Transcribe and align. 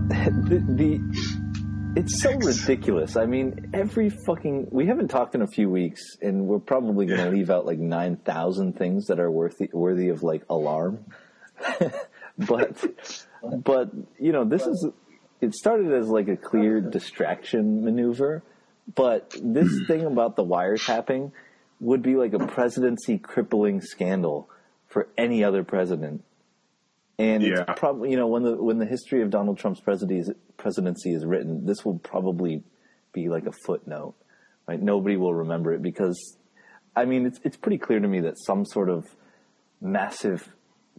let's 0.00 0.24
talk 0.24 0.32
about 0.32 0.48
the, 0.48 0.58
the. 0.74 1.00
It's 1.96 2.22
so 2.22 2.32
ridiculous. 2.34 3.16
I 3.16 3.26
mean, 3.26 3.70
every 3.72 4.10
fucking. 4.10 4.68
We 4.70 4.86
haven't 4.86 5.08
talked 5.08 5.34
in 5.34 5.42
a 5.42 5.46
few 5.46 5.68
weeks, 5.70 6.16
and 6.22 6.46
we're 6.46 6.58
probably 6.58 7.06
going 7.06 7.18
to 7.18 7.24
Yeah. 7.26 7.30
leave 7.30 7.50
out 7.50 7.66
like 7.66 7.78
nine 7.78 8.16
thousand 8.16 8.76
things 8.78 9.06
that 9.06 9.18
are 9.18 9.30
worthy 9.30 9.68
worthy 9.72 10.08
of 10.10 10.22
like 10.22 10.42
alarm. 10.48 11.04
but, 12.38 12.84
but 13.42 13.90
you 14.18 14.32
know, 14.32 14.44
this 14.44 14.66
is. 14.66 14.86
It 15.40 15.54
started 15.54 15.92
as 15.92 16.08
like 16.08 16.28
a 16.28 16.36
clear 16.36 16.80
distraction 16.96 17.84
maneuver, 17.84 18.42
but 18.94 19.34
this 19.42 19.68
thing 19.86 20.04
about 20.04 20.36
the 20.36 20.44
wiretapping 20.44 21.32
would 21.80 22.02
be 22.02 22.16
like 22.16 22.32
a 22.32 22.40
presidency 22.40 23.18
crippling 23.18 23.80
scandal 23.80 24.50
for 24.88 25.08
any 25.16 25.44
other 25.44 25.62
president. 25.62 26.24
And 27.18 27.42
Yeah. 27.42 27.64
it's 27.68 27.78
probably 27.80 28.10
you 28.10 28.16
know 28.16 28.28
when 28.28 28.42
the 28.44 28.62
when 28.62 28.78
the 28.78 28.86
history 28.86 29.22
of 29.22 29.30
Donald 29.30 29.58
Trump's 29.58 29.80
presidency 29.80 30.32
presidency 30.56 31.12
is 31.12 31.24
written, 31.26 31.66
this 31.66 31.84
will 31.84 31.98
probably 31.98 32.62
be 33.12 33.28
like 33.28 33.46
a 33.46 33.52
footnote. 33.66 34.14
Right? 34.68 34.80
Nobody 34.80 35.16
will 35.16 35.34
remember 35.34 35.72
it 35.72 35.82
because 35.82 36.36
I 36.94 37.04
mean 37.06 37.26
it's 37.26 37.40
it's 37.42 37.56
pretty 37.56 37.78
clear 37.78 37.98
to 38.00 38.08
me 38.08 38.20
that 38.20 38.38
some 38.38 38.64
sort 38.64 38.88
of 38.88 39.04
massive 39.80 40.48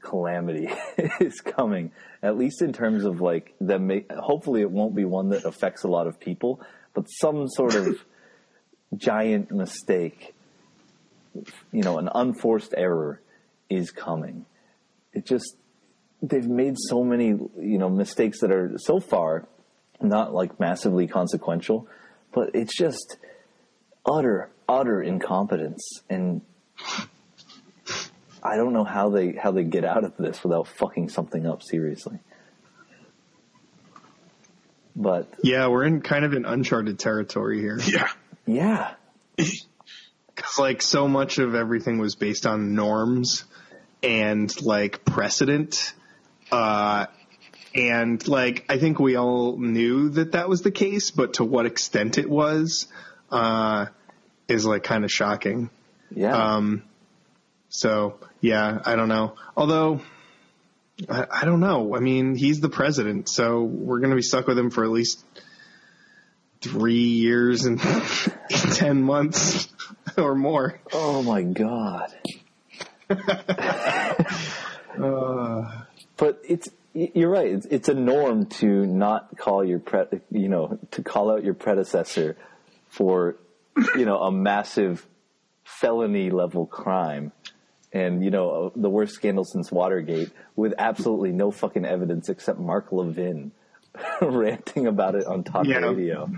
calamity 0.01 0.69
is 1.19 1.39
coming. 1.41 1.91
At 2.21 2.37
least 2.37 2.61
in 2.61 2.73
terms 2.73 3.05
of 3.05 3.21
like 3.21 3.53
may 3.61 4.05
hopefully 4.17 4.61
it 4.61 4.71
won't 4.71 4.95
be 4.95 5.05
one 5.05 5.29
that 5.29 5.45
affects 5.45 5.83
a 5.83 5.87
lot 5.87 6.07
of 6.07 6.19
people, 6.19 6.59
but 6.93 7.05
some 7.05 7.47
sort 7.47 7.75
of 7.75 7.95
giant 8.97 9.51
mistake, 9.51 10.33
you 11.71 11.83
know, 11.83 11.97
an 11.97 12.09
unforced 12.13 12.73
error 12.75 13.21
is 13.69 13.91
coming. 13.91 14.45
It 15.13 15.25
just 15.25 15.55
they've 16.21 16.47
made 16.47 16.75
so 16.77 17.03
many 17.03 17.27
you 17.27 17.77
know 17.77 17.89
mistakes 17.89 18.41
that 18.41 18.51
are 18.51 18.77
so 18.77 18.99
far 18.99 19.47
not 20.01 20.33
like 20.33 20.59
massively 20.59 21.07
consequential, 21.07 21.87
but 22.33 22.51
it's 22.53 22.75
just 22.77 23.17
utter 24.05 24.49
utter 24.67 25.01
incompetence 25.01 26.01
and 26.09 26.41
I 28.41 28.55
don't 28.55 28.73
know 28.73 28.83
how 28.83 29.09
they 29.09 29.33
how 29.33 29.51
they 29.51 29.63
get 29.63 29.83
out 29.83 30.03
of 30.03 30.15
this 30.17 30.43
without 30.43 30.67
fucking 30.67 31.09
something 31.09 31.45
up 31.45 31.61
seriously. 31.63 32.19
But 34.95 35.33
Yeah, 35.43 35.67
we're 35.67 35.85
in 35.85 36.01
kind 36.01 36.25
of 36.25 36.33
an 36.33 36.45
uncharted 36.45 36.99
territory 36.99 37.59
here. 37.59 37.79
Yeah. 37.85 38.09
yeah, 38.45 38.93
Because 39.35 40.57
like 40.57 40.81
so 40.81 41.07
much 41.07 41.37
of 41.37 41.55
everything 41.55 41.99
was 41.99 42.15
based 42.15 42.45
on 42.45 42.75
norms 42.75 43.45
and 44.01 44.53
like 44.61 45.05
precedent. 45.05 45.93
Uh, 46.51 47.05
and 47.75 48.25
like 48.27 48.65
I 48.69 48.77
think 48.77 48.99
we 48.99 49.15
all 49.15 49.57
knew 49.57 50.09
that 50.09 50.31
that 50.31 50.49
was 50.49 50.61
the 50.61 50.71
case, 50.71 51.11
but 51.11 51.33
to 51.35 51.43
what 51.45 51.65
extent 51.65 52.17
it 52.17 52.29
was 52.29 52.87
uh, 53.31 53.87
is 54.47 54.65
like 54.65 54.83
kind 54.83 55.03
of 55.03 55.11
shocking. 55.11 55.69
yeah. 56.13 56.55
Um, 56.55 56.83
so 57.69 58.19
yeah, 58.41 58.79
I 58.83 58.95
don't 58.95 59.09
know. 59.09 59.35
Although 59.55 60.01
I, 61.07 61.25
I 61.29 61.45
don't 61.45 61.59
know. 61.59 61.95
I 61.95 61.99
mean, 61.99 62.35
he's 62.35 62.59
the 62.59 62.69
president, 62.69 63.29
so 63.29 63.61
we're 63.61 63.99
gonna 63.99 64.15
be 64.15 64.23
stuck 64.23 64.47
with 64.47 64.57
him 64.57 64.71
for 64.71 64.83
at 64.83 64.89
least 64.89 65.23
three 66.61 66.93
years 66.95 67.65
and 67.65 67.79
ten 68.49 69.03
months 69.03 69.69
or 70.17 70.33
more. 70.35 70.79
oh 70.91 71.21
my 71.21 71.43
god. 71.43 72.13
Uh, 74.99 75.83
But 76.19 76.41
it's 76.47 76.69
you're 76.93 77.29
right. 77.29 77.47
It's, 77.47 77.65
it's 77.67 77.89
a 77.89 77.93
norm 77.93 78.47
to 78.47 78.85
not 78.85 79.37
call 79.37 79.63
your 79.63 79.79
pre, 79.79 80.03
you 80.31 80.49
know, 80.49 80.79
to 80.91 81.03
call 81.03 81.31
out 81.31 81.43
your 81.43 81.53
predecessor 81.53 82.35
for, 82.89 83.35
you 83.95 84.05
know, 84.05 84.17
a 84.19 84.31
massive 84.31 85.05
felony 85.63 86.29
level 86.31 86.65
crime, 86.65 87.31
and 87.93 88.23
you 88.23 88.31
know 88.31 88.49
uh, 88.49 88.69
the 88.75 88.89
worst 88.89 89.13
scandal 89.13 89.45
since 89.45 89.71
Watergate, 89.71 90.31
with 90.55 90.73
absolutely 90.77 91.31
no 91.31 91.51
fucking 91.51 91.85
evidence 91.85 92.27
except 92.27 92.59
Mark 92.59 92.91
Levin 92.91 93.51
ranting 94.21 94.87
about 94.87 95.15
it 95.15 95.25
on 95.25 95.43
talk 95.43 95.65
Yeah. 95.67 95.77
radio. 95.79 96.29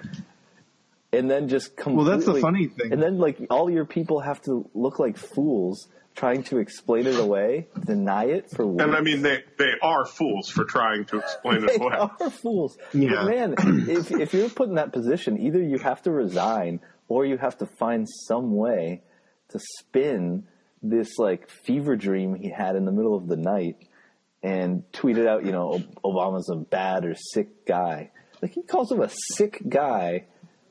And 1.14 1.30
then 1.30 1.50
just 1.50 1.76
completely. 1.76 2.04
Well, 2.10 2.18
that's 2.18 2.26
the 2.26 2.40
funny 2.40 2.68
thing. 2.68 2.94
And 2.94 3.02
then 3.02 3.18
like 3.18 3.38
all 3.50 3.70
your 3.70 3.86
people 3.86 4.20
have 4.22 4.42
to 4.44 4.70
look 4.74 4.98
like 5.00 5.18
fools 5.18 5.88
trying 6.16 6.44
to 6.44 6.58
explain 6.58 7.08
it 7.08 7.20
away, 7.20 7.68
deny 7.86 8.26
it 8.26 8.50
for 8.52 8.66
weeks. 8.66 8.84
And 8.84 8.96
I 8.96 9.02
mean, 9.02 9.22
they, 9.22 9.44
they 9.58 9.74
are 9.82 10.06
fools 10.06 10.50
for 10.50 10.66
trying 10.66 11.06
to 11.06 11.20
explain 11.20 11.66
they 11.66 11.74
it 11.74 11.82
away. 11.82 11.96
They 12.20 12.26
are 12.26 12.32
fools. 12.32 12.78
Yeah. 12.94 13.10
But 13.16 13.26
man, 13.26 13.56
if 13.90 14.12
if 14.12 14.34
you're 14.34 14.50
put 14.50 14.70
in 14.70 14.76
that 14.76 14.94
position, 14.94 15.40
either 15.40 15.62
you 15.62 15.80
have 15.80 16.02
to 16.04 16.12
resign 16.12 16.82
or 17.08 17.26
you 17.26 17.38
have 17.38 17.58
to 17.58 17.66
find 17.66 18.08
some 18.28 18.56
way 18.56 19.04
to 19.50 19.60
spin 19.80 20.44
this 20.82 21.18
like 21.18 21.50
fever 21.50 21.96
dream 21.96 22.36
he 22.36 22.50
had 22.50 22.76
in 22.76 22.86
the 22.86 22.92
middle 22.92 23.16
of 23.16 23.28
the 23.28 23.36
night 23.36 23.78
and 24.44 24.84
tweet 24.92 25.18
it 25.18 25.28
out, 25.28 25.46
you 25.46 25.52
know, 25.52 25.84
Obama's 26.04 26.50
a 26.50 26.56
bad 26.56 27.06
or 27.06 27.16
sick 27.16 27.66
guy. 27.66 28.12
Like 28.42 28.54
he 28.54 28.64
calls 28.64 28.92
him 28.92 29.02
a 29.02 29.10
sick 29.36 29.62
guy 29.68 30.26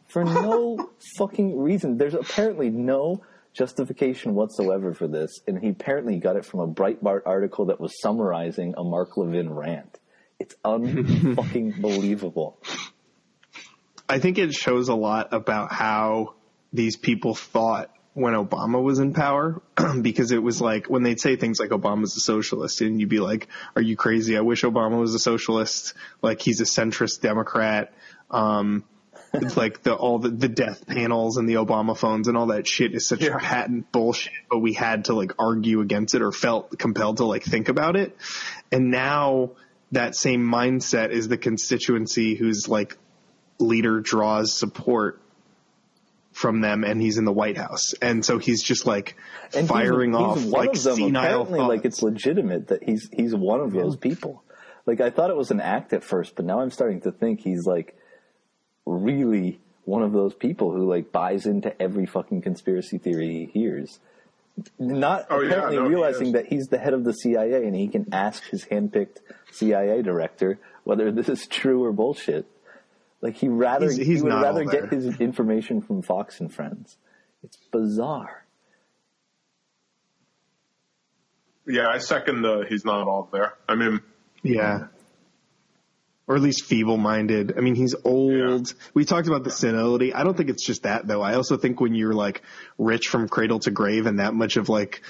for 0.09 0.25
no 0.25 0.91
fucking 1.19 1.59
reason. 1.59 1.97
There's 1.97 2.15
apparently 2.15 2.71
no 2.71 3.23
justification 3.53 4.35
whatsoever 4.35 4.95
for 4.95 5.09
this, 5.09 5.41
and 5.47 5.59
he 5.59 5.71
apparently 5.71 6.19
got 6.19 6.37
it 6.37 6.45
from 6.45 6.61
a 6.61 6.69
Breitbart 6.69 7.23
article 7.27 7.67
that 7.67 7.81
was 7.81 8.01
summarizing 8.01 8.75
a 8.77 8.85
Mark 8.85 9.17
Levin 9.17 9.53
rant. 9.53 9.99
It's 10.39 10.55
unfucking 10.65 11.81
believable. 11.83 12.59
I 14.09 14.19
think 14.19 14.39
it 14.39 14.53
shows 14.53 14.89
a 14.89 14.95
lot 14.95 15.33
about 15.33 15.73
how 15.73 16.35
these 16.73 16.97
people 16.97 17.35
thought 17.35 17.91
when 18.13 18.35
Obama 18.35 18.83
was 18.83 18.99
in 18.99 19.13
power, 19.15 19.63
because 20.03 20.33
it 20.33 20.43
was 20.43 20.61
like 20.61 20.89
when 20.89 21.03
they'd 21.03 21.21
say 21.21 21.37
things 21.37 21.61
like 21.61 21.71
Obama's 21.71 22.17
a 22.17 22.21
socialist, 22.21 22.81
and 22.81 23.01
you'd 23.01 23.09
be 23.09 23.21
like, 23.21 23.49
"Are 23.77 23.83
you 23.83 23.97
crazy? 23.97 24.37
I 24.37 24.41
wish 24.41 24.63
Obama 24.63 24.99
was 24.99 25.15
a 25.15 25.19
socialist. 25.19 25.95
Like 26.23 26.41
he's 26.41 26.61
a 26.61 26.65
centrist 26.65 27.21
Democrat." 27.21 27.93
Um, 28.31 28.85
it's 29.33 29.57
like 29.57 29.83
the 29.83 29.95
all 29.95 30.19
the, 30.19 30.29
the 30.31 30.49
death 30.49 30.87
panels 30.87 31.37
and 31.37 31.49
the 31.49 31.55
Obama 31.55 31.97
phones 31.97 32.29
and 32.29 32.37
all 32.37 32.47
that 32.47 32.67
shit 32.67 32.95
is 32.95 33.07
such 33.07 33.23
Yeah. 33.23 33.39
patent 33.39 33.91
bullshit, 33.93 34.33
but 34.51 34.59
we 34.59 34.73
had 34.73 35.07
to 35.07 35.15
like 35.15 35.33
argue 35.39 35.81
against 35.81 36.15
it 36.15 36.23
or 36.23 36.33
felt 36.33 36.77
compelled 36.79 37.19
to 37.19 37.25
like 37.25 37.45
think 37.45 37.69
about 37.69 37.97
it. 37.97 38.17
And 38.73 38.91
now 38.91 39.51
that 39.93 40.15
same 40.17 40.43
mindset 40.47 41.11
is 41.11 41.29
the 41.29 41.37
constituency 41.39 42.35
whose 42.35 42.69
like 42.69 42.97
leader 43.59 44.01
draws 44.01 44.53
support 44.53 45.21
from 46.33 46.61
them 46.61 46.85
and 46.85 47.01
he's 47.03 47.19
in 47.19 47.25
the 47.25 47.33
White 47.33 47.57
House. 47.59 47.93
And 48.01 48.25
so 48.25 48.39
he's 48.39 48.63
just 48.63 48.87
like 48.87 49.17
And 49.55 49.69
firing 49.69 50.13
he's, 50.13 50.21
off 50.21 50.37
one 50.45 50.51
like 50.51 50.77
of 50.77 50.83
them. 50.85 50.97
senile 50.97 51.43
Apparently, 51.43 51.61
like 51.61 51.85
it's 51.85 52.03
legitimate 52.03 52.69
that 52.69 52.83
he's 52.85 53.09
he's 53.13 53.35
one 53.35 53.61
of 53.61 53.73
those 53.73 53.97
people. 53.97 54.43
Like 54.87 55.01
I 55.01 55.11
thought 55.11 55.31
it 55.31 55.37
was 55.37 55.51
an 55.51 55.61
act 55.61 55.93
at 55.93 56.03
first, 56.03 56.35
but 56.37 56.45
now 56.45 56.61
I'm 56.61 56.71
starting 56.71 57.01
to 57.03 57.13
think 57.13 57.41
he's 57.41 57.67
like 57.67 57.97
really 58.97 59.61
one 59.85 60.03
of 60.03 60.13
those 60.13 60.35
people 60.35 60.71
who 60.73 60.89
like 60.89 61.11
buys 61.13 61.47
into 61.47 61.81
every 61.81 62.07
fucking 62.07 62.43
conspiracy 62.43 62.99
theory 62.99 63.29
he 63.53 63.61
hears. 63.61 63.99
Not 64.79 65.27
Oh, 65.31 65.41
yeah, 65.41 65.49
apparently 65.53 65.77
no, 65.77 65.87
realizing 65.87 66.27
is. 66.29 66.33
that 66.35 66.47
he's 66.47 66.67
the 66.69 66.79
head 66.79 66.93
of 66.93 67.05
the 67.05 67.13
CIA 67.13 67.65
and 67.67 67.75
he 67.75 67.89
can 67.89 68.13
ask 68.13 68.45
his 68.45 68.65
handpicked 68.67 69.19
CIA 69.53 70.03
director 70.03 70.59
whether 70.85 71.11
this 71.11 71.29
is 71.29 71.47
true 71.47 71.83
or 71.85 71.93
bullshit. 71.93 72.47
Like 73.23 73.37
he 73.37 73.49
rather 73.49 73.87
He's- 73.87 73.97
he's 74.07 74.19
he 74.19 74.23
would 74.23 74.33
rather 74.33 74.65
get 74.65 74.91
his 74.93 75.19
information 75.21 75.81
from 75.81 76.03
Fox 76.03 76.41
and 76.41 76.53
Friends. 76.53 76.97
It's 77.43 77.57
bizarre. 77.73 78.45
Yeah, 81.67 81.89
I 81.89 81.99
second 81.99 82.43
the 82.43 82.65
he's 82.69 82.85
not 82.85 83.07
all 83.07 83.29
there. 83.33 83.55
I 83.69 83.75
mean, 83.77 84.01
Yeah. 84.43 84.89
Or 86.31 86.37
at 86.37 86.43
least 86.43 86.65
feeble 86.65 86.97
minded. 86.97 87.55
I 87.59 87.61
mean, 87.61 87.75
he's 87.75 87.97
old. 88.05 88.69
Yeah. 88.69 88.75
We 88.95 89.05
talked 89.05 89.27
about 89.27 89.43
the 89.43 89.51
senility. 89.51 90.15
I 90.15 90.23
don't 90.23 90.37
think 90.37 90.49
it's 90.49 90.65
just 90.65 90.85
that 90.85 91.05
though. 91.05 91.21
I 91.21 91.35
also 91.35 91.57
think 91.57 91.81
when 91.81 91.93
you're 91.93 92.13
like 92.13 92.43
rich 92.79 93.09
from 93.09 93.29
cradle 93.29 93.59
to 93.59 93.73
grave 93.73 94.07
and 94.07 94.21
that 94.21 94.33
much 94.33 94.57
of 94.57 94.69
like 94.69 95.03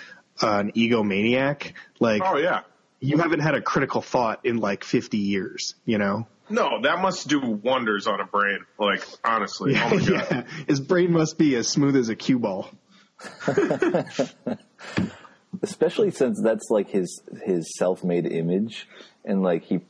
uh, 0.42 0.60
an 0.60 0.72
egomaniac, 0.72 1.74
like 1.98 2.22
oh 2.24 2.38
yeah. 2.38 2.62
you 3.00 3.18
haven't 3.18 3.40
had 3.40 3.54
a 3.54 3.60
critical 3.60 4.00
thought 4.00 4.46
in 4.46 4.56
like 4.56 4.82
50 4.82 5.18
years, 5.18 5.74
you 5.84 5.98
know? 5.98 6.26
No, 6.48 6.80
that 6.80 7.02
must 7.02 7.28
do 7.28 7.38
wonders 7.38 8.06
on 8.06 8.18
a 8.18 8.24
brain. 8.24 8.60
Like, 8.78 9.06
honestly. 9.22 9.74
Oh 9.76 9.90
my 9.90 10.02
god. 10.02 10.26
yeah. 10.30 10.42
His 10.66 10.80
brain 10.80 11.12
must 11.12 11.36
be 11.36 11.54
as 11.54 11.68
smooth 11.68 11.96
as 11.96 12.08
a 12.08 12.16
cue 12.16 12.38
ball. 12.38 12.70
especially 15.62 16.10
since 16.10 16.40
that's 16.42 16.70
like 16.70 16.88
his 16.88 17.22
his 17.44 17.76
self-made 17.76 18.26
image 18.26 18.88
and 19.24 19.42
like 19.42 19.64
he 19.64 19.80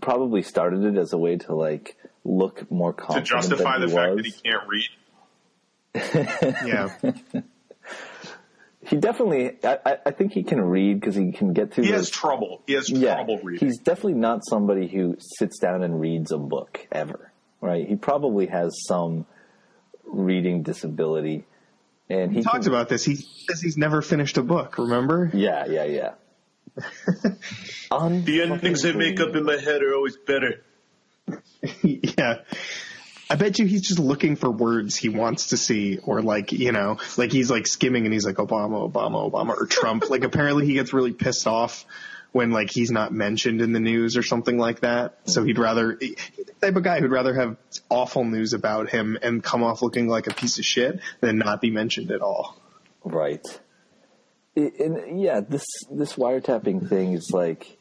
probably 0.00 0.42
started 0.42 0.84
it 0.84 0.96
as 0.98 1.12
a 1.12 1.18
way 1.18 1.36
to 1.36 1.54
like 1.54 1.96
look 2.24 2.70
more 2.70 2.92
confident 2.92 3.26
To 3.26 3.32
confident 3.34 3.58
justify 3.60 3.78
than 3.78 3.88
the 3.88 3.88
he 3.88 3.96
fact 3.96 4.16
that 4.16 4.26
he 4.26 4.32
can't 4.32 4.68
read. 4.68 4.88
Yeah. 6.66 7.42
he 8.88 8.96
definitely. 8.96 9.56
I, 9.64 9.78
I- 9.84 9.98
I 10.06 10.10
think 10.10 10.32
he 10.32 10.42
can 10.42 10.60
read 10.60 11.00
because 11.00 11.14
he 11.14 11.32
can 11.32 11.52
get 11.52 11.72
through. 11.72 11.84
He 11.84 11.90
those- 11.90 12.00
has 12.00 12.10
trouble. 12.10 12.62
He 12.66 12.74
has 12.74 12.90
yeah, 12.90 13.14
trouble 13.14 13.38
reading. 13.42 13.66
he's 13.66 13.78
definitely 13.78 14.14
not 14.14 14.40
somebody 14.48 14.86
who 14.88 15.16
sits 15.38 15.58
down 15.58 15.82
and 15.82 16.00
reads 16.00 16.30
a 16.32 16.38
book 16.38 16.86
ever. 16.92 17.32
Right? 17.60 17.88
He 17.88 17.96
probably 17.96 18.46
has 18.46 18.76
some 18.86 19.26
reading 20.04 20.62
disability, 20.62 21.44
and 22.10 22.30
he 22.30 22.38
He 22.38 22.44
talked 22.44 22.64
can- 22.64 22.72
about 22.72 22.88
this. 22.88 23.04
He 23.04 23.16
says 23.16 23.60
he's 23.60 23.76
never 23.78 24.02
finished 24.02 24.36
a 24.36 24.42
book. 24.42 24.78
Remember? 24.78 25.30
Yeah, 25.32 25.66
yeah, 25.66 25.84
yeah. 25.84 26.10
The 26.76 28.42
endings 28.42 28.84
I 28.84 28.92
make 28.92 29.20
up 29.20 29.34
in 29.34 29.44
my 29.44 29.56
head 29.56 29.82
are 29.82 29.94
always 29.94 30.16
better. 30.16 30.62
yeah. 31.82 32.38
I 33.28 33.34
bet 33.34 33.58
you 33.58 33.66
he's 33.66 33.82
just 33.82 33.98
looking 33.98 34.36
for 34.36 34.50
words 34.50 34.94
he 34.94 35.08
wants 35.08 35.48
to 35.48 35.56
see, 35.56 35.98
or 35.98 36.22
like 36.22 36.52
you 36.52 36.70
know, 36.70 36.98
like 37.16 37.32
he's 37.32 37.50
like 37.50 37.66
skimming 37.66 38.04
and 38.04 38.12
he's 38.12 38.24
like 38.24 38.36
Obama, 38.36 38.90
Obama, 38.90 39.30
Obama, 39.30 39.56
or 39.56 39.66
Trump. 39.66 40.08
like 40.10 40.22
apparently 40.22 40.66
he 40.66 40.74
gets 40.74 40.92
really 40.92 41.12
pissed 41.12 41.46
off 41.46 41.84
when 42.30 42.52
like 42.52 42.70
he's 42.70 42.90
not 42.90 43.12
mentioned 43.12 43.60
in 43.60 43.72
the 43.72 43.80
news 43.80 44.16
or 44.16 44.22
something 44.22 44.58
like 44.58 44.80
that. 44.80 45.18
So 45.24 45.42
he'd 45.42 45.58
rather 45.58 45.96
he's 46.00 46.16
the 46.36 46.52
type 46.60 46.76
of 46.76 46.84
guy 46.84 47.00
who'd 47.00 47.10
rather 47.10 47.34
have 47.34 47.56
awful 47.88 48.24
news 48.24 48.52
about 48.52 48.90
him 48.90 49.18
and 49.20 49.42
come 49.42 49.64
off 49.64 49.82
looking 49.82 50.06
like 50.06 50.28
a 50.28 50.34
piece 50.34 50.58
of 50.58 50.64
shit 50.64 51.00
than 51.20 51.38
not 51.38 51.60
be 51.60 51.70
mentioned 51.70 52.12
at 52.12 52.20
all. 52.20 52.56
Right. 53.02 53.44
And 54.56 55.20
yeah, 55.20 55.40
this 55.40 55.64
this 55.90 56.14
wiretapping 56.14 56.88
thing 56.88 57.12
is 57.12 57.30
like, 57.32 57.78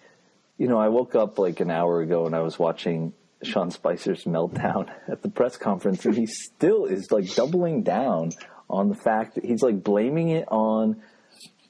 you 0.57 0.67
know, 0.67 0.77
I 0.77 0.89
woke 0.89 1.15
up 1.15 1.39
like 1.39 1.61
an 1.61 1.71
hour 1.71 2.01
ago 2.01 2.25
and 2.25 2.35
I 2.35 2.41
was 2.41 2.59
watching 2.59 3.13
Sean 3.43 3.71
Spicer's 3.71 4.25
meltdown 4.25 4.91
at 5.07 5.21
the 5.21 5.29
press 5.29 5.57
conference, 5.57 6.05
and 6.05 6.15
he 6.15 6.25
still 6.25 6.85
is 6.85 7.11
like 7.11 7.33
doubling 7.33 7.83
down 7.83 8.31
on 8.69 8.89
the 8.89 8.95
fact 8.95 9.35
that 9.35 9.45
he's 9.45 9.61
like 9.61 9.83
blaming 9.83 10.29
it 10.29 10.47
on 10.49 11.01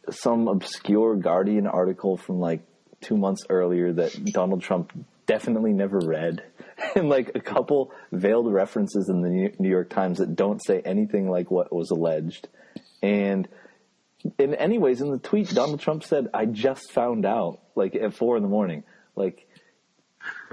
some 0.10 0.48
obscure 0.48 1.16
Guardian 1.16 1.68
article 1.68 2.18
from 2.18 2.40
like 2.40 2.62
two 3.02 3.18
months 3.18 3.44
earlier 3.50 3.94
that 3.94 4.26
Donald 4.26 4.62
Trump 4.62 4.92
definitely 5.28 5.74
never 5.74 6.00
read, 6.00 6.44
and 6.96 7.10
like 7.10 7.32
a 7.36 7.40
couple 7.40 7.92
veiled 8.12 8.52
references 8.52 9.10
in 9.10 9.22
the 9.22 9.54
New 9.60 9.70
York 9.70 9.90
Times 9.90 10.18
that 10.18 10.36
don't 10.36 10.64
say 10.66 10.82
anything 10.82 11.30
like 11.30 11.52
what 11.52 11.74
was 11.74 11.92
alleged, 11.92 12.48
and 13.04 13.48
in 14.38 14.56
anyways, 14.56 15.02
in 15.02 15.12
the 15.12 15.20
tweet, 15.20 15.50
Donald 15.50 15.80
Trump 15.80 16.04
said, 16.04 16.30
"I 16.34 16.46
just 16.46 16.92
found 16.92 17.26
out, 17.26 17.60
like 17.76 17.96
at 17.96 18.14
four 18.14 18.38
in 18.38 18.44
the 18.44 18.50
morning." 18.50 18.84
Like 19.16 19.48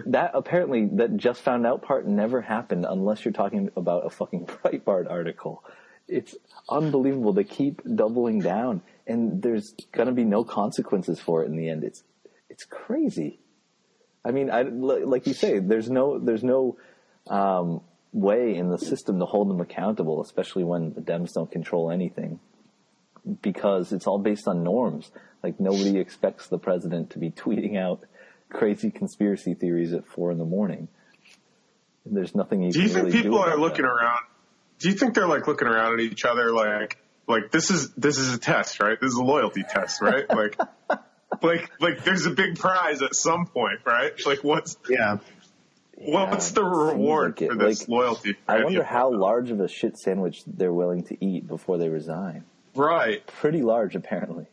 that. 0.07 0.33
Apparently, 0.35 0.87
that 0.95 1.17
just 1.17 1.41
found 1.43 1.67
out 1.67 1.83
part 1.83 2.07
never 2.07 2.41
happened 2.41 2.87
unless 2.89 3.25
you're 3.25 3.33
talking 3.33 3.71
about 3.77 4.07
a 4.07 4.11
fucking 4.11 4.47
Breitbart 4.65 5.11
article. 5.11 5.65
It's 6.09 6.37
unbelievable. 6.69 7.33
They 7.33 7.45
keep 7.45 7.81
doubling 7.85 8.41
down, 8.41 8.83
and 9.07 9.43
there's 9.43 9.75
gonna 9.93 10.13
be 10.13 10.25
no 10.25 10.45
consequences 10.45 11.19
for 11.21 11.43
it 11.43 11.47
in 11.47 11.57
the 11.57 11.69
end. 11.69 11.85
It's 11.85 12.03
it's 12.51 12.65
crazy. 12.65 13.39
I 14.25 14.31
mean, 14.31 14.51
I 14.51 14.63
like 14.63 15.27
you 15.27 15.35
say, 15.35 15.59
there's 15.59 15.91
no 15.91 16.19
there's 16.19 16.45
no 16.45 16.77
um, 17.29 17.81
way 18.13 18.55
in 18.57 18.69
the 18.69 18.79
system 18.79 19.19
to 19.21 19.25
hold 19.25 19.49
them 19.49 19.61
accountable, 19.61 20.21
especially 20.21 20.65
when 20.65 20.93
the 20.93 21.01
Dems 21.01 21.33
don't 21.33 21.51
control 21.51 21.91
anything 21.91 22.39
because 23.43 23.93
it's 23.93 24.07
all 24.07 24.19
based 24.19 24.49
on 24.49 24.63
norms. 24.63 25.11
Like 25.43 25.59
nobody 25.61 25.99
expects 25.99 26.49
the 26.49 26.59
president 26.59 27.11
to 27.11 27.19
be 27.19 27.31
tweeting 27.31 27.77
out 27.79 28.01
crazy 28.51 28.91
conspiracy 28.91 29.55
theories 29.55 29.93
at 29.93 30.07
four 30.07 30.31
in 30.31 30.39
the 30.39 30.45
morning. 30.45 30.89
There's 32.05 32.35
nothing 32.35 32.63
you 32.63 32.73
Do 32.73 32.81
you 32.81 32.87
can 32.87 32.95
think 32.95 33.07
really 33.07 33.23
people 33.23 33.39
are 33.39 33.57
looking 33.57 33.83
that. 33.85 33.91
around? 33.93 34.21
Do 34.81 34.89
you 34.89 34.95
think 34.97 35.15
they're 35.15 35.29
like 35.29 35.47
looking 35.47 35.69
around 35.69 35.95
at 35.95 36.01
each 36.01 36.25
other 36.25 36.51
like 36.53 36.99
like 37.29 37.51
this 37.53 37.71
is 37.71 37.93
this 37.95 38.19
is 38.19 38.35
a 38.35 38.39
test, 38.39 38.81
right? 38.81 38.99
This 39.01 39.13
is 39.13 39.17
a 39.17 39.23
loyalty 39.23 39.63
test, 39.69 40.03
right? 40.03 40.29
like 40.35 40.59
like 41.41 41.71
like 41.81 42.05
there's 42.05 42.27
a 42.27 42.31
big 42.31 42.59
prize 42.59 43.03
at 43.03 43.15
some 43.15 43.47
point, 43.47 43.81
right? 43.87 44.13
Like 44.27 44.43
what's 44.43 44.77
Yeah. 44.89 45.19
what's 45.97 46.51
Yeah, 46.51 46.55
the 46.55 46.65
reward 46.65 47.41
like 47.41 47.43
it. 47.43 47.51
for 47.53 47.57
this 47.57 47.81
Like, 47.83 47.89
loyalty? 47.89 48.37
I 48.49 48.65
wonder 48.65 48.83
how 48.83 49.13
large 49.15 49.51
of 49.53 49.61
a 49.61 49.69
shit 49.69 49.97
sandwich 49.97 50.43
they're 50.47 50.73
willing 50.73 51.05
to 51.05 51.25
eat 51.25 51.47
before 51.47 51.79
they 51.79 51.89
resign. 51.89 52.45
Right. 52.75 53.27
Pretty 53.27 53.63
large, 53.63 53.95
apparently. 53.97 54.47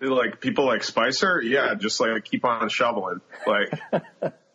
Like 0.00 0.40
people 0.40 0.64
like 0.64 0.84
Spicer, 0.84 1.40
yeah, 1.42 1.74
just 1.74 1.98
like 2.00 2.24
keep 2.24 2.44
on 2.44 2.68
shoveling. 2.68 3.20
Like 3.46 3.72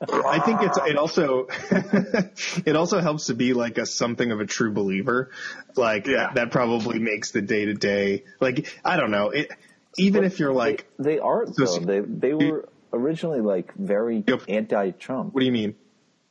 I 0.10 0.40
think 0.40 0.62
it's 0.62 0.78
it 0.78 0.96
also 0.98 1.48
it 2.66 2.76
also 2.78 3.02
helps 3.02 3.26
to 3.28 3.34
be 3.34 3.54
like 3.54 3.78
a 3.78 3.86
something 3.86 4.32
of 4.32 4.40
a 4.40 4.46
true 4.46 4.72
believer. 4.72 5.32
Like 5.76 6.08
Yeah. 6.08 6.32
that 6.36 6.52
probably 6.52 7.00
makes 7.00 7.32
the 7.32 7.42
day 7.42 7.66
to 7.66 7.74
day. 7.74 8.24
Like 8.40 8.74
I 8.86 8.96
don't 8.96 9.12
know. 9.12 9.32
It 9.32 9.50
even 9.98 10.24
if 10.24 10.40
you're 10.40 10.54
like, 10.54 10.88
They, 10.98 11.16
they 11.16 11.20
aren't 11.20 11.56
So- 11.58 11.66
though. 11.80 11.86
They 11.86 12.00
they 12.00 12.34
were 12.34 12.70
originally 12.94 13.42
like 13.42 13.74
very 13.76 14.24
Yep. 14.26 14.44
anti-Trump. 14.48 15.34
what 15.34 15.42
do 15.42 15.46
you 15.46 15.52
mean? 15.52 15.76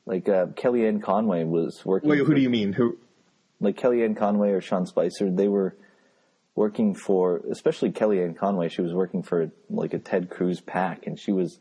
Like 0.06 0.26
uh, 0.28 0.46
Kellyanne 0.46 1.02
Conway 1.02 1.44
was 1.44 1.84
working. 1.84 2.08
Wait, 2.08 2.18
who 2.18 2.24
for- 2.26 2.34
do 2.34 2.40
you 2.40 2.50
mean? 2.50 2.72
Who? 2.72 2.96
like 3.60 3.76
Kellyanne 3.76 4.16
Conway 4.16 4.50
or 4.52 4.60
Sean 4.62 4.86
Spicer, 4.86 5.30
they 5.30 5.46
were 5.48 5.76
working 6.54 6.94
for, 6.94 7.40
especially 7.50 7.92
Kellyanne 7.92 8.36
Conway, 8.36 8.68
she 8.68 8.82
was 8.82 8.92
working 8.92 9.22
for 9.22 9.50
like 9.70 9.94
a 9.94 9.98
Ted 9.98 10.30
Cruz 10.30 10.60
PAC, 10.60 11.06
and 11.06 11.18
she 11.18 11.32
was 11.32 11.58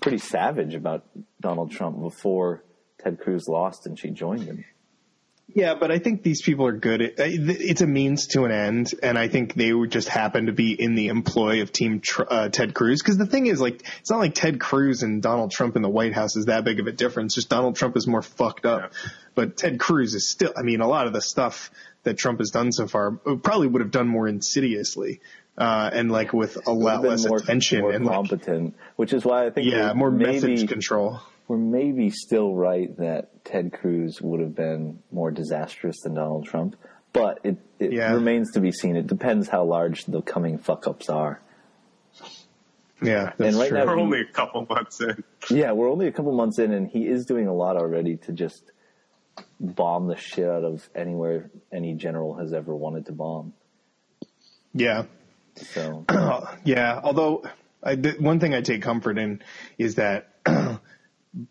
pretty 0.00 0.18
savage 0.18 0.74
about 0.74 1.04
Donald 1.40 1.70
Trump 1.70 2.00
before 2.00 2.62
Ted 2.98 3.20
Cruz 3.20 3.48
lost 3.48 3.86
and 3.86 3.98
she 3.98 4.10
joined 4.10 4.42
him. 4.42 4.64
Yeah, 5.54 5.74
but 5.74 5.90
I 5.90 5.98
think 5.98 6.22
these 6.22 6.42
people 6.42 6.66
are 6.66 6.76
good. 6.76 7.00
At, 7.00 7.14
it's 7.16 7.80
a 7.80 7.86
means 7.86 8.26
to 8.28 8.44
an 8.44 8.50
end, 8.50 8.92
and 9.02 9.16
I 9.16 9.28
think 9.28 9.54
they 9.54 9.72
would 9.72 9.90
just 9.90 10.08
happen 10.08 10.46
to 10.46 10.52
be 10.52 10.72
in 10.72 10.94
the 10.94 11.08
employ 11.08 11.62
of 11.62 11.72
Team 11.72 12.00
Tr- 12.00 12.24
uh, 12.28 12.48
Ted 12.50 12.74
Cruz. 12.74 13.00
Because 13.02 13.16
the 13.16 13.24
thing 13.24 13.46
is, 13.46 13.58
like, 13.58 13.82
it's 14.00 14.10
not 14.10 14.18
like 14.18 14.34
Ted 14.34 14.60
Cruz 14.60 15.02
and 15.02 15.22
Donald 15.22 15.50
Trump 15.50 15.74
in 15.74 15.80
the 15.80 15.88
White 15.88 16.12
House 16.12 16.36
is 16.36 16.46
that 16.46 16.64
big 16.64 16.80
of 16.80 16.86
a 16.86 16.92
difference. 16.92 17.34
Just 17.34 17.48
Donald 17.48 17.76
Trump 17.76 17.96
is 17.96 18.06
more 18.06 18.20
fucked 18.20 18.66
up, 18.66 18.92
but 19.34 19.56
Ted 19.56 19.80
Cruz 19.80 20.14
is 20.14 20.30
still. 20.30 20.52
I 20.54 20.62
mean, 20.62 20.82
a 20.82 20.86
lot 20.86 21.06
of 21.06 21.14
the 21.14 21.22
stuff 21.22 21.70
that 22.08 22.16
Trump 22.18 22.38
has 22.40 22.50
done 22.50 22.72
so 22.72 22.86
far 22.86 23.20
uh, 23.26 23.36
probably 23.36 23.68
would 23.68 23.82
have 23.82 23.90
done 23.90 24.08
more 24.08 24.26
insidiously, 24.26 25.20
uh, 25.56 25.90
and 25.92 26.10
like 26.10 26.32
with 26.32 26.66
a 26.66 26.72
lot 26.72 27.02
less 27.02 27.26
more, 27.26 27.38
attention 27.38 27.80
more 27.82 27.92
and 27.92 28.04
like, 28.04 28.14
competent, 28.14 28.74
which 28.96 29.12
is 29.12 29.24
why 29.24 29.46
I 29.46 29.50
think 29.50 29.70
yeah, 29.70 29.92
more 29.92 30.10
maybe, 30.10 30.32
message 30.32 30.68
control. 30.68 31.20
We're 31.46 31.58
maybe 31.58 32.10
still 32.10 32.54
right 32.54 32.94
that 32.98 33.44
Ted 33.44 33.72
Cruz 33.72 34.20
would 34.20 34.40
have 34.40 34.54
been 34.54 34.98
more 35.12 35.30
disastrous 35.30 35.96
than 36.02 36.14
Donald 36.14 36.46
Trump, 36.46 36.76
but 37.12 37.40
it, 37.44 37.56
it 37.78 37.92
Yeah. 37.92 38.12
remains 38.12 38.52
to 38.52 38.60
be 38.60 38.72
seen. 38.72 38.96
It 38.96 39.06
depends 39.06 39.48
how 39.48 39.64
large 39.64 40.04
the 40.06 40.20
coming 40.22 40.58
fuck 40.58 40.86
ups 40.86 41.08
are. 41.08 41.40
Yeah, 43.00 43.32
that's 43.38 43.40
And 43.54 43.56
right 43.56 43.68
true. 43.68 43.78
now- 43.78 43.86
we're 43.86 43.98
only 44.00 44.20
a 44.20 44.32
couple 44.32 44.66
months 44.68 45.00
in. 45.00 45.22
Yeah, 45.50 45.72
we're 45.72 45.88
only 45.90 46.06
a 46.08 46.12
couple 46.12 46.32
months 46.32 46.58
in, 46.58 46.72
and 46.72 46.88
he 46.88 47.06
is 47.06 47.24
doing 47.26 47.46
a 47.46 47.54
lot 47.54 47.76
already 47.76 48.16
to 48.18 48.32
just 48.32 48.72
bomb 49.60 50.06
the 50.06 50.16
shit 50.16 50.48
out 50.48 50.64
of 50.64 50.88
anywhere 50.94 51.50
any 51.72 51.94
general 51.94 52.34
has 52.34 52.52
ever 52.52 52.74
wanted 52.74 53.06
to 53.06 53.12
bomb. 53.12 53.52
yeah. 54.72 55.04
So 55.56 56.04
Yeah, 56.64 57.00
although 57.02 57.42
I, 57.82 57.96
the, 57.96 58.12
one 58.20 58.38
thing 58.40 58.54
I 58.54 58.60
take 58.60 58.82
comfort 58.82 59.18
in 59.18 59.42
is 59.76 59.96
that 59.96 60.34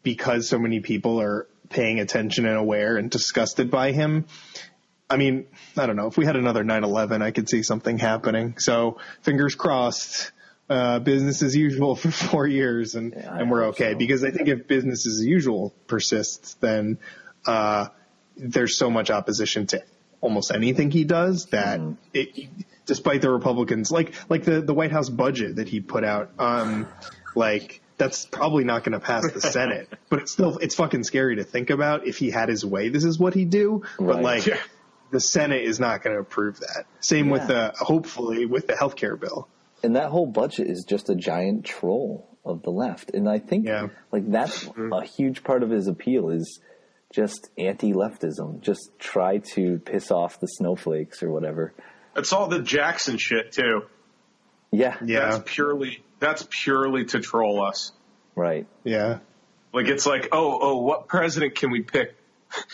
because 0.03 0.47
so 0.47 0.57
many 0.59 0.79
people 0.79 1.21
are 1.21 1.47
paying 1.69 1.99
attention 1.99 2.45
and 2.45 2.55
aware 2.57 2.97
and 2.97 3.09
disgusted 3.11 3.69
by 3.69 3.91
him, 3.91 4.25
I 5.09 5.17
mean, 5.17 5.47
I 5.77 5.85
don't 5.85 5.95
know. 5.95 6.07
If 6.07 6.17
we 6.17 6.25
had 6.25 6.35
another 6.35 6.63
9/11, 6.63 7.21
I 7.21 7.31
could 7.31 7.49
see 7.49 7.63
something 7.63 7.97
happening. 7.97 8.57
So 8.59 8.97
fingers 9.21 9.55
crossed. 9.55 10.31
Uh, 10.69 10.99
business 10.99 11.41
as 11.41 11.55
usual 11.55 11.95
for 12.01 12.11
four 12.11 12.45
years, 12.45 12.95
and 12.95 13.13
Yeah, 13.15 13.37
and 13.37 13.49
we're 13.49 13.67
okay. 13.67 13.93
so. 13.93 13.97
Because 13.97 14.25
I 14.25 14.31
think 14.31 14.49
if 14.49 14.67
business 14.67 15.07
as 15.07 15.23
usual 15.25 15.73
persists, 15.87 16.55
then 16.55 16.97
uh, 17.47 17.87
there's 18.35 18.77
so 18.77 18.89
much 18.89 19.09
opposition 19.09 19.67
to 19.67 19.83
almost 20.21 20.51
anything 20.51 20.91
he 20.91 21.03
does 21.03 21.45
that 21.47 21.79
Mm-hmm. 21.79 21.93
it, 22.13 22.49
despite 22.85 23.21
the 23.21 23.29
Republicans, 23.29 23.91
like 23.91 24.13
like 24.29 24.43
the 24.43 24.61
the 24.61 24.73
White 24.73 24.91
House 24.91 25.09
budget 25.09 25.57
that 25.57 25.67
he 25.67 25.79
put 25.79 26.03
out, 26.03 26.31
um, 26.39 26.87
like 27.35 27.81
that's 27.97 28.25
probably 28.25 28.63
not 28.63 28.83
going 28.83 28.93
to 28.93 28.99
pass 28.99 29.31
the 29.31 29.41
Senate, 29.57 29.89
but 30.09 30.19
it's 30.19 30.31
still 30.31 30.57
it's 30.59 30.75
fucking 30.75 31.03
scary 31.03 31.37
to 31.37 31.43
think 31.43 31.69
about. 31.69 32.05
If 32.07 32.17
he 32.17 32.29
had 32.29 32.49
his 32.49 32.63
way, 32.65 32.89
this 32.89 33.03
is 33.03 33.17
what 33.19 33.33
he'd 33.33 33.49
do. 33.49 33.83
But 33.99 34.21
like. 34.21 34.45
Yeah. 34.45 34.57
The 35.09 35.21
Senate 35.21 35.63
is 35.63 35.79
not 35.79 36.03
going 36.03 36.17
to 36.17 36.19
approve 36.19 36.59
that. 36.59 36.83
Same 36.99 37.29
with 37.29 37.47
the 37.47 37.71
hopefully 37.79 38.45
with 38.45 38.67
the 38.67 38.73
healthcare 38.73 39.17
bill. 39.17 39.47
and 39.81 39.95
that 39.95 40.09
whole 40.09 40.25
budget 40.25 40.67
is 40.67 40.83
just 40.85 41.09
a 41.09 41.15
giant 41.15 41.63
troll 41.63 42.27
of 42.43 42.61
the 42.63 42.71
left, 42.71 43.11
and 43.11 43.29
I 43.29 43.39
think 43.39 43.67
Yeah. 43.67 43.87
like 44.11 44.29
that's 44.29 44.67
a 44.91 45.05
huge 45.05 45.45
part 45.45 45.63
of 45.63 45.69
his 45.69 45.87
appeal 45.87 46.29
is 46.29 46.59
just 47.13 47.49
anti-leftism. 47.57 48.61
Just 48.61 48.91
try 48.99 49.37
to 49.55 49.79
piss 49.79 50.11
off 50.11 50.39
the 50.39 50.47
snowflakes 50.47 51.23
or 51.23 51.31
whatever. 51.31 51.73
It's 52.15 52.33
all 52.33 52.47
the 52.47 52.59
Jackson 52.61 53.17
shit 53.17 53.51
too. 53.51 53.83
Yeah, 54.71 54.97
Yeah, 55.03 55.29
That's 55.31 55.43
purely 55.53 56.03
that's 56.19 56.45
purely 56.49 57.05
to 57.05 57.19
troll 57.19 57.63
us. 57.63 57.91
right. 58.35 58.65
yeah. 58.83 59.19
Like 59.73 59.87
it's 59.87 60.05
like, 60.05 60.29
oh, 60.31 60.57
oh, 60.61 60.77
what 60.81 61.07
president 61.07 61.55
can 61.55 61.69
we 61.71 61.81
pick 61.81 62.15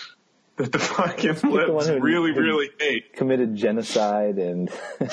that 0.56 0.72
the 0.72 0.80
fucking 0.80 1.34
the 1.42 1.48
one 1.48 1.68
libs 1.76 1.88
who- 1.88 2.00
really, 2.00 2.34
who- 2.34 2.40
really 2.42 2.70
hate? 2.80 3.14
Committed 3.14 3.56
genocide 3.56 4.38
and 4.40 4.72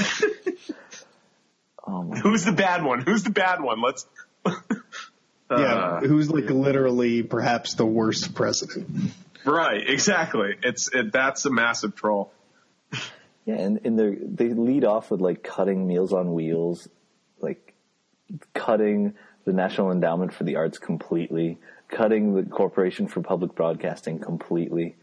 Oh 1.86 2.02
my 2.04 2.18
Who's 2.18 2.44
the 2.44 2.52
bad 2.52 2.84
one? 2.84 3.00
Who's 3.00 3.24
the 3.24 3.30
bad 3.30 3.60
one? 3.60 3.80
Let's. 3.82 4.06
Yeah, 5.50 5.75
uh, 5.75 6.00
who's 6.00 6.30
like 6.30 6.49
literally 6.50 7.23
perhaps 7.23 7.75
the 7.75 7.87
worst 7.87 8.35
president. 8.35 9.12
Right, 9.45 9.88
exactly. 9.88 10.54
It's 10.62 10.88
it, 10.95 11.12
that's 11.12 11.45
a 11.47 11.50
massive 11.50 11.95
troll. 11.95 12.33
Yeah, 13.47 13.54
and, 13.57 13.80
and 13.85 13.99
they 13.99 14.47
they 14.47 14.54
lead 14.54 14.85
off 14.85 15.11
with 15.11 15.21
like 15.21 15.42
cutting 15.42 15.87
Meals 15.87 16.12
on 16.12 16.35
Wheels, 16.35 16.88
like 17.40 17.75
cutting 18.54 19.14
the 19.45 19.52
National 19.52 19.90
Endowment 19.90 20.33
for 20.33 20.45
the 20.45 20.57
Arts 20.57 20.78
completely, 20.78 21.59
cutting 21.88 22.35
the 22.35 22.42
Corporation 22.42 23.09
for 23.09 23.23
Public 23.23 23.54
Broadcasting 23.54 24.19
completely, 24.19 24.95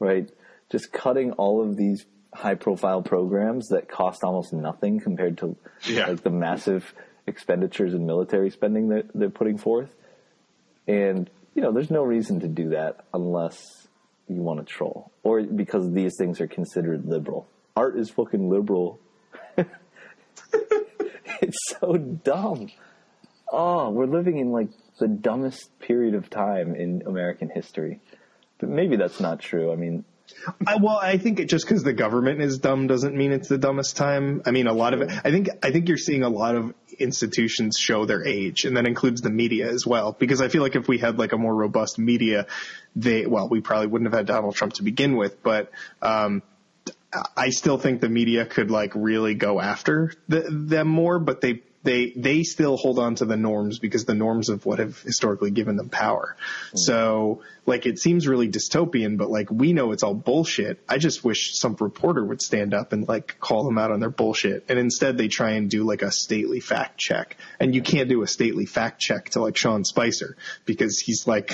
right? 0.00 0.28
Just 0.70 0.92
cutting 0.92 1.32
all 1.32 1.62
of 1.62 1.76
these 1.76 2.04
high 2.34 2.56
profile 2.56 3.02
programs 3.02 3.68
that 3.68 3.88
cost 3.88 4.24
almost 4.24 4.52
nothing 4.52 5.00
compared 5.00 5.38
to 5.38 5.56
Yeah. 5.84 6.08
like 6.08 6.22
the 6.22 6.30
massive 6.30 6.92
expenditures 7.26 7.94
and 7.94 8.06
military 8.06 8.50
spending 8.50 8.88
that 8.90 9.06
they're 9.14 9.30
putting 9.30 9.58
forth. 9.58 9.94
And, 10.86 11.28
you 11.54 11.62
know, 11.62 11.72
there's 11.72 11.90
no 11.90 12.02
reason 12.02 12.40
to 12.40 12.48
do 12.48 12.70
that 12.70 13.04
unless 13.12 13.88
you 14.28 14.42
want 14.42 14.58
to 14.60 14.66
troll 14.66 15.12
or 15.22 15.42
because 15.42 15.92
these 15.92 16.14
things 16.18 16.40
are 16.40 16.46
considered 16.46 17.06
liberal. 17.06 17.48
Art 17.76 17.98
is 17.98 18.10
fucking 18.10 18.48
liberal. 18.48 18.98
it's 21.40 21.58
so 21.80 21.96
dumb. 21.96 22.70
Oh, 23.52 23.90
we're 23.90 24.06
living 24.06 24.38
in 24.38 24.50
like 24.50 24.68
the 24.98 25.08
dumbest 25.08 25.78
period 25.78 26.14
of 26.14 26.30
time 26.30 26.74
in 26.74 27.02
American 27.06 27.50
history. 27.50 28.00
But 28.58 28.70
maybe 28.70 28.96
that's 28.96 29.20
not 29.20 29.40
true. 29.40 29.72
I 29.72 29.76
mean, 29.76 30.04
I, 30.66 30.76
well, 30.76 30.96
I 30.96 31.18
think 31.18 31.40
it, 31.40 31.46
just 31.46 31.66
because 31.66 31.82
the 31.82 31.92
government 31.92 32.40
is 32.40 32.58
dumb 32.58 32.86
doesn't 32.86 33.14
mean 33.16 33.32
it's 33.32 33.48
the 33.48 33.58
dumbest 33.58 33.96
time. 33.96 34.42
I 34.46 34.50
mean, 34.50 34.66
a 34.66 34.72
lot 34.72 34.94
of 34.94 35.02
it. 35.02 35.10
I 35.10 35.30
think 35.30 35.48
I 35.62 35.70
think 35.70 35.88
you're 35.88 35.98
seeing 35.98 36.22
a 36.22 36.28
lot 36.28 36.54
of 36.54 36.74
institutions 36.98 37.76
show 37.78 38.06
their 38.06 38.24
age, 38.24 38.64
and 38.64 38.76
that 38.76 38.86
includes 38.86 39.20
the 39.20 39.30
media 39.30 39.68
as 39.68 39.86
well. 39.86 40.12
Because 40.12 40.40
I 40.40 40.48
feel 40.48 40.62
like 40.62 40.76
if 40.76 40.88
we 40.88 40.98
had 40.98 41.18
like 41.18 41.32
a 41.32 41.38
more 41.38 41.54
robust 41.54 41.98
media, 41.98 42.46
they 42.94 43.26
well, 43.26 43.48
we 43.48 43.60
probably 43.60 43.88
wouldn't 43.88 44.10
have 44.10 44.18
had 44.18 44.26
Donald 44.26 44.54
Trump 44.54 44.74
to 44.74 44.82
begin 44.82 45.16
with. 45.16 45.42
But 45.42 45.70
um, 46.02 46.42
I 47.36 47.50
still 47.50 47.78
think 47.78 48.00
the 48.00 48.08
media 48.08 48.46
could 48.46 48.70
like 48.70 48.92
really 48.94 49.34
go 49.34 49.60
after 49.60 50.12
the, 50.28 50.46
them 50.50 50.88
more, 50.88 51.18
but 51.18 51.40
they 51.40 51.62
they 51.86 52.10
they 52.16 52.42
still 52.42 52.76
hold 52.76 52.98
on 52.98 53.14
to 53.14 53.24
the 53.24 53.36
norms 53.36 53.78
because 53.78 54.04
the 54.04 54.14
norms 54.14 54.48
of 54.48 54.66
what 54.66 54.80
have 54.80 55.00
historically 55.00 55.52
given 55.52 55.76
them 55.76 55.88
power. 55.88 56.36
Hmm. 56.72 56.76
So 56.76 57.42
like 57.64 57.86
it 57.86 58.00
seems 58.00 58.26
really 58.26 58.48
dystopian, 58.48 59.16
but 59.16 59.30
like 59.30 59.50
we 59.50 59.72
know 59.72 59.92
it's 59.92 60.02
all 60.02 60.12
bullshit. 60.12 60.80
I 60.88 60.98
just 60.98 61.24
wish 61.24 61.56
some 61.56 61.76
reporter 61.80 62.24
would 62.24 62.42
stand 62.42 62.74
up 62.74 62.92
and 62.92 63.06
like 63.06 63.38
call 63.38 63.64
them 63.64 63.78
out 63.78 63.92
on 63.92 64.00
their 64.00 64.10
bullshit. 64.10 64.64
And 64.68 64.78
instead 64.78 65.16
they 65.16 65.28
try 65.28 65.52
and 65.52 65.70
do 65.70 65.84
like 65.84 66.02
a 66.02 66.10
stately 66.10 66.58
fact 66.58 66.98
check. 66.98 67.36
And 67.60 67.74
you 67.74 67.82
can't 67.82 68.08
do 68.08 68.22
a 68.22 68.26
stately 68.26 68.66
fact 68.66 69.00
check 69.00 69.30
to 69.30 69.40
like 69.40 69.56
Sean 69.56 69.84
Spicer 69.84 70.36
because 70.64 70.98
he's 70.98 71.28
like, 71.28 71.52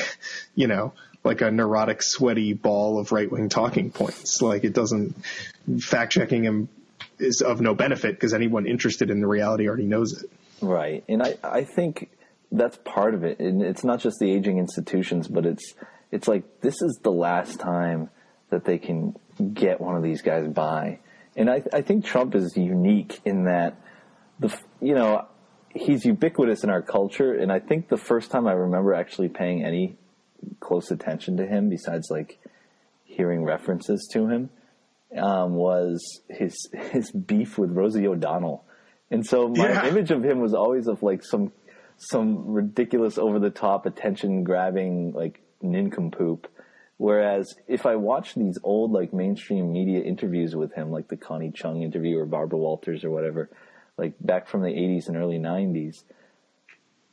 you 0.55 0.67
know, 0.67 0.95
like 1.25 1.43
a 1.43 1.51
neurotic, 1.51 2.03
sweaty 2.03 2.55
ball 2.55 2.99
of 2.99 3.13
right 3.13 3.31
wing 3.31 3.51
talking 3.51 3.91
points. 3.91 4.41
Like 4.41 4.65
it 4.65 4.73
doesn't 4.73 5.15
fact 5.79 6.13
checking 6.13 6.43
him 6.43 6.69
is 7.23 7.41
of 7.41 7.61
no 7.61 7.75
benefit 7.75 8.15
because 8.15 8.35
anyone 8.35 8.67
interested 8.67 9.11
in 9.11 9.21
the 9.21 9.27
reality 9.27 9.69
already 9.69 9.87
knows 9.87 10.23
it. 10.23 10.31
Right. 10.61 11.05
And 11.09 11.23
I, 11.23 11.37
I 11.43 11.65
think 11.65 12.11
that's 12.51 12.77
part 12.85 13.15
of 13.15 13.25
it. 13.25 13.41
And 13.41 13.63
it's 13.63 13.85
not 13.85 14.01
just 14.01 14.19
the 14.21 14.31
aging 14.31 14.59
institutions, 14.59 15.29
but 15.29 15.47
it's 15.47 15.75
it's 16.11 16.29
like 16.29 16.61
this 16.61 16.75
is 16.83 17.01
the 17.03 17.11
last 17.11 17.59
time 17.59 18.11
that 18.51 18.65
they 18.65 18.79
can 18.79 19.17
get 19.55 19.81
one 19.81 19.97
of 19.97 20.03
these 20.03 20.23
guys 20.23 20.47
by. 20.49 20.99
And 21.35 21.51
I, 21.51 21.63
I 21.73 21.81
think 21.81 22.05
Trump 22.05 22.35
is 22.35 22.55
unique 22.57 23.21
in 23.25 23.45
that 23.45 23.81
the 24.39 24.55
you 24.81 24.95
know 24.95 25.27
he's 25.75 26.05
ubiquitous 26.05 26.63
in 26.65 26.71
our 26.71 26.83
culture, 26.83 27.33
and 27.33 27.51
I 27.51 27.59
think 27.59 27.89
the 27.89 27.97
first 27.97 28.31
time 28.31 28.47
I 28.47 28.53
remember 28.53 28.93
actually 28.93 29.29
paying 29.29 29.65
any 29.65 29.97
close 30.61 30.91
attention 30.91 31.39
to 31.39 31.47
him, 31.47 31.71
besides 31.71 32.09
like 32.11 32.39
hearing 33.05 33.45
references 33.45 34.09
to 34.13 34.29
him, 34.29 34.51
um, 35.17 35.55
was 35.55 36.21
his 36.29 36.55
his 36.91 37.11
beef 37.11 37.59
with 37.59 37.71
Rosie 37.73 38.07
O'Donnell. 38.07 38.65
And 39.11 39.27
so 39.27 39.49
my 39.49 39.69
Yeah. 39.69 39.87
image 39.89 40.11
of 40.11 40.25
him 40.25 40.41
was 40.41 40.55
always 40.55 40.87
of 40.89 41.03
like 41.03 41.23
some 41.23 41.53
some 41.99 42.47
ridiculous 42.47 43.19
over 43.19 43.39
the 43.39 43.51
top 43.51 43.87
attention 43.87 44.43
grabbing 44.43 45.13
like 45.13 45.41
nincompoop. 45.61 46.49
Whereas 46.97 47.55
if 47.69 47.85
I 47.87 47.97
watch 47.97 48.35
these 48.35 48.59
old 48.63 48.93
like 48.93 49.13
mainstream 49.13 49.73
media 49.73 50.01
interviews 50.03 50.55
with 50.57 50.73
him, 50.75 50.91
like 50.91 51.09
the 51.09 51.17
Connie 51.17 51.51
Chung 51.51 51.83
interview 51.83 52.19
or 52.19 52.27
Barbara 52.27 52.59
Walters 52.59 53.05
or 53.05 53.11
whatever, 53.11 53.51
like 53.99 54.15
back 54.21 54.49
from 54.49 54.63
the 54.63 54.69
80s 54.69 55.09
and 55.09 55.17
early 55.17 55.39
90s, 55.39 56.05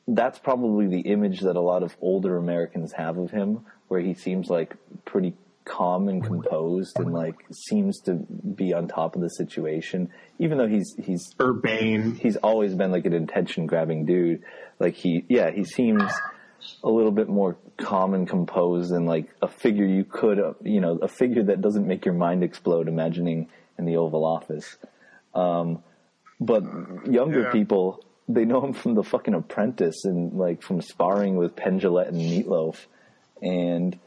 that's 0.08 0.40
probably 0.40 0.88
the 0.88 1.02
image 1.02 1.42
that 1.42 1.56
a 1.56 1.62
lot 1.62 1.84
of 1.84 1.96
older 2.02 2.38
Americans 2.38 2.94
have 2.94 3.18
of 3.18 3.32
him, 3.32 3.66
where 3.88 4.00
he 4.00 4.14
seems 4.14 4.50
like 4.50 4.76
pretty 5.06 5.34
calm 5.66 6.08
and 6.08 6.24
composed 6.24 7.00
and 7.00 7.14
like 7.14 7.36
seems 7.52 8.00
to 8.02 8.14
be 8.14 8.74
on 8.74 8.88
top 8.88 9.16
of 9.16 9.22
the 9.22 9.30
situation, 9.30 10.10
even 10.40 10.58
though 10.58 10.68
he's 10.68 10.96
he's 10.98 11.34
Urbane. 11.40 12.16
he's 12.16 12.38
always 12.38 12.74
been 12.76 12.92
like 12.92 13.06
an 13.06 13.14
attention 13.14 13.66
grabbing 13.68 14.06
dude. 14.06 14.42
Like 14.80 14.96
he, 14.96 15.26
yeah, 15.30 15.52
he 15.52 15.64
seems 15.64 16.04
a 16.84 16.90
little 16.90 17.12
bit 17.12 17.28
more 17.30 17.58
calm 17.78 18.14
and 18.14 18.28
composed 18.28 18.92
and 18.92 19.06
like 19.06 19.28
a 19.42 19.48
figure 19.48 19.86
you 19.86 20.04
could, 20.04 20.40
uh, 20.40 20.54
you 20.62 20.82
know, 20.82 20.98
a 21.02 21.08
figure 21.08 21.44
that 21.44 21.62
doesn't 21.62 21.88
make 21.88 22.06
your 22.06 22.14
mind 22.16 22.44
explode 22.44 22.88
imagining 22.88 23.48
in 23.78 23.86
the 23.86 23.98
Oval 23.98 24.26
Office. 24.26 24.78
Um, 25.34 25.84
but 26.40 26.64
younger 27.06 27.44
Yeah. 27.44 27.52
people, 27.52 28.04
they 28.28 28.46
know 28.46 28.64
him 28.64 28.74
from 28.74 28.94
the 28.96 29.04
fucking 29.04 29.34
Apprentice 29.34 30.06
and 30.06 30.34
like 30.34 30.62
from 30.62 30.82
sparring 30.82 31.36
with 31.38 31.56
Penn 31.56 31.80
Jillette 31.80 32.10
and 32.10 32.18
Meatloaf, 32.18 32.86
and 33.42 33.98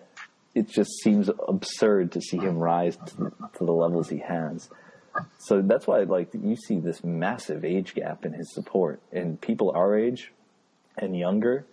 it 0.54 0.68
just 0.68 0.90
seems 1.02 1.30
absurd 1.48 2.12
to 2.12 2.20
see 2.20 2.38
him 2.38 2.58
rise 2.58 2.96
to, 2.96 3.32
to 3.58 3.64
the 3.64 3.72
levels 3.72 4.08
he 4.08 4.18
has. 4.18 4.68
So 5.38 5.60
that's 5.62 5.86
why, 5.86 6.00
like, 6.00 6.30
you 6.32 6.56
see 6.56 6.78
this 6.78 7.04
massive 7.04 7.64
age 7.64 7.94
gap 7.94 8.24
in 8.24 8.32
his 8.32 8.52
support, 8.54 9.00
and 9.12 9.40
people 9.40 9.72
our 9.74 9.96
age 9.96 10.32
and 10.96 11.16
younger 11.16 11.66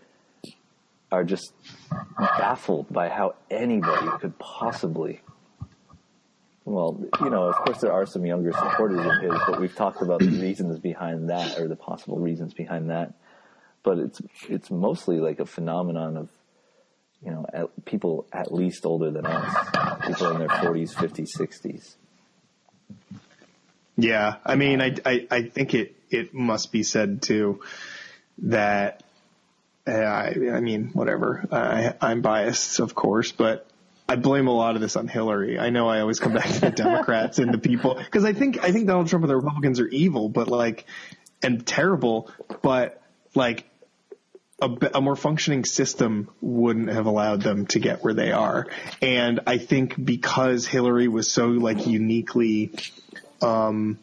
are 1.11 1.23
just 1.23 1.53
baffled 2.17 2.91
by 2.91 3.09
how 3.09 3.35
anybody 3.49 4.07
could 4.19 4.37
possibly. 4.39 5.21
Well, 6.65 6.99
you 7.21 7.29
know, 7.29 7.49
of 7.49 7.55
course, 7.55 7.79
there 7.79 7.93
are 7.93 8.05
some 8.05 8.25
younger 8.25 8.51
supporters 8.51 8.99
of 8.99 9.21
his, 9.21 9.41
but 9.47 9.59
we've 9.59 9.75
talked 9.75 10.01
about 10.01 10.19
the 10.19 10.27
reasons 10.27 10.79
behind 10.79 11.29
that, 11.29 11.57
or 11.57 11.67
the 11.67 11.75
possible 11.75 12.19
reasons 12.19 12.53
behind 12.53 12.91
that. 12.91 13.13
But 13.81 13.97
it's 13.97 14.21
it's 14.47 14.69
mostly 14.69 15.19
like 15.19 15.39
a 15.39 15.45
phenomenon 15.45 16.17
of, 16.17 16.29
you 17.23 17.31
know, 17.31 17.45
at, 17.53 17.85
people 17.85 18.25
at 18.31 18.53
least 18.53 18.85
older 18.85 19.11
than 19.11 19.25
us, 19.25 20.07
people 20.07 20.31
in 20.31 20.39
their 20.39 20.49
forties, 20.49 20.93
fifties, 20.93 21.33
sixties. 21.33 21.95
Yeah, 23.97 24.35
I 24.45 24.55
mean, 24.55 24.81
I, 24.81 24.95
I, 25.05 25.27
I 25.29 25.41
think 25.43 25.73
it, 25.73 25.95
it 26.09 26.33
must 26.33 26.71
be 26.71 26.83
said 26.83 27.21
too 27.21 27.61
that, 28.43 29.03
uh, 29.85 29.91
I, 29.91 30.35
I 30.53 30.59
mean, 30.61 30.91
whatever. 30.93 31.45
I, 31.51 31.93
I'm 31.99 32.21
biased, 32.21 32.79
of 32.79 32.95
course, 32.95 33.33
but 33.33 33.67
I 34.07 34.15
blame 34.15 34.47
a 34.47 34.55
lot 34.55 34.75
of 34.75 34.81
this 34.81 34.95
on 34.95 35.07
Hillary. 35.07 35.59
I 35.59 35.69
know 35.69 35.89
I 35.89 35.99
always 35.99 36.19
come 36.19 36.33
back 36.33 36.49
to 36.49 36.59
the 36.61 36.71
Democrats 36.71 37.37
and 37.39 37.53
the 37.53 37.57
people 37.57 37.95
because 37.95 38.25
I 38.25 38.33
think 38.33 38.63
I 38.63 38.71
think 38.71 38.87
Donald 38.87 39.07
Trump 39.07 39.23
and 39.23 39.29
the 39.29 39.35
Republicans 39.35 39.79
are 39.79 39.87
evil, 39.87 40.29
but 40.29 40.47
like 40.47 40.85
and 41.43 41.65
terrible, 41.65 42.31
but 42.61 43.01
like 43.35 43.65
a, 44.61 44.69
a 44.95 45.01
more 45.01 45.15
functioning 45.15 45.65
system 45.65 46.29
wouldn't 46.41 46.89
have 46.89 47.05
allowed 47.05 47.41
them 47.41 47.65
to 47.67 47.79
get 47.79 48.03
where 48.03 48.13
they 48.13 48.31
are. 48.31 48.67
And 49.01 49.41
I 49.47 49.57
think 49.57 50.03
because 50.03 50.65
Hillary 50.65 51.07
was 51.07 51.31
so 51.31 51.47
like 51.47 51.87
uniquely 51.87 52.71
um, 53.41 53.99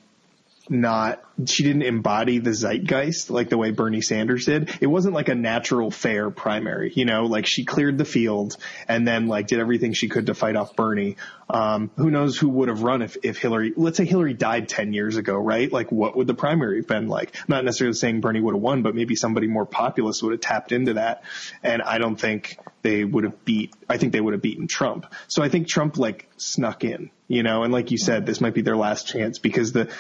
not 0.69 1.23
she 1.45 1.65
didn't 1.65 1.83
embody 1.83 2.39
the 2.39 2.55
zeitgeist 2.55 3.29
like 3.31 3.51
the 3.51 3.59
way 3.59 3.71
Bernie 3.71 4.01
Sanders 4.01 4.47
did. 4.47 4.71
It 4.81 4.87
wasn't 4.87 5.15
like 5.15 5.29
a 5.29 5.35
natural 5.35 5.91
fair 5.91 6.31
primary, 6.31 6.93
you 6.95 7.05
know, 7.05 7.27
like 7.27 7.47
she 7.47 7.65
cleared 7.65 7.99
the 7.99 8.07
field 8.07 8.57
and 8.89 9.07
then 9.07 9.27
like 9.27 9.49
did 9.49 9.61
everything 9.61 9.93
she 9.93 10.09
could 10.09 10.27
to 10.27 10.35
fight 10.35 10.57
off 10.57 10.75
Bernie. 10.77 11.17
Um, 11.51 11.91
who 11.97 12.11
knows 12.11 12.39
who 12.39 12.49
would 12.49 12.69
have 12.69 12.83
run 12.83 13.03
if, 13.03 13.19
if 13.23 13.37
Hillary, 13.37 13.75
let's 13.77 13.99
say 13.99 14.07
Hillary 14.07 14.33
died 14.33 14.69
10 14.69 14.95
years 14.95 15.17
ago, 15.17 15.37
right? 15.37 15.71
Like 15.71 15.93
what 15.93 16.17
would 16.17 16.27
the 16.27 16.35
primary 16.35 16.79
have 16.79 16.87
been 16.87 17.07
like? 17.09 17.37
I'm 17.37 17.45
not 17.49 17.65
necessarily 17.65 17.95
saying 17.95 18.23
Bernie 18.23 18.41
would 18.41 18.55
have 18.55 18.63
won, 18.63 18.83
but 18.83 18.95
maybe 18.95 19.15
somebody 19.15 19.47
more 19.47 19.67
populist 19.67 20.23
would 20.23 20.33
have 20.33 20.41
tapped 20.41 20.73
into 20.73 20.95
that. 20.95 21.23
And 21.63 21.83
I 21.83 21.99
don't 21.99 22.17
think 22.17 22.59
they 22.81 23.05
would 23.05 23.25
have 23.25 23.45
beat, 23.45 23.75
I 23.89 23.99
think 23.99 24.13
they 24.13 24.21
would 24.21 24.33
have 24.33 24.43
beaten 24.43 24.69
Trump. 24.69 25.07
So 25.29 25.43
I 25.43 25.51
think 25.51 25.69
Trump 25.69 25.99
like 25.99 26.31
snuck 26.39 26.83
in, 26.83 27.11
you 27.29 27.43
know, 27.43 27.63
and 27.63 27.73
like 27.73 27.91
you 27.91 27.99
said, 27.99 28.25
this 28.25 28.41
might 28.41 28.55
be 28.55 28.63
their 28.63 28.77
last 28.77 29.07
chance 29.07 29.39
because 29.39 29.73
the, 29.73 29.91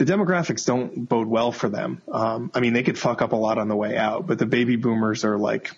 the 0.00 0.06
demographics 0.06 0.64
don't 0.64 1.06
bode 1.06 1.26
well 1.26 1.52
for 1.52 1.68
them. 1.68 2.00
Um, 2.10 2.50
I 2.54 2.60
mean, 2.60 2.72
they 2.72 2.82
could 2.82 2.98
fuck 2.98 3.20
up 3.20 3.32
a 3.32 3.36
lot 3.36 3.58
on 3.58 3.68
the 3.68 3.76
way 3.76 3.98
out, 3.98 4.26
but 4.26 4.38
the 4.38 4.46
baby 4.46 4.76
boomers 4.76 5.26
are 5.26 5.36
like 5.36 5.72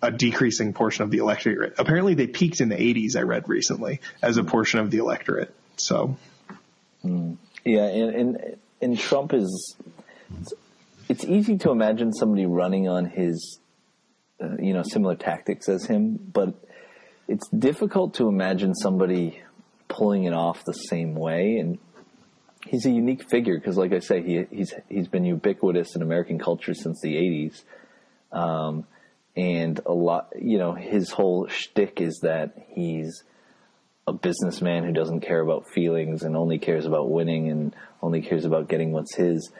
a 0.00 0.10
decreasing 0.10 0.72
portion 0.72 1.04
of 1.04 1.10
the 1.10 1.18
electorate. 1.18 1.74
Apparently, 1.78 2.14
they 2.14 2.26
peaked 2.26 2.62
in 2.62 2.70
the 2.70 2.76
80s. 2.76 3.14
I 3.14 3.24
read 3.24 3.46
recently 3.46 4.00
as 4.22 4.38
a 4.38 4.42
portion 4.42 4.80
of 4.80 4.90
the 4.90 4.96
electorate. 4.96 5.54
So 5.76 6.16
Yeah, 7.04 7.84
and, 7.84 8.14
and 8.14 8.56
and 8.80 8.98
Trump 8.98 9.34
is 9.34 9.76
it's, 10.40 10.54
it's 11.10 11.24
easy 11.26 11.58
to 11.58 11.70
imagine 11.70 12.14
somebody 12.14 12.46
running 12.46 12.88
on 12.88 13.04
his, 13.04 13.58
uh, 14.42 14.56
you 14.58 14.72
know, 14.72 14.82
similar 14.82 15.14
tactics 15.14 15.68
as 15.68 15.84
him, 15.84 16.18
but 16.32 16.54
it's 17.28 17.46
difficult 17.48 18.14
to 18.14 18.28
imagine 18.28 18.74
somebody 18.74 19.42
pulling 19.88 20.24
it 20.24 20.32
off 20.32 20.64
the 20.64 20.72
same 20.72 21.14
way. 21.14 21.58
And 21.58 21.78
he's 22.66 22.86
a 22.86 22.90
unique 22.90 23.28
figure 23.28 23.58
because, 23.58 23.76
like 23.76 23.92
I 23.92 24.00
say, 24.00 24.22
he 24.22 24.44
he's 24.50 24.74
he's 24.88 25.08
been 25.08 25.24
ubiquitous 25.24 25.94
in 25.96 26.02
American 26.02 26.38
culture 26.38 26.74
since 26.74 27.00
the 27.00 27.14
'80s, 27.14 27.62
um, 28.32 28.84
and 29.36 29.80
a 29.86 29.92
lot. 29.92 30.32
You 30.40 30.58
know, 30.58 30.74
his 30.74 31.10
whole 31.10 31.46
shtick 31.48 32.00
is 32.00 32.20
that 32.22 32.66
he's 32.68 33.22
a 34.06 34.12
businessman 34.12 34.84
who 34.84 34.92
doesn't 34.92 35.20
care 35.20 35.40
about 35.40 35.68
feelings 35.68 36.22
and 36.22 36.36
only 36.36 36.58
cares 36.58 36.86
about 36.86 37.10
winning 37.10 37.50
and 37.50 37.74
only 38.02 38.22
cares 38.22 38.44
about 38.44 38.68
getting 38.68 38.92
what's 38.92 39.14
his. 39.14 39.50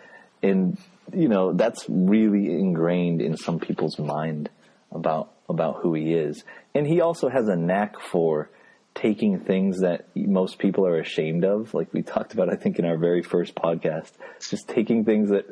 And 0.43 0.79
you 1.13 1.29
know, 1.29 1.53
that's 1.53 1.85
really 1.89 2.53
ingrained 2.53 3.21
in 3.21 3.37
some 3.37 3.59
people's 3.59 3.99
mind 3.99 4.51
about 4.93 5.33
about 5.49 5.81
who 5.83 5.95
he 5.95 6.13
is. 6.13 6.45
And 6.75 6.87
he 6.87 7.01
also 7.01 7.29
has 7.29 7.49
a 7.49 7.57
knack 7.57 8.01
for 8.01 8.51
taking 8.97 9.39
things 9.39 9.81
that 9.81 10.07
most 10.15 10.59
people 10.59 10.87
are 10.87 10.99
ashamed 10.99 11.45
of, 11.45 11.75
like 11.75 11.93
we 11.93 12.03
talked 12.03 12.33
about, 12.33 12.53
I 12.53 12.57
think, 12.57 12.79
in 12.79 12.85
our 12.85 12.97
very 12.97 13.23
first 13.23 13.55
podcast, 13.55 14.11
just 14.51 14.69
taking 14.69 15.05
things 15.05 15.31
that 15.31 15.45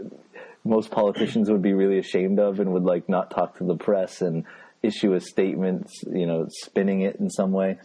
most 0.64 0.90
politicians 0.90 1.50
would 1.50 1.62
be 1.62 1.74
really 1.74 1.98
ashamed 1.98 2.40
of 2.40 2.58
and 2.58 2.72
would 2.72 2.84
like 2.84 3.08
not 3.08 3.30
talk 3.30 3.58
to 3.58 3.64
the 3.64 3.76
press 3.76 4.22
and 4.22 4.44
issue 4.82 5.12
a 5.12 5.20
statement, 5.20 5.90
you 6.10 6.26
know, 6.26 6.46
spinning 6.48 7.02
it 7.02 7.16
in 7.16 7.28
some 7.30 7.52
way. 7.52 7.78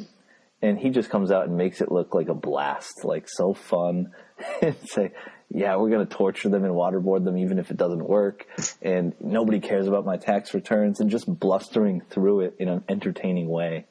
And 0.62 0.80
he 0.80 0.89
just 0.89 1.10
comes 1.10 1.30
out 1.30 1.48
and 1.48 1.58
makes 1.58 1.82
it 1.82 1.92
look 1.92 2.13
like 2.13 2.30
a 2.30 2.34
blast, 2.34 3.04
like 3.04 3.28
so 3.28 3.54
fun, 3.54 4.12
and 4.62 4.75
say, 4.86 5.12
"Yeah, 5.50 5.78
we're 5.78 5.89
going 5.89 6.06
to 6.06 6.13
torture 6.13 6.50
them 6.50 6.66
and 6.66 6.74
waterboard 6.74 7.24
them, 7.24 7.38
even 7.38 7.60
if 7.60 7.72
it 7.72 7.78
doesn't 7.78 8.04
work." 8.04 8.46
And 8.82 9.13
nobody 9.22 9.62
cares 9.62 9.88
about 9.88 10.06
my 10.06 10.18
tax 10.18 10.54
returns, 10.54 11.00
and 11.00 11.10
just 11.10 11.28
blustering 11.28 12.01
through 12.01 12.42
it 12.42 12.56
in 12.60 12.68
an 12.68 12.84
entertaining 12.89 13.48
way 13.48 13.86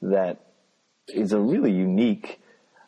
that 0.00 0.40
is 1.08 1.32
a 1.32 1.40
really 1.40 1.72
unique. 1.72 2.40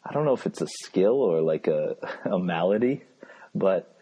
I 0.04 0.12
don't 0.12 0.24
know 0.24 0.34
if 0.34 0.46
it's 0.46 0.60
a 0.60 0.66
skill 0.66 1.14
or 1.14 1.40
like 1.42 1.66
a 1.66 1.96
a 2.24 2.38
malady, 2.38 3.02
but 3.54 3.92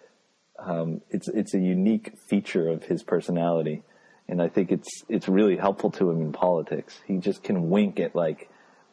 um, 0.58 1.00
it's 1.10 1.28
it's 1.28 1.54
a 1.54 1.58
unique 1.58 2.12
feature 2.28 2.68
of 2.68 2.84
his 2.84 3.02
personality, 3.02 3.82
and 4.28 4.40
I 4.40 4.48
think 4.48 4.70
it's 4.70 5.02
it's 5.08 5.28
really 5.28 5.56
helpful 5.56 5.90
to 5.92 6.10
him 6.10 6.20
in 6.20 6.32
politics. 6.32 7.00
He 7.06 7.18
just 7.18 7.42
can 7.42 7.70
wink 7.70 8.00
at 8.00 8.14
like 8.14 8.48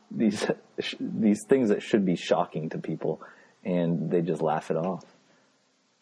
these 0.10 0.46
these 1.00 1.42
things 1.48 1.70
that 1.70 1.82
should 1.82 2.06
be 2.06 2.16
shocking 2.16 2.70
to 2.70 2.78
people, 2.78 3.22
and 3.64 4.10
they 4.10 4.22
just 4.22 4.42
laugh 4.42 4.72
it 4.72 4.78
off. 4.78 5.06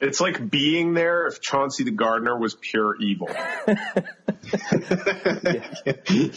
It's 0.01 0.21
like 0.21 0.49
being 0.49 0.93
there 0.93 1.27
if 1.27 1.41
Chauncey 1.41 1.83
the 1.83 1.91
gardener 1.91 2.37
was 2.37 2.55
pure 2.55 2.95
evil. 3.01 3.27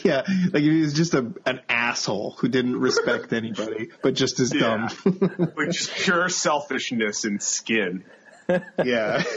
yeah, 0.02 0.23
like 0.52 0.62
he 0.62 0.81
was 0.81 0.92
just 0.95 1.14
a 1.14 1.33
an 1.47 1.61
asshole 1.69 2.33
who 2.38 2.49
didn't 2.49 2.81
respect 2.81 3.33
anybody, 3.33 3.90
but 4.02 4.14
just 4.14 4.40
as 4.40 4.50
dumb. 4.50 4.88
like 5.05 5.70
just 5.70 5.92
pure 5.94 6.29
selfishness 6.29 7.25
and 7.25 7.40
skin. 7.42 8.05
yeah. 8.48 9.22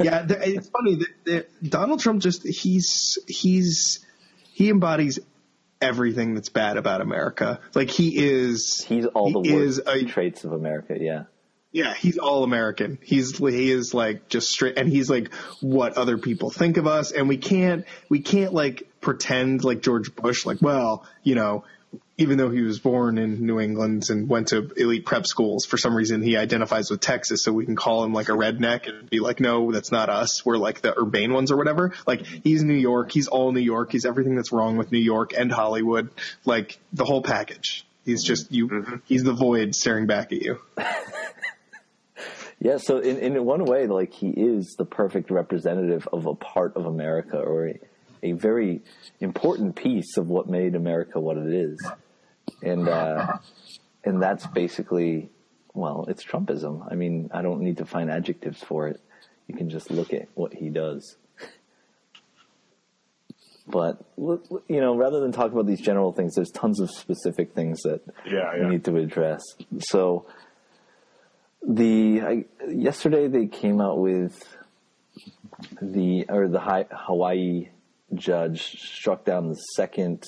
yeah, 0.00 0.22
the, 0.22 0.38
it's 0.42 0.68
funny 0.70 0.96
that, 0.96 1.08
that 1.24 1.70
Donald 1.70 2.00
Trump 2.00 2.22
just 2.22 2.46
he's 2.46 3.18
he's 3.26 4.04
he 4.52 4.70
embodies 4.70 5.18
everything 5.80 6.34
that's 6.34 6.48
bad 6.48 6.76
about 6.78 7.00
America. 7.02 7.60
Like 7.74 7.90
he 7.90 8.16
is 8.16 8.84
He's 8.84 9.06
all 9.06 9.30
the 9.30 9.40
he 9.48 9.54
worst 9.54 9.80
is 9.80 9.86
a- 9.86 10.04
traits 10.06 10.44
of 10.44 10.52
America. 10.52 10.96
Yeah. 10.98 11.24
Yeah, 11.78 11.94
he's 11.94 12.18
all 12.18 12.42
American. 12.42 12.98
He's 13.04 13.38
he 13.38 13.70
is 13.70 13.94
like 13.94 14.28
just 14.28 14.50
straight, 14.50 14.76
and 14.76 14.88
he's 14.88 15.08
like 15.08 15.32
what 15.60 15.96
other 15.96 16.18
people 16.18 16.50
think 16.50 16.76
of 16.76 16.88
us, 16.88 17.12
and 17.12 17.28
we 17.28 17.36
can't 17.36 17.86
we 18.08 18.18
can't 18.18 18.52
like 18.52 18.88
pretend 19.00 19.62
like 19.62 19.80
George 19.80 20.12
Bush, 20.16 20.44
like 20.44 20.60
well, 20.60 21.06
you 21.22 21.36
know, 21.36 21.62
even 22.16 22.36
though 22.36 22.50
he 22.50 22.62
was 22.62 22.80
born 22.80 23.16
in 23.16 23.46
New 23.46 23.60
England 23.60 24.10
and 24.10 24.28
went 24.28 24.48
to 24.48 24.72
elite 24.76 25.06
prep 25.06 25.24
schools, 25.24 25.66
for 25.66 25.78
some 25.78 25.94
reason 25.94 26.20
he 26.20 26.36
identifies 26.36 26.90
with 26.90 26.98
Texas, 26.98 27.44
so 27.44 27.52
we 27.52 27.64
can 27.64 27.76
call 27.76 28.02
him 28.02 28.12
like 28.12 28.28
a 28.28 28.32
redneck 28.32 28.88
and 28.88 29.08
be 29.08 29.20
like, 29.20 29.38
no, 29.38 29.70
that's 29.70 29.92
not 29.92 30.08
us. 30.08 30.44
We're 30.44 30.56
like 30.56 30.80
the 30.80 30.98
urbane 30.98 31.32
ones 31.32 31.52
or 31.52 31.56
whatever. 31.56 31.94
Like 32.08 32.26
he's 32.26 32.64
New 32.64 32.74
York, 32.74 33.12
he's 33.12 33.28
all 33.28 33.52
New 33.52 33.60
York, 33.60 33.92
he's 33.92 34.04
everything 34.04 34.34
that's 34.34 34.50
wrong 34.50 34.78
with 34.78 34.90
New 34.90 34.98
York 34.98 35.32
and 35.32 35.52
Hollywood, 35.52 36.10
like 36.44 36.76
the 36.92 37.04
whole 37.04 37.22
package. 37.22 37.86
He's 38.04 38.24
just 38.24 38.50
you. 38.50 38.66
Mm-hmm. 38.66 38.96
He's 39.04 39.22
the 39.22 39.34
void 39.34 39.76
staring 39.76 40.06
back 40.06 40.32
at 40.32 40.42
you. 40.42 40.58
Yeah, 42.60 42.78
so 42.78 42.98
in, 42.98 43.18
in 43.18 43.44
one 43.44 43.64
way, 43.64 43.86
like 43.86 44.12
he 44.12 44.30
is 44.30 44.74
the 44.78 44.84
perfect 44.84 45.30
representative 45.30 46.08
of 46.12 46.26
a 46.26 46.34
part 46.34 46.76
of 46.76 46.86
America 46.86 47.38
or 47.38 47.68
a, 47.68 47.80
a 48.22 48.32
very 48.32 48.82
important 49.20 49.76
piece 49.76 50.16
of 50.16 50.28
what 50.28 50.48
made 50.48 50.74
America 50.74 51.20
what 51.20 51.36
it 51.36 51.52
is. 51.52 51.78
And, 52.62 52.88
uh, 52.88 53.38
and 54.04 54.20
that's 54.20 54.46
basically, 54.48 55.30
well, 55.72 56.06
it's 56.08 56.24
Trumpism. 56.24 56.86
I 56.90 56.96
mean, 56.96 57.30
I 57.32 57.42
don't 57.42 57.60
need 57.60 57.76
to 57.76 57.84
find 57.84 58.10
adjectives 58.10 58.60
for 58.62 58.88
it. 58.88 59.00
You 59.46 59.54
can 59.54 59.70
just 59.70 59.90
look 59.90 60.12
at 60.12 60.28
what 60.34 60.52
he 60.54 60.68
does. 60.68 61.16
But, 63.70 64.02
you 64.16 64.80
know, 64.80 64.96
rather 64.96 65.20
than 65.20 65.30
talk 65.30 65.52
about 65.52 65.66
these 65.66 65.80
general 65.80 66.10
things, 66.12 66.34
there's 66.34 66.50
tons 66.50 66.80
of 66.80 66.90
specific 66.90 67.54
things 67.54 67.82
that 67.82 68.00
Yeah, 68.26 68.50
we 68.58 68.66
need 68.66 68.84
to 68.86 68.96
address. 68.96 69.42
So, 69.80 70.26
the 71.66 72.22
I, 72.22 72.44
yesterday 72.68 73.28
they 73.28 73.46
came 73.46 73.80
out 73.80 73.98
with 73.98 74.42
the 75.82 76.24
or 76.28 76.48
the 76.48 76.60
Hi- 76.60 76.86
Hawaii 76.90 77.68
judge 78.14 78.80
struck 78.80 79.24
down 79.24 79.48
the 79.48 79.54
second 79.76 80.24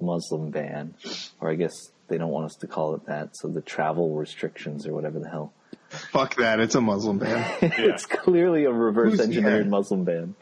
Muslim 0.00 0.50
ban, 0.50 0.94
or 1.40 1.50
I 1.50 1.54
guess 1.54 1.72
they 2.08 2.18
don't 2.18 2.30
want 2.30 2.46
us 2.46 2.56
to 2.60 2.66
call 2.66 2.94
it 2.94 3.06
that. 3.06 3.30
So 3.36 3.48
the 3.48 3.62
travel 3.62 4.14
restrictions 4.14 4.86
or 4.86 4.92
whatever 4.94 5.18
the 5.18 5.28
hell. 5.28 5.52
Fuck 5.88 6.36
that! 6.36 6.58
It's 6.60 6.74
a 6.74 6.80
Muslim 6.80 7.18
ban. 7.18 7.44
it's 7.62 8.04
clearly 8.06 8.64
a 8.64 8.72
reverse 8.72 9.12
Who's- 9.12 9.26
engineered 9.26 9.66
yeah. 9.66 9.70
Muslim 9.70 10.04
ban. 10.04 10.34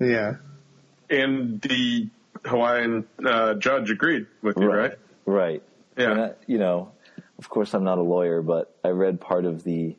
yeah. 0.00 0.36
And 1.10 1.60
the 1.60 2.08
Hawaiian 2.44 3.06
uh, 3.24 3.54
judge 3.54 3.90
agreed 3.90 4.26
with 4.42 4.56
you, 4.58 4.66
right? 4.72 4.98
Right. 5.26 5.62
Yeah. 5.98 6.10
And 6.10 6.20
I, 6.20 6.30
you 6.46 6.58
know, 6.58 6.92
of 7.38 7.48
course, 7.48 7.74
I'm 7.74 7.84
not 7.84 7.98
a 7.98 8.02
lawyer, 8.02 8.42
but 8.42 8.76
I 8.84 8.88
read 8.88 9.20
part 9.20 9.44
of 9.44 9.64
the 9.64 9.96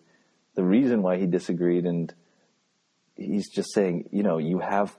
the 0.56 0.63
reason 0.63 1.02
why 1.02 1.17
he 1.17 1.26
disagreed, 1.26 1.86
and 1.86 2.13
he's 3.15 3.50
just 3.50 3.74
saying, 3.74 4.10
you 4.12 4.24
know, 4.24 4.38
you 4.38 4.60
have 4.60 4.95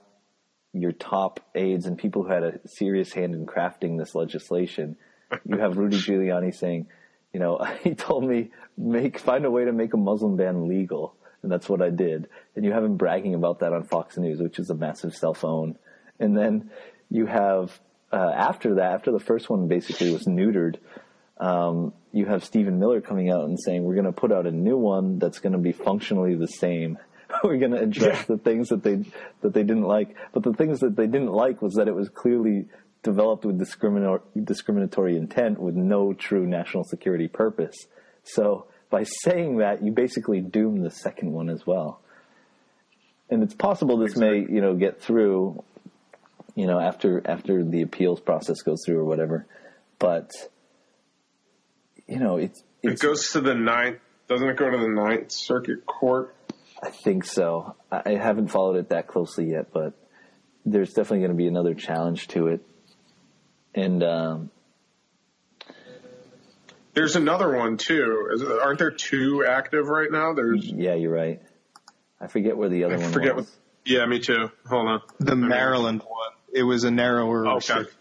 your 0.71 0.91
top 0.91 1.39
aides 1.55 1.87
and 1.87 1.97
people 1.97 2.23
who 2.23 2.29
had 2.29 2.43
a 2.43 2.59
serious 2.65 3.11
hand 3.11 3.33
in 3.33 3.45
crafting 3.47 3.97
this 3.97 4.13
legislation. 4.13 4.97
You 5.45 5.57
have 5.57 5.77
Rudy 5.77 5.97
Giuliani 5.97 6.53
saying, 6.53 6.87
you 7.33 7.39
know, 7.39 7.57
he 7.83 7.95
told 7.95 8.23
me 8.23 8.51
make 8.77 9.19
find 9.19 9.45
a 9.45 9.51
way 9.51 9.65
to 9.65 9.73
make 9.73 9.93
a 9.93 9.97
Muslim 9.97 10.37
ban 10.37 10.67
legal, 10.67 11.15
and 11.41 11.51
that's 11.51 11.67
what 11.67 11.81
I 11.81 11.89
did. 11.89 12.29
And 12.55 12.63
you 12.63 12.71
have 12.71 12.83
him 12.83 12.97
bragging 12.97 13.33
about 13.33 13.59
that 13.59 13.73
on 13.73 13.83
Fox 13.83 14.17
News, 14.17 14.39
which 14.39 14.59
is 14.59 14.69
a 14.69 14.75
massive 14.75 15.15
cell 15.15 15.33
phone. 15.33 15.77
And 16.19 16.37
then 16.37 16.69
you 17.09 17.25
have 17.25 17.79
uh, 18.11 18.31
after 18.35 18.75
that, 18.75 18.93
after 18.93 19.11
the 19.11 19.19
first 19.19 19.49
one 19.49 19.67
basically 19.67 20.11
was 20.11 20.25
neutered, 20.25 20.77
um, 21.39 21.93
you 22.17 22.25
have 22.25 22.43
Stephen 22.43 22.79
Miller 22.79 22.99
coming 22.99 23.29
out 23.29 23.45
and 23.45 23.59
saying 23.59 23.83
we're 23.83 23.93
going 23.93 24.05
to 24.05 24.11
put 24.11 24.31
out 24.31 24.47
a 24.47 24.51
new 24.51 24.77
one 24.77 25.19
that's 25.19 25.39
going 25.39 25.53
to 25.53 25.59
be 25.59 25.71
functionally 25.71 26.35
the 26.35 26.47
same. 26.47 26.97
we're 27.43 27.57
going 27.57 27.71
to 27.71 27.81
address 27.81 28.25
the 28.25 28.37
things 28.37 28.69
that 28.69 28.83
they 28.83 29.03
that 29.41 29.53
they 29.53 29.63
didn't 29.63 29.83
like, 29.83 30.15
but 30.33 30.43
the 30.43 30.53
things 30.53 30.79
that 30.79 30.95
they 30.95 31.07
didn't 31.07 31.31
like 31.31 31.61
was 31.61 31.75
that 31.75 31.87
it 31.87 31.95
was 31.95 32.09
clearly 32.09 32.65
developed 33.03 33.45
with 33.45 33.59
discriminatory 33.59 34.21
discriminatory 34.43 35.15
intent 35.15 35.59
with 35.59 35.75
no 35.75 36.13
true 36.13 36.45
national 36.45 36.83
security 36.83 37.27
purpose. 37.27 37.75
So 38.23 38.67
by 38.89 39.03
saying 39.03 39.57
that, 39.57 39.83
you 39.83 39.91
basically 39.91 40.41
doom 40.41 40.81
the 40.81 40.91
second 40.91 41.31
one 41.31 41.49
as 41.49 41.65
well. 41.65 42.01
And 43.29 43.43
it's 43.43 43.53
possible 43.53 43.97
this 43.97 44.15
may, 44.15 44.37
you 44.37 44.61
know, 44.61 44.73
get 44.73 45.01
through, 45.01 45.63
you 46.55 46.65
know, 46.65 46.79
after 46.79 47.21
after 47.25 47.63
the 47.63 47.81
appeals 47.81 48.21
process 48.21 48.61
goes 48.61 48.79
through 48.85 48.99
or 48.99 49.05
whatever. 49.05 49.45
But 49.99 50.31
you 52.07 52.19
know, 52.19 52.37
it's 52.37 52.63
It 52.83 52.99
goes 52.99 53.31
to 53.31 53.41
the 53.41 53.53
ninth. 53.55 53.99
Doesn't 54.27 54.47
it 54.49 54.57
go 54.57 54.69
to 54.69 54.77
the 54.77 54.89
Ninth 54.89 55.31
Circuit 55.31 55.85
Court? 55.85 56.35
I 56.83 56.89
think 56.89 57.23
so. 57.25 57.75
I 57.91 58.01
I 58.05 58.15
haven't 58.15 58.49
followed 58.49 58.75
it 58.77 58.89
that 58.89 59.07
closely 59.07 59.49
yet, 59.51 59.71
but 59.71 59.93
there's 60.65 60.89
definitely 60.93 61.19
going 61.19 61.31
to 61.31 61.37
be 61.37 61.47
another 61.47 61.73
challenge 61.73 62.27
to 62.29 62.47
it. 62.47 62.61
And 63.73 64.03
um, 64.03 64.49
There's 66.93 67.15
another 67.15 67.55
one 67.55 67.77
too. 67.77 68.29
Is- 68.33 68.43
Aren't 68.43 68.79
there 68.79 68.91
two 68.91 69.45
active 69.47 69.87
right 69.87 70.11
now? 70.11 70.33
There's 70.33 70.65
yeah, 70.65 70.95
you're 70.95 71.13
right. 71.13 71.41
I 72.19 72.27
forget 72.27 72.57
where 72.57 72.69
the 72.69 72.83
other 72.85 72.95
I 72.95 72.99
one 72.99 73.11
forget 73.11 73.35
was. 73.35 73.45
what. 73.45 73.53
Yeah, 73.85 74.05
me 74.05 74.19
too. 74.19 74.51
Hold 74.67 74.87
on. 74.87 75.01
The 75.19 75.35
Maryland 75.35 76.01
one. 76.01 76.31
It 76.51 76.63
was 76.63 76.83
a 76.83 76.91
narrower. 76.91 77.45
Okay. 77.47 77.55
restrict- 77.55 77.95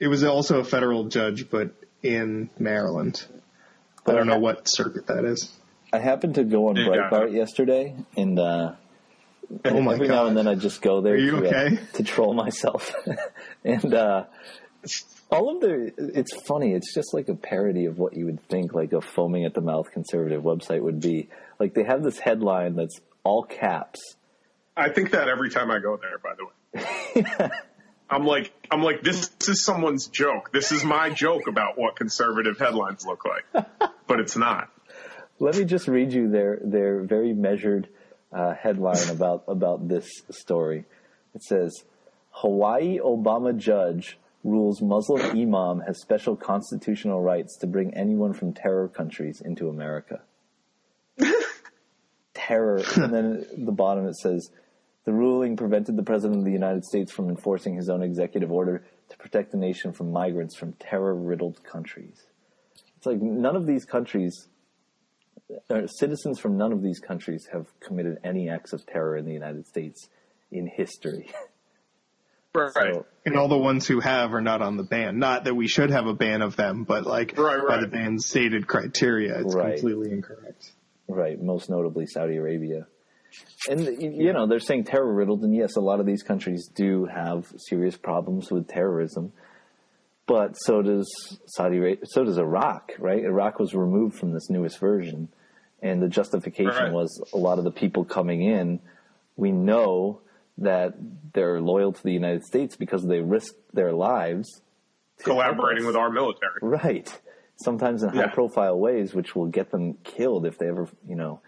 It 0.00 0.08
was 0.08 0.24
also 0.24 0.58
a 0.60 0.64
federal 0.64 1.04
judge, 1.04 1.48
but 1.50 1.70
in 2.04 2.50
Maryland. 2.58 3.24
I 4.06 4.12
don't 4.12 4.26
know 4.26 4.38
what 4.38 4.68
circuit 4.68 5.06
that 5.06 5.24
is. 5.24 5.50
I 5.92 5.98
happened 5.98 6.34
to 6.36 6.44
go 6.44 6.68
on 6.68 6.76
Yeah. 6.76 6.86
Breitbart 6.86 7.32
yesterday, 7.32 7.96
and 8.16 8.38
uh, 8.38 8.72
Oh 9.64 9.80
my 9.80 9.94
every 9.94 10.08
now 10.08 10.26
and 10.26 10.36
then 10.36 10.46
I 10.46 10.54
just 10.54 10.82
go 10.82 11.00
there 11.00 11.14
Are 11.14 11.16
you 11.16 11.40
to, 11.40 11.48
uh, 11.66 11.70
to 11.94 12.02
troll 12.02 12.34
myself. 12.34 12.92
and 13.64 13.94
uh, 13.94 14.24
all 15.30 15.54
of 15.54 15.60
the, 15.60 15.92
it's 15.96 16.34
funny. 16.46 16.72
It's 16.72 16.92
just 16.94 17.14
like 17.14 17.28
a 17.28 17.34
parody 17.34 17.86
of 17.86 17.98
what 17.98 18.14
you 18.14 18.26
would 18.26 18.46
think 18.48 18.74
like 18.74 18.92
a 18.92 19.00
foaming 19.00 19.44
at 19.44 19.54
the 19.54 19.60
mouth 19.60 19.90
conservative 19.92 20.42
website 20.42 20.82
would 20.82 21.00
be. 21.00 21.28
Like 21.58 21.74
they 21.74 21.84
have 21.84 22.02
this 22.02 22.18
headline 22.18 22.76
that's 22.76 23.00
all 23.22 23.42
caps. 23.44 24.16
I 24.76 24.88
think 24.90 25.12
that 25.12 25.28
every 25.28 25.50
time 25.50 25.70
I 25.70 25.78
go 25.78 25.96
there, 25.98 26.18
by 26.18 26.34
the 26.34 27.44
way. 27.44 27.50
I'm 28.08 28.24
like, 28.26 28.52
I'm 28.70 28.82
like, 28.82 29.02
this 29.02 29.30
is 29.48 29.64
someone's 29.64 30.08
joke. 30.08 30.52
This 30.52 30.72
is 30.72 30.84
my 30.84 31.10
joke 31.10 31.46
about 31.48 31.78
what 31.78 31.96
conservative 31.96 32.58
headlines 32.58 33.04
look 33.06 33.24
like, 33.24 33.66
but 34.06 34.20
it's 34.20 34.36
not. 34.36 34.70
Let 35.40 35.56
me 35.56 35.64
just 35.64 35.88
read 35.88 36.12
you 36.12 36.30
their 36.30 36.60
their 36.62 37.00
very 37.00 37.32
measured 37.32 37.88
uh, 38.32 38.54
headline 38.54 39.08
about 39.08 39.44
about 39.48 39.88
this 39.88 40.08
story. 40.30 40.84
It 41.34 41.42
says, 41.42 41.84
"Hawaii 42.30 42.98
Obama 42.98 43.56
judge 43.56 44.18
rules 44.44 44.82
Muslim 44.82 45.22
imam 45.36 45.80
has 45.80 46.00
special 46.00 46.36
constitutional 46.36 47.22
rights 47.22 47.56
to 47.58 47.66
bring 47.66 47.94
anyone 47.94 48.34
from 48.34 48.52
terror 48.52 48.88
countries 48.88 49.40
into 49.40 49.68
America." 49.68 50.20
terror, 52.34 52.82
and 52.96 53.12
then 53.12 53.46
at 53.50 53.66
the 53.66 53.72
bottom 53.72 54.06
it 54.06 54.16
says, 54.16 54.50
"The 55.04 55.12
ruling 55.12 55.56
prevented 55.56 55.96
the 55.96 56.02
president 56.02 56.38
of 56.40 56.44
the 56.44 56.52
United 56.52 56.84
States 56.84 57.12
from 57.12 57.28
enforcing 57.28 57.74
his 57.74 57.88
own 57.88 58.02
executive 58.02 58.50
order 58.50 58.84
to 59.10 59.16
protect 59.18 59.52
the 59.52 59.58
nation 59.58 59.92
from 59.92 60.10
migrants 60.12 60.56
from 60.56 60.72
terror-riddled 60.74 61.62
countries." 61.64 62.26
It's 62.96 63.06
like 63.06 63.20
none 63.20 63.56
of 63.56 63.66
these 63.66 63.84
countries 63.84 64.48
uh, 65.70 65.86
citizens 65.86 66.38
from 66.40 66.56
none 66.56 66.72
of 66.72 66.82
these 66.82 66.98
countries 66.98 67.46
have 67.52 67.66
committed 67.80 68.18
any 68.24 68.48
acts 68.48 68.72
of 68.72 68.86
terror 68.86 69.16
in 69.16 69.26
the 69.26 69.32
United 69.32 69.66
States 69.66 70.08
in 70.50 70.66
history. 70.66 71.30
Right. 72.56 72.72
So, 72.72 73.06
And 73.26 73.36
all 73.36 73.48
the 73.48 73.58
ones 73.58 73.88
who 73.88 73.98
have 73.98 74.32
are 74.32 74.40
not 74.40 74.62
on 74.62 74.76
the 74.76 74.84
ban. 74.84 75.18
Not 75.18 75.42
that 75.42 75.56
we 75.56 75.66
should 75.66 75.90
have 75.90 76.06
a 76.06 76.14
ban 76.14 76.40
of 76.40 76.54
them, 76.54 76.84
but 76.84 77.04
like 77.04 77.36
Right, 77.36 77.58
by 77.66 77.78
the 77.80 77.88
ban's 77.88 78.26
stated 78.26 78.68
criteria, 78.68 79.40
it's 79.40 79.56
Right. 79.56 79.74
completely 79.74 80.12
incorrect. 80.12 80.70
right, 81.08 81.42
most 81.42 81.68
notably 81.68 82.06
Saudi 82.06 82.36
Arabia. 82.36 82.86
And 83.68 83.80
you 84.00 84.32
know 84.32 84.46
they're 84.46 84.60
saying 84.60 84.84
terror 84.84 85.12
riddled, 85.12 85.42
and 85.42 85.54
yes, 85.54 85.76
a 85.76 85.80
lot 85.80 86.00
of 86.00 86.06
these 86.06 86.22
countries 86.22 86.68
do 86.74 87.06
have 87.06 87.46
serious 87.56 87.96
problems 87.96 88.50
with 88.50 88.68
terrorism. 88.68 89.32
But 90.26 90.54
so 90.56 90.80
does 90.82 91.38
Saudi 91.46 91.78
Arabia. 91.78 92.04
So 92.06 92.24
does 92.24 92.38
Iraq, 92.38 92.92
right? 92.98 93.22
Iraq 93.24 93.58
was 93.58 93.74
removed 93.74 94.16
from 94.18 94.32
this 94.32 94.48
newest 94.50 94.78
version, 94.78 95.28
and 95.82 96.02
the 96.02 96.08
justification 96.08 96.72
Right. 96.84 96.92
was 96.92 97.22
a 97.32 97.38
lot 97.38 97.58
of 97.58 97.64
the 97.64 97.70
people 97.70 98.04
coming 98.04 98.42
in. 98.42 98.80
We 99.36 99.52
know 99.52 100.20
that 100.58 100.94
they're 101.32 101.60
loyal 101.60 101.92
to 101.92 102.02
the 102.02 102.12
United 102.12 102.44
States 102.44 102.76
because 102.76 103.04
they 103.04 103.20
risked 103.20 103.58
their 103.74 103.92
lives 103.92 104.62
Collaborating 105.18 105.86
with 105.86 105.96
our 105.96 106.10
military. 106.10 106.58
Right. 106.62 107.08
Sometimes 107.56 108.02
in 108.02 108.12
Yeah. 108.14 108.22
high 108.28 108.34
profile 108.34 108.78
ways, 108.78 109.14
which 109.14 109.34
will 109.36 109.46
get 109.46 109.70
them 109.70 109.94
killed 110.04 110.44
if 110.46 110.58
they 110.58 110.68
ever, 110.68 110.88
you 111.08 111.14
know, 111.16 111.40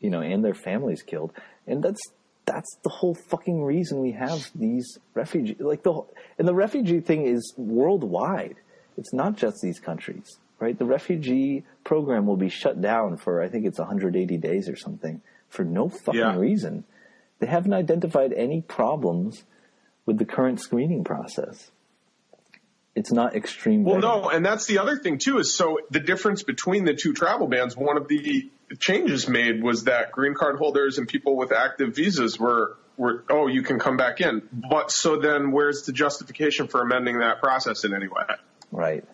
you 0.00 0.10
know, 0.10 0.20
and 0.20 0.44
their 0.44 0.54
families 0.54 1.02
killed. 1.02 1.32
And 1.66 1.82
that's 1.82 2.00
that's 2.46 2.76
the 2.82 2.88
whole 2.90 3.14
fucking 3.14 3.62
reason 3.62 4.00
we 4.00 4.12
have 4.12 4.50
these 4.54 4.98
refugee 5.14 5.56
like 5.60 5.82
the 5.82 6.02
and 6.38 6.48
the 6.48 6.54
refugee 6.54 7.00
thing 7.00 7.26
is 7.26 7.54
worldwide. 7.56 8.56
It's 8.96 9.12
not 9.12 9.36
just 9.36 9.58
these 9.62 9.78
countries, 9.78 10.26
right? 10.58 10.76
The 10.76 10.84
refugee 10.84 11.64
program 11.84 12.26
will 12.26 12.36
be 12.36 12.48
shut 12.48 12.80
down 12.80 13.18
for 13.18 13.40
I 13.42 13.48
think 13.48 13.66
it's 13.66 13.78
180 13.78 14.36
days 14.38 14.68
or 14.68 14.76
something 14.76 15.20
for 15.48 15.64
no 15.64 15.88
fucking 15.88 16.18
Yeah. 16.20 16.36
reason. 16.36 16.84
They 17.38 17.46
haven't 17.46 17.72
identified 17.72 18.32
any 18.32 18.60
problems 18.62 19.44
with 20.06 20.18
the 20.18 20.24
current 20.24 20.60
screening 20.60 21.04
process. 21.04 21.70
It's 22.96 23.12
not 23.12 23.36
extreme. 23.36 23.84
Well, 23.84 24.00
no, 24.00 24.28
and 24.28 24.44
that's 24.44 24.66
the 24.66 24.78
other 24.78 24.96
thing 24.98 25.18
too. 25.18 25.38
Is 25.38 25.54
so 25.54 25.78
the 25.90 26.00
difference 26.00 26.42
between 26.42 26.84
the 26.84 26.94
two 26.94 27.12
travel 27.12 27.46
bans. 27.46 27.76
One 27.76 27.96
of 27.96 28.08
the 28.08 28.50
changes 28.78 29.28
made 29.28 29.62
was 29.62 29.84
that 29.84 30.12
green 30.12 30.34
card 30.34 30.58
holders 30.58 30.98
and 30.98 31.08
people 31.08 31.36
with 31.36 31.52
active 31.52 31.94
visas 31.94 32.38
were 32.38 32.76
were 32.96 33.24
oh 33.30 33.46
you 33.46 33.62
can 33.62 33.78
come 33.78 33.96
back 33.96 34.20
in. 34.20 34.42
But 34.52 34.90
so 34.90 35.16
then 35.16 35.52
where's 35.52 35.82
the 35.82 35.92
justification 35.92 36.68
for 36.68 36.82
amending 36.82 37.18
that 37.18 37.40
process 37.40 37.84
in 37.84 37.94
any 37.94 38.08
way? 38.08 38.24
Right. 38.70 39.04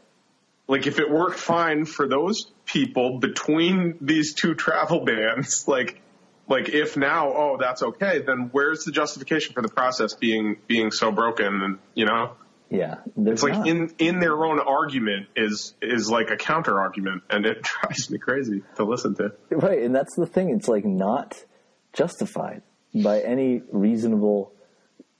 Like 0.69 0.87
if 0.87 0.99
it 0.99 1.11
worked 1.11 1.38
fine 1.38 1.85
for 1.85 2.09
those 2.09 2.51
people 2.64 3.19
between 3.19 3.99
these 4.01 4.35
two 4.35 4.55
travel 4.55 5.05
bans, 5.05 5.66
like 5.69 6.03
like 6.49 6.69
if 6.69 6.97
now 6.97 7.29
oh 7.29 7.57
that's 7.59 7.83
okay, 7.83 8.21
then 8.21 8.51
where's 8.53 8.85
the 8.85 8.92
justification 8.92 9.55
for 9.55 9.62
the 9.62 9.69
process 9.69 10.14
being 10.14 10.57
being 10.66 10.90
so 10.90 11.11
broken? 11.11 11.62
And 11.62 11.79
you 11.95 12.05
know. 12.05 12.37
Yeah. 12.70 12.96
It's 13.16 13.42
like 13.42 13.55
not. 13.55 13.68
in 13.68 13.94
in 13.98 14.18
their 14.18 14.44
own 14.44 14.59
argument 14.59 15.29
is 15.37 15.74
is 15.81 16.11
like 16.11 16.31
a 16.31 16.37
counter 16.37 16.81
argument, 16.81 17.22
and 17.31 17.46
it 17.46 17.62
drives 17.83 18.11
me 18.11 18.18
crazy 18.18 18.62
to 18.76 18.85
listen 18.85 19.14
to. 19.16 19.33
right, 19.50 19.83
and 19.83 19.94
that's 19.94 20.14
the 20.16 20.26
thing. 20.26 20.50
It's 20.50 20.68
like 20.68 20.85
not 20.85 21.44
justified 21.92 22.62
by 22.94 23.20
any 23.20 23.62
reasonable, 23.70 24.52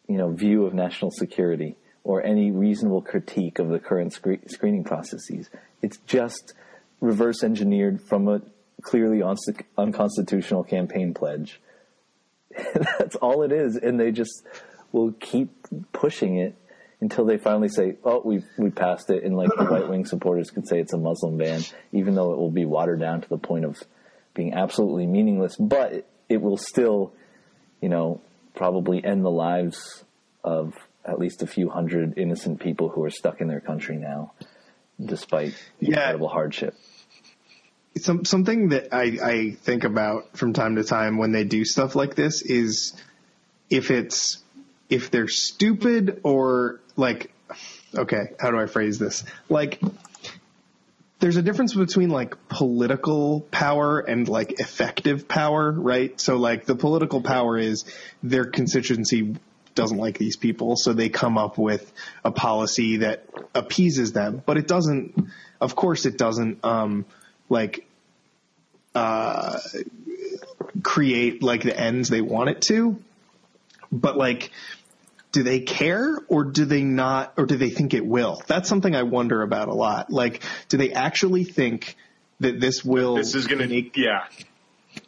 you 0.09 0.17
know, 0.17 0.31
view 0.31 0.67
of 0.67 0.75
national 0.75 1.11
security 1.11 1.77
or 2.05 2.23
any 2.23 2.51
reasonable 2.51 3.03
critique 3.03 3.59
of 3.59 3.69
the 3.69 3.79
current 3.79 4.13
scre- 4.13 4.35
screening 4.47 4.85
processes. 4.85 5.51
It's 5.83 5.99
just 6.07 6.55
reverse 7.01 7.43
engineered 7.43 8.01
from 8.01 8.29
a 8.29 8.43
clearly 8.83 9.23
unconstitutional 9.77 10.65
campaign 10.65 11.15
pledge. 11.15 11.61
that's 12.99 13.17
all 13.17 13.43
it 13.43 13.53
is, 13.53 13.77
and 13.77 14.01
they 14.01 14.11
just 14.11 14.45
will 14.93 15.13
keep 15.13 15.51
pushing 15.93 16.39
it 16.39 16.57
until 17.07 17.25
they 17.25 17.39
finally 17.39 17.69
say, 17.69 17.97
"Oh, 18.05 18.21
we 18.25 18.43
we 18.59 18.71
passed 18.71 19.11
it," 19.11 19.23
and 19.23 19.37
like 19.37 19.51
the 19.57 19.65
right 19.65 19.89
wing 19.89 20.05
supporters 20.07 20.51
could 20.51 20.67
say 20.67 20.81
it's 20.81 20.93
a 20.93 20.99
Muslim 20.99 21.39
ban, 21.39 21.63
even 21.93 22.17
though 22.17 22.33
it 22.33 22.39
will 22.39 22.51
be 22.51 22.65
watered 22.65 22.99
down 22.99 23.21
to 23.21 23.29
the 23.29 23.39
point 23.39 23.65
of 23.65 23.77
being 24.35 24.53
absolutely 24.55 25.07
meaningless. 25.07 25.55
But 25.57 25.93
it, 25.93 26.07
it 26.29 26.43
will 26.43 26.57
still, 26.57 27.13
you 27.81 27.89
know, 27.89 28.21
probably 28.57 29.05
end 29.05 29.25
the 29.25 29.31
lives 29.31 30.05
of 30.43 30.75
at 31.05 31.21
least 31.21 31.43
a 31.43 31.47
few 31.47 31.69
hundred 31.69 32.19
innocent 32.19 32.59
people 32.61 32.89
who 32.89 33.05
are 33.05 33.11
stuck 33.11 33.41
in 33.41 33.47
their 33.47 33.61
country 33.61 33.97
now, 33.97 34.33
despite 35.01 35.55
Yeah. 35.79 35.91
incredible 35.91 36.29
hardship. 36.29 36.75
Some 37.99 38.25
something 38.25 38.71
that 38.71 38.93
I, 38.93 39.05
I 39.23 39.51
think 39.63 39.85
about 39.85 40.37
from 40.37 40.53
time 40.53 40.75
to 40.75 40.83
time 40.83 41.19
when 41.19 41.31
they 41.31 41.45
do 41.45 41.65
stuff 41.65 41.95
like 41.95 42.17
this 42.17 42.43
is 42.43 43.01
if 43.71 43.93
it's 43.93 44.43
if 44.91 45.11
they're 45.13 45.29
stupid 45.29 46.21
or 46.25 46.81
like 46.97 47.31
okay, 47.95 48.33
how 48.39 48.51
do 48.51 48.59
I 48.59 48.67
phrase 48.67 48.99
this? 48.99 49.25
Like 49.49 49.81
there's 51.19 51.37
a 51.37 51.43
difference 51.43 51.75
between 51.75 52.11
like 52.11 52.49
political 52.49 53.41
power 53.41 54.01
and 54.01 54.29
like 54.29 54.61
effective 54.61 55.27
power, 55.27 55.73
right? 55.73 56.21
So 56.21 56.37
like 56.37 56.67
the 56.67 56.77
political 56.77 57.23
power 57.23 57.57
is 57.57 57.85
their 58.23 58.45
constituency 58.45 59.37
doesn't 59.75 59.99
like 59.99 60.19
these 60.19 60.37
people, 60.37 60.77
so 60.77 60.93
they 60.93 61.09
come 61.09 61.39
up 61.39 61.59
with 61.59 61.91
a 62.25 62.31
policy 62.31 62.99
that 62.99 63.27
appeases 63.55 64.13
them, 64.13 64.43
but 64.45 64.57
it 64.57 64.67
doesn't 64.67 65.29
of 65.61 65.75
course 65.75 66.05
it 66.05 66.19
doesn't 66.19 66.65
um 66.65 67.07
like 67.49 67.87
uh 68.95 69.59
create 70.83 71.43
like 71.43 71.63
the 71.63 71.79
ends 71.79 72.09
they 72.09 72.21
want 72.21 72.51
it 72.51 72.63
to. 72.63 72.99
But 73.93 74.17
like 74.17 74.51
do 75.37 75.43
they 75.43 75.61
care 75.61 76.19
or 76.29 76.45
do 76.45 76.65
they 76.65 76.83
not 76.83 77.35
or 77.37 77.45
do 77.45 77.59
they 77.59 77.69
think 77.69 77.93
it 77.93 78.07
will? 78.07 78.43
That's 78.47 78.71
something 78.71 78.95
i 78.97 79.03
wonder 79.03 79.43
about 79.43 79.69
a 79.69 79.75
lot. 79.75 80.11
Like 80.11 80.43
do 80.71 80.79
they 80.79 80.93
actually 80.95 81.45
think 81.45 81.95
that 82.41 82.59
this 82.59 82.83
will 82.83 83.17
This 83.17 83.35
is 83.35 83.47
gonna 83.47 83.69
make 83.69 83.99
yeah. 83.99 84.25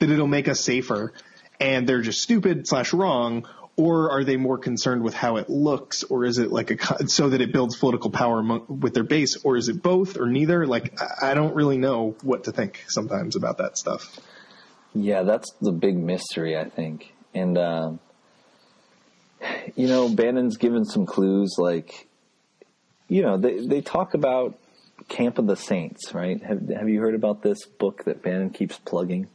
that 0.01 0.11
it'll 0.11 0.27
make 0.27 0.47
us 0.47 0.61
safer 0.61 1.15
and 1.59 1.89
they're 1.89 2.03
just 2.03 2.21
stupid 2.21 2.69
slash 2.69 2.93
wrong? 2.93 3.49
Or 3.77 4.11
are 4.11 4.23
they 4.23 4.37
more 4.37 4.59
concerned 4.59 5.03
with 5.03 5.15
how 5.15 5.37
it 5.37 5.49
looks? 5.49 6.03
Or 6.03 6.27
is 6.27 6.37
it 6.37 6.53
like 6.53 6.71
a 6.71 6.77
co- 6.77 7.07
so 7.07 7.31
that 7.31 7.41
it 7.41 7.51
builds 7.51 7.77
political 7.79 8.11
power 8.11 8.41
among, 8.41 8.81
with 8.81 8.93
their 8.93 9.05
base? 9.05 9.39
Or 9.45 9.57
is 9.57 9.71
it 9.71 9.83
both 9.83 10.19
or 10.19 10.27
neither? 10.27 10.67
Like 10.67 11.01
I- 11.01 11.31
i 11.31 11.35
don't 11.35 11.55
really 11.55 11.79
know 11.79 12.17
what 12.23 12.45
to 12.45 12.53
think 12.53 12.85
sometimes 12.89 13.35
about 13.35 13.57
that 13.59 13.79
stuff. 13.79 14.21
Yeah, 14.93 15.23
that's 15.23 15.51
the 15.63 15.73
big 15.73 15.97
mystery, 15.97 16.59
I 16.59 16.69
think. 16.69 17.15
And, 17.35 17.57
um, 17.57 18.01
you 19.77 19.89
know, 19.89 20.09
Bannon's 20.09 20.57
given 20.57 20.85
some 20.85 21.07
clues, 21.07 21.57
like, 21.59 22.09
you 23.09 23.23
know, 23.23 23.37
they, 23.37 23.67
they 23.67 23.81
talk 23.81 24.15
about 24.15 24.59
Camp 25.09 25.39
of 25.39 25.47
the 25.47 25.57
Saints, 25.57 26.13
right? 26.15 26.43
Have, 26.43 26.69
have 26.69 26.89
you 26.89 27.01
heard 27.01 27.15
about 27.15 27.43
this 27.43 27.65
book 27.65 28.05
that 28.05 28.23
Bannon 28.23 28.51
keeps 28.51 28.79
plugging? 28.79 29.29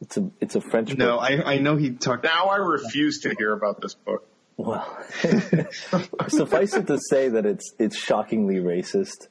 It's 0.00 0.16
a, 0.16 0.30
it's 0.40 0.56
a 0.56 0.60
French 0.60 0.88
Book. 0.88 0.98
no 0.98 1.18
i, 1.18 1.52
I 1.52 1.58
know 1.58 1.76
he 1.76 1.92
talked 1.92 2.24
Now 2.24 2.46
I 2.46 2.56
refuse 2.56 3.20
to 3.20 3.34
hear 3.38 3.52
about 3.52 3.80
this 3.80 3.94
book. 3.94 4.26
Well, 4.56 4.84
suffice 6.28 6.74
it 6.74 6.88
to 6.88 6.98
say 7.08 7.28
that 7.28 7.46
it's, 7.46 7.72
it's 7.78 7.96
shockingly 7.96 8.56
racist 8.56 9.28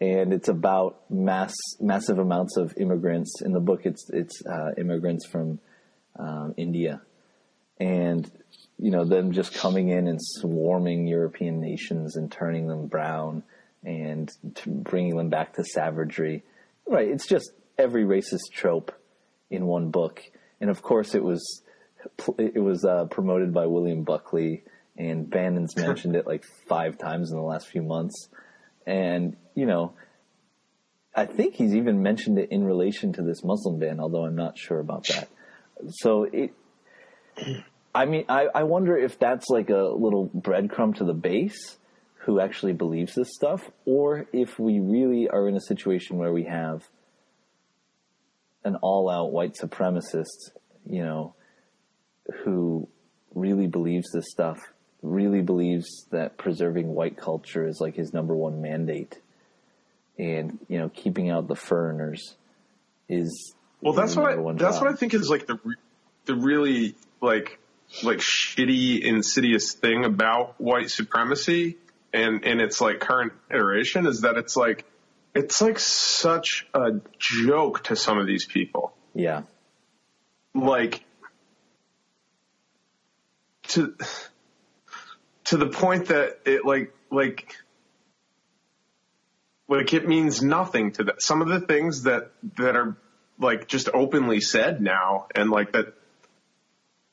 and 0.00 0.32
it's 0.32 0.48
about 0.48 0.98
mass 1.10 1.54
massive 1.80 2.18
amounts 2.18 2.56
of 2.56 2.74
immigrants. 2.76 3.40
In 3.42 3.52
the 3.52 3.60
book, 3.60 3.82
it's 3.84 4.08
it's 4.10 4.42
uh, 4.44 4.72
immigrants 4.76 5.26
from 5.26 5.60
um, 6.18 6.54
India, 6.56 7.00
and 7.78 8.30
you 8.78 8.90
know 8.90 9.04
them 9.04 9.32
just 9.32 9.54
coming 9.54 9.88
in 9.88 10.06
and 10.08 10.18
swarming 10.20 11.06
European 11.06 11.60
nations 11.60 12.16
and 12.16 12.30
turning 12.30 12.66
them 12.66 12.86
brown 12.86 13.42
and 13.84 14.30
bringing 14.66 15.16
them 15.16 15.28
back 15.28 15.54
to 15.54 15.64
savagery. 15.64 16.42
Right? 16.86 17.08
It's 17.08 17.26
just 17.26 17.52
every 17.78 18.04
racist 18.04 18.50
trope 18.52 18.92
in 19.50 19.66
one 19.66 19.90
book, 19.90 20.22
and 20.60 20.70
of 20.70 20.82
course, 20.82 21.14
it 21.14 21.22
was 21.22 21.62
it 22.38 22.62
was 22.62 22.84
uh, 22.84 23.06
promoted 23.06 23.54
by 23.54 23.66
William 23.66 24.02
Buckley, 24.02 24.64
and 24.96 25.30
Bannon's 25.30 25.76
mentioned 25.78 26.16
it 26.16 26.26
like 26.26 26.44
five 26.68 26.98
times 26.98 27.30
in 27.30 27.36
the 27.36 27.42
last 27.44 27.68
few 27.68 27.82
months, 27.82 28.28
and 28.86 29.36
you 29.54 29.66
know. 29.66 29.94
I 31.16 31.26
think 31.26 31.54
he's 31.54 31.76
even 31.76 32.02
mentioned 32.02 32.40
it 32.40 32.50
in 32.50 32.64
relation 32.64 33.12
to 33.12 33.22
this 33.22 33.44
Muslim 33.44 33.78
ban, 33.78 34.00
although 34.00 34.24
I'm 34.24 34.34
not 34.34 34.58
sure 34.58 34.80
about 34.80 35.06
that. 35.06 35.28
So 35.88 36.24
it, 36.24 36.52
I 37.94 38.06
mean, 38.06 38.24
I, 38.28 38.48
I 38.54 38.62
wonder 38.64 38.96
if 38.96 39.18
that's 39.18 39.48
like 39.48 39.70
a 39.70 39.92
little 39.94 40.28
breadcrumb 40.28 40.96
to 40.96 41.04
the 41.04 41.14
base 41.14 41.76
who 42.24 42.40
actually 42.40 42.72
believes 42.72 43.14
this 43.14 43.28
stuff, 43.34 43.70
or 43.84 44.26
if 44.32 44.58
we 44.58 44.80
really 44.80 45.28
are 45.28 45.46
in 45.46 45.56
a 45.56 45.60
situation 45.60 46.16
where 46.16 46.32
we 46.32 46.44
have 46.44 46.82
an 48.64 48.76
all 48.76 49.10
out 49.10 49.30
white 49.30 49.54
supremacist, 49.54 50.50
you 50.88 51.04
know, 51.04 51.34
who 52.42 52.88
really 53.34 53.66
believes 53.66 54.10
this 54.12 54.24
stuff, 54.30 54.58
really 55.02 55.42
believes 55.42 56.06
that 56.10 56.38
preserving 56.38 56.88
white 56.88 57.16
culture 57.16 57.66
is 57.66 57.78
like 57.80 57.94
his 57.94 58.12
number 58.12 58.34
one 58.34 58.62
mandate. 58.62 59.18
And, 60.18 60.58
you 60.68 60.78
know, 60.78 60.88
keeping 60.88 61.28
out 61.28 61.46
the 61.46 61.56
foreigners 61.56 62.36
is 63.08 63.54
well, 63.82 63.92
that's 63.92 64.16
what 64.16 64.32
I, 64.32 64.52
that's 64.54 64.76
job. 64.76 64.84
what 64.84 64.92
I 64.92 64.96
think 64.96 65.12
is 65.12 65.28
like 65.28 65.46
the 65.46 65.58
the 66.24 66.34
really 66.36 66.94
like 67.20 67.58
like 68.02 68.18
shitty, 68.18 69.02
insidious 69.02 69.72
thing 69.74 70.04
about 70.04 70.60
white 70.60 70.90
supremacy 70.90 71.76
and 72.12 72.44
and 72.44 72.60
its 72.60 72.80
like 72.80 73.00
current 73.00 73.32
iteration 73.50 74.06
is 74.06 74.22
that 74.22 74.36
it's 74.36 74.56
like 74.56 74.84
it's 75.34 75.60
like 75.60 75.78
such 75.78 76.66
a 76.74 77.00
joke 77.18 77.84
to 77.84 77.96
some 77.96 78.18
of 78.18 78.26
these 78.26 78.46
people. 78.46 78.96
Yeah. 79.14 79.42
Like 80.54 81.04
to 83.68 83.96
to 85.44 85.56
the 85.56 85.66
point 85.66 86.06
that 86.06 86.38
it 86.44 86.64
like 86.64 86.94
like 87.10 87.56
like 89.68 89.92
it 89.92 90.06
means 90.06 90.42
nothing 90.42 90.92
to 90.92 91.04
that. 91.04 91.22
Some 91.22 91.42
of 91.42 91.48
the 91.48 91.60
things 91.60 92.04
that 92.04 92.30
that 92.56 92.76
are 92.76 92.96
like 93.38 93.66
just 93.66 93.88
openly 93.92 94.40
said 94.40 94.80
now 94.80 95.26
and 95.34 95.50
like 95.50 95.72
that 95.72 95.94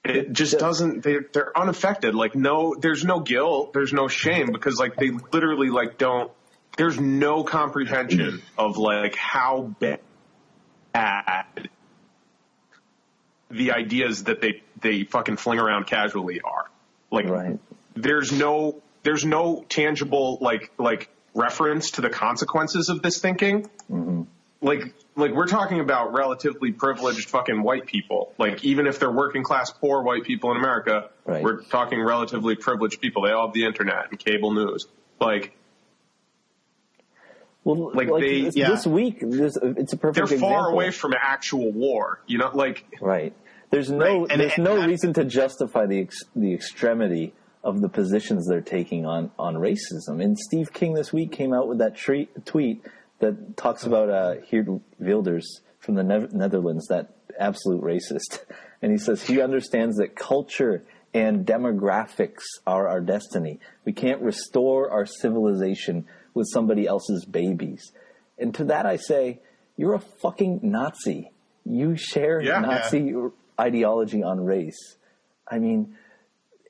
it 0.03 0.33
just 0.33 0.57
doesn't 0.57 1.03
they 1.03 1.17
they're 1.31 1.57
unaffected 1.57 2.15
like 2.15 2.33
no 2.35 2.75
there's 2.75 3.03
no 3.03 3.19
guilt 3.19 3.73
there's 3.73 3.93
no 3.93 4.07
shame 4.07 4.51
because 4.51 4.79
like 4.79 4.95
they 4.95 5.11
literally 5.31 5.69
like 5.69 5.97
don't 5.97 6.31
there's 6.77 6.99
no 6.99 7.43
comprehension 7.43 8.41
of 8.57 8.77
like 8.77 9.15
how 9.15 9.75
bad 9.79 9.99
the 13.51 13.71
ideas 13.71 14.23
that 14.23 14.41
they 14.41 14.63
they 14.79 15.03
fucking 15.03 15.37
fling 15.37 15.59
around 15.59 15.85
casually 15.85 16.41
are 16.41 16.65
like 17.11 17.27
right. 17.27 17.59
there's 17.95 18.31
no 18.31 18.81
there's 19.03 19.25
no 19.25 19.63
tangible 19.69 20.39
like 20.41 20.71
like 20.79 21.09
reference 21.33 21.91
to 21.91 22.01
the 22.01 22.09
consequences 22.09 22.89
of 22.89 23.01
this 23.01 23.19
thinking 23.19 23.63
mm-hmm. 23.89 24.23
Like 24.61 24.93
like 25.15 25.31
we're 25.31 25.47
talking 25.47 25.79
about 25.79 26.13
relatively 26.13 26.71
privileged 26.71 27.29
fucking 27.29 27.61
white 27.63 27.85
people. 27.85 28.33
Like 28.37 28.63
even 28.63 28.87
if 28.87 28.99
they're 28.99 29.11
working 29.11 29.43
class 29.43 29.71
poor 29.71 30.03
white 30.03 30.23
people 30.23 30.51
in 30.51 30.57
America, 30.57 31.09
right. 31.25 31.43
we're 31.43 31.61
talking 31.63 32.01
relatively 32.01 32.55
privileged 32.55 33.01
people. 33.01 33.23
They 33.23 33.31
all 33.31 33.47
have 33.47 33.53
the 33.53 33.65
internet 33.65 34.09
and 34.11 34.19
cable 34.19 34.53
news. 34.53 34.87
Like 35.19 35.55
well, 37.63 37.91
like, 37.93 38.09
like 38.09 38.21
they, 38.21 38.41
this, 38.41 38.55
yeah. 38.55 38.69
this 38.69 38.87
week, 38.87 39.19
this, 39.19 39.57
it's 39.61 39.93
a 39.93 39.97
perfect. 39.97 40.15
They're 40.15 40.23
example. 40.23 40.49
far 40.49 40.69
away 40.69 40.91
from 40.91 41.13
actual 41.19 41.71
war. 41.71 42.21
You 42.25 42.39
know, 42.39 42.51
like 42.53 42.85
right. 42.99 43.33
There's 43.69 43.89
no, 43.89 44.21
right. 44.21 44.31
and, 44.31 44.41
there's 44.41 44.53
and, 44.55 44.63
no 44.63 44.77
and, 44.77 44.87
reason 44.87 45.13
to 45.13 45.23
justify 45.23 45.85
the 45.85 46.01
ex, 46.01 46.17
the 46.35 46.53
extremity 46.53 47.33
of 47.63 47.79
the 47.79 47.87
positions 47.87 48.47
they're 48.47 48.61
taking 48.61 49.05
on 49.05 49.31
on 49.37 49.55
racism. 49.55 50.21
And 50.21 50.37
Steve 50.37 50.73
King 50.73 50.93
this 50.93 51.13
week 51.13 51.31
came 51.31 51.53
out 51.53 51.67
with 51.67 51.77
that 51.77 51.95
treat, 51.95 52.45
tweet 52.45 52.83
that 53.21 53.55
talks 53.55 53.85
about 53.85 54.09
uh, 54.09 54.35
Geert 54.49 54.67
Wilders 54.99 55.61
from 55.79 55.95
the 55.95 56.03
ne- 56.03 56.27
Netherlands, 56.31 56.87
that 56.87 57.13
absolute 57.39 57.81
racist. 57.81 58.39
And 58.83 58.91
he 58.91 58.97
says 58.97 59.21
he 59.21 59.39
understands 59.39 59.97
that 59.97 60.15
culture 60.15 60.83
and 61.13 61.45
demographics 61.45 62.41
are 62.65 62.87
our 62.87 62.99
destiny. 62.99 63.59
We 63.85 63.93
can't 63.93 64.23
restore 64.23 64.89
our 64.89 65.05
civilization 65.05 66.07
with 66.33 66.47
somebody 66.51 66.87
else's 66.87 67.23
babies. 67.23 67.91
And 68.39 68.55
to 68.55 68.63
that 68.65 68.87
I 68.87 68.95
say, 68.95 69.39
you're 69.77 69.93
a 69.93 69.99
fucking 69.99 70.61
Nazi. 70.63 71.29
You 71.63 71.95
share 71.95 72.41
yeah, 72.41 72.59
Nazi 72.59 73.01
yeah. 73.01 73.27
ideology 73.59 74.23
on 74.23 74.43
race. 74.43 74.95
I 75.47 75.59
mean, 75.59 75.95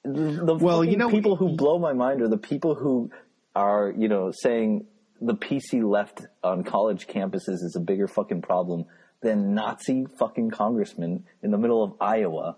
the, 0.04 0.44
the 0.44 0.56
well, 0.56 0.84
you 0.84 0.98
know, 0.98 1.10
people 1.10 1.36
who 1.38 1.56
blow 1.56 1.80
my 1.80 1.94
mind 1.94 2.22
are 2.22 2.28
the 2.28 2.38
people 2.38 2.76
who 2.76 3.12
are, 3.56 3.94
you 3.96 4.10
know, 4.10 4.32
saying 4.32 4.86
the 5.22 5.36
PC 5.36 5.88
left 5.88 6.22
on 6.44 6.64
college 6.64 7.08
campuses 7.08 7.64
is 7.64 7.76
a 7.78 7.80
bigger 7.80 8.08
fucking 8.08 8.42
problem 8.42 8.86
than 9.22 9.54
Nazi 9.54 10.08
fucking 10.18 10.50
congressmen 10.50 11.26
in 11.44 11.52
the 11.52 11.58
middle 11.58 11.84
of 11.84 11.94
Iowa 12.02 12.58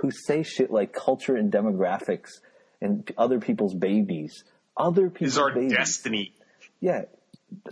who 0.00 0.10
say 0.10 0.42
shit 0.42 0.70
like 0.70 0.92
culture 0.92 1.36
and 1.36 1.52
demographics 1.52 2.30
and 2.80 3.10
other 3.16 3.40
people's 3.40 3.74
babies. 3.74 4.44
Other 4.76 5.08
people's 5.08 5.32
is 5.32 5.38
our 5.38 5.54
babies. 5.54 5.72
destiny. 5.72 6.34
Yeah, 6.80 7.02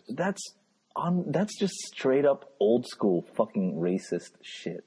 that's 0.09 0.55
on. 0.95 1.25
That's 1.29 1.59
just 1.59 1.75
straight 1.75 2.25
up 2.25 2.53
old 2.61 2.87
school 2.87 3.27
fucking 3.37 3.75
racist 3.75 4.31
shit. 4.43 4.85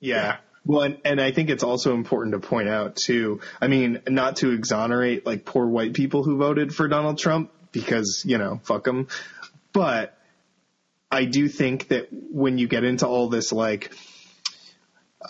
Yeah. 0.00 0.38
Well, 0.64 0.82
and, 0.82 0.98
and 1.04 1.20
I 1.20 1.30
think 1.30 1.48
it's 1.48 1.62
also 1.62 1.94
important 1.94 2.32
to 2.34 2.40
point 2.40 2.68
out 2.68 2.96
too. 2.96 3.40
I 3.60 3.68
mean, 3.68 4.02
not 4.08 4.36
to 4.36 4.50
exonerate 4.50 5.24
like 5.24 5.44
poor 5.44 5.66
white 5.68 5.94
people 5.94 6.24
who 6.24 6.38
voted 6.38 6.74
for 6.74 6.88
Donald 6.88 7.18
Trump, 7.18 7.52
because, 7.80 8.24
you 8.26 8.38
know, 8.38 8.60
fuck 8.64 8.84
them. 8.84 9.08
But 9.72 10.18
I 11.10 11.24
do 11.24 11.48
think 11.48 11.88
that 11.88 12.08
when 12.10 12.58
you 12.58 12.68
get 12.68 12.84
into 12.84 13.06
all 13.06 13.28
this, 13.28 13.52
like, 13.52 13.92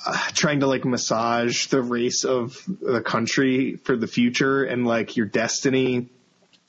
uh, 0.06 0.18
trying 0.35 0.61
to 0.61 0.66
like 0.66 0.85
massage 0.85 1.66
the 1.66 1.82
race 1.82 2.24
of 2.24 2.62
the 2.80 3.00
country 3.00 3.76
for 3.76 3.96
the 3.96 4.06
future 4.06 4.62
and 4.64 4.87
like 4.87 5.16
your 5.16 5.26
destiny 5.26 6.09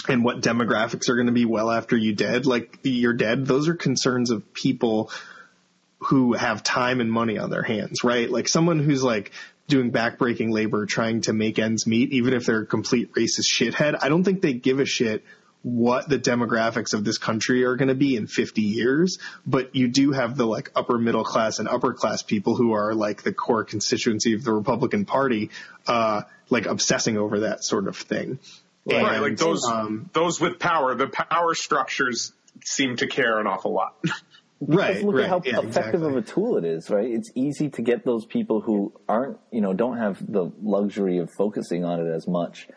and 0.08 0.24
what 0.24 0.42
demographics 0.42 1.10
are 1.10 1.16
going 1.16 1.28
to 1.28 1.34
be 1.34 1.46
well 1.46 1.70
after 1.70 1.98
you 1.98 2.14
dead, 2.14 2.46
like 2.46 2.80
you're 2.84 3.14
dead, 3.14 3.46
those 3.46 3.68
are 3.68 3.76
concerns 3.76 4.32
of 4.32 4.54
people 4.54 5.12
who 6.00 6.34
have 6.34 6.64
time 6.64 7.02
and 7.02 7.12
money 7.12 7.38
on 7.38 7.50
their 7.50 7.64
hands, 7.64 8.04
right? 8.04 8.30
Like 8.30 8.48
someone 8.48 8.80
who's 8.80 9.04
like 9.04 9.32
doing 9.68 9.92
backbreaking 9.92 10.52
labor 10.52 10.86
trying 10.86 11.22
to 11.22 11.34
make 11.34 11.60
ends 11.60 11.86
meet, 11.86 12.14
even 12.14 12.34
if 12.34 12.46
they're 12.46 12.62
a 12.62 12.66
complete 12.66 13.14
racist 13.14 13.52
shithead, 13.52 13.98
I 14.02 14.10
don't 14.10 14.24
think 14.24 14.42
they 14.42 14.54
give 14.54 14.80
a 14.80 14.86
shit 14.86 15.26
what 15.64 16.08
the 16.08 16.20
demographics 16.20 16.94
of 16.94 17.04
this 17.04 17.18
country 17.18 17.64
are 17.64 17.76
going 17.76 17.90
to 17.90 17.96
be 17.96 18.16
in 18.16 18.28
50 18.28 18.62
years, 18.62 19.20
but 19.46 19.76
you 19.76 19.88
do 19.88 20.12
have 20.12 20.38
the 20.38 20.46
like 20.46 20.72
upper 20.76 20.98
middle 20.98 21.24
class 21.24 21.60
and 21.60 21.68
upper 21.68 21.94
class 21.94 22.22
people 22.22 22.56
who 22.56 22.74
are 22.74 22.94
like 22.94 23.24
the 23.24 23.34
core 23.34 23.64
constituency 23.64 24.34
of 24.34 24.44
the 24.44 24.54
Republican 24.54 25.06
Party, 25.06 25.50
uh, 25.88 26.22
like 26.50 26.66
obsessing 26.66 27.18
over 27.18 27.42
that 27.42 27.64
sort 27.64 27.88
of 27.88 27.98
thing. 27.98 28.40
And, 28.90 29.04
right, 29.04 29.20
like 29.20 29.38
those 29.38 29.66
um, 29.66 30.10
those 30.14 30.40
with 30.40 30.60
power, 30.60 30.96
the 30.96 31.08
power 31.08 31.54
structures 31.56 32.32
seem 32.64 32.96
to 32.98 33.08
care 33.08 33.40
an 33.40 33.48
awful 33.48 33.74
lot. 33.74 33.96
right, 34.62 35.04
look 35.04 35.16
right. 35.16 35.26
at 35.26 35.30
how 35.30 35.42
yeah, 35.44 35.60
effective 35.60 35.96
exactly. 35.96 36.08
of 36.08 36.16
a 36.16 36.22
tool 36.22 36.58
it 36.58 36.64
is, 36.64 36.90
right? 36.90 37.10
It's 37.10 37.30
easy 37.36 37.70
to 37.72 37.82
get 37.82 38.06
those 38.06 38.26
people 38.26 38.62
who 38.62 38.94
aren't, 39.10 39.40
you 39.52 39.60
know, 39.60 39.74
don't 39.74 39.98
have 39.98 40.26
the 40.32 40.50
luxury 40.62 41.18
of 41.18 41.30
focusing 41.30 41.84
on 41.84 42.00
it 42.00 42.10
as 42.10 42.28
much 42.28 42.70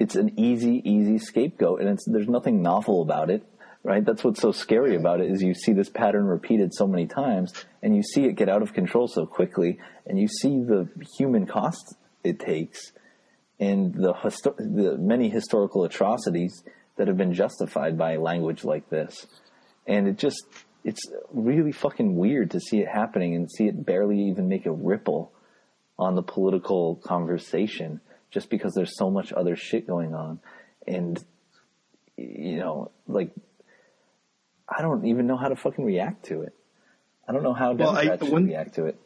it's 0.00 0.16
an 0.16 0.32
easy, 0.40 0.80
easy 0.90 1.18
scapegoat, 1.18 1.80
and 1.80 1.90
it's 1.90 2.06
there's 2.06 2.26
nothing 2.26 2.62
novel 2.62 3.02
about 3.02 3.28
it, 3.28 3.44
right? 3.84 4.02
That's 4.02 4.24
what's 4.24 4.40
so 4.40 4.50
scary 4.50 4.96
about 4.96 5.20
it 5.20 5.30
is 5.30 5.42
you 5.42 5.52
see 5.52 5.74
this 5.74 5.90
pattern 5.90 6.24
repeated 6.24 6.72
so 6.72 6.86
many 6.86 7.06
times, 7.06 7.52
and 7.82 7.94
you 7.94 8.02
see 8.02 8.24
it 8.24 8.32
get 8.32 8.48
out 8.48 8.62
of 8.62 8.72
control 8.72 9.06
so 9.06 9.26
quickly, 9.26 9.78
and 10.06 10.18
you 10.18 10.26
see 10.26 10.62
the 10.62 10.88
human 11.18 11.46
cost 11.46 11.96
it 12.24 12.40
takes, 12.40 12.92
and 13.60 13.94
the 13.94 14.14
histo- 14.14 14.56
the 14.56 14.96
many 14.96 15.28
historical 15.28 15.84
atrocities 15.84 16.64
that 16.96 17.06
have 17.06 17.18
been 17.18 17.34
justified 17.34 17.98
by 17.98 18.16
language 18.16 18.64
like 18.64 18.88
this, 18.88 19.26
and 19.86 20.08
it 20.08 20.16
just 20.16 20.46
it's 20.82 21.02
really 21.30 21.72
fucking 21.72 22.16
weird 22.16 22.52
to 22.52 22.58
see 22.58 22.80
it 22.80 22.88
happening 22.88 23.34
and 23.34 23.50
see 23.50 23.66
it 23.66 23.84
barely 23.84 24.18
even 24.18 24.48
make 24.48 24.64
a 24.64 24.72
ripple 24.72 25.30
on 25.98 26.14
the 26.14 26.22
political 26.22 26.96
conversation 27.04 28.00
just 28.30 28.50
because 28.50 28.74
there's 28.74 28.96
so 28.96 29.10
much 29.10 29.32
other 29.32 29.56
shit 29.56 29.86
going 29.86 30.14
on. 30.14 30.40
And 30.86 31.22
you 32.16 32.58
know, 32.58 32.90
like 33.06 33.30
I 34.68 34.82
don't 34.82 35.06
even 35.06 35.26
know 35.26 35.36
how 35.36 35.48
to 35.48 35.56
fucking 35.56 35.84
react 35.84 36.26
to 36.26 36.42
it. 36.42 36.54
I 37.28 37.32
don't 37.32 37.42
know 37.42 37.54
how 37.54 37.72
Well, 37.72 37.90
I- 37.90 38.04
Democrats 38.04 38.30
should 38.30 38.46
react 38.46 38.74
to 38.76 38.86
it. 38.86 39.00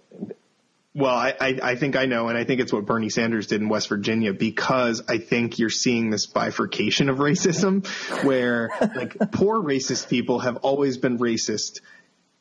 Well, 0.96 1.12
I, 1.12 1.34
I, 1.40 1.58
I 1.60 1.74
think 1.74 1.96
I 1.96 2.06
know, 2.06 2.28
and 2.28 2.38
I 2.38 2.44
think 2.44 2.60
it's 2.60 2.72
what 2.72 2.86
Bernie 2.86 3.10
Sanders 3.10 3.48
did 3.48 3.60
in 3.60 3.68
West 3.68 3.88
Virginia 3.88 4.32
because 4.32 5.02
I 5.08 5.18
think 5.18 5.58
you're 5.58 5.68
seeing 5.68 6.10
this 6.10 6.26
bifurcation 6.26 7.08
of 7.08 7.18
racism 7.18 7.84
where 8.24 8.70
like 8.94 9.16
poor 9.32 9.60
racist 9.60 10.08
people 10.08 10.38
have 10.38 10.58
always 10.58 10.96
been 10.96 11.18
racist. 11.18 11.80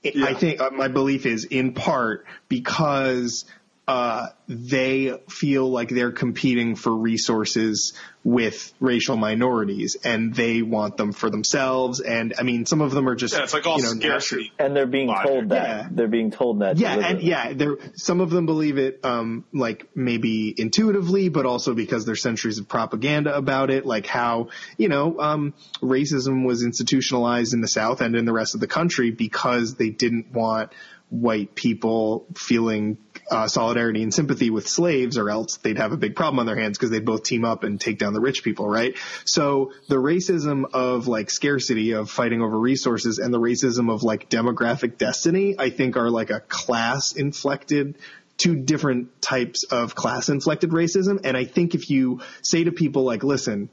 I 0.05 0.35
think 0.35 0.61
uh, 0.61 0.69
my 0.69 0.87
belief 0.87 1.25
is 1.25 1.45
in 1.45 1.73
part 1.73 2.27
because 2.47 3.45
uh, 3.85 4.27
they 4.47 5.17
feel 5.29 5.69
like 5.69 5.89
they're 5.89 6.11
competing 6.13 6.75
for 6.75 6.95
resources 6.95 7.93
with 8.23 8.73
racial 8.79 9.17
minorities 9.17 9.97
and 10.05 10.33
they 10.33 10.61
want 10.61 10.95
them 10.95 11.11
for 11.11 11.29
themselves. 11.29 11.99
And 11.99 12.33
I 12.39 12.43
mean, 12.43 12.65
some 12.65 12.79
of 12.79 12.91
them 12.91 13.09
are 13.09 13.15
just, 13.15 13.33
Yeah, 13.33 13.43
it's 13.43 13.53
like 13.53 13.67
all 13.67 13.77
you 13.77 13.83
know, 13.83 13.89
scarcity. 13.89 14.53
And 14.57 14.73
they're 14.73 14.85
being 14.85 15.07
Logic. 15.07 15.27
told 15.29 15.49
that. 15.49 15.67
Yeah. 15.67 15.87
They're 15.91 16.07
being 16.07 16.31
told 16.31 16.59
that. 16.59 16.77
yeah, 16.77 16.93
and 16.93 17.01
deliberately. 17.19 17.29
yeah, 17.29 17.53
there 17.53 17.75
some 17.95 18.21
of 18.21 18.29
them 18.29 18.45
believe 18.45 18.77
it, 18.77 19.01
um, 19.03 19.43
like 19.51 19.89
maybe 19.95 20.53
intuitively, 20.57 21.27
but 21.27 21.45
also 21.45 21.73
because 21.73 22.05
there's 22.05 22.21
centuries 22.21 22.59
of 22.59 22.69
propaganda 22.69 23.35
about 23.35 23.69
it, 23.69 23.85
like 23.85 24.05
how 24.07 24.47
you 24.77 24.87
know 24.87 25.19
um, 25.19 25.53
racism 25.81 26.45
was 26.45 26.63
institutionalized 26.63 27.53
in 27.53 27.59
the 27.59 27.67
South 27.67 27.99
and 27.99 28.15
in 28.15 28.23
the 28.23 28.33
rest 28.33 28.55
of 28.55 28.61
the 28.61 28.67
country 28.67 29.11
because 29.11 29.75
they 29.75 29.89
didn't 29.89 30.31
want 30.31 30.71
white 31.09 31.53
people 31.53 32.25
feeling 32.35 32.97
uh, 33.29 33.47
solidarity 33.47 34.03
and 34.03 34.13
sympathy 34.13 34.49
with 34.49 34.67
slaves, 34.67 35.17
or 35.17 35.29
else 35.29 35.57
they'd 35.57 35.77
have 35.77 35.91
a 35.91 35.97
big 35.97 36.15
problem 36.15 36.39
on 36.39 36.45
their 36.45 36.55
hands 36.55 36.77
because 36.77 36.89
they'd 36.89 37.05
both 37.05 37.23
team 37.23 37.45
up 37.45 37.63
and 37.63 37.79
take 37.79 37.97
down 37.97 38.13
the 38.13 38.21
rich 38.21 38.43
people, 38.43 38.67
right? 38.67 38.95
So 39.25 39.71
the 39.87 39.95
racism 39.95 40.65
of 40.73 41.07
like 41.07 41.29
scarcity 41.29 41.91
of 41.91 42.09
fighting 42.09 42.41
over 42.41 42.57
resources 42.59 43.19
and 43.19 43.33
the 43.33 43.39
racism 43.39 43.91
of 43.91 44.03
like 44.03 44.29
demographic 44.29 44.97
destiny, 44.97 45.55
I 45.57 45.69
think 45.69 45.97
are 45.97 46.09
like 46.09 46.29
a 46.29 46.39
class 46.41 47.13
inflected 47.13 47.97
two 48.37 48.55
different 48.55 49.21
types 49.21 49.63
of 49.63 49.95
class 49.95 50.29
inflected 50.29 50.71
racism. 50.71 51.21
And 51.23 51.37
I 51.37 51.45
think 51.45 51.75
if 51.75 51.89
you 51.89 52.21
say 52.41 52.63
to 52.63 52.71
people 52.71 53.03
like, 53.03 53.23
listen, 53.23 53.69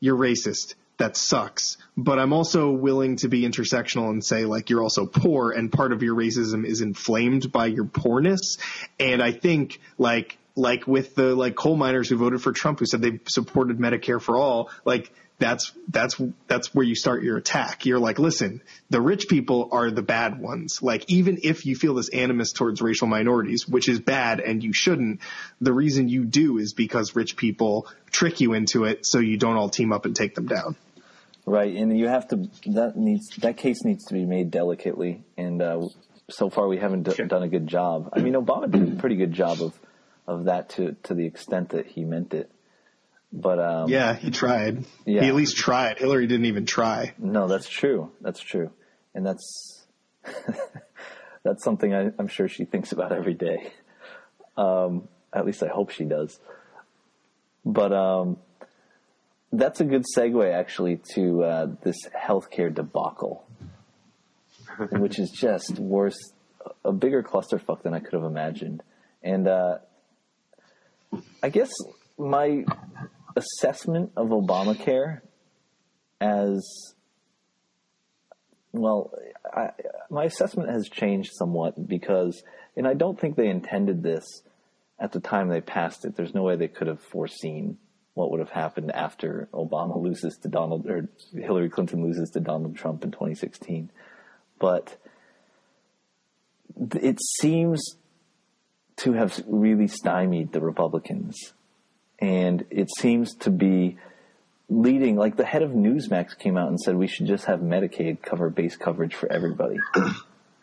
you're 0.00 0.16
racist. 0.16 0.74
That 1.00 1.16
sucks. 1.16 1.78
But 1.96 2.18
I'm 2.18 2.34
also 2.34 2.72
willing 2.72 3.16
to 3.16 3.28
be 3.28 3.44
intersectional 3.44 4.10
and 4.10 4.22
say 4.22 4.44
like 4.44 4.68
you're 4.68 4.82
also 4.82 5.06
poor 5.06 5.50
and 5.50 5.72
part 5.72 5.92
of 5.92 6.02
your 6.02 6.14
racism 6.14 6.66
is 6.66 6.82
inflamed 6.82 7.50
by 7.50 7.66
your 7.66 7.86
poorness. 7.86 8.58
And 8.98 9.22
I 9.22 9.32
think 9.32 9.80
like 9.96 10.36
like 10.56 10.86
with 10.86 11.14
the 11.14 11.34
like 11.34 11.56
coal 11.56 11.74
miners 11.74 12.10
who 12.10 12.18
voted 12.18 12.42
for 12.42 12.52
Trump 12.52 12.80
who 12.80 12.84
said 12.84 13.00
they 13.00 13.18
supported 13.26 13.78
Medicare 13.78 14.20
for 14.20 14.36
all, 14.36 14.68
like 14.84 15.10
that's 15.38 15.72
that's 15.88 16.20
that's 16.48 16.74
where 16.74 16.84
you 16.84 16.94
start 16.94 17.22
your 17.22 17.38
attack. 17.38 17.86
You're 17.86 17.98
like, 17.98 18.18
listen, 18.18 18.60
the 18.90 19.00
rich 19.00 19.26
people 19.26 19.70
are 19.72 19.90
the 19.90 20.02
bad 20.02 20.38
ones. 20.38 20.82
Like 20.82 21.06
even 21.08 21.38
if 21.42 21.64
you 21.64 21.74
feel 21.76 21.94
this 21.94 22.10
animus 22.10 22.52
towards 22.52 22.82
racial 22.82 23.08
minorities, 23.08 23.66
which 23.66 23.88
is 23.88 24.00
bad 24.00 24.40
and 24.40 24.62
you 24.62 24.74
shouldn't, 24.74 25.20
the 25.62 25.72
reason 25.72 26.10
you 26.10 26.24
do 26.24 26.58
is 26.58 26.74
because 26.74 27.16
rich 27.16 27.36
people 27.38 27.88
trick 28.10 28.40
you 28.40 28.52
into 28.52 28.84
it 28.84 29.06
so 29.06 29.18
you 29.18 29.38
don't 29.38 29.56
all 29.56 29.70
team 29.70 29.92
up 29.94 30.04
and 30.04 30.14
take 30.14 30.34
them 30.34 30.46
down. 30.46 30.76
Right, 31.46 31.74
and 31.74 31.98
you 31.98 32.06
have 32.08 32.28
to 32.28 32.36
that 32.66 32.92
needs 32.96 33.28
that 33.38 33.56
case 33.56 33.82
needs 33.84 34.04
to 34.06 34.14
be 34.14 34.24
made 34.24 34.50
delicately, 34.50 35.24
and 35.36 35.60
uh, 35.60 35.80
so 36.28 36.50
far 36.50 36.68
we 36.68 36.76
haven't 36.78 37.04
d- 37.04 37.24
done 37.26 37.42
a 37.42 37.48
good 37.48 37.66
job. 37.66 38.10
I 38.12 38.20
mean, 38.20 38.34
Obama 38.34 38.70
did 38.70 38.92
a 38.92 38.96
pretty 38.96 39.16
good 39.16 39.32
job 39.32 39.60
of 39.62 39.74
of 40.26 40.44
that 40.44 40.68
to 40.70 40.96
to 41.04 41.14
the 41.14 41.24
extent 41.26 41.70
that 41.70 41.86
he 41.86 42.04
meant 42.04 42.34
it, 42.34 42.50
but 43.32 43.58
um, 43.58 43.88
Yeah, 43.88 44.14
he 44.14 44.30
tried. 44.30 44.84
Yeah. 45.06 45.22
He 45.22 45.28
at 45.28 45.34
least 45.34 45.56
tried. 45.56 45.98
Hillary 45.98 46.26
didn't 46.26 46.46
even 46.46 46.66
try. 46.66 47.14
no, 47.18 47.48
that's 47.48 47.68
true, 47.68 48.12
that's 48.20 48.40
true, 48.40 48.70
and 49.14 49.26
that's 49.26 49.86
that's 51.42 51.64
something 51.64 51.94
I, 51.94 52.10
I'm 52.18 52.28
sure 52.28 52.48
she 52.48 52.64
thinks 52.64 52.92
about 52.92 53.12
every 53.12 53.34
day. 53.34 53.72
Um, 54.56 55.08
at 55.32 55.46
least 55.46 55.62
I 55.62 55.68
hope 55.68 55.90
she 55.90 56.04
does. 56.04 56.38
But 57.64 57.92
um, 57.92 58.36
that's 59.52 59.80
a 59.80 59.84
good 59.84 60.04
segue, 60.16 60.52
actually, 60.52 61.00
to 61.14 61.42
uh, 61.42 61.66
this 61.82 61.96
healthcare 62.16 62.72
debacle, 62.72 63.44
which 64.92 65.18
is 65.18 65.30
just 65.30 65.78
worse, 65.78 66.18
a 66.84 66.92
bigger 66.92 67.22
clusterfuck 67.22 67.82
than 67.82 67.94
I 67.94 68.00
could 68.00 68.14
have 68.14 68.24
imagined. 68.24 68.82
And 69.22 69.48
uh, 69.48 69.78
I 71.42 71.48
guess 71.48 71.70
my 72.16 72.64
assessment 73.36 74.12
of 74.16 74.28
Obamacare 74.28 75.20
as 76.20 76.94
well, 78.72 79.12
I, 79.52 79.70
my 80.10 80.24
assessment 80.24 80.70
has 80.70 80.88
changed 80.88 81.30
somewhat 81.34 81.88
because, 81.88 82.42
and 82.76 82.86
I 82.86 82.94
don't 82.94 83.18
think 83.18 83.36
they 83.36 83.48
intended 83.48 84.02
this 84.02 84.24
at 84.98 85.12
the 85.12 85.20
time 85.20 85.48
they 85.48 85.60
passed 85.60 86.04
it. 86.04 86.14
There's 86.14 86.34
no 86.34 86.42
way 86.42 86.56
they 86.56 86.68
could 86.68 86.86
have 86.86 87.00
foreseen 87.00 87.78
what 88.14 88.30
would 88.30 88.40
have 88.40 88.50
happened 88.50 88.92
after 88.92 89.48
Obama 89.52 90.00
loses 90.00 90.36
to 90.38 90.48
Donald 90.48 90.86
or 90.86 91.08
Hillary 91.32 91.70
Clinton 91.70 92.02
loses 92.02 92.30
to 92.30 92.40
Donald 92.40 92.76
Trump 92.76 93.04
in 93.04 93.10
2016. 93.10 93.90
But 94.58 94.96
it 97.00 97.18
seems 97.38 97.96
to 98.96 99.12
have 99.12 99.42
really 99.46 99.86
stymied 99.86 100.52
the 100.52 100.60
Republicans. 100.60 101.54
And 102.18 102.66
it 102.70 102.88
seems 102.98 103.34
to 103.36 103.50
be 103.50 103.96
leading, 104.68 105.16
like 105.16 105.36
the 105.36 105.44
head 105.44 105.62
of 105.62 105.70
Newsmax 105.70 106.38
came 106.38 106.56
out 106.56 106.68
and 106.68 106.78
said 106.78 106.96
we 106.96 107.06
should 107.06 107.26
just 107.26 107.46
have 107.46 107.60
Medicaid 107.60 108.22
cover 108.22 108.50
base 108.50 108.76
coverage 108.76 109.14
for 109.14 109.30
everybody. 109.32 109.78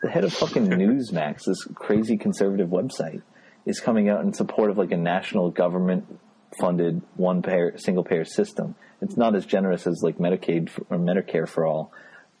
the 0.02 0.10
head 0.10 0.24
of 0.24 0.32
fucking 0.32 0.68
Newsmax, 0.68 1.44
this 1.46 1.64
crazy 1.74 2.16
conservative 2.16 2.68
website, 2.68 3.22
is 3.66 3.80
coming 3.80 4.08
out 4.08 4.20
in 4.20 4.32
support 4.32 4.70
of 4.70 4.78
like 4.78 4.92
a 4.92 4.96
national 4.96 5.50
government 5.50 6.18
funded 6.58 7.02
one 7.16 7.42
payer 7.42 7.76
single 7.78 8.04
payer 8.04 8.24
system. 8.24 8.74
It's 9.00 9.16
not 9.16 9.34
as 9.34 9.46
generous 9.46 9.86
as 9.86 10.02
like 10.02 10.18
Medicaid 10.18 10.70
for, 10.70 10.82
or 10.90 10.98
Medicare 10.98 11.48
for 11.48 11.66
all, 11.66 11.92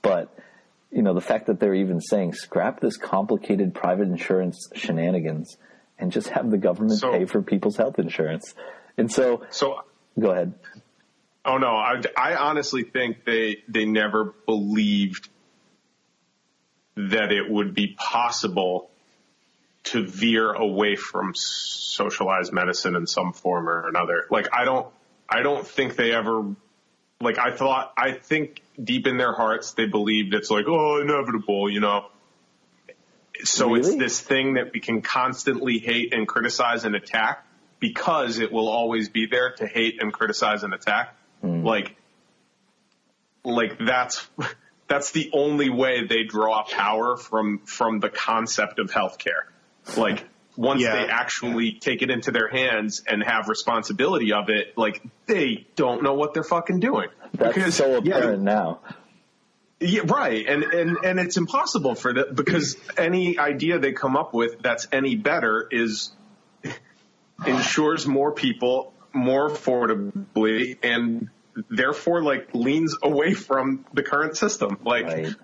but 0.02 0.34
you 0.90 1.02
know 1.02 1.14
the 1.14 1.20
fact 1.20 1.46
that 1.46 1.60
they're 1.60 1.74
even 1.74 2.00
saying 2.00 2.32
scrap 2.32 2.80
this 2.80 2.96
complicated 2.96 3.74
private 3.74 4.08
insurance 4.08 4.68
shenanigans 4.74 5.56
and 5.98 6.10
just 6.12 6.28
have 6.28 6.50
the 6.50 6.58
government 6.58 6.98
So- 6.98 7.12
pay 7.12 7.24
for 7.26 7.42
people's 7.42 7.76
health 7.76 7.98
insurance. 7.98 8.54
And 8.96 9.10
so, 9.12 9.44
So 9.50 9.80
go 10.18 10.30
ahead. 10.30 10.54
Oh 11.44 11.56
no, 11.58 11.68
I, 11.68 12.00
I 12.16 12.34
honestly 12.36 12.82
think 12.82 13.24
they 13.24 13.58
they 13.68 13.84
never 13.84 14.34
believed 14.46 15.28
that 16.96 17.30
it 17.32 17.48
would 17.48 17.74
be 17.74 17.94
possible 17.96 18.90
to 19.90 20.06
veer 20.06 20.52
away 20.52 20.96
from 20.96 21.34
socialized 21.34 22.52
medicine 22.52 22.96
in 22.96 23.06
some 23.06 23.32
form 23.32 23.68
or 23.68 23.88
another. 23.88 24.26
Like 24.30 24.48
I 24.52 24.64
don't 24.64 24.88
I 25.28 25.42
don't 25.42 25.66
think 25.66 25.96
they 25.96 26.12
ever 26.12 26.54
like 27.20 27.38
I 27.38 27.54
thought 27.54 27.92
I 27.96 28.12
think 28.12 28.62
deep 28.82 29.06
in 29.06 29.16
their 29.16 29.32
hearts 29.32 29.72
they 29.72 29.86
believed 29.86 30.34
it's 30.34 30.50
like 30.50 30.66
oh 30.68 31.00
inevitable, 31.00 31.70
you 31.70 31.80
know. 31.80 32.06
So 33.44 33.76
it's 33.76 33.94
this 33.94 34.20
thing 34.20 34.54
that 34.54 34.72
we 34.74 34.80
can 34.80 35.00
constantly 35.00 35.78
hate 35.78 36.12
and 36.12 36.26
criticize 36.26 36.84
and 36.84 36.96
attack 36.96 37.46
because 37.78 38.40
it 38.40 38.50
will 38.50 38.68
always 38.68 39.08
be 39.08 39.26
there 39.26 39.52
to 39.52 39.66
hate 39.66 40.02
and 40.02 40.12
criticize 40.12 40.64
and 40.64 40.74
attack. 40.74 41.14
Hmm. 41.40 41.64
Like 41.64 41.96
like 43.44 43.78
that's 43.78 44.28
that's 44.88 45.12
the 45.12 45.30
only 45.32 45.70
way 45.70 46.06
they 46.06 46.24
draw 46.24 46.64
power 46.64 47.16
from 47.16 47.60
from 47.64 48.00
the 48.00 48.10
concept 48.10 48.78
of 48.78 48.90
healthcare. 48.90 49.44
Like 49.96 50.24
once 50.56 50.82
Yeah. 50.82 50.92
they 51.04 51.10
actually 51.10 51.72
take 51.72 52.02
it 52.02 52.10
into 52.10 52.30
their 52.32 52.48
hands 52.48 53.02
and 53.06 53.22
have 53.22 53.48
responsibility 53.48 54.32
of 54.32 54.48
it, 54.50 54.76
like 54.76 55.02
they 55.26 55.66
don't 55.76 56.02
know 56.02 56.14
what 56.14 56.34
they're 56.34 56.42
fucking 56.44 56.80
doing. 56.80 57.08
That's 57.34 57.54
Because- 57.54 57.74
so 57.76 58.02
yeah, 58.02 58.16
apparent 58.16 58.42
now. 58.42 58.80
yeah, 59.80 60.00
right. 60.06 60.44
And, 60.46 60.64
and, 60.64 60.96
and 61.04 61.20
it's 61.20 61.36
impossible 61.36 61.94
for 61.94 62.12
that 62.14 62.34
because 62.34 62.76
any 62.96 63.38
idea 63.38 63.78
they 63.78 63.92
come 63.92 64.16
up 64.16 64.34
with 64.34 64.60
that's 64.60 64.88
any 64.92 65.14
better 65.14 65.68
is 65.70 66.10
ensures 67.46 68.06
more 68.06 68.32
people 68.32 68.92
more 69.12 69.48
affordably 69.48 70.76
and 70.82 71.28
therefore 71.70 72.22
like 72.22 72.48
leans 72.52 72.96
away 73.02 73.32
from 73.34 73.84
the 73.94 74.02
current 74.02 74.36
system. 74.36 74.78
Like, 74.84 75.06
Right. 75.06 75.34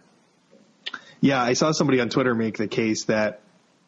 Yeah, 1.21 1.43
I 1.43 1.55
saw 1.55 1.71
somebody 1.73 2.01
on 2.01 2.11
Twitter 2.11 2.35
make 2.35 2.59
the 2.59 2.69
case 2.69 3.05
that 3.05 3.41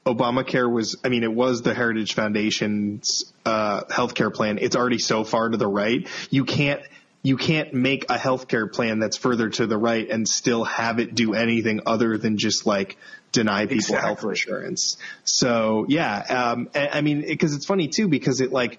Obamacare 0.06 0.70
was, 0.70 0.96
I 1.02 1.08
mean, 1.08 1.24
it 1.24 1.32
was 1.32 1.62
the 1.62 1.74
Heritage 1.74 2.14
Foundation's 2.14 3.32
uh, 3.44 3.82
healthcare 3.84 4.32
plan. 4.32 4.58
It's 4.60 4.76
already 4.76 4.98
so 4.98 5.24
far 5.24 5.48
to 5.48 5.56
the 5.56 5.66
right. 5.66 6.08
You 6.30 6.44
can't, 6.44 6.80
you 7.22 7.36
can't 7.36 7.74
make 7.74 8.04
a 8.04 8.16
healthcare 8.16 8.72
plan 8.72 9.00
that's 9.00 9.16
further 9.16 9.50
to 9.50 9.66
the 9.66 9.76
right 9.76 10.08
and 10.08 10.28
still 10.28 10.62
have 10.62 11.00
it 11.00 11.16
do 11.16 11.34
anything 11.34 11.80
other 11.84 12.16
than 12.18 12.38
just 12.38 12.66
like 12.66 12.96
deny 13.32 13.66
people 13.66 13.96
health 13.96 14.22
insurance. 14.22 14.96
So 15.24 15.86
yeah, 15.88 16.18
um, 16.18 16.70
I 16.72 16.88
I 16.94 17.00
mean, 17.00 17.22
because 17.26 17.56
it's 17.56 17.66
funny 17.66 17.88
too 17.88 18.06
because 18.06 18.40
it 18.40 18.52
like 18.52 18.78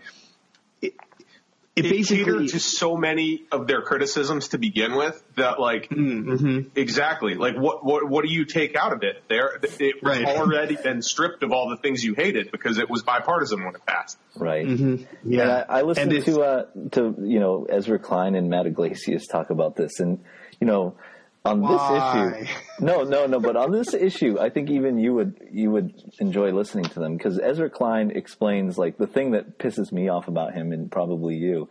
it, 1.77 1.85
it 1.85 1.89
basically 1.91 2.23
catered 2.25 2.47
to 2.49 2.59
so 2.59 2.95
many 2.97 3.45
of 3.51 3.67
their 3.67 3.81
criticisms 3.81 4.49
to 4.49 4.57
begin 4.57 4.95
with 4.95 5.23
that 5.35 5.59
like 5.59 5.89
mm-hmm. 5.89 6.69
exactly 6.75 7.35
like 7.35 7.55
what 7.55 7.85
what 7.85 8.09
what 8.09 8.25
do 8.25 8.31
you 8.31 8.45
take 8.45 8.75
out 8.75 8.93
of 8.93 9.03
it 9.03 9.23
there 9.29 9.59
it 9.61 9.95
was 10.03 10.17
Right. 10.17 10.25
already 10.25 10.75
been 10.75 11.01
stripped 11.01 11.43
of 11.43 11.51
all 11.51 11.69
the 11.69 11.77
things 11.77 12.03
you 12.03 12.13
hated 12.13 12.51
because 12.51 12.77
it 12.77 12.89
was 12.89 13.03
bipartisan 13.03 13.63
when 13.63 13.75
it 13.75 13.85
passed 13.85 14.17
Right. 14.39 14.67
Mm-hmm. 14.67 15.31
yeah. 15.31 15.41
And 15.41 15.51
I, 15.51 15.79
I 15.79 15.81
listened 15.81 16.13
And 16.13 16.25
to 16.25 16.41
uh, 16.41 16.65
to 16.91 17.15
you 17.19 17.39
know 17.39 17.65
Ezra 17.69 17.99
Klein 17.99 18.35
and 18.35 18.49
Matt 18.49 18.67
Yglesias 18.67 19.27
talk 19.27 19.49
about 19.49 19.75
this, 19.75 19.99
and 19.99 20.23
you 20.59 20.67
know 20.67 20.95
on 21.45 21.61
Why? 21.61 22.33
this 22.33 22.43
issue, 22.45 22.57
no, 22.85 23.03
no, 23.03 23.25
no, 23.25 23.39
but 23.39 23.55
on 23.55 23.71
this 23.71 23.93
issue, 23.93 24.39
I 24.39 24.49
think 24.49 24.69
even 24.69 24.97
you 24.97 25.13
would 25.13 25.39
you 25.51 25.71
would 25.71 25.93
enjoy 26.19 26.51
listening 26.51 26.85
to 26.85 26.99
them 26.99 27.15
because 27.15 27.39
Ezra 27.39 27.69
Klein 27.69 28.11
explains 28.11 28.77
like 28.77 28.97
the 28.97 29.07
thing 29.07 29.31
that 29.31 29.57
pisses 29.57 29.91
me 29.91 30.09
off 30.09 30.27
about 30.27 30.53
him 30.53 30.71
and 30.71 30.91
probably 30.91 31.35
you 31.35 31.69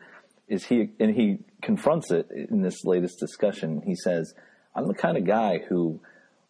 is 0.48 0.64
he 0.64 0.90
and 0.98 1.14
he 1.14 1.38
confronts 1.62 2.10
it 2.10 2.30
in 2.30 2.62
this 2.62 2.84
latest 2.84 3.18
discussion. 3.18 3.82
He 3.84 3.96
says, 3.96 4.34
"I'm 4.74 4.86
the 4.88 4.94
kind 4.94 5.16
of 5.16 5.24
guy 5.26 5.58
who." 5.68 6.00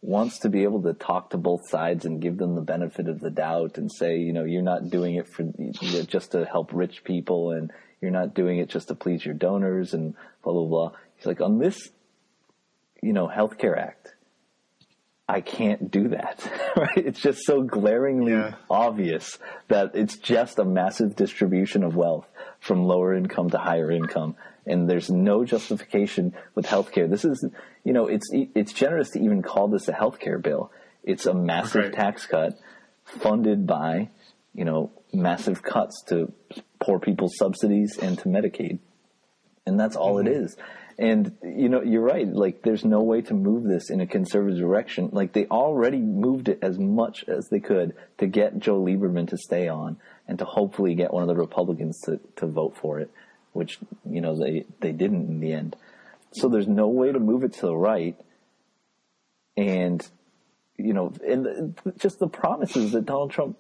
wants 0.03 0.39
to 0.41 0.49
be 0.49 0.63
able 0.63 0.83
to 0.83 0.93
talk 0.93 1.31
to 1.31 1.37
both 1.37 1.69
sides 1.69 2.05
and 2.05 2.21
give 2.21 2.37
them 2.37 2.55
the 2.55 2.61
benefit 2.61 3.09
of 3.09 3.19
the 3.19 3.31
doubt 3.31 3.77
and 3.77 3.91
say, 3.91 4.19
you 4.19 4.33
know, 4.33 4.45
you're 4.45 4.63
not 4.63 4.89
doing 4.89 5.17
it 5.17 5.27
for 5.27 5.43
just 6.07 6.31
to 6.33 6.45
help 6.45 6.71
rich 6.73 7.03
people 7.03 7.51
and 7.51 7.73
you're 8.01 8.11
not 8.11 8.35
doing 8.35 8.59
it 8.59 8.69
just 8.69 8.87
to 8.89 8.95
please 8.95 9.25
your 9.25 9.35
donors 9.35 9.95
and 9.95 10.15
blah 10.45 10.53
blah 10.53 10.65
blah. 10.65 10.93
He's 11.17 11.27
like, 11.27 11.41
on 11.41 11.59
this, 11.59 11.89
you 13.03 13.13
know, 13.13 13.29
healthcare 13.29 13.77
act, 13.79 14.15
I 15.29 15.41
can't 15.41 15.91
do 15.91 16.09
that. 16.09 16.41
Right? 16.77 16.99
It's 16.99 17.21
just 17.21 17.47
so 17.47 17.63
glaringly 17.63 18.33
Yeah. 18.33 18.53
obvious 18.69 19.39
that 19.69 19.93
it's 19.95 20.19
just 20.19 20.59
a 20.59 20.65
massive 20.65 21.17
distribution 21.17 21.83
of 21.83 21.97
wealth 21.97 22.27
from 22.61 22.85
lower 22.85 23.15
income 23.15 23.49
to 23.51 23.59
higher 23.59 23.91
income. 23.91 24.37
And 24.67 24.91
there's 24.91 25.09
no 25.09 25.43
justification 25.43 26.35
with 26.55 26.67
healthcare. 26.67 27.09
This 27.09 27.25
is, 27.25 27.43
you 27.83 27.95
know, 27.95 28.09
it's 28.09 28.29
it's 28.33 28.75
generous 28.75 29.11
to 29.13 29.21
even 29.21 29.41
call 29.41 29.69
this 29.69 29.89
a 29.89 29.93
healthcare 29.93 30.41
bill. 30.43 30.71
It's 31.03 31.25
a 31.25 31.33
massive 31.33 31.85
Right. 31.85 31.93
tax 31.95 32.27
cut 32.27 32.59
funded 33.05 33.67
by, 33.67 34.11
you 34.53 34.67
know, 34.67 34.91
massive 35.15 35.63
cuts 35.63 36.03
to 36.09 36.31
poor 36.79 36.99
people's 36.99 37.39
subsidies 37.39 37.97
and 37.97 38.19
to 38.19 38.29
Medicaid 38.29 38.81
and 39.67 39.79
that's 39.79 39.97
all 39.97 40.19
it 40.19 40.27
mm-hmm. 40.27 40.45
is. 40.45 40.57
And 40.99 41.37
you 41.43 41.69
know, 41.69 41.83
you're 41.83 42.03
right. 42.03 42.27
Like, 42.27 42.63
there's 42.63 42.85
no 42.85 43.03
way 43.03 43.21
to 43.23 43.35
move 43.35 43.65
this 43.65 43.91
in 43.91 44.01
a 44.01 44.07
conservative 44.07 44.59
direction. 44.59 45.11
Like, 45.13 45.33
they 45.33 45.47
already 45.47 46.01
moved 46.01 46.49
it 46.49 46.59
as 46.63 46.79
much 46.79 47.25
as 47.29 47.49
they 47.51 47.61
could 47.61 47.95
to 48.19 48.27
get 48.27 48.59
Joe 48.59 48.81
Lieberman 48.81 49.29
to 49.29 49.37
stay 49.37 49.69
on, 49.69 49.99
and 50.27 50.39
to 50.39 50.47
hopefully 50.47 50.95
get 50.95 51.13
one 51.13 51.23
of 51.23 51.29
the 51.29 51.37
Republicans 51.37 52.01
to, 52.07 52.19
to 52.37 52.47
vote 52.47 52.77
for 52.81 52.99
it, 52.99 53.11
which 53.53 53.79
you 54.09 54.23
know 54.23 54.37
they 54.37 54.65
they 54.81 54.93
didn't 54.93 55.29
in 55.29 55.41
the 55.41 55.53
end. 55.53 55.77
So 56.33 56.49
there's 56.49 56.69
no 56.69 56.89
way 56.89 57.13
to 57.13 57.21
move 57.21 57.45
it 57.45 57.53
to 57.55 57.67
the 57.67 57.77
right. 57.77 58.17
And 59.57 60.07
you 60.79 60.93
know, 60.93 61.13
and 61.27 61.79
just 61.99 62.19
the 62.19 62.29
promises 62.29 62.93
that 62.93 63.07
Donald 63.07 63.31
Trump, 63.31 63.59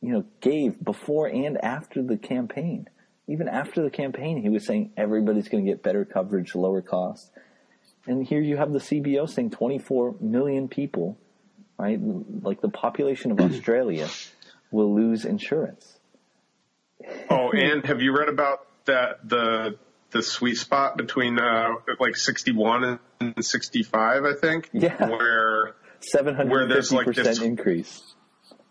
you 0.00 0.12
know, 0.12 0.24
gave 0.40 0.82
before 0.82 1.28
and 1.28 1.62
after 1.62 2.02
the 2.02 2.16
campaign 2.16 2.88
even 3.32 3.48
after 3.48 3.82
the 3.82 3.90
campaign, 3.90 4.40
he 4.42 4.48
was 4.48 4.66
saying 4.66 4.92
everybody's 4.96 5.48
going 5.48 5.64
to 5.64 5.70
get 5.70 5.82
better 5.82 6.04
coverage, 6.04 6.54
lower 6.54 6.82
costs. 6.82 7.30
And 8.06 8.26
here 8.26 8.40
you 8.40 8.56
have 8.56 8.72
the 8.72 8.78
CBO 8.78 9.28
saying 9.28 9.50
24 9.50 10.16
million 10.20 10.68
people, 10.68 11.16
right? 11.78 11.98
Like 12.00 12.60
the 12.60 12.68
population 12.68 13.32
of 13.32 13.40
Australia 13.48 14.08
will 14.70 14.94
lose 14.94 15.24
insurance. 15.24 15.98
oh 17.30 17.50
and 17.52 17.84
have 17.84 18.00
you 18.00 18.16
read 18.16 18.28
about 18.28 18.66
that 18.84 19.28
the 19.28 19.76
the 20.10 20.22
sweet 20.22 20.56
spot 20.56 20.96
between 20.96 21.38
uh 21.38 21.68
like 21.98 22.14
61 22.16 22.98
and 23.20 23.44
65 23.44 24.24
i 24.24 24.34
think 24.40 24.68
Yeah. 24.72 25.08
where 25.08 25.74
750% 26.14 26.48
Where 26.48 26.66
there's, 26.68 26.92
like, 26.92 27.06
this- 27.14 27.40
increase. 27.40 28.02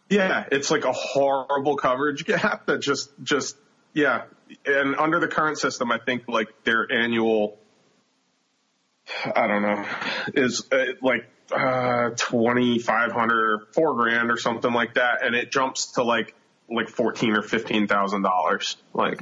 Yeah, 0.09 0.43
it's 0.51 0.69
like 0.69 0.83
a 0.83 0.91
horrible 0.91 1.77
coverage 1.77 2.25
gap 2.25 2.65
that 2.65 2.79
just 2.81 3.09
just 3.23 3.55
yeah. 3.93 4.23
And 4.65 4.95
under 4.95 5.19
the 5.19 5.27
current 5.27 5.57
system, 5.57 5.91
I 5.91 5.97
think 5.97 6.27
like 6.27 6.63
their 6.63 6.91
annual 6.91 7.57
I 9.23 9.47
don't 9.47 9.61
know 9.61 9.85
is 10.35 10.67
uh, 10.71 10.85
like 11.01 11.27
uh 11.51 12.11
2500 12.15 13.53
or 13.53 13.67
4 13.73 13.95
grand 13.95 14.31
or 14.31 14.37
something 14.37 14.71
like 14.71 14.93
that 14.93 15.25
and 15.25 15.35
it 15.35 15.51
jumps 15.51 15.93
to 15.93 16.03
like 16.03 16.33
like 16.69 16.87
14 16.87 17.31
or 17.31 17.41
15,000 17.41 18.21
dollars. 18.21 18.77
Like 18.93 19.21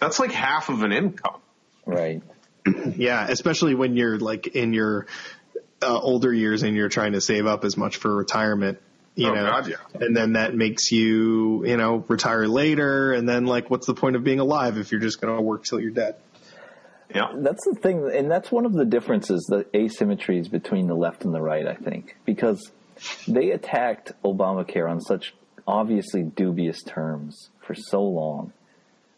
that's 0.00 0.18
like 0.18 0.32
half 0.32 0.68
of 0.68 0.82
an 0.82 0.92
income. 0.92 1.40
Right. 1.86 2.22
Yeah, 2.96 3.26
especially 3.28 3.74
when 3.74 3.96
you're 3.96 4.18
like 4.18 4.48
in 4.48 4.72
your 4.72 5.06
uh, 5.82 5.98
older 5.98 6.32
years 6.32 6.62
and 6.62 6.76
you're 6.76 6.88
trying 6.88 7.12
to 7.12 7.20
save 7.20 7.46
up 7.46 7.64
as 7.64 7.76
much 7.76 7.96
for 7.96 8.14
retirement. 8.14 8.78
You 9.20 9.28
Oh, 9.30 9.34
know, 9.34 9.44
God, 9.44 9.68
yeah. 9.68 9.76
and 9.94 10.16
then 10.16 10.32
that 10.32 10.54
makes 10.54 10.90
you, 10.90 11.64
you 11.66 11.76
know, 11.76 12.04
retire 12.08 12.46
later. 12.48 13.12
And 13.12 13.28
then, 13.28 13.46
like, 13.46 13.70
what's 13.70 13.86
the 13.86 13.94
point 13.94 14.16
of 14.16 14.24
being 14.24 14.40
alive 14.40 14.78
if 14.78 14.90
you're 14.90 15.00
just 15.00 15.20
going 15.20 15.34
to 15.36 15.42
work 15.42 15.64
till 15.64 15.78
you're 15.80 15.90
dead? 15.90 16.16
Yeah. 17.14 17.26
That's 17.34 17.64
the 17.64 17.74
thing, 17.74 18.08
and 18.14 18.30
that's 18.30 18.50
one 18.52 18.64
of 18.66 18.72
the 18.72 18.84
differences, 18.84 19.44
the 19.48 19.64
asymmetries 19.74 20.50
between 20.50 20.86
the 20.86 20.94
left 20.94 21.24
and 21.24 21.34
the 21.34 21.40
right, 21.40 21.66
I 21.66 21.74
think, 21.74 22.16
because 22.24 22.70
they 23.26 23.50
attacked 23.50 24.12
Obamacare 24.24 24.88
on 24.88 25.00
such 25.00 25.34
obviously 25.66 26.22
dubious 26.22 26.82
terms 26.82 27.50
for 27.60 27.74
so 27.74 28.02
long, 28.02 28.52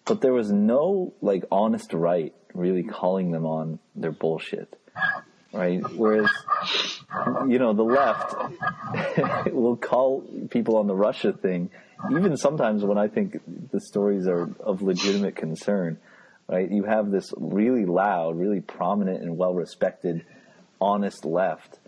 but 0.06 0.20
there 0.20 0.32
was 0.32 0.50
no 0.50 1.12
like 1.22 1.44
honest 1.50 1.92
right 1.92 2.34
really 2.54 2.82
calling 2.82 3.30
them 3.30 3.44
on 3.46 3.78
their 3.94 4.12
bullshit, 4.12 4.78
right? 5.52 5.80
Whereas, 5.94 6.30
you 7.48 7.58
know, 7.58 7.72
the 7.72 7.82
left 7.82 8.34
will 9.52 9.76
call 9.76 10.22
people 10.50 10.76
on 10.76 10.86
the 10.86 10.94
Russia 10.94 11.32
thing, 11.32 11.70
even 12.10 12.36
sometimes 12.36 12.84
when 12.84 12.98
I 12.98 13.08
think 13.08 13.40
the 13.70 13.80
stories 13.80 14.26
are 14.26 14.50
of 14.60 14.82
legitimate 14.82 15.36
concern 15.36 15.98
right? 16.48 16.70
You 16.70 16.84
have 16.84 17.10
this 17.10 17.32
really 17.36 17.86
loud, 17.86 18.38
really 18.38 18.60
prominent 18.60 19.22
and 19.22 19.36
well 19.36 19.54
respected, 19.54 20.24
honest 20.80 21.24
left, 21.24 21.78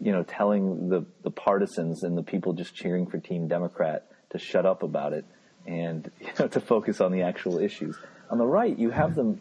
you 0.00 0.12
know, 0.12 0.22
telling 0.22 0.88
the, 0.88 1.04
the 1.22 1.30
partisans 1.30 2.02
and 2.02 2.16
the 2.16 2.22
people 2.22 2.52
just 2.52 2.74
cheering 2.74 3.06
for 3.06 3.18
Team 3.18 3.48
Democrat 3.48 4.06
to 4.30 4.38
shut 4.38 4.66
up 4.66 4.82
about 4.82 5.12
it 5.12 5.24
and 5.66 6.10
you 6.20 6.28
know, 6.38 6.46
to 6.48 6.60
focus 6.60 7.00
on 7.00 7.12
the 7.12 7.22
actual 7.22 7.58
issues. 7.58 7.96
On 8.30 8.38
the 8.38 8.46
right, 8.46 8.76
you 8.78 8.90
have 8.90 9.14
them 9.14 9.40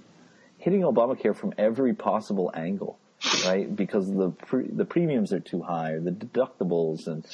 hitting 0.58 0.82
Obamacare 0.82 1.36
from 1.36 1.54
every 1.58 1.94
possible 1.94 2.52
angle, 2.54 2.98
right? 3.46 3.74
Because 3.74 4.08
the 4.08 4.30
pre- 4.32 4.68
the 4.68 4.86
premiums 4.86 5.34
are 5.34 5.40
too 5.40 5.62
high, 5.62 5.98
the 6.00 6.12
deductibles, 6.12 7.08
and 7.08 7.26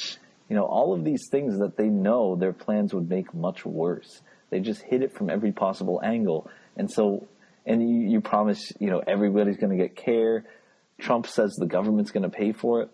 you 0.49 0.55
know 0.55 0.65
all 0.65 0.93
of 0.93 1.03
these 1.03 1.27
things 1.29 1.59
that 1.59 1.77
they 1.77 1.87
know 1.87 2.35
their 2.35 2.53
plans 2.53 2.93
would 2.93 3.09
make 3.09 3.33
much 3.33 3.65
worse. 3.65 4.21
They 4.49 4.59
just 4.59 4.81
hit 4.81 5.01
it 5.01 5.13
from 5.13 5.29
every 5.29 5.51
possible 5.51 6.01
angle, 6.03 6.49
and 6.75 6.91
so 6.91 7.27
and 7.65 7.81
you, 7.81 8.09
you 8.09 8.21
promise 8.21 8.71
you 8.79 8.89
know 8.89 9.01
everybody's 9.05 9.57
going 9.57 9.77
to 9.77 9.81
get 9.81 9.95
care. 9.95 10.45
Trump 10.99 11.27
says 11.27 11.55
the 11.57 11.65
government's 11.65 12.11
going 12.11 12.23
to 12.23 12.29
pay 12.29 12.51
for 12.51 12.83
it. 12.83 12.89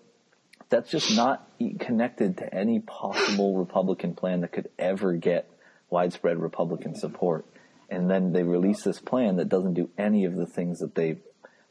That's 0.70 0.90
just 0.90 1.16
not 1.16 1.48
connected 1.80 2.38
to 2.38 2.54
any 2.54 2.80
possible 2.80 3.58
Republican 3.58 4.16
plan 4.16 4.42
that 4.42 4.52
could 4.52 4.70
ever 4.78 5.14
get 5.14 5.50
widespread 5.90 6.40
Republican 6.40 6.96
support. 6.96 7.46
And 7.90 8.10
then 8.10 8.34
they 8.34 8.44
release 8.44 8.84
this 8.84 9.00
plan 9.00 9.38
that 9.38 9.48
doesn't 9.48 9.76
do 9.76 9.90
any 9.98 10.26
of 10.26 10.36
the 10.36 10.46
things 10.46 10.80
that 10.80 10.96
they 10.96 11.18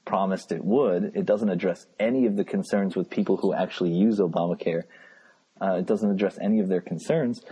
promised 0.07 0.52
it 0.52 0.64
would. 0.64 1.12
It 1.14 1.26
doesn't 1.26 1.50
address 1.50 1.84
any 2.00 2.24
of 2.24 2.36
the 2.36 2.44
concerns 2.44 2.96
with 2.96 3.11
people 3.11 3.36
who 3.36 3.52
actually 3.52 3.92
use 3.92 4.18
Obamacare. 4.18 4.84
Uh, 5.61 5.74
it 5.74 5.86
doesn't 5.86 6.11
address 6.11 6.38
any 6.40 6.61
of 6.61 6.68
their 6.68 6.80
concerns. 6.80 7.42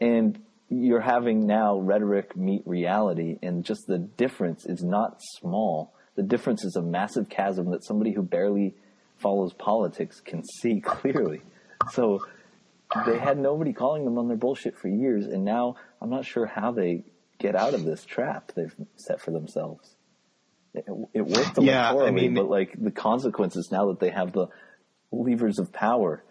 And 0.00 0.42
you're 0.68 1.00
having 1.00 1.46
now 1.46 1.78
rhetoric 1.78 2.36
meet 2.36 2.62
reality, 2.64 3.38
and 3.42 3.64
just 3.64 3.86
the 3.86 3.98
difference 3.98 4.66
is 4.66 4.82
not 4.82 5.20
small. 5.38 5.92
The 6.16 6.22
difference 6.22 6.64
is 6.64 6.76
a 6.76 6.82
massive 6.82 7.28
chasm 7.28 7.70
that 7.70 7.84
somebody 7.84 8.12
who 8.12 8.22
barely 8.22 8.74
follows 9.18 9.52
politics 9.52 10.20
can 10.20 10.42
see 10.44 10.80
clearly. 10.84 11.42
So 11.92 12.24
they 13.06 13.18
had 13.18 13.38
nobody 13.38 13.72
calling 13.72 14.04
them 14.04 14.18
on 14.18 14.28
their 14.28 14.36
bullshit 14.36 14.76
for 14.76 14.88
years, 14.88 15.26
and 15.26 15.44
now 15.44 15.76
I'm 16.00 16.10
not 16.10 16.24
sure 16.24 16.46
how 16.46 16.72
they 16.72 17.04
get 17.38 17.54
out 17.54 17.74
of 17.74 17.84
this 17.84 18.04
trap 18.04 18.52
they've 18.54 18.74
set 18.96 19.20
for 19.20 19.30
themselves. 19.30 19.96
It, 20.74 20.84
it 21.14 21.22
worked 21.22 21.56
electorally, 21.56 21.66
Yeah, 21.66 21.94
I 21.94 22.10
mean- 22.10 22.34
but 22.34 22.48
like 22.48 22.74
the 22.80 22.90
consequences 22.90 23.70
now 23.72 23.88
that 23.88 24.00
they 24.00 24.10
have 24.10 24.32
the 24.32 24.48
levers 25.10 25.58
of 25.58 25.72
power, 25.72 26.22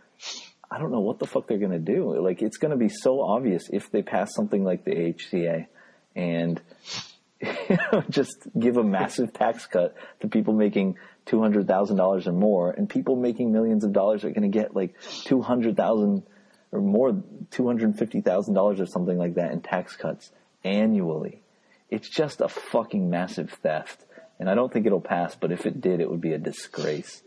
I 0.71 0.77
don't 0.79 0.91
know 0.91 1.01
what 1.01 1.19
the 1.19 1.25
fuck 1.25 1.47
they're 1.47 1.57
going 1.57 1.71
to 1.71 1.79
do. 1.79 2.17
Like 2.21 2.41
it's 2.41 2.57
going 2.57 2.71
to 2.71 2.77
be 2.77 2.89
so 2.89 3.21
obvious 3.21 3.69
if 3.71 3.91
they 3.91 4.01
pass 4.01 4.33
something 4.33 4.63
like 4.63 4.85
the 4.85 4.91
HCA 4.91 5.67
and 6.15 6.61
you 7.41 7.77
know, 7.91 8.03
just 8.09 8.35
give 8.57 8.77
a 8.77 8.83
massive 8.83 9.33
tax 9.33 9.65
cut 9.65 9.95
to 10.21 10.27
people 10.27 10.53
making 10.53 10.97
two 11.25 11.41
hundred 11.41 11.67
thousand 11.67 11.97
dollars 11.97 12.27
or 12.27 12.33
more, 12.33 12.71
and 12.71 12.89
people 12.89 13.15
making 13.15 13.51
millions 13.51 13.83
of 13.83 13.93
dollars 13.93 14.23
are 14.25 14.29
going 14.31 14.49
to 14.49 14.57
get 14.57 14.75
like 14.75 14.93
two 15.25 15.41
hundred 15.41 15.77
thousand 15.77 16.23
or 16.71 16.81
more, 16.81 17.23
two 17.51 17.65
hundred 17.65 17.97
fifty 17.97 18.21
thousand 18.21 18.53
dollars 18.55 18.79
or 18.81 18.85
something 18.85 19.17
like 19.17 19.35
that 19.35 19.51
in 19.51 19.61
tax 19.61 19.95
cuts 19.95 20.31
annually. 20.63 21.41
it's 21.89 22.09
just 22.09 22.41
a 22.41 22.47
fucking 22.49 23.09
massive 23.09 23.51
theft. 23.63 24.03
And 24.39 24.49
I 24.49 24.55
don't 24.55 24.71
think 24.71 24.85
it'll 24.85 25.01
pass, 25.01 25.35
but 25.35 25.51
if 25.51 25.65
it 25.65 25.81
did, 25.81 25.99
it 25.99 26.09
would 26.09 26.21
be 26.21 26.31
a 26.31 26.37
disgrace. 26.37 27.21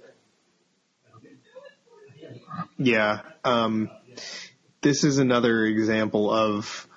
Yeah. 2.79 3.21
Um, 3.45 3.91
this 4.81 5.05
is 5.05 5.19
another 5.19 5.65
example 5.65 6.31
of 6.31 6.89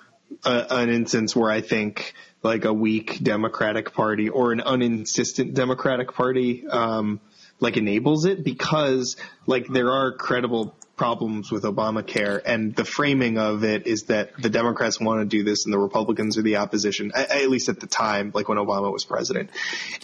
a, 0.44 0.66
an 0.70 0.90
instance 0.90 1.36
where 1.36 1.50
I 1.50 1.60
think 1.60 2.14
like 2.42 2.64
a 2.64 2.72
weak 2.72 3.22
Democratic 3.22 3.92
Party 3.92 4.28
or 4.28 4.52
an 4.52 4.60
uninsistent 4.60 5.54
Democratic 5.54 6.14
Party, 6.14 6.66
um, 6.66 7.20
like 7.60 7.76
enables 7.76 8.24
it 8.24 8.44
because 8.44 9.16
like 9.46 9.66
there 9.68 9.90
are 9.92 10.12
credible 10.12 10.74
problems 10.96 11.52
with 11.52 11.64
Obamacare 11.64 12.40
and 12.44 12.74
the 12.74 12.84
framing 12.84 13.38
of 13.38 13.64
it 13.64 13.86
is 13.86 14.04
that 14.04 14.30
the 14.40 14.48
Democrats 14.48 14.98
want 14.98 15.20
to 15.20 15.26
do 15.26 15.44
this 15.44 15.66
and 15.66 15.72
the 15.72 15.78
Republicans 15.78 16.38
are 16.38 16.42
the 16.42 16.56
opposition, 16.56 17.12
at, 17.14 17.48
least 17.50 17.68
at 17.68 17.80
the 17.80 17.86
time, 17.86 18.32
like 18.34 18.48
when 18.48 18.58
Obama 18.58 18.90
was 18.90 19.04
president. 19.04 19.50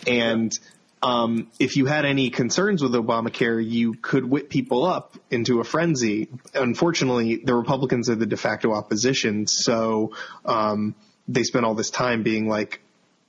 And, 0.07 0.57
um, 1.03 1.51
if 1.59 1.77
you 1.77 1.87
had 1.87 2.05
any 2.05 2.31
concerns 2.31 2.81
with 2.81 2.93
Obamacare, 2.93 3.65
you 3.65 3.95
could 3.95 4.25
whip 4.25 4.49
people 4.49 4.85
up 4.85 5.17
into 5.33 5.59
a 5.59 5.65
frenzy. 5.65 6.29
Unfortunately, 6.55 7.43
the 7.43 7.55
Republicans 7.55 8.09
are 8.09 8.15
the 8.15 8.27
de 8.27 8.37
facto 8.37 8.73
opposition, 8.73 9.49
so 9.49 10.13
um, 10.45 10.95
they 11.27 11.43
spent 11.43 11.65
all 11.65 11.75
this 11.75 11.91
time 11.91 12.23
being 12.23 12.49
like, 12.49 12.82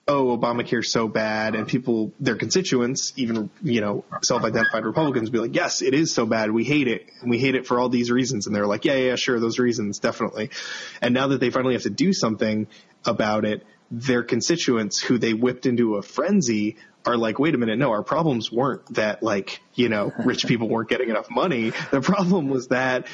oh, 0.08 0.38
Obamacare's 0.38 0.92
so 0.92 1.08
bad, 1.08 1.56
and 1.56 1.66
people, 1.68 2.12
their 2.20 2.36
constituents, 2.36 3.14
even, 3.16 3.50
you 3.62 3.80
know, 3.80 4.04
self-identified 4.22 4.84
Republicans 4.84 5.30
be 5.30 5.40
like, 5.40 5.56
yes, 5.56 5.82
it 5.82 5.94
is 5.94 6.14
so 6.14 6.26
bad. 6.26 6.52
We 6.52 6.66
hate 6.66 6.90
it. 6.90 7.06
And 7.22 7.30
we 7.30 7.40
hate 7.40 7.56
it 7.56 7.66
for 7.66 7.80
all 7.80 7.88
these 7.88 8.12
reasons. 8.12 8.46
And 8.46 8.56
they're 8.56 8.68
like, 8.68 8.84
yeah, 8.84 8.96
yeah, 8.96 9.16
sure. 9.16 9.40
Those 9.40 9.60
reasons, 9.60 10.00
definitely. 10.00 10.50
And 11.02 11.14
now 11.14 11.28
that 11.28 11.40
they 11.40 11.52
finally 11.52 11.76
have 11.76 11.84
to 11.84 11.90
do 11.90 12.12
something 12.12 12.68
about 13.06 13.46
it, 13.46 13.66
their 13.94 14.24
constituents 14.24 15.00
who 15.00 15.20
they 15.20 15.36
whipped 15.36 15.68
into 15.68 15.98
a 15.98 16.02
frenzy 16.02 16.78
are 17.06 17.16
like, 17.16 17.38
wait 17.38 17.54
a 17.54 17.58
minute, 17.60 17.78
no, 17.78 17.92
our 17.92 18.02
problems 18.02 18.52
weren't 18.52 18.92
that 18.96 19.22
like, 19.22 19.62
you 19.76 19.88
know, 19.88 20.12
rich 20.26 20.48
people 20.48 20.68
weren't 20.68 20.90
getting 20.90 21.10
enough 21.10 21.30
money. 21.30 21.72
The 21.92 22.02
problem 22.02 22.50
was 22.50 22.70
that 22.70 23.06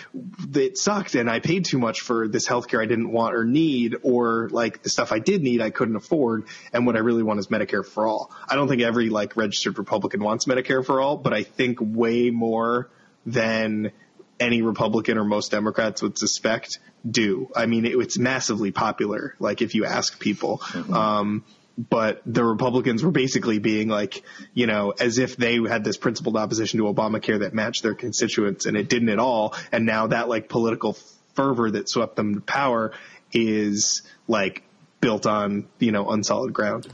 it 0.55 0.77
sucked 0.77 1.15
and 1.15 1.29
I 1.29 1.39
paid 1.39 1.65
too 1.65 1.79
much 1.79 1.99
for 1.99 2.29
this 2.29 2.47
healthcare 2.47 2.81
I 2.81 2.85
didn't 2.85 3.11
want 3.11 3.35
or 3.35 3.43
need 3.43 3.97
or 4.03 4.47
like 4.51 4.81
the 4.81 4.89
stuff 4.89 5.11
I 5.11 5.19
did 5.19 5.41
need 5.41 5.59
I 5.59 5.69
couldn't 5.69 5.97
afford 5.97 6.45
and 6.71 6.85
what 6.85 6.95
I 6.95 6.99
really 6.99 7.23
want 7.23 7.39
is 7.39 7.47
Medicare 7.47 7.85
for 7.85 8.07
all. 8.07 8.31
I 8.47 8.55
don't 8.55 8.69
think 8.69 8.81
every 8.81 9.09
like 9.09 9.35
registered 9.35 9.77
Republican 9.77 10.23
wants 10.23 10.45
Medicare 10.45 10.85
for 10.85 11.01
all, 11.01 11.17
but 11.17 11.33
I 11.33 11.43
think 11.43 11.79
way 11.81 12.29
more 12.29 12.89
than 13.25 13.91
any 14.39 14.61
Republican 14.61 15.17
or 15.17 15.23
most 15.23 15.51
Democrats 15.51 16.01
would 16.01 16.17
suspect 16.17 16.79
do. 17.09 17.49
I 17.55 17.65
mean, 17.65 17.85
it, 17.85 17.95
it's 17.95 18.17
massively 18.17 18.71
popular. 18.71 19.35
Like 19.39 19.61
if 19.61 19.75
you 19.75 19.85
ask 19.85 20.19
people, 20.19 20.59
mm-hmm. 20.59 20.93
um, 20.93 21.43
but 21.77 22.21
the 22.25 22.43
Republicans 22.43 23.03
were 23.03 23.11
basically 23.11 23.59
being 23.59 23.87
like, 23.87 24.23
you 24.53 24.67
know, 24.67 24.93
as 24.99 25.17
if 25.17 25.37
they 25.37 25.55
had 25.55 25.83
this 25.83 25.97
principled 25.97 26.35
opposition 26.35 26.79
to 26.79 26.85
Obamacare 26.85 27.39
that 27.39 27.53
matched 27.53 27.83
their 27.83 27.95
constituents 27.95 28.65
and 28.65 28.75
it 28.75 28.89
didn't 28.89 29.09
at 29.09 29.19
all. 29.19 29.55
And 29.71 29.85
now 29.85 30.07
that 30.07 30.27
like 30.27 30.49
political 30.49 30.97
fervor 31.35 31.71
that 31.71 31.87
swept 31.87 32.17
them 32.17 32.35
to 32.35 32.41
power 32.41 32.91
is 33.31 34.01
like 34.27 34.63
built 34.99 35.25
on, 35.25 35.67
you 35.79 35.93
know, 35.93 36.09
unsolid 36.09 36.51
ground. 36.51 36.87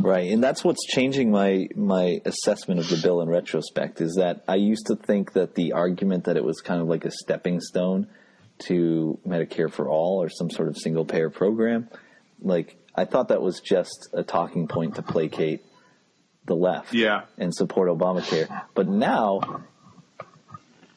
Right, 0.00 0.30
and 0.30 0.42
that's 0.42 0.62
what's 0.62 0.84
changing 0.86 1.30
my 1.30 1.68
my 1.74 2.20
assessment 2.24 2.80
of 2.80 2.88
the 2.88 3.00
bill 3.02 3.22
in 3.22 3.28
retrospect 3.28 4.00
is 4.00 4.16
that 4.16 4.44
I 4.46 4.56
used 4.56 4.86
to 4.88 4.96
think 4.96 5.32
that 5.32 5.54
the 5.54 5.72
argument 5.72 6.24
that 6.24 6.36
it 6.36 6.44
was 6.44 6.60
kind 6.60 6.82
of 6.82 6.88
like 6.88 7.04
a 7.04 7.10
stepping 7.10 7.60
stone 7.60 8.08
to 8.66 9.18
Medicare 9.26 9.72
for 9.72 9.88
all 9.88 10.22
or 10.22 10.28
some 10.28 10.50
sort 10.50 10.68
of 10.68 10.76
single 10.76 11.04
payer 11.04 11.30
program, 11.30 11.88
like 12.42 12.76
I 12.94 13.04
thought 13.04 13.28
that 13.28 13.40
was 13.40 13.60
just 13.60 14.08
a 14.12 14.22
talking 14.22 14.68
point 14.68 14.96
to 14.96 15.02
placate 15.02 15.64
the 16.44 16.54
left 16.54 16.92
yeah. 16.92 17.22
and 17.38 17.54
support 17.54 17.88
Obamacare. 17.88 18.64
But 18.74 18.88
now 18.88 19.64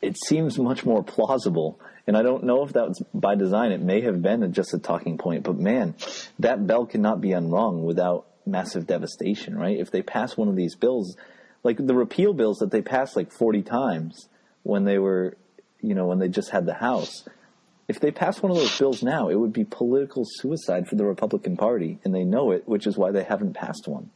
it 0.02 0.18
seems 0.26 0.60
much 0.60 0.86
more 0.86 1.04
plausible. 1.04 1.80
And 2.06 2.16
I 2.16 2.22
don't 2.22 2.44
know 2.44 2.64
if 2.64 2.74
that 2.74 2.88
was 2.88 3.04
by 3.14 3.36
design. 3.36 3.72
It 3.72 3.82
may 3.82 4.02
have 4.02 4.22
been 4.22 4.54
just 4.54 4.74
a 4.74 4.80
talking 4.80 5.18
point. 5.18 5.44
But 5.44 5.58
man, 5.58 5.96
that 6.40 6.66
bell 6.66 6.86
cannot 6.86 7.20
be 7.20 7.32
unrung 7.32 7.84
without 7.84 8.27
massive 8.48 8.88
devastation, 8.88 9.58
right? 9.58 9.78
If 9.78 9.92
they 9.92 10.02
pass 10.02 10.38
one 10.38 10.48
of 10.48 10.56
these 10.56 10.76
bills, 10.76 11.16
like 11.64 11.78
the 11.78 11.94
repeal 11.94 12.34
bills 12.34 12.58
that 12.60 12.72
they 12.72 12.82
passed 12.82 13.16
like 13.16 13.32
40 13.32 13.62
times 13.64 14.30
when 14.64 14.84
they 14.84 14.98
were, 14.98 15.38
you 15.82 15.96
know, 15.96 16.06
when 16.06 16.20
they 16.20 16.30
just 16.30 16.50
had 16.50 16.66
the 16.66 16.74
House, 16.74 17.24
if 17.88 18.00
they 18.00 18.12
pass 18.12 18.42
one 18.42 18.52
of 18.52 18.58
those 18.58 18.78
bills 18.78 19.02
now, 19.02 19.30
it 19.30 19.36
would 19.36 19.54
be 19.54 19.64
political 19.64 20.24
suicide 20.26 20.88
for 20.88 20.96
the 20.96 21.06
Republican 21.06 21.56
Party, 21.56 22.00
and 22.04 22.14
they 22.14 22.24
know 22.24 22.52
it, 22.52 22.68
which 22.68 22.86
is 22.86 22.98
why 22.98 23.12
they 23.12 23.24
haven't 23.24 23.54
passed 23.54 23.88
one. 23.88 24.10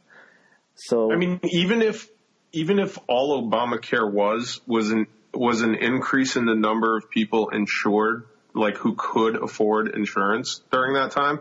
So 0.74 1.12
I 1.12 1.16
mean, 1.16 1.40
even 1.44 1.82
if 1.82 2.08
even 2.52 2.78
if 2.78 2.98
all 3.06 3.42
Obamacare 3.42 4.10
was 4.10 4.60
was 4.66 4.90
an 4.90 5.06
was 5.32 5.62
an 5.62 5.74
increase 5.74 6.36
in 6.36 6.44
the 6.44 6.54
number 6.54 6.96
of 6.96 7.10
people 7.10 7.48
insured, 7.48 8.26
like 8.54 8.76
who 8.76 8.94
could 8.96 9.36
afford 9.42 9.94
insurance 9.94 10.60
during 10.70 10.94
that 10.94 11.12
time, 11.12 11.40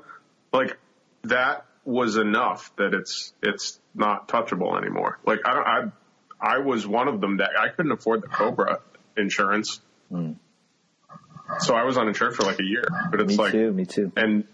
like 0.54 0.78
that 1.24 1.66
was 1.84 2.18
enough 2.18 2.72
that 2.78 2.94
it's 2.94 3.34
it's 3.42 3.80
not 3.94 4.28
touchable 4.28 4.78
anymore. 4.78 5.20
Like 5.26 5.40
I 5.46 5.52
I 6.40 6.56
I 6.56 6.58
was 6.60 6.88
one 6.88 7.08
of 7.08 7.22
them 7.22 7.38
that 7.38 7.52
I 7.60 7.70
couldn't 7.70 7.92
afford 7.92 8.22
the 8.22 8.28
Cobra 8.28 8.80
insurance. 9.18 9.82
Mm. 10.12 10.36
So 11.60 11.76
I 11.76 11.84
was 11.84 11.98
uninsured 11.98 12.36
for 12.36 12.44
like 12.44 12.60
a 12.60 12.64
year, 12.64 12.86
but 13.10 13.20
it's 13.22 13.32
me 13.32 13.38
like, 13.38 13.52
too, 13.52 13.72
me 13.72 13.86
too. 13.86 14.12
And 14.16 14.46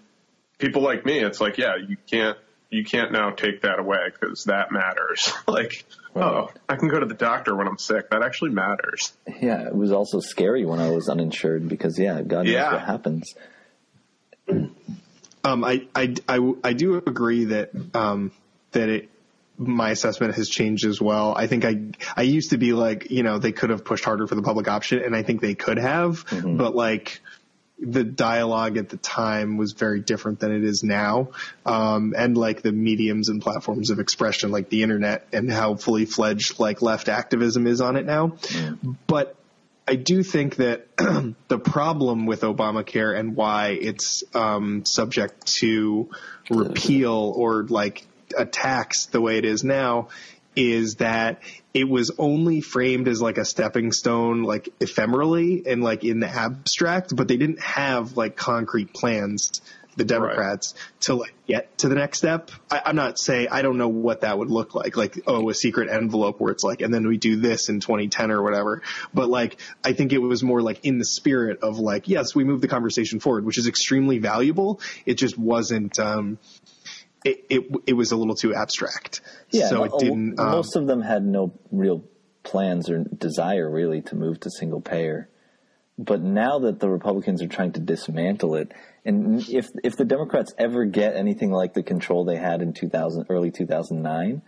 people 0.57 0.81
like 0.81 1.05
me, 1.05 1.19
it's 1.19 1.39
like, 1.39 1.57
yeah, 1.57 1.75
you 1.75 1.97
can't, 2.09 2.37
you 2.69 2.83
can't 2.83 3.11
now 3.11 3.29
take 3.31 3.61
that 3.61 3.79
away 3.79 4.09
because 4.11 4.45
that 4.45 4.71
matters. 4.71 5.31
like, 5.47 5.85
right. 6.13 6.25
oh, 6.25 6.49
I 6.67 6.75
can 6.75 6.89
go 6.89 6.99
to 6.99 7.05
the 7.05 7.13
doctor 7.13 7.55
when 7.55 7.67
I'm 7.67 7.77
sick. 7.77 8.09
That 8.09 8.23
actually 8.23 8.51
matters. 8.51 9.13
Yeah. 9.41 9.67
It 9.67 9.75
was 9.75 9.91
also 9.91 10.19
scary 10.19 10.65
when 10.65 10.79
I 10.79 10.89
was 10.89 11.07
uninsured 11.07 11.69
because 11.69 11.99
yeah, 11.99 12.21
God 12.21 12.45
knows 12.45 12.53
yeah. 12.53 12.73
what 12.73 12.81
happens. 12.81 13.35
Um, 15.47 15.63
I, 15.63 15.87
I, 15.95 16.15
I, 16.27 16.53
I 16.63 16.73
do 16.73 16.97
agree 16.97 17.45
that, 17.45 17.71
um, 17.93 18.31
that 18.71 18.89
it, 18.89 19.09
my 19.57 19.89
assessment 19.89 20.35
has 20.35 20.49
changed 20.49 20.85
as 20.85 21.01
well. 21.01 21.33
I 21.35 21.47
think 21.47 21.65
I 21.65 21.81
I 22.15 22.21
used 22.21 22.51
to 22.51 22.57
be 22.57 22.73
like, 22.73 23.09
you 23.09 23.23
know, 23.23 23.39
they 23.39 23.51
could 23.51 23.71
have 23.71 23.83
pushed 23.83 24.05
harder 24.05 24.27
for 24.27 24.35
the 24.35 24.43
public 24.43 24.67
option 24.67 25.01
and 25.03 25.15
I 25.15 25.23
think 25.23 25.41
they 25.41 25.55
could 25.55 25.79
have, 25.79 26.25
mm-hmm. 26.27 26.57
but 26.57 26.75
like 26.75 27.21
the 27.79 28.03
dialogue 28.03 28.77
at 28.77 28.89
the 28.89 28.97
time 28.97 29.57
was 29.57 29.73
very 29.73 29.99
different 29.99 30.39
than 30.39 30.51
it 30.51 30.63
is 30.63 30.83
now. 30.83 31.29
Um, 31.65 32.13
and 32.17 32.37
like 32.37 32.61
the 32.61 32.71
mediums 32.71 33.29
and 33.29 33.41
platforms 33.41 33.89
of 33.89 33.99
expression 33.99 34.51
like 34.51 34.69
the 34.69 34.83
internet 34.83 35.27
and 35.31 35.51
how 35.51 35.75
fully 35.75 36.05
fledged 36.05 36.59
like 36.59 36.81
left 36.81 37.07
activism 37.07 37.67
is 37.67 37.81
on 37.81 37.95
it 37.95 38.05
now. 38.05 38.29
Mm. 38.29 38.95
But 39.07 39.36
I 39.87 39.95
do 39.95 40.21
think 40.21 40.57
that 40.57 40.87
the 41.47 41.59
problem 41.59 42.25
with 42.25 42.41
Obamacare 42.41 43.17
and 43.17 43.35
why 43.35 43.69
it's 43.69 44.23
um, 44.33 44.83
subject 44.85 45.45
to 45.59 46.09
repeal 46.49 47.33
or 47.35 47.63
like 47.63 48.05
attacks 48.37 49.05
the 49.05 49.21
way 49.21 49.37
it 49.37 49.45
is 49.45 49.63
now 49.63 50.09
is 50.57 50.95
that 50.95 51.41
it 51.73 51.87
was 51.87 52.11
only 52.17 52.61
framed 52.61 53.07
as 53.07 53.21
like 53.21 53.37
a 53.37 53.45
stepping 53.45 53.91
stone, 53.91 54.43
like 54.43 54.67
ephemerally 54.79 55.65
and 55.67 55.83
like 55.83 56.03
in 56.03 56.19
the 56.19 56.27
abstract, 56.27 57.15
but 57.15 57.27
they 57.27 57.37
didn't 57.37 57.61
have 57.61 58.17
like 58.17 58.35
concrete 58.35 58.93
plans, 58.93 59.61
the 59.97 60.05
Democrats, 60.05 60.73
right. 60.75 61.01
to 61.01 61.15
like 61.15 61.33
get 61.47 61.77
to 61.79 61.89
the 61.89 61.95
next 61.95 62.19
step. 62.19 62.51
I, 62.71 62.83
am 62.85 62.95
not 62.95 63.19
saying 63.19 63.49
I 63.51 63.61
don't 63.61 63.77
know 63.77 63.89
what 63.89 64.21
that 64.21 64.37
would 64.37 64.49
look 64.49 64.75
like, 64.75 64.95
like 64.95 65.19
oh, 65.27 65.49
a 65.49 65.53
secret 65.53 65.89
envelope 65.89 66.39
where 66.39 66.51
it's 66.51 66.63
like, 66.63 66.81
and 66.81 66.93
then 66.93 67.07
we 67.07 67.17
do 67.17 67.35
this 67.35 67.67
in 67.67 67.79
2010 67.79 68.31
or 68.31 68.41
whatever. 68.41 68.83
But 69.13 69.29
like, 69.29 69.59
I 69.83 69.93
think 69.93 70.13
it 70.13 70.19
was 70.19 70.43
more 70.43 70.61
like 70.61 70.85
in 70.85 70.99
the 70.99 71.05
spirit 71.05 71.59
of 71.63 71.79
like, 71.79 72.07
yes, 72.07 72.33
we 72.33 72.43
move 72.43 72.61
the 72.61 72.67
conversation 72.67 73.19
forward, 73.19 73.43
which 73.43 73.57
is 73.57 73.67
extremely 73.67 74.19
valuable. 74.19 74.79
It 75.05 75.15
just 75.15 75.37
wasn't. 75.37 75.99
um 75.99 76.37
it, 77.25 77.45
it, 77.49 77.63
it 77.87 77.93
was 77.93 78.11
a 78.11 78.15
little 78.15 78.35
too 78.35 78.53
abstract. 78.55 79.21
Yeah, 79.49 79.67
so 79.67 79.83
it 79.83 79.91
didn't. 79.99 80.39
Um, 80.39 80.51
most 80.51 80.77
of 80.77 80.87
them 80.87 81.01
had 81.01 81.25
no 81.25 81.51
real 81.71 82.03
plans 82.43 82.89
or 82.89 83.03
desire 83.03 83.69
really 83.69 84.01
to 84.03 84.15
move 84.15 84.39
to 84.41 84.51
single 84.51 84.79
payer. 84.79 85.27
But 85.97 86.21
now 86.21 86.59
that 86.59 86.79
the 86.79 86.89
Republicans 86.89 87.41
are 87.41 87.47
trying 87.47 87.73
to 87.73 87.79
dismantle 87.79 88.55
it, 88.55 88.71
and 89.07 89.47
if 89.49 89.69
if 89.83 89.95
the 89.95 90.05
Democrats 90.05 90.53
ever 90.57 90.85
get 90.85 91.15
anything 91.15 91.51
like 91.51 91.73
the 91.73 91.81
control 91.81 92.25
they 92.25 92.35
had 92.35 92.61
in 92.61 92.73
2000, 92.73 93.25
early 93.29 93.51
2009, 93.51 94.41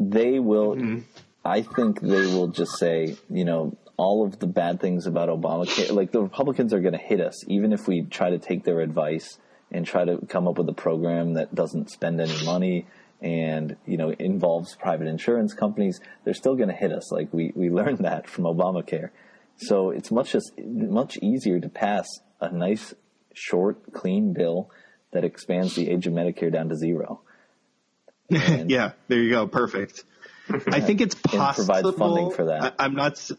they 0.00 0.38
will. 0.38 0.74
Mm-hmm. 0.74 1.00
I 1.44 1.62
think 1.62 2.00
they 2.00 2.26
will 2.26 2.48
just 2.48 2.76
say, 2.76 3.16
you 3.30 3.44
know, 3.44 3.76
all 3.96 4.26
of 4.26 4.40
the 4.40 4.46
bad 4.46 4.80
things 4.80 5.06
about 5.06 5.28
Obamacare. 5.28 5.92
Like 5.92 6.10
the 6.10 6.22
Republicans 6.22 6.72
are 6.72 6.80
going 6.80 6.94
to 6.94 6.98
hit 6.98 7.20
us, 7.20 7.46
even 7.48 7.72
if 7.72 7.86
we 7.86 8.02
try 8.02 8.30
to 8.30 8.38
take 8.38 8.64
their 8.64 8.80
advice 8.80 9.38
and 9.70 9.86
try 9.86 10.04
to 10.04 10.18
come 10.26 10.48
up 10.48 10.58
with 10.58 10.68
a 10.68 10.74
program 10.74 11.34
that 11.34 11.54
doesn't 11.54 11.90
spend 11.90 12.20
any 12.20 12.44
money 12.44 12.86
and 13.20 13.76
you 13.86 13.96
know 13.96 14.10
involves 14.18 14.74
private 14.74 15.06
insurance 15.06 15.54
companies, 15.54 16.00
they're 16.24 16.34
still 16.34 16.56
going 16.56 16.70
to 16.70 16.74
hit 16.74 16.92
us. 16.92 17.12
Like 17.12 17.32
we 17.32 17.52
we 17.54 17.68
learned 17.70 17.98
that 17.98 18.26
from 18.26 18.44
Obamacare. 18.44 19.10
So 19.58 19.90
it's 19.90 20.10
much 20.10 20.32
just 20.32 20.52
much 20.58 21.18
easier 21.18 21.60
to 21.60 21.68
pass 21.68 22.06
a 22.40 22.50
nice, 22.50 22.94
short, 23.36 23.92
clean 23.92 24.32
bill 24.32 24.70
that 25.12 25.24
expands 25.24 25.74
the 25.74 25.88
age 25.88 26.06
of 26.06 26.12
Medicare 26.12 26.52
down 26.52 26.68
to 26.70 26.76
zero. 26.76 27.20
yeah, 28.28 28.92
there 29.08 29.18
you 29.18 29.30
go. 29.30 29.46
Perfect. 29.46 30.04
I 30.48 30.80
think 30.80 31.00
it's 31.00 31.14
possible. 31.22 31.74
provides 31.74 31.98
funding 31.98 32.30
for 32.32 32.46
that. 32.46 32.74
I, 32.78 32.84
am 32.84 32.94
not. 32.94 33.30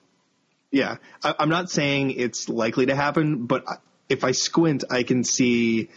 Yeah, 0.71 0.97
I, 1.23 1.35
I'm 1.39 1.49
not 1.49 1.69
saying 1.69 2.11
it's 2.11 2.47
likely 2.47 2.87
to 2.87 2.95
happen, 2.95 3.45
but 3.45 3.65
if 4.07 4.23
I 4.23 4.31
squint, 4.31 4.85
I 4.89 5.03
can 5.03 5.23
see 5.23 5.89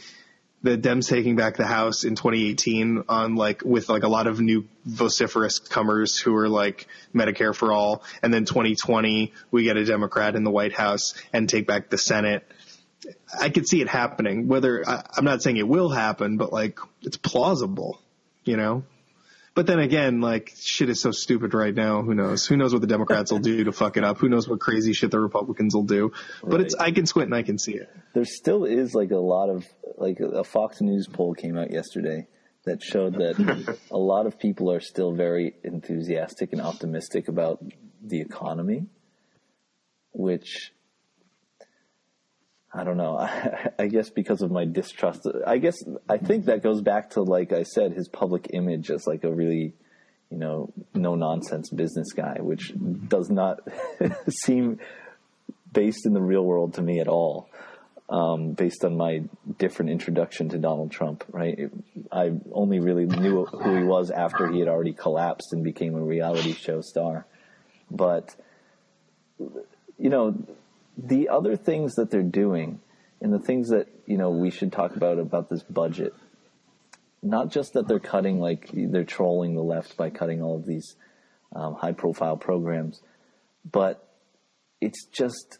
the 0.62 0.76
Dems 0.76 1.08
taking 1.08 1.36
back 1.36 1.56
the 1.56 1.66
House 1.66 2.04
in 2.04 2.16
2018 2.16 3.04
on 3.08 3.34
like 3.34 3.62
with 3.64 3.88
like 3.88 4.02
a 4.02 4.08
lot 4.08 4.26
of 4.26 4.40
new 4.40 4.66
vociferous 4.84 5.58
comers 5.58 6.18
who 6.18 6.36
are 6.36 6.48
like 6.48 6.86
Medicare 7.14 7.54
for 7.54 7.72
all, 7.72 8.02
and 8.22 8.32
then 8.32 8.44
2020 8.44 9.32
we 9.50 9.64
get 9.64 9.76
a 9.76 9.84
Democrat 9.84 10.36
in 10.36 10.44
the 10.44 10.50
White 10.50 10.72
House 10.72 11.14
and 11.32 11.48
take 11.48 11.66
back 11.66 11.90
the 11.90 11.98
Senate. 11.98 12.46
I 13.38 13.50
could 13.50 13.68
see 13.68 13.80
it 13.80 13.88
happening. 13.88 14.48
Whether 14.48 14.88
I, 14.88 15.02
I'm 15.16 15.24
not 15.24 15.42
saying 15.42 15.56
it 15.56 15.68
will 15.68 15.88
happen, 15.88 16.36
but 16.36 16.52
like 16.52 16.78
it's 17.02 17.16
plausible, 17.16 18.00
you 18.44 18.56
know. 18.56 18.84
But 19.54 19.66
then 19.66 19.80
again, 19.80 20.20
like 20.20 20.52
shit 20.60 20.88
is 20.88 21.00
so 21.00 21.10
stupid 21.10 21.54
right 21.54 21.74
now. 21.74 22.02
Who 22.02 22.14
knows? 22.14 22.46
Who 22.46 22.56
knows 22.56 22.72
what 22.72 22.80
the 22.80 22.86
Democrats 22.86 23.32
will 23.32 23.40
do 23.40 23.64
to 23.64 23.72
fuck 23.72 23.96
it 23.96 24.04
up? 24.04 24.18
Who 24.18 24.28
knows 24.28 24.48
what 24.48 24.60
crazy 24.60 24.92
shit 24.92 25.10
the 25.10 25.18
Republicans 25.18 25.74
will 25.74 25.82
do? 25.82 26.12
But 26.42 26.60
it's 26.60 26.74
I 26.74 26.92
can 26.92 27.06
squint 27.06 27.26
and 27.28 27.34
I 27.34 27.42
can 27.42 27.58
see 27.58 27.74
it. 27.74 27.90
there 28.14 28.24
still 28.24 28.64
is 28.64 28.94
like 28.94 29.10
a 29.10 29.16
lot 29.16 29.50
of 29.50 29.66
like 29.96 30.20
a 30.20 30.44
Fox 30.44 30.80
News 30.80 31.08
poll 31.08 31.34
came 31.34 31.58
out 31.58 31.72
yesterday 31.72 32.28
that 32.64 32.82
showed 32.82 33.14
that 33.14 33.78
a 33.90 33.98
lot 33.98 34.26
of 34.26 34.38
people 34.38 34.70
are 34.70 34.80
still 34.80 35.12
very 35.12 35.54
enthusiastic 35.64 36.52
and 36.52 36.60
optimistic 36.60 37.28
about 37.28 37.62
the 38.02 38.20
economy, 38.20 38.86
which 40.12 40.72
I 42.72 42.84
don't 42.84 42.96
know. 42.96 43.16
I, 43.18 43.70
I 43.78 43.86
guess 43.86 44.10
because 44.10 44.42
of 44.42 44.50
my 44.50 44.64
distrust, 44.64 45.26
I 45.46 45.58
guess 45.58 45.76
I 46.08 46.18
think 46.18 46.46
that 46.46 46.62
goes 46.62 46.80
back 46.80 47.10
to 47.10 47.22
like 47.22 47.52
I 47.52 47.64
said, 47.64 47.92
his 47.92 48.08
public 48.08 48.48
image 48.52 48.90
as 48.90 49.06
like 49.06 49.24
a 49.24 49.30
really, 49.32 49.72
you 50.30 50.38
know, 50.38 50.72
no 50.94 51.14
nonsense 51.14 51.70
business 51.70 52.12
guy, 52.12 52.38
which 52.40 52.72
does 53.08 53.30
not 53.30 53.60
seem 54.28 54.78
based 55.72 56.06
in 56.06 56.12
the 56.12 56.20
real 56.20 56.44
world 56.44 56.74
to 56.74 56.82
me 56.82 57.00
at 57.00 57.08
all 57.08 57.48
um, 58.10 58.52
based 58.52 58.84
on 58.84 58.96
my 58.96 59.22
different 59.58 59.90
introduction 59.92 60.48
to 60.48 60.58
Donald 60.58 60.90
Trump, 60.90 61.24
right? 61.30 61.58
It- 61.58 61.72
I 62.12 62.32
only 62.52 62.80
really 62.80 63.06
knew 63.06 63.44
who 63.44 63.76
he 63.76 63.84
was 63.84 64.10
after 64.10 64.48
he 64.48 64.58
had 64.58 64.68
already 64.68 64.92
collapsed 64.92 65.52
and 65.52 65.62
became 65.62 65.94
a 65.94 66.00
reality 66.00 66.54
show 66.54 66.80
star. 66.80 67.24
But, 67.88 68.34
you 69.38 70.10
know, 70.10 70.34
the 70.96 71.28
other 71.28 71.56
things 71.56 71.94
that 71.94 72.10
they're 72.10 72.22
doing 72.22 72.80
and 73.20 73.32
the 73.32 73.38
things 73.38 73.68
that, 73.68 73.88
you 74.06 74.16
know, 74.16 74.30
we 74.30 74.50
should 74.50 74.72
talk 74.72 74.96
about 74.96 75.18
about 75.18 75.48
this 75.48 75.62
budget, 75.62 76.14
not 77.22 77.50
just 77.50 77.72
that 77.74 77.86
they're 77.88 77.98
cutting, 77.98 78.40
like, 78.40 78.70
they're 78.72 79.04
trolling 79.04 79.54
the 79.54 79.62
left 79.62 79.96
by 79.96 80.10
cutting 80.10 80.42
all 80.42 80.56
of 80.56 80.66
these 80.66 80.96
um, 81.54 81.74
high 81.74 81.92
profile 81.92 82.36
programs, 82.36 83.00
but 83.70 84.08
it's 84.80 85.06
just 85.06 85.58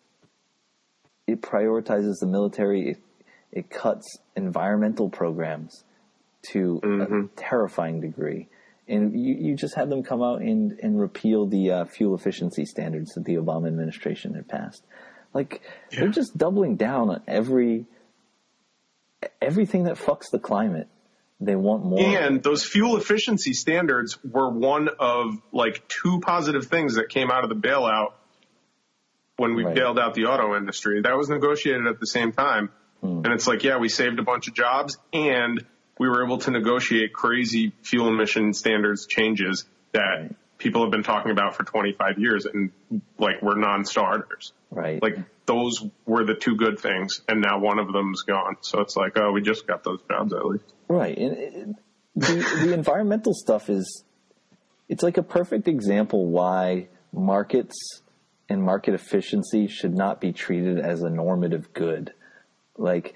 it 1.27 1.43
prioritizes 1.43 2.15
the 2.21 2.27
military. 2.27 2.91
It, 2.91 2.99
it 3.53 3.71
cuts 3.71 4.19
environmental 4.37 5.11
programs 5.11 5.85
to 6.53 6.81
a 6.83 7.41
terrifying 7.41 8.01
degree. 8.01 8.49
And 8.89 9.13
you, 9.13 9.35
you 9.35 9.57
just 9.57 9.75
had 9.75 9.91
them 9.91 10.03
come 10.03 10.23
out 10.23 10.41
and, 10.41 10.79
and 10.83 10.99
repeal 10.99 11.47
the 11.47 11.71
uh, 11.71 11.85
fuel 11.85 12.17
efficiency 12.17 12.65
standards 12.65 13.13
that 13.15 13.25
the 13.25 13.35
Obama 13.35 13.67
administration 13.69 14.35
had 14.35 14.49
passed. 14.49 14.83
Like 15.33 15.63
they're 15.91 16.09
just 16.09 16.37
doubling 16.37 16.77
down 16.77 17.11
on 17.11 17.23
every 17.29 17.87
everything 19.41 19.85
that 19.85 19.97
fucks 19.97 20.31
the 20.31 20.39
climate. 20.39 20.89
They 21.41 21.57
want 21.57 21.85
more. 21.85 22.01
And 22.01 22.43
those 22.43 22.65
fuel 22.65 22.97
efficiency 22.97 23.55
standards 23.55 24.19
were 24.23 24.51
one 24.51 24.89
of 24.99 25.39
like 25.53 25.89
two 25.89 26.21
positive 26.21 26.67
things 26.67 26.97
that 26.97 27.09
came 27.09 27.31
out 27.31 27.45
of 27.45 27.49
the 27.49 27.57
bailout 27.57 28.13
when 29.37 29.55
we 29.55 29.65
Right. 29.65 29.75
bailed 29.75 29.99
out 29.99 30.15
the 30.15 30.27
auto 30.27 30.55
industry. 30.57 31.01
That 31.01 31.17
was 31.17 31.31
negotiated 31.31 31.87
at 31.87 31.99
the 31.99 32.07
same 32.07 32.33
time. 32.33 32.71
Hmm. 33.01 33.23
And 33.25 33.29
it's 33.29 33.47
like, 33.47 33.65
yeah, 33.65 33.79
we 33.79 33.89
saved 33.89 34.19
a 34.19 34.23
bunch 34.23 34.49
of 34.49 34.55
jobs 34.55 34.99
and 35.15 35.65
we 35.99 36.09
were 36.09 36.25
able 36.25 36.39
to 36.39 36.51
negotiate 36.51 37.15
crazy 37.15 37.73
fuel 37.83 38.09
emission 38.09 38.53
standards 38.53 39.07
changes 39.07 39.65
that 39.93 40.01
Right. 40.01 40.37
People 40.61 40.83
have 40.83 40.91
been 40.91 41.03
talking 41.03 41.33
about 41.33 41.57
for 41.57 41.65
25 41.65 42.19
years 42.19 42.45
and 42.45 42.71
like 43.19 43.43
were 43.43 43.57
non-starters. 43.57 44.53
right. 44.71 45.03
Like 45.03 45.17
those 45.47 45.83
were 46.07 46.25
the 46.25 46.35
two 46.35 46.55
good 46.55 46.79
things 46.79 47.23
and 47.29 47.41
now 47.41 47.59
one 47.59 47.81
of 47.81 47.93
them's 47.93 48.23
gone. 48.23 48.59
So 48.61 48.81
it's 48.81 48.95
like, 48.95 49.19
oh, 49.19 49.33
we 49.33 49.41
just 49.41 49.67
got 49.67 49.83
those 49.83 50.01
jobs 50.09 50.33
at 50.33 50.47
least. 50.47 50.73
Right. 50.87 51.17
And 51.19 51.37
it, 51.37 51.69
the, 52.15 52.67
the 52.67 52.73
environmental 52.75 53.35
stuff 53.35 53.69
is, 53.69 54.05
it's 54.89 55.03
like 55.03 55.17
a 55.17 55.23
perfect 55.23 55.67
example 55.67 56.27
why 56.27 56.89
markets 57.13 57.75
and 58.49 58.63
market 58.63 58.95
efficiency 58.95 59.67
should 59.67 59.95
not 59.95 60.21
be 60.21 60.33
treated 60.33 60.79
as 60.79 61.03
a 61.03 61.11
normative 61.11 61.73
good. 61.73 62.13
Like 62.77 63.15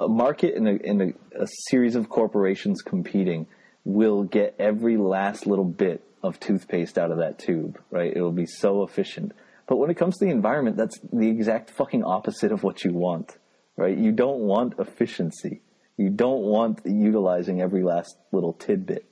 a 0.00 0.08
market 0.08 0.54
in 0.54 0.66
a, 0.66 0.72
in 0.72 1.00
a, 1.00 1.42
a 1.42 1.46
series 1.68 1.96
of 1.96 2.08
corporations 2.08 2.80
competing 2.82 3.46
will 3.84 4.24
get 4.24 4.54
every 4.58 4.96
last 4.96 5.46
little 5.46 5.64
bit 5.64 6.02
of 6.22 6.40
toothpaste 6.40 6.98
out 6.98 7.10
of 7.10 7.18
that 7.18 7.38
tube, 7.38 7.80
right? 7.90 8.12
It 8.14 8.20
will 8.20 8.32
be 8.32 8.46
so 8.46 8.82
efficient. 8.82 9.32
But 9.66 9.76
when 9.76 9.90
it 9.90 9.96
comes 9.96 10.16
to 10.18 10.24
the 10.24 10.30
environment, 10.30 10.76
that's 10.76 10.98
the 11.12 11.28
exact 11.28 11.70
fucking 11.70 12.02
opposite 12.02 12.52
of 12.52 12.62
what 12.62 12.84
you 12.84 12.92
want, 12.92 13.36
right? 13.76 13.96
You 13.96 14.12
don't 14.12 14.40
want 14.40 14.74
efficiency. 14.78 15.60
You 15.96 16.10
don't 16.10 16.42
want 16.42 16.80
utilizing 16.84 17.60
every 17.60 17.82
last 17.82 18.16
little 18.32 18.52
tidbit 18.52 19.04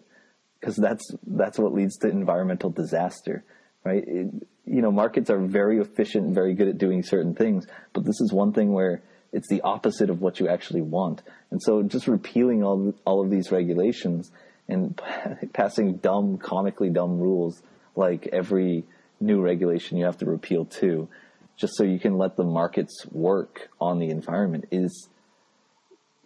because 0.61 0.77
that's 0.77 1.15
that's 1.27 1.59
what 1.59 1.75
leads 1.75 1.97
to 1.99 2.09
environmental 2.09 2.71
disaster, 2.71 3.45
right? 3.85 4.05
It, 4.07 4.29
you 4.65 4.83
know, 4.83 4.91
markets 4.91 5.31
are 5.31 5.39
very 5.39 5.79
efficient 5.79 6.27
and 6.27 6.35
very 6.35 6.55
good 6.55 6.69
at 6.69 6.79
doing 6.79 7.03
certain 7.03 7.35
things, 7.35 7.67
but 7.93 8.05
this 8.05 8.21
is 8.21 8.33
one 8.33 8.53
thing 8.53 8.73
where 8.73 9.03
it's 9.33 9.49
the 9.49 9.61
opposite 9.61 10.11
of 10.11 10.21
what 10.21 10.41
you 10.41 10.49
actually 10.49 10.81
want. 10.81 11.23
And 11.51 11.63
so, 11.63 11.83
just 11.83 12.09
repealing 12.09 12.65
all 12.65 12.95
all 13.05 13.23
of 13.23 13.31
these 13.31 13.53
regulations 13.53 14.31
and 14.69 15.01
passing 15.53 15.97
dumb, 15.97 16.39
comically 16.39 16.91
dumb 16.91 17.19
rules 17.19 17.63
like 17.95 18.29
every 18.33 18.85
new 19.21 19.41
regulation 19.41 19.97
you 19.97 20.05
have 20.05 20.19
to 20.19 20.27
repeal 20.27 20.65
too, 20.65 21.09
just 21.57 21.77
so 21.77 21.85
you 21.85 21.99
can 21.99 22.19
let 22.19 22.37
the 22.37 22.45
markets 22.45 23.07
work 23.11 23.69
on 23.81 23.99
the 23.99 24.11
environment 24.11 24.67
is 24.71 25.09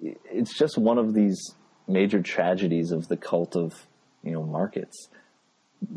it's 0.03 0.57
just 0.57 0.79
one 0.79 0.99
of 0.99 1.15
these 1.15 1.55
major 1.87 2.23
tragedies 2.23 2.91
of 2.91 3.09
the 3.09 3.17
cult 3.17 3.57
of 3.57 3.87
you 4.23 4.33
know 4.33 4.43
markets. 4.43 5.09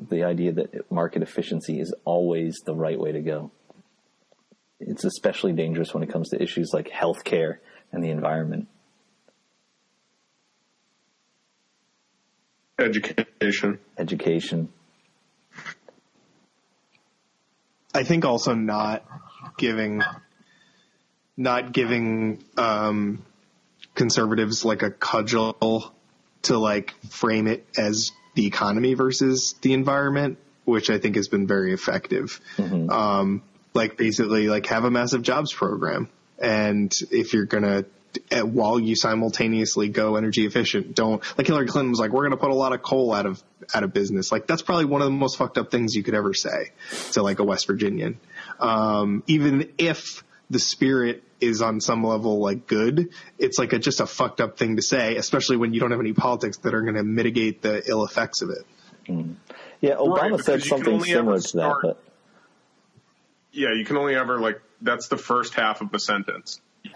The 0.09 0.23
idea 0.23 0.53
that 0.53 0.91
market 0.91 1.23
efficiency 1.23 1.79
is 1.79 1.93
always 2.05 2.55
the 2.65 2.75
right 2.75 2.99
way 2.99 3.11
to 3.11 3.21
go. 3.21 3.51
It's 4.79 5.03
especially 5.03 5.53
dangerous 5.53 5.93
when 5.93 6.03
it 6.03 6.11
comes 6.11 6.29
to 6.29 6.41
issues 6.41 6.71
like 6.73 6.89
healthcare 6.89 7.57
and 7.91 8.03
the 8.03 8.09
environment 8.09 8.67
Education. 12.79 13.79
education 13.97 14.69
I 17.93 18.03
think 18.03 18.25
also 18.25 18.55
not 18.55 19.05
giving 19.57 20.01
not 21.37 21.71
giving 21.71 22.43
um, 22.57 23.23
conservatives 23.95 24.65
like 24.65 24.81
a 24.81 24.89
cudgel 24.91 25.93
to 26.43 26.57
like 26.57 26.93
frame 27.09 27.47
it 27.47 27.65
as 27.77 28.11
the 28.35 28.47
economy 28.47 28.93
versus 28.95 29.55
the 29.61 29.73
environment, 29.73 30.37
which 30.65 30.89
I 30.89 30.97
think 30.97 31.15
has 31.15 31.27
been 31.27 31.47
very 31.47 31.73
effective. 31.73 32.39
Um, 32.89 33.43
like 33.73 33.97
basically 33.97 34.47
like 34.47 34.67
have 34.67 34.83
a 34.85 34.91
massive 34.91 35.21
jobs 35.21 35.53
program. 35.53 36.09
And 36.39 36.93
if 37.11 37.33
you're 37.33 37.45
going 37.45 37.63
to, 37.63 37.85
while 38.43 38.79
you 38.79 38.95
simultaneously 38.95 39.89
go 39.89 40.15
energy 40.15 40.45
efficient, 40.45 40.95
don't 40.95 41.21
like 41.37 41.47
Hillary 41.47 41.67
Clinton 41.67 41.91
was 41.91 41.99
like, 41.99 42.11
we're 42.11 42.21
going 42.21 42.31
to 42.31 42.37
put 42.37 42.51
a 42.51 42.55
lot 42.55 42.73
of 42.73 42.81
coal 42.81 43.13
out 43.13 43.25
of, 43.25 43.41
out 43.73 43.83
of 43.83 43.93
business. 43.93 44.31
Like 44.31 44.47
that's 44.47 44.61
probably 44.61 44.85
one 44.85 45.01
of 45.01 45.05
the 45.05 45.11
most 45.11 45.37
fucked 45.37 45.57
up 45.57 45.71
things 45.71 45.95
you 45.95 46.03
could 46.03 46.15
ever 46.15 46.33
say 46.33 46.71
to 47.13 47.21
like 47.23 47.39
a 47.39 47.43
West 47.43 47.67
Virginian. 47.67 48.19
Um, 48.59 49.23
even 49.27 49.71
if 49.77 50.23
the 50.49 50.59
spirit 50.59 51.23
is 51.41 51.61
on 51.61 51.81
some 51.81 52.03
level 52.03 52.39
like 52.39 52.67
good, 52.67 53.09
it's 53.37 53.57
like 53.59 53.73
a, 53.73 53.79
just 53.79 53.99
a 53.99 54.05
fucked 54.05 54.39
up 54.41 54.57
thing 54.57 54.75
to 54.75 54.81
say, 54.81 55.17
especially 55.17 55.57
when 55.57 55.73
you 55.73 55.79
don't 55.79 55.91
have 55.91 55.99
any 55.99 56.13
politics 56.13 56.57
that 56.57 56.73
are 56.73 56.81
going 56.81 56.95
to 56.95 57.03
mitigate 57.03 57.61
the 57.61 57.83
ill 57.89 58.05
effects 58.05 58.41
of 58.41 58.49
it. 58.49 58.65
yeah 59.81 59.95
obama 59.95 60.31
Right, 60.31 60.39
said 60.43 60.61
because 60.61 60.65
you 60.65 60.71
can 60.71 60.83
something 60.83 61.03
similar 61.03 61.39
to 61.39 61.57
that 61.57 61.75
but 61.81 62.03
Yeah, 63.51 63.73
you 63.73 63.83
can 63.85 63.97
only 63.97 64.15
ever 64.15 64.39
like 64.39 64.61
that's 64.81 65.07
the 65.07 65.17
first 65.17 65.53
half 65.53 65.81
of 65.81 65.93
a 65.93 65.99
sentence. 65.99 66.61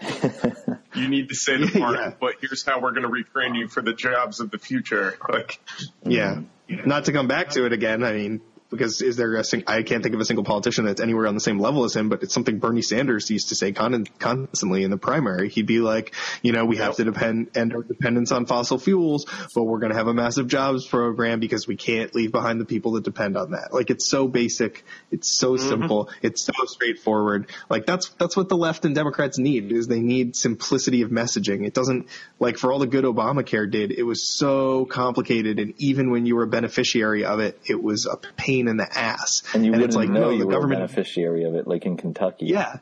you 0.98 1.08
need 1.08 1.28
to 1.30 1.34
say 1.34 1.56
the 1.56 1.66
part, 1.78 1.96
Yeah. 1.96 2.12
but 2.20 2.34
here's 2.40 2.64
how 2.64 2.80
we're 2.80 2.92
going 2.92 3.02
to 3.02 3.08
retrain 3.08 3.56
you 3.56 3.68
for 3.68 3.80
the 3.82 3.92
jobs 3.92 4.40
of 4.40 4.50
the 4.50 4.58
future. 4.58 5.16
Like, 5.28 5.58
Yeah. 6.04 6.40
Not 6.68 7.06
to 7.06 7.12
come 7.12 7.28
back 7.28 7.50
to 7.50 7.64
it 7.64 7.72
again. 7.72 8.04
I 8.04 8.12
mean, 8.12 8.40
because 8.70 9.00
is 9.00 9.16
there 9.16 9.34
a 9.36 9.44
sing- 9.44 9.64
I 9.66 9.82
can't 9.82 10.02
think 10.02 10.14
of 10.14 10.20
a 10.20 10.24
single 10.24 10.44
politician 10.44 10.84
that's 10.84 11.00
anywhere 11.00 11.26
on 11.26 11.34
the 11.34 11.40
same 11.40 11.58
level 11.58 11.84
as 11.84 11.96
him, 11.96 12.08
but 12.08 12.22
it's 12.22 12.34
something 12.34 12.58
Bernie 12.58 12.82
Sanders 12.82 13.30
used 13.30 13.48
to 13.48 13.54
say 13.54 13.72
con- 13.72 14.06
constantly 14.18 14.82
in 14.82 14.90
the 14.90 14.98
primary. 14.98 15.48
He'd 15.48 15.66
be 15.66 15.80
like, 15.80 16.14
you 16.42 16.52
know, 16.52 16.64
we 16.64 16.76
have 16.76 16.96
to 16.96 17.04
depend 17.04 17.56
end 17.56 17.72
our 17.74 17.82
dependence 17.82 18.30
on 18.30 18.46
fossil 18.46 18.78
fuels, 18.78 19.26
but 19.54 19.62
we're 19.62 19.78
going 19.78 19.92
to 19.92 19.96
have 19.96 20.08
a 20.08 20.14
massive 20.14 20.48
jobs 20.48 20.86
program 20.86 21.40
because 21.40 21.66
we 21.66 21.76
can't 21.76 22.14
leave 22.14 22.30
behind 22.30 22.60
the 22.60 22.64
people 22.64 22.92
that 22.92 23.04
depend 23.04 23.36
on 23.36 23.52
that. 23.52 23.72
Like 23.72 23.90
it's 23.90 24.08
so 24.08 24.28
basic, 24.28 24.84
it's 25.10 25.38
so 25.38 25.54
mm-hmm. 25.54 25.68
simple, 25.68 26.10
it's 26.20 26.44
so 26.44 26.52
straightforward. 26.66 27.50
Like 27.70 27.86
that's 27.86 28.10
that's 28.18 28.36
what 28.36 28.48
the 28.48 28.56
left 28.56 28.84
and 28.84 28.94
Democrats 28.94 29.38
need 29.38 29.72
is 29.72 29.86
they 29.86 30.00
need 30.00 30.36
simplicity 30.36 31.02
of 31.02 31.10
messaging. 31.10 31.66
It 31.66 31.72
doesn't 31.72 32.08
like 32.38 32.58
for 32.58 32.72
all 32.72 32.78
the 32.78 32.86
good 32.86 33.04
Obamacare 33.04 33.70
did, 33.70 33.92
it 33.92 34.02
was 34.02 34.28
so 34.28 34.84
complicated, 34.84 35.58
and 35.58 35.74
even 35.78 36.10
when 36.10 36.26
you 36.26 36.36
were 36.36 36.44
a 36.44 36.48
beneficiary 36.48 37.24
of 37.24 37.40
it, 37.40 37.58
it 37.64 37.82
was 37.82 38.06
a 38.06 38.16
pain 38.36 38.57
pain 38.58 38.68
in 38.68 38.76
the 38.76 38.98
ass. 38.98 39.42
And 39.54 39.64
you 39.64 39.72
and 39.72 39.80
wouldn't 39.82 39.96
like, 39.96 40.08
know 40.08 40.20
no, 40.20 40.30
you 40.30 40.38
the 40.40 40.46
government, 40.46 40.82
a 40.82 40.86
beneficiary 40.86 41.44
of 41.44 41.54
it, 41.54 41.66
like 41.66 41.86
in 41.86 41.96
Kentucky. 41.96 42.46
Yeah. 42.46 42.78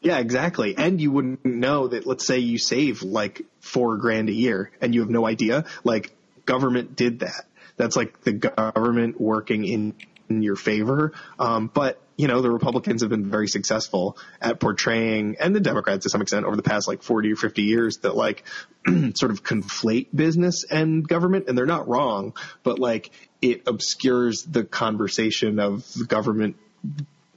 Yeah, 0.00 0.18
exactly. 0.18 0.76
And 0.76 1.00
you 1.00 1.10
wouldn't 1.10 1.44
know 1.44 1.88
that, 1.88 2.06
let's 2.06 2.26
say 2.26 2.38
you 2.38 2.58
save 2.58 3.02
like 3.02 3.42
four 3.60 3.96
grand 3.96 4.28
a 4.28 4.32
year 4.32 4.70
and 4.80 4.94
you 4.94 5.00
have 5.00 5.10
no 5.10 5.26
idea. 5.26 5.64
Like, 5.84 6.12
government 6.44 6.94
did 6.94 7.20
that. 7.20 7.46
That's 7.76 7.96
like 7.96 8.22
the 8.22 8.32
government 8.32 9.20
working 9.20 9.64
in, 9.64 9.94
in 10.28 10.42
your 10.42 10.56
favor. 10.56 11.12
Um, 11.38 11.70
but 11.72 12.00
you 12.16 12.28
know, 12.28 12.40
the 12.40 12.50
Republicans 12.50 13.02
have 13.02 13.10
been 13.10 13.28
very 13.28 13.46
successful 13.46 14.16
at 14.40 14.58
portraying, 14.58 15.36
and 15.38 15.54
the 15.54 15.60
Democrats 15.60 16.04
to 16.04 16.10
some 16.10 16.22
extent 16.22 16.46
over 16.46 16.56
the 16.56 16.62
past 16.62 16.88
like 16.88 17.02
40 17.02 17.32
or 17.32 17.36
50 17.36 17.62
years 17.62 17.98
that 17.98 18.16
like 18.16 18.44
sort 19.14 19.30
of 19.32 19.42
conflate 19.44 20.08
business 20.14 20.64
and 20.64 21.06
government. 21.06 21.46
And 21.48 21.58
they're 21.58 21.66
not 21.66 21.88
wrong, 21.88 22.34
but 22.62 22.78
like 22.78 23.10
it 23.52 23.62
obscures 23.66 24.42
the 24.42 24.64
conversation 24.64 25.58
of 25.58 25.90
the 25.94 26.04
government 26.04 26.56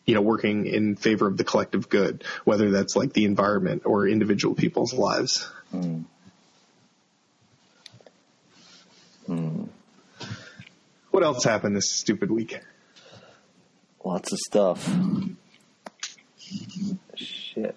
you 0.10 0.16
know, 0.16 0.22
working 0.22 0.66
in 0.66 0.96
favor 0.96 1.28
of 1.28 1.38
the 1.38 1.44
collective 1.44 1.88
good, 1.88 2.24
whether 2.44 2.72
that's 2.72 2.96
like 2.96 3.14
the 3.14 3.26
environment 3.26 3.84
or 3.86 4.08
individual 4.08 4.56
people's 4.56 4.92
lives. 4.92 5.48
Mm. 5.72 6.06
Mm. 9.30 9.70
What 11.12 11.24
else 11.24 11.44
happened 11.44 11.76
this 11.76 11.92
stupid 11.92 12.32
week? 12.32 12.60
Lots 14.04 14.32
of 14.32 14.40
stuff. 14.40 14.92
Shit. 17.14 17.76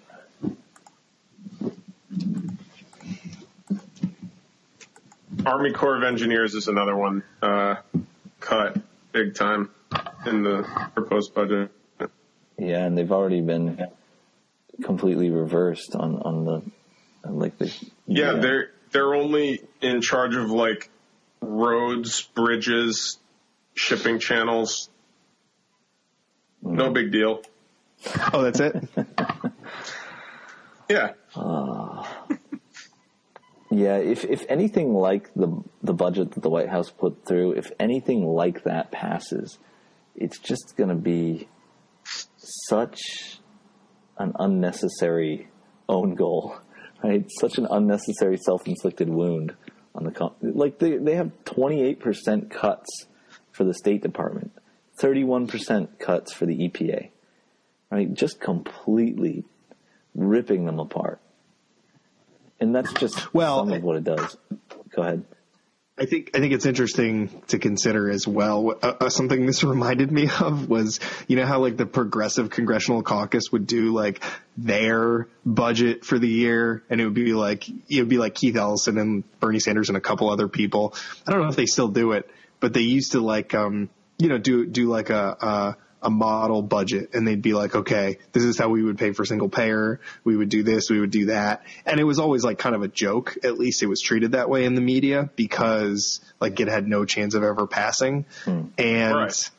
Army 5.45 5.71
Corps 5.71 5.97
of 5.97 6.03
Engineers 6.03 6.55
is 6.55 6.67
another 6.67 6.95
one 6.95 7.21
uh, 7.43 7.75
cut 8.43 8.77
big 9.11 9.35
time 9.35 9.69
in 10.25 10.43
the 10.43 10.67
proposed 10.93 11.33
budget. 11.33 11.71
Yeah, 12.57 12.85
and 12.85 12.97
they've 12.97 13.11
already 13.11 13.41
been 13.41 13.87
completely 14.83 15.29
reversed 15.29 15.95
on 15.95 16.21
on 16.21 16.45
the 16.45 16.61
like 17.29 17.57
the 17.57 17.65
yeah, 18.07 18.33
yeah 18.33 18.39
they're 18.39 18.71
they're 18.91 19.13
only 19.15 19.61
in 19.81 20.01
charge 20.01 20.35
of 20.35 20.51
like 20.51 20.89
roads, 21.41 22.21
bridges, 22.21 23.17
shipping 23.73 24.19
channels, 24.19 24.89
no 26.61 26.91
big 26.91 27.11
deal. 27.11 27.41
Oh, 28.33 28.41
that's 28.43 28.59
it? 28.59 28.75
yeah. 30.89 31.13
Uh, 31.35 31.92
yeah, 33.77 33.97
if 33.97 34.25
if 34.25 34.45
anything 34.49 34.93
like 34.93 35.33
the 35.35 35.61
the 35.81 35.93
budget 35.93 36.31
that 36.31 36.41
the 36.41 36.49
White 36.49 36.69
House 36.69 36.89
put 36.89 37.25
through, 37.25 37.53
if 37.53 37.71
anything 37.79 38.25
like 38.25 38.63
that 38.63 38.91
passes, 38.91 39.57
it's 40.15 40.39
just 40.39 40.75
going 40.75 40.89
to 40.89 40.95
be 40.95 41.47
such 42.37 43.39
an 44.17 44.33
unnecessary 44.39 45.49
own 45.87 46.15
goal, 46.15 46.55
right? 47.03 47.25
Such 47.39 47.57
an 47.57 47.67
unnecessary 47.69 48.37
self-inflicted 48.37 49.09
wound 49.09 49.55
on 49.95 50.03
the 50.03 50.31
like 50.41 50.79
they 50.79 50.97
they 50.97 51.15
have 51.15 51.31
28% 51.45 52.49
cuts 52.49 52.89
for 53.51 53.63
the 53.63 53.73
State 53.73 54.01
Department. 54.01 54.51
31% 54.99 55.99
cuts 55.99 56.33
for 56.33 56.45
the 56.45 56.55
EPA, 56.55 57.09
right? 57.89 58.13
Just 58.13 58.39
completely 58.39 59.43
ripping 60.13 60.65
them 60.65 60.79
apart. 60.79 61.19
And 62.63 62.73
that's 62.73 62.93
just 62.93 63.33
well, 63.33 63.59
some 63.59 63.73
of 63.73 63.83
what 63.83 63.97
it 63.97 64.05
does. 64.05 64.37
Go 64.95 65.01
ahead. 65.01 65.25
I 65.95 66.05
think 66.05 66.31
I 66.33 66.39
think 66.39 66.53
it's 66.53 66.65
interesting 66.65 67.29
to 67.49 67.59
consider 67.59 68.09
as 68.09 68.25
well. 68.25 68.71
Uh, 68.81 68.93
uh, 69.01 69.09
something 69.09 69.45
this 69.45 69.63
reminded 69.63 70.11
me 70.11 70.29
of 70.39 70.69
was 70.69 71.01
you 71.27 71.35
know 71.35 71.45
how 71.45 71.59
like 71.59 71.75
the 71.75 71.85
Progressive 71.85 72.49
Congressional 72.49 73.03
Caucus 73.03 73.51
would 73.51 73.67
do 73.67 73.93
like 73.93 74.23
their 74.57 75.27
budget 75.45 76.05
for 76.05 76.17
the 76.17 76.27
year, 76.27 76.83
and 76.89 77.01
it 77.01 77.03
would 77.03 77.13
be 77.13 77.33
like 77.33 77.67
it 77.69 77.99
would 77.99 78.09
be 78.09 78.17
like 78.17 78.33
Keith 78.33 78.55
Ellison 78.55 78.97
and 78.97 79.39
Bernie 79.39 79.59
Sanders 79.59 79.89
and 79.89 79.97
a 79.97 80.01
couple 80.01 80.29
other 80.29 80.47
people. 80.47 80.95
I 81.27 81.31
don't 81.31 81.41
know 81.41 81.49
if 81.49 81.57
they 81.57 81.65
still 81.65 81.89
do 81.89 82.13
it, 82.13 82.29
but 82.61 82.73
they 82.73 82.81
used 82.81 83.11
to 83.11 83.19
like 83.19 83.53
um, 83.53 83.89
you 84.17 84.29
know, 84.29 84.37
do 84.37 84.65
do 84.65 84.87
like 84.87 85.09
a, 85.09 85.37
a 85.41 85.77
a 86.03 86.09
model 86.09 86.61
budget 86.61 87.11
and 87.13 87.27
they'd 87.27 87.41
be 87.41 87.53
like, 87.53 87.75
okay, 87.75 88.19
this 88.31 88.43
is 88.43 88.57
how 88.57 88.69
we 88.69 88.83
would 88.83 88.97
pay 88.97 89.11
for 89.11 89.25
single 89.25 89.49
payer. 89.49 89.99
We 90.23 90.35
would 90.35 90.49
do 90.49 90.63
this, 90.63 90.89
we 90.89 90.99
would 90.99 91.11
do 91.11 91.25
that. 91.25 91.63
And 91.85 91.99
it 91.99 92.03
was 92.03 92.19
always 92.19 92.43
like 92.43 92.57
kind 92.57 92.75
of 92.75 92.81
a 92.81 92.87
joke. 92.87 93.37
At 93.43 93.57
least 93.57 93.83
it 93.83 93.87
was 93.87 94.01
treated 94.01 94.33
that 94.33 94.49
way 94.49 94.65
in 94.65 94.75
the 94.75 94.81
media 94.81 95.29
because 95.35 96.21
like 96.39 96.59
it 96.59 96.67
had 96.67 96.87
no 96.87 97.05
chance 97.05 97.33
of 97.33 97.43
ever 97.43 97.67
passing. 97.67 98.25
Hmm. 98.45 98.65
And 98.77 99.15
right. 99.15 99.49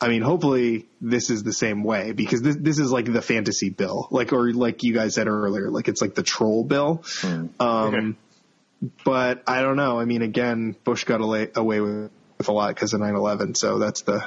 I 0.00 0.08
mean, 0.08 0.22
hopefully 0.22 0.86
this 1.00 1.28
is 1.28 1.42
the 1.42 1.52
same 1.52 1.84
way 1.84 2.12
because 2.12 2.40
this, 2.40 2.56
this 2.58 2.78
is 2.78 2.90
like 2.90 3.12
the 3.12 3.20
fantasy 3.20 3.68
bill, 3.68 4.08
like, 4.10 4.32
or 4.32 4.52
like 4.52 4.82
you 4.82 4.94
guys 4.94 5.14
said 5.14 5.28
earlier, 5.28 5.70
like 5.70 5.88
it's 5.88 6.00
like 6.00 6.14
the 6.14 6.22
troll 6.22 6.64
bill. 6.64 7.02
Hmm. 7.20 7.46
Um, 7.58 7.94
okay. 7.94 8.92
but 9.04 9.42
I 9.46 9.60
don't 9.60 9.76
know. 9.76 10.00
I 10.00 10.06
mean, 10.06 10.22
again, 10.22 10.74
Bush 10.84 11.04
got 11.04 11.20
away, 11.20 11.48
away 11.54 11.80
with 11.80 12.10
with 12.40 12.48
a 12.48 12.52
lot 12.52 12.74
because 12.74 12.94
of 12.94 13.00
9/11. 13.02 13.54
So 13.54 13.78
that's 13.78 14.00
the 14.00 14.26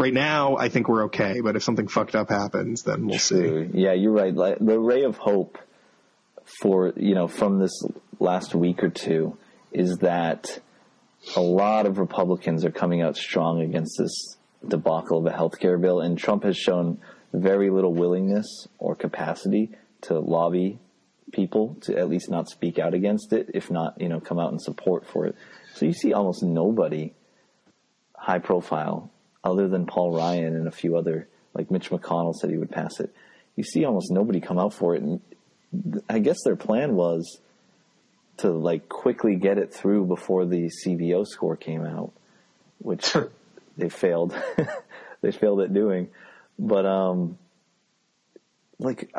right 0.00 0.14
now. 0.14 0.56
I 0.56 0.68
think 0.68 0.88
we're 0.88 1.04
okay, 1.04 1.40
but 1.40 1.56
if 1.56 1.62
something 1.62 1.86
fucked 1.86 2.14
up 2.14 2.30
happens, 2.30 2.82
then 2.82 3.06
we'll 3.06 3.18
see. 3.18 3.68
Yeah, 3.72 3.92
you're 3.92 4.12
right. 4.12 4.34
Like, 4.34 4.58
the 4.58 4.78
ray 4.78 5.04
of 5.04 5.16
hope 5.16 5.58
for 6.60 6.92
you 6.96 7.14
know 7.14 7.28
from 7.28 7.58
this 7.58 7.82
last 8.18 8.54
week 8.54 8.82
or 8.82 8.90
two 8.90 9.36
is 9.72 9.98
that 9.98 10.58
a 11.36 11.40
lot 11.40 11.86
of 11.86 11.98
Republicans 11.98 12.64
are 12.64 12.72
coming 12.72 13.02
out 13.02 13.16
strong 13.16 13.60
against 13.60 13.96
this 13.98 14.36
debacle 14.66 15.18
of 15.18 15.26
a 15.26 15.32
health 15.32 15.58
care 15.58 15.78
bill, 15.78 16.00
and 16.00 16.18
Trump 16.18 16.44
has 16.44 16.56
shown 16.56 16.98
very 17.32 17.70
little 17.70 17.94
willingness 17.94 18.66
or 18.78 18.96
capacity 18.96 19.70
to 20.02 20.18
lobby 20.18 20.78
people 21.32 21.76
to 21.82 21.96
at 21.96 22.08
least 22.08 22.28
not 22.28 22.48
speak 22.48 22.78
out 22.78 22.92
against 22.92 23.32
it, 23.32 23.50
if 23.54 23.70
not, 23.70 24.00
you 24.00 24.08
know, 24.08 24.18
come 24.18 24.38
out 24.40 24.52
in 24.52 24.58
support 24.58 25.06
for 25.06 25.26
it. 25.26 25.36
So 25.74 25.86
you 25.86 25.92
see 25.92 26.12
almost 26.12 26.42
nobody 26.42 27.12
high 28.16 28.40
profile 28.40 29.12
other 29.42 29.68
than 29.68 29.86
Paul 29.86 30.16
Ryan 30.16 30.54
and 30.54 30.68
a 30.68 30.72
few 30.72 30.96
other, 30.96 31.28
like 31.54 31.70
Mitch 31.70 31.90
McConnell 31.90 32.34
said 32.34 32.50
he 32.50 32.58
would 32.58 32.70
pass 32.70 33.00
it. 33.00 33.14
You 33.56 33.64
see 33.64 33.84
almost 33.84 34.10
nobody 34.10 34.40
come 34.40 34.58
out 34.58 34.74
for 34.74 34.94
it. 34.94 35.02
And 35.02 35.20
I 36.08 36.18
guess 36.18 36.38
their 36.44 36.56
plan 36.56 36.94
was 36.94 37.40
to 38.38 38.50
like 38.50 38.88
quickly 38.88 39.36
get 39.36 39.58
it 39.58 39.72
through 39.72 40.06
before 40.06 40.46
the 40.46 40.70
CBO 40.84 41.26
score 41.26 41.56
came 41.56 41.84
out, 41.84 42.12
which 42.78 43.14
they 43.76 43.88
failed. 43.88 44.34
they 45.22 45.32
failed 45.32 45.60
at 45.60 45.72
doing. 45.72 46.08
But, 46.58 46.86
um, 46.86 47.38
like, 48.78 49.12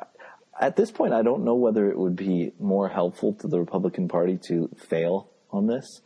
at 0.59 0.75
this 0.75 0.91
point, 0.91 1.13
I 1.13 1.23
don't 1.23 1.43
know 1.43 1.55
whether 1.55 1.89
it 1.89 1.97
would 1.97 2.15
be 2.15 2.51
more 2.59 2.87
helpful 2.87 3.33
to 3.35 3.47
the 3.47 3.59
Republican 3.59 4.07
Party 4.07 4.39
to 4.47 4.69
fail 4.77 5.29
on 5.51 5.67
this 5.67 6.01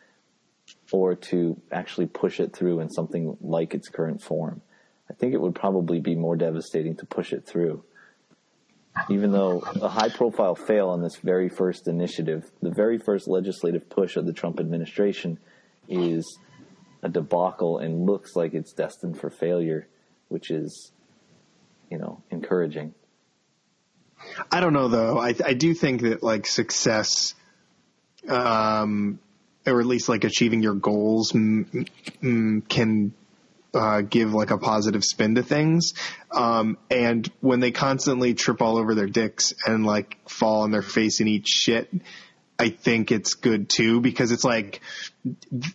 or 0.92 1.16
to 1.16 1.60
actually 1.72 2.06
push 2.06 2.40
it 2.40 2.54
through 2.54 2.80
in 2.80 2.90
something 2.90 3.38
like 3.42 3.74
its 3.74 3.90
current 3.90 4.22
form. 4.22 4.62
I 5.10 5.14
think 5.14 5.34
it 5.34 5.42
would 5.42 5.56
probably 5.56 6.00
be 6.00 6.16
more 6.16 6.36
devastating 6.36 6.96
to 6.98 7.06
push 7.06 7.34
it 7.34 7.46
through. 7.46 7.84
Even 9.10 9.32
though 9.32 9.60
a 9.60 9.90
high 9.90 10.10
profile 10.10 10.56
fail 10.56 10.90
on 10.90 11.02
this 11.02 11.18
very 11.18 11.50
first 11.50 11.88
initiative, 11.88 12.50
the 12.62 12.72
very 12.72 12.98
first 12.98 13.28
legislative 13.28 13.90
push 13.90 14.16
of 14.16 14.26
the 14.26 14.32
Trump 14.32 14.60
administration 14.60 15.38
is 15.90 16.40
a 17.04 17.10
debacle 17.10 17.78
and 17.78 18.06
looks 18.06 18.36
like 18.36 18.54
it's 18.54 18.72
destined 18.72 19.20
for 19.20 19.30
failure, 19.30 19.88
which 20.30 20.50
is, 20.50 20.92
you 21.92 21.98
know, 21.98 22.24
encouraging. 22.32 22.94
I 24.52 24.62
don't 24.62 24.74
know 24.74 24.88
though. 24.88 25.20
I 25.20 25.36
I 25.46 25.54
do 25.54 25.74
think 25.74 26.02
that 26.02 26.24
like 26.24 26.48
success 26.48 27.36
um, 28.28 29.20
or 29.66 29.80
at 29.80 29.86
least 29.86 30.09
like 30.09 30.24
achieving 30.24 30.61
your 30.61 30.76
goals 30.76 31.34
m- 31.36 31.86
m- 32.22 32.61
can 32.68 33.13
uh, 33.74 34.01
give 34.01 34.34
like 34.34 34.51
a 34.51 34.57
positive 34.57 35.03
spin 35.03 35.36
to 35.36 35.43
things. 35.43 35.93
Um, 36.32 36.78
and 36.89 37.30
when 37.41 37.59
they 37.59 37.72
constantly 37.72 38.34
trip 38.34 38.61
all 38.61 38.78
over 38.78 38.95
their 38.95 39.07
dicks 39.07 39.53
and 39.66 39.86
like 39.86 40.18
fall 40.30 40.61
on 40.61 40.72
their 40.72 40.82
face 40.82 41.20
and 41.20 41.28
eat 41.28 41.47
shit, 41.47 41.91
I 42.57 42.70
think 42.70 43.11
it's 43.11 43.34
good 43.34 43.68
too 43.70 43.99
because 43.99 44.32
it's 44.32 44.45
like 44.45 44.80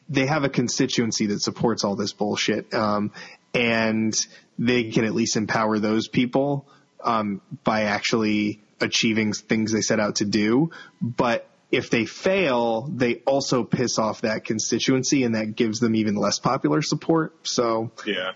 they 0.09 0.26
have 0.26 0.45
a 0.45 0.49
constituency 0.49 1.26
that 1.26 1.41
supports 1.41 1.84
all 1.84 1.95
this 1.95 2.12
bullshit. 2.12 2.72
Um, 2.72 3.12
and 3.53 4.14
they 4.59 4.84
can 4.91 5.05
at 5.05 5.14
least 5.14 5.36
empower 5.36 5.78
those 5.78 6.09
people 6.09 6.66
um, 7.03 7.41
by 7.64 7.82
actually 7.82 8.61
achieving 8.80 9.32
things 9.32 9.72
they 9.72 9.80
set 9.82 10.01
out 10.01 10.16
to 10.16 10.24
do. 10.24 10.70
But 11.03 11.50
if 11.71 11.91
they 11.91 12.05
fail, 12.05 12.83
they 12.83 13.16
also 13.27 13.64
piss 13.64 13.99
off 13.99 14.23
that 14.23 14.45
constituency, 14.45 15.25
and 15.25 15.35
that 15.35 15.55
gives 15.55 15.81
them 15.81 15.95
even 15.95 16.16
less 16.16 16.39
popular 16.39 16.83
support. 16.83 17.47
So 17.47 17.93
yeah. 18.07 18.33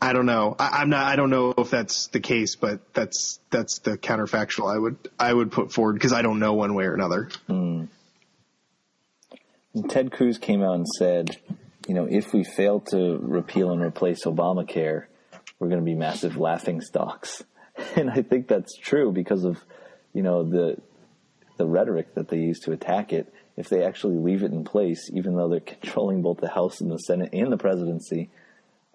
I 0.00 0.12
don't 0.12 0.26
know. 0.26 0.54
I, 0.58 0.82
am 0.82 0.90
not. 0.90 1.06
I 1.06 1.16
don't 1.16 1.30
know 1.30 1.54
if 1.56 1.70
that's 1.70 2.08
the 2.08 2.20
case, 2.20 2.56
but 2.56 2.92
that's 2.92 3.40
that's 3.50 3.78
the 3.78 3.96
counterfactual 3.96 4.72
I 4.74 4.78
would 4.78 4.96
I 5.18 5.32
would 5.32 5.50
put 5.50 5.72
forward 5.72 5.94
because 5.94 6.12
I 6.12 6.22
don't 6.22 6.40
know 6.40 6.52
one 6.52 6.74
way 6.74 6.84
or 6.84 6.94
another. 6.94 7.30
Mm. 7.48 7.88
Ted 9.88 10.12
Cruz 10.12 10.38
came 10.38 10.62
out 10.62 10.74
and 10.74 10.86
said, 10.86 11.36
you 11.88 11.94
know, 11.94 12.06
if 12.08 12.32
we 12.32 12.44
fail 12.44 12.80
to 12.92 13.18
repeal 13.18 13.72
and 13.72 13.82
replace 13.82 14.24
Obamacare, 14.24 15.06
we're 15.58 15.68
going 15.68 15.80
to 15.80 15.84
be 15.84 15.94
massive 15.94 16.36
laughing 16.36 16.80
stocks. 16.80 17.42
And 17.96 18.08
I 18.08 18.22
think 18.22 18.46
that's 18.46 18.76
true 18.76 19.10
because 19.10 19.42
of, 19.42 19.58
you 20.12 20.22
know, 20.22 20.44
the 20.44 20.76
the 21.56 21.66
rhetoric 21.66 22.14
that 22.14 22.28
they 22.28 22.38
use 22.38 22.60
to 22.60 22.72
attack 22.72 23.12
it. 23.12 23.32
If 23.56 23.68
they 23.68 23.84
actually 23.84 24.16
leave 24.16 24.42
it 24.42 24.52
in 24.52 24.64
place, 24.64 25.10
even 25.12 25.36
though 25.36 25.48
they're 25.48 25.60
controlling 25.80 26.22
both 26.22 26.38
the 26.38 26.48
House 26.48 26.80
and 26.80 26.90
the 26.90 26.98
Senate 26.98 27.30
and 27.32 27.52
the 27.52 27.56
presidency, 27.56 28.30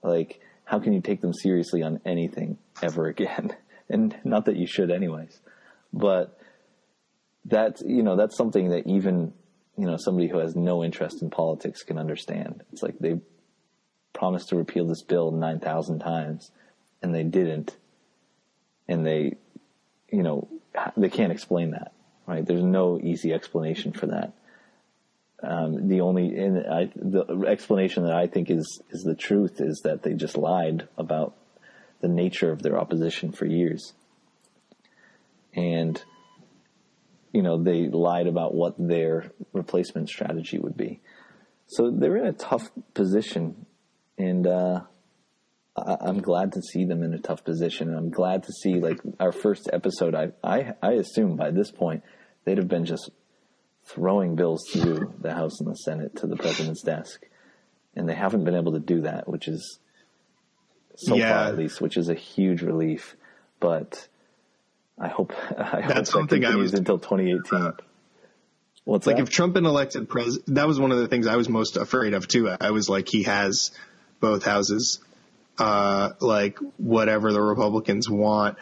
like 0.03 0.41
how 0.69 0.77
can 0.77 0.93
you 0.93 1.01
take 1.01 1.21
them 1.21 1.33
seriously 1.33 1.81
on 1.81 1.99
anything 2.05 2.57
ever 2.81 3.07
again? 3.07 3.55
And 3.91 4.15
not 4.23 4.45
that 4.45 4.55
you 4.55 4.67
should, 4.67 4.91
anyways. 4.91 5.39
But 5.91 6.39
that's 7.43 7.81
you 7.81 8.03
know 8.03 8.15
that's 8.15 8.37
something 8.37 8.69
that 8.69 8.85
even 8.85 9.33
you 9.77 9.87
know 9.87 9.97
somebody 9.97 10.27
who 10.27 10.37
has 10.37 10.55
no 10.55 10.83
interest 10.83 11.23
in 11.23 11.31
politics 11.31 11.81
can 11.81 11.97
understand. 11.97 12.63
It's 12.71 12.83
like 12.83 12.99
they 12.99 13.19
promised 14.13 14.49
to 14.49 14.57
repeal 14.57 14.85
this 14.85 15.01
bill 15.01 15.31
nine 15.31 15.59
thousand 15.59 15.99
times, 15.99 16.51
and 17.01 17.15
they 17.15 17.23
didn't, 17.23 17.77
and 18.87 19.03
they, 19.03 19.37
you 20.11 20.21
know, 20.21 20.47
they 20.95 21.09
can't 21.09 21.31
explain 21.31 21.71
that. 21.71 21.93
Right? 22.29 22.45
There's 22.45 22.63
no 22.63 22.99
easy 23.01 23.33
explanation 23.33 23.91
for 23.91 24.05
that. 24.05 24.33
Um, 25.41 25.87
the 25.87 26.01
only 26.01 26.39
I, 26.39 26.91
the 26.95 27.43
explanation 27.47 28.03
that 28.03 28.13
I 28.13 28.27
think 28.27 28.51
is 28.51 28.83
is 28.91 29.01
the 29.01 29.15
truth 29.15 29.59
is 29.59 29.81
that 29.83 30.03
they 30.03 30.13
just 30.13 30.37
lied 30.37 30.87
about 30.95 31.33
the 32.01 32.07
nature 32.07 32.51
of 32.51 32.61
their 32.61 32.77
opposition 32.77 33.31
for 33.31 33.47
years, 33.47 33.93
and 35.55 35.99
you 37.33 37.41
know 37.41 37.63
they 37.63 37.87
lied 37.87 38.27
about 38.27 38.53
what 38.53 38.75
their 38.77 39.31
replacement 39.51 40.07
strategy 40.07 40.59
would 40.59 40.77
be. 40.77 40.99
So 41.65 41.89
they're 41.89 42.17
in 42.17 42.27
a 42.27 42.33
tough 42.33 42.69
position, 42.93 43.65
and 44.19 44.45
uh, 44.45 44.81
I, 45.75 46.09
am 46.09 46.21
glad 46.21 46.51
to 46.51 46.61
see 46.61 46.85
them 46.85 47.01
in 47.01 47.15
a 47.15 47.19
tough 47.19 47.43
position. 47.43 47.87
And 47.87 47.97
I'm 47.97 48.11
glad 48.11 48.43
to 48.43 48.53
see 48.53 48.75
like 48.75 48.99
our 49.19 49.31
first 49.31 49.67
episode. 49.73 50.13
I 50.13 50.33
I, 50.43 50.73
I 50.83 50.91
assume 50.91 51.35
by 51.35 51.49
this 51.49 51.71
point 51.71 52.03
they'd 52.49 52.57
have 52.57 52.67
been 52.67 52.85
just 52.85 53.11
throwing 53.85 54.35
bills 54.35 54.67
through 54.71 55.13
the 55.21 55.33
House 55.33 55.59
and 55.59 55.69
the 55.69 55.75
Senate 55.75 56.15
to 56.15 56.25
the 56.25 56.35
president's 56.35 56.81
desk, 56.81 57.27
and 57.95 58.09
they 58.09 58.15
haven't 58.15 58.43
been 58.43 58.55
able 58.55 58.71
to 58.71 58.79
do 58.79 59.01
that, 59.01 59.29
which 59.29 59.47
is 59.47 59.77
so 60.95 61.15
yeah. 61.15 61.29
far 61.29 61.47
at 61.49 61.57
least, 61.57 61.79
which 61.79 61.95
is 61.95 62.09
a 62.09 62.15
huge 62.15 62.63
relief. 62.63 63.15
But 63.59 64.07
I 64.97 65.09
hope 65.09 65.31
I 65.57 65.81
hope 65.81 65.87
That's 65.87 66.09
something 66.09 66.43
I 66.43 66.55
was 66.55 66.73
until 66.73 66.97
2018. 66.97 67.73
What's 68.83 69.05
like 69.05 69.17
that? 69.17 69.23
if 69.23 69.29
Trump 69.29 69.53
been 69.53 69.67
elected 69.67 70.09
president? 70.09 70.55
That 70.55 70.67
was 70.67 70.79
one 70.79 70.91
of 70.91 70.97
the 70.97 71.07
things 71.07 71.27
I 71.27 71.35
was 71.35 71.49
most 71.49 71.77
afraid 71.77 72.15
of 72.15 72.27
too. 72.27 72.49
I 72.49 72.71
was 72.71 72.89
like, 72.89 73.07
he 73.07 73.23
has 73.23 73.69
both 74.19 74.43
houses. 74.43 74.99
Uh, 75.59 76.13
like 76.21 76.57
whatever 76.77 77.33
the 77.33 77.41
Republicans 77.41 78.09
want, 78.09 78.57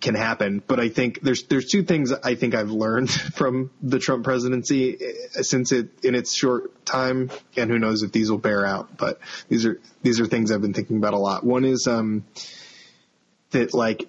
can 0.00 0.14
happen. 0.14 0.62
But 0.66 0.80
I 0.80 0.88
think 0.88 1.20
there's 1.20 1.44
there's 1.44 1.66
two 1.66 1.82
things 1.82 2.12
I 2.12 2.34
think 2.34 2.54
I've 2.54 2.70
learned 2.70 3.10
from 3.34 3.70
the 3.82 3.98
Trump 3.98 4.24
presidency 4.24 4.96
eh, 5.00 5.42
since 5.42 5.72
it 5.72 6.04
in 6.04 6.14
its 6.14 6.32
short 6.34 6.84
time, 6.84 7.30
and 7.56 7.70
who 7.70 7.78
knows 7.78 8.02
if 8.02 8.12
these 8.12 8.30
will 8.30 8.38
bear 8.38 8.64
out. 8.64 8.96
But 8.96 9.20
these 9.48 9.66
are 9.66 9.80
these 10.02 10.20
are 10.20 10.26
things 10.26 10.50
I've 10.50 10.62
been 10.62 10.74
thinking 10.74 10.96
about 10.96 11.14
a 11.14 11.18
lot. 11.18 11.44
One 11.44 11.64
is 11.64 11.86
um, 11.86 12.24
that 13.50 13.74
like 13.74 14.08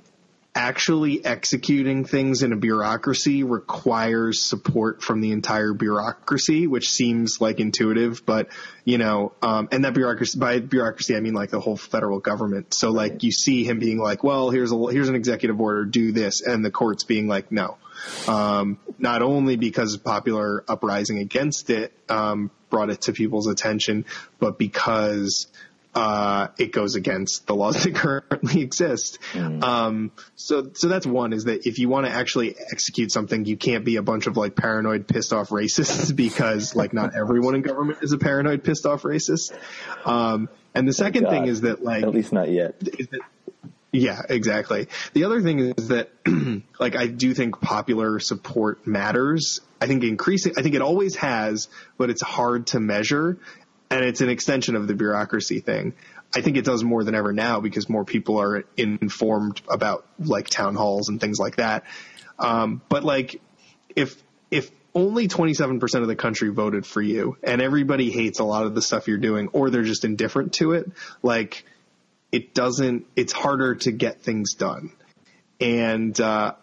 actually 0.57 1.23
executing 1.23 2.03
things 2.03 2.41
in 2.41 2.51
a 2.51 2.55
bureaucracy 2.55 3.43
requires 3.43 4.43
support 4.43 5.03
from 5.03 5.21
the 5.21 5.31
entire 5.31 5.71
bureaucracy, 5.71 6.65
which 6.65 6.89
seems 6.89 7.39
like 7.39 7.59
intuitive, 7.59 8.25
but 8.25 8.49
you 8.83 8.97
know, 8.97 9.33
um, 9.43 9.69
and 9.71 9.85
that 9.85 9.93
bureaucracy 9.93 10.39
by 10.39 10.59
bureaucracy 10.59 11.15
I 11.15 11.19
mean 11.19 11.35
like 11.35 11.51
the 11.51 11.59
whole 11.59 11.77
federal 11.77 12.19
government. 12.19 12.73
So 12.73 12.89
like 12.89 13.21
you 13.21 13.31
see 13.31 13.65
him 13.65 13.77
being 13.77 13.99
like, 13.99 14.23
well, 14.23 14.49
here's 14.49 14.71
a 14.71 14.77
here's 14.87 15.09
an 15.09 15.15
executive 15.15 15.61
order, 15.61 15.85
do 15.85 16.11
this, 16.11 16.41
and 16.41 16.65
the 16.65 16.71
courts 16.71 17.03
being 17.03 17.27
like, 17.27 17.51
no. 17.51 17.77
Um, 18.27 18.79
not 18.97 19.21
only 19.21 19.57
because 19.57 19.93
of 19.93 20.03
popular 20.03 20.63
uprising 20.67 21.19
against 21.19 21.69
it 21.69 21.93
um, 22.09 22.49
brought 22.69 22.89
it 22.89 23.01
to 23.01 23.13
people's 23.13 23.47
attention, 23.47 24.05
but 24.39 24.57
because 24.57 25.47
uh, 25.97 26.49
it 26.59 26.71
goes 26.71 26.93
against 26.93 27.47
the 27.47 27.55
laws 27.55 27.83
that 27.83 27.95
currently 27.95 28.61
exist. 28.61 29.17
Mm. 29.33 29.63
Um, 29.63 30.11
so, 30.35 30.69
so 30.73 30.87
that's 30.87 31.07
one 31.07 31.33
is 31.33 31.45
that 31.45 31.65
if 31.65 31.79
you 31.79 31.89
want 31.89 32.05
to 32.05 32.11
actually 32.11 32.55
execute 32.71 33.11
something, 33.11 33.45
you 33.45 33.57
can't 33.57 33.83
be 33.83 33.95
a 33.95 34.03
bunch 34.03 34.27
of 34.27 34.37
like 34.37 34.55
paranoid, 34.55 35.07
pissed 35.07 35.33
off 35.33 35.49
racists 35.49 36.15
because 36.15 36.75
like 36.75 36.93
not 36.93 37.15
everyone 37.15 37.55
in 37.55 37.63
government 37.63 37.99
is 38.03 38.11
a 38.11 38.19
paranoid, 38.19 38.63
pissed 38.63 38.85
off 38.85 39.01
racist. 39.01 39.57
Um, 40.05 40.49
and 40.75 40.87
the 40.87 40.93
second 40.93 41.25
oh 41.25 41.31
thing 41.31 41.47
is 41.47 41.61
that 41.61 41.83
like, 41.83 42.03
at 42.03 42.13
least 42.13 42.31
not 42.31 42.51
yet. 42.51 42.79
That, 42.79 43.21
yeah, 43.91 44.21
exactly. 44.29 44.89
The 45.13 45.23
other 45.23 45.41
thing 45.41 45.59
is 45.59 45.87
that, 45.87 46.11
like, 46.79 46.95
I 46.95 47.07
do 47.07 47.33
think 47.33 47.59
popular 47.59 48.19
support 48.19 48.85
matters. 48.85 49.61
I 49.81 49.87
think 49.87 50.03
increasing, 50.03 50.53
I 50.57 50.61
think 50.61 50.75
it 50.75 50.81
always 50.83 51.15
has, 51.15 51.69
but 51.97 52.11
it's 52.11 52.21
hard 52.21 52.67
to 52.67 52.79
measure 52.79 53.39
and 53.89 54.03
it's 54.03 54.21
an 54.21 54.29
extension 54.29 54.75
of 54.75 54.87
the 54.87 54.93
bureaucracy 54.93 55.59
thing. 55.59 55.93
I 56.35 56.41
think 56.41 56.57
it 56.57 56.65
does 56.65 56.83
more 56.83 57.03
than 57.03 57.15
ever 57.15 57.31
now 57.31 57.61
because 57.61 57.87
more 57.87 58.03
people 58.03 58.41
are 58.41 58.65
informed 58.75 59.61
about 59.69 60.05
like 60.19 60.49
town 60.49 60.75
halls 60.75 61.09
and 61.09 61.21
things 61.21 61.39
like 61.39 61.55
that. 61.55 61.85
Um, 62.37 62.81
but 62.89 63.03
like, 63.03 63.41
if 63.95 64.21
if 64.51 64.69
only 64.93 65.27
27% 65.27 66.01
of 66.01 66.07
the 66.07 66.15
country 66.15 66.49
voted 66.49 66.85
for 66.85 67.01
you 67.01 67.37
and 67.43 67.61
everybody 67.61 68.09
hates 68.09 68.39
a 68.39 68.43
lot 68.43 68.65
of 68.65 68.73
the 68.73 68.81
stuff 68.81 69.07
you're 69.07 69.17
doing 69.17 69.47
or 69.49 69.69
they're 69.69 69.83
just 69.83 70.05
indifferent 70.05 70.53
to 70.53 70.71
it, 70.71 70.89
like 71.21 71.63
it 72.31 72.53
doesn't, 72.53 73.05
it's 73.15 73.31
harder 73.31 73.75
to 73.75 73.91
get 73.91 74.21
things 74.23 74.55
done. 74.55 74.91
And, 75.61 76.19
uh, 76.19 76.53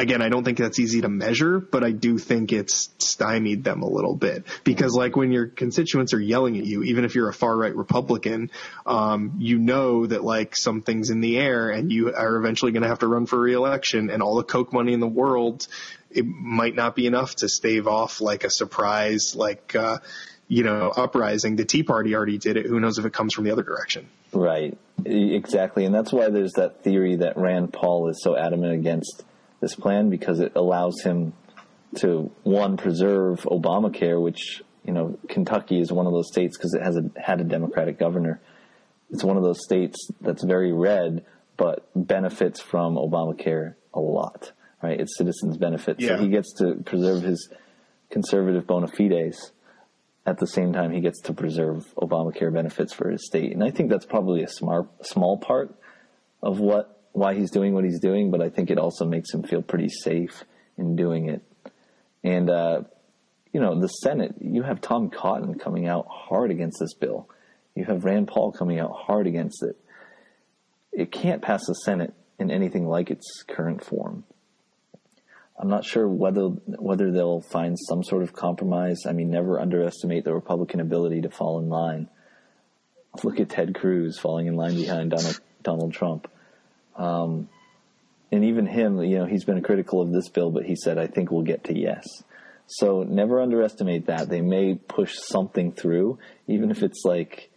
again, 0.00 0.22
I 0.22 0.28
don't 0.28 0.44
think 0.44 0.58
that's 0.58 0.78
easy 0.78 1.02
to 1.02 1.08
measure, 1.08 1.60
but 1.60 1.84
I 1.84 1.92
do 1.92 2.18
think 2.18 2.52
it's 2.52 2.90
stymied 2.98 3.64
them 3.64 3.82
a 3.82 3.88
little 3.88 4.16
bit 4.16 4.44
because 4.64 4.94
like 4.94 5.16
when 5.16 5.30
your 5.30 5.46
constituents 5.46 6.14
are 6.14 6.20
yelling 6.20 6.58
at 6.58 6.64
you, 6.64 6.82
even 6.84 7.04
if 7.04 7.14
you're 7.14 7.28
a 7.28 7.34
far 7.34 7.56
right 7.56 7.74
Republican, 7.74 8.50
um, 8.86 9.34
you 9.38 9.58
know 9.58 10.06
that 10.06 10.24
like 10.24 10.56
something's 10.56 11.10
in 11.10 11.20
the 11.20 11.38
air 11.38 11.70
and 11.70 11.92
you 11.92 12.14
are 12.14 12.36
eventually 12.36 12.72
going 12.72 12.82
to 12.82 12.88
have 12.88 13.00
to 13.00 13.06
run 13.06 13.26
for 13.26 13.38
reelection 13.38 14.10
and 14.10 14.22
all 14.22 14.36
the 14.36 14.44
Koch 14.44 14.72
money 14.72 14.92
in 14.92 15.00
the 15.00 15.08
world, 15.08 15.68
it 16.10 16.26
might 16.26 16.74
not 16.74 16.96
be 16.96 17.06
enough 17.06 17.36
to 17.36 17.48
stave 17.48 17.86
off 17.86 18.20
like 18.20 18.44
a 18.44 18.50
surprise, 18.50 19.36
like, 19.36 19.76
uh, 19.76 19.98
you 20.48 20.64
know, 20.64 20.88
uprising. 20.88 21.54
The 21.54 21.64
Tea 21.64 21.84
Party 21.84 22.14
already 22.14 22.38
did 22.38 22.56
it. 22.56 22.66
Who 22.66 22.80
knows 22.80 22.98
if 22.98 23.04
it 23.04 23.12
comes 23.12 23.34
from 23.34 23.44
the 23.44 23.52
other 23.52 23.62
direction? 23.62 24.08
Right. 24.32 24.76
Exactly. 25.04 25.84
And 25.84 25.94
that's 25.94 26.12
why 26.12 26.28
there's 26.28 26.54
that 26.54 26.82
theory 26.82 27.16
that 27.16 27.36
Rand 27.36 27.72
Paul 27.72 28.08
is 28.08 28.20
so 28.22 28.36
adamant 28.36 28.72
against 28.72 29.22
this 29.60 29.74
plan 29.74 30.10
because 30.10 30.40
it 30.40 30.52
allows 30.56 31.02
him 31.02 31.32
to 31.96 32.30
one 32.42 32.76
preserve 32.76 33.42
Obamacare, 33.42 34.20
which 34.22 34.62
you 34.84 34.92
know 34.92 35.18
Kentucky 35.28 35.80
is 35.80 35.92
one 35.92 36.06
of 36.06 36.12
those 36.12 36.28
states 36.28 36.56
because 36.56 36.74
it 36.74 36.82
has 36.82 36.96
a, 36.96 37.10
had 37.20 37.40
a 37.40 37.44
Democratic 37.44 37.98
governor. 37.98 38.40
It's 39.10 39.24
one 39.24 39.36
of 39.36 39.42
those 39.42 39.62
states 39.62 40.08
that's 40.20 40.44
very 40.44 40.72
red, 40.72 41.24
but 41.56 41.86
benefits 41.94 42.60
from 42.60 42.94
Obamacare 42.94 43.74
a 43.92 44.00
lot. 44.00 44.52
Right, 44.82 44.98
its 44.98 45.18
citizens 45.18 45.58
benefit, 45.58 46.00
yeah. 46.00 46.08
so 46.08 46.22
he 46.22 46.28
gets 46.28 46.54
to 46.54 46.76
preserve 46.86 47.22
his 47.22 47.50
conservative 48.08 48.66
bona 48.66 48.88
fides. 48.88 49.52
At 50.24 50.38
the 50.38 50.46
same 50.46 50.72
time, 50.72 50.90
he 50.90 51.00
gets 51.00 51.20
to 51.22 51.34
preserve 51.34 51.92
Obamacare 51.96 52.50
benefits 52.50 52.94
for 52.94 53.10
his 53.10 53.26
state, 53.26 53.52
and 53.52 53.62
I 53.62 53.70
think 53.72 53.90
that's 53.90 54.06
probably 54.06 54.42
a 54.42 54.48
smart, 54.48 54.88
small 55.04 55.36
part 55.36 55.74
of 56.42 56.60
what 56.60 56.99
why 57.12 57.34
he's 57.34 57.50
doing 57.50 57.74
what 57.74 57.84
he's 57.84 58.00
doing, 58.00 58.30
but 58.30 58.40
I 58.40 58.50
think 58.50 58.70
it 58.70 58.78
also 58.78 59.04
makes 59.04 59.32
him 59.32 59.42
feel 59.42 59.62
pretty 59.62 59.88
safe 59.88 60.44
in 60.76 60.96
doing 60.96 61.28
it. 61.28 61.42
And, 62.22 62.50
uh, 62.50 62.82
you 63.52 63.60
know, 63.60 63.80
the 63.80 63.88
Senate, 63.88 64.34
you 64.40 64.62
have 64.62 64.80
Tom 64.80 65.10
Cotton 65.10 65.58
coming 65.58 65.86
out 65.86 66.06
hard 66.08 66.50
against 66.50 66.78
this 66.80 66.94
bill. 66.94 67.28
You 67.74 67.84
have 67.84 68.04
Rand 68.04 68.28
Paul 68.28 68.52
coming 68.52 68.78
out 68.78 68.92
hard 68.92 69.26
against 69.26 69.62
it. 69.62 69.76
It 70.92 71.12
can't 71.12 71.42
pass 71.42 71.66
the 71.66 71.74
Senate 71.74 72.14
in 72.38 72.50
anything 72.50 72.86
like 72.86 73.10
its 73.10 73.44
current 73.46 73.84
form. 73.84 74.24
I'm 75.58 75.68
not 75.68 75.84
sure 75.84 76.08
whether 76.08 76.46
whether 76.66 77.12
they'll 77.12 77.42
find 77.42 77.78
some 77.78 78.02
sort 78.02 78.22
of 78.22 78.32
compromise. 78.32 79.02
I 79.06 79.12
mean, 79.12 79.30
never 79.30 79.60
underestimate 79.60 80.24
the 80.24 80.32
Republican 80.32 80.80
ability 80.80 81.20
to 81.22 81.30
fall 81.30 81.58
in 81.58 81.68
line. 81.68 82.08
look 83.22 83.38
at 83.40 83.50
Ted 83.50 83.74
Cruz 83.74 84.18
falling 84.18 84.46
in 84.46 84.56
line 84.56 84.74
behind 84.74 85.10
Donald 85.10 85.38
Donald 85.62 85.92
Trump. 85.92 86.30
Um, 87.00 87.48
and 88.30 88.44
even 88.44 88.66
him, 88.66 89.02
you 89.02 89.18
know, 89.18 89.24
he's 89.24 89.44
been 89.44 89.60
critical 89.62 90.02
of 90.02 90.12
this 90.12 90.28
bill, 90.28 90.50
but 90.50 90.64
he 90.64 90.76
said, 90.76 90.98
"I 90.98 91.06
think 91.06 91.30
we'll 91.30 91.42
get 91.42 91.64
to 91.64 91.76
yes." 91.76 92.04
So 92.66 93.02
never 93.02 93.40
underestimate 93.40 94.06
that. 94.06 94.28
They 94.28 94.42
may 94.42 94.74
push 94.74 95.18
something 95.18 95.72
through, 95.72 96.18
even 96.46 96.70
if 96.70 96.82
it's 96.82 97.02
like 97.04 97.50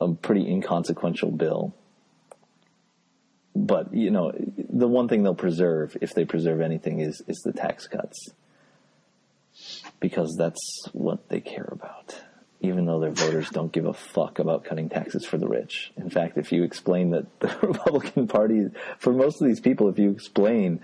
a 0.00 0.12
pretty 0.14 0.48
inconsequential 0.48 1.32
bill. 1.32 1.74
But 3.54 3.92
you 3.92 4.10
know, 4.10 4.32
the 4.56 4.88
one 4.88 5.08
thing 5.08 5.24
they'll 5.24 5.34
preserve, 5.34 5.96
if 6.00 6.14
they 6.14 6.24
preserve 6.24 6.60
anything, 6.60 7.00
is 7.00 7.20
is 7.26 7.42
the 7.44 7.52
tax 7.52 7.86
cuts, 7.88 8.30
because 10.00 10.34
that's 10.38 10.86
what 10.92 11.28
they 11.28 11.40
care 11.40 11.68
about. 11.70 12.22
Even 12.62 12.86
though 12.86 13.00
their 13.00 13.10
voters 13.10 13.50
don't 13.50 13.72
give 13.72 13.86
a 13.86 13.92
fuck 13.92 14.38
about 14.38 14.64
cutting 14.64 14.88
taxes 14.88 15.26
for 15.26 15.36
the 15.36 15.48
rich. 15.48 15.92
In 15.96 16.08
fact, 16.08 16.38
if 16.38 16.52
you 16.52 16.62
explain 16.62 17.10
that 17.10 17.26
the 17.40 17.48
Republican 17.60 18.28
Party, 18.28 18.70
for 18.98 19.12
most 19.12 19.40
of 19.40 19.46
these 19.46 19.60
people, 19.60 19.88
if 19.88 19.98
you 19.98 20.10
explain 20.10 20.80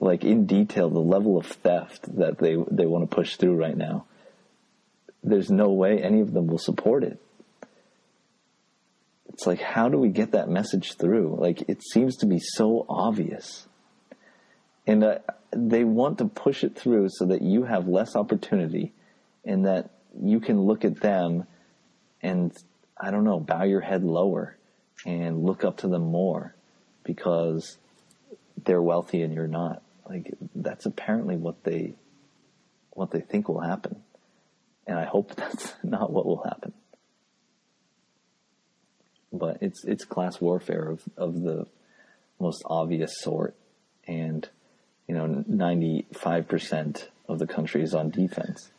like 0.00 0.24
in 0.24 0.46
detail 0.46 0.88
the 0.88 1.00
level 1.00 1.36
of 1.36 1.46
theft 1.46 2.16
that 2.16 2.38
they 2.38 2.56
they 2.70 2.86
want 2.86 3.08
to 3.08 3.14
push 3.14 3.36
through 3.36 3.56
right 3.56 3.76
now, 3.76 4.04
there's 5.22 5.50
no 5.50 5.70
way 5.70 6.02
any 6.02 6.20
of 6.20 6.32
them 6.32 6.46
will 6.46 6.58
support 6.58 7.02
it. 7.02 7.18
It's 9.32 9.46
like 9.46 9.60
how 9.60 9.88
do 9.88 9.98
we 9.98 10.08
get 10.08 10.32
that 10.32 10.48
message 10.48 10.94
through? 10.94 11.36
Like 11.38 11.68
it 11.68 11.82
seems 11.82 12.16
to 12.18 12.26
be 12.26 12.38
so 12.38 12.86
obvious. 12.88 13.66
And 14.86 15.02
uh, 15.02 15.18
they 15.50 15.84
want 15.84 16.18
to 16.18 16.26
push 16.26 16.62
it 16.62 16.76
through 16.76 17.08
so 17.10 17.26
that 17.26 17.42
you 17.42 17.64
have 17.64 17.88
less 17.88 18.14
opportunity 18.14 18.92
and 19.44 19.66
that 19.66 19.90
you 20.22 20.40
can 20.40 20.60
look 20.62 20.84
at 20.84 21.00
them 21.00 21.46
and 22.22 22.56
I 22.98 23.10
don't 23.10 23.24
know, 23.24 23.40
bow 23.40 23.64
your 23.64 23.80
head 23.80 24.02
lower 24.02 24.56
and 25.04 25.44
look 25.44 25.64
up 25.64 25.78
to 25.78 25.88
them 25.88 26.10
more 26.10 26.54
because 27.04 27.76
they're 28.64 28.82
wealthy 28.82 29.22
and 29.22 29.34
you're 29.34 29.46
not. 29.46 29.82
Like 30.08 30.32
that's 30.54 30.86
apparently 30.86 31.36
what 31.36 31.64
they 31.64 31.94
what 32.90 33.10
they 33.10 33.20
think 33.20 33.48
will 33.48 33.60
happen. 33.60 34.02
And 34.86 34.98
I 34.98 35.04
hope 35.04 35.34
that's 35.36 35.74
not 35.82 36.10
what 36.10 36.26
will 36.26 36.42
happen. 36.44 36.72
But 39.32 39.58
it's 39.60 39.84
it's 39.84 40.04
class 40.04 40.40
warfare 40.40 40.88
of, 40.88 41.02
of 41.16 41.42
the 41.42 41.66
most 42.40 42.62
obvious 42.66 43.20
sort 43.20 43.54
and 44.06 44.48
you 45.06 45.14
know, 45.14 45.44
ninety 45.46 46.06
five 46.12 46.48
percent 46.48 47.08
of 47.28 47.38
the 47.38 47.46
country 47.46 47.82
is 47.82 47.94
on 47.94 48.10
defense. 48.10 48.70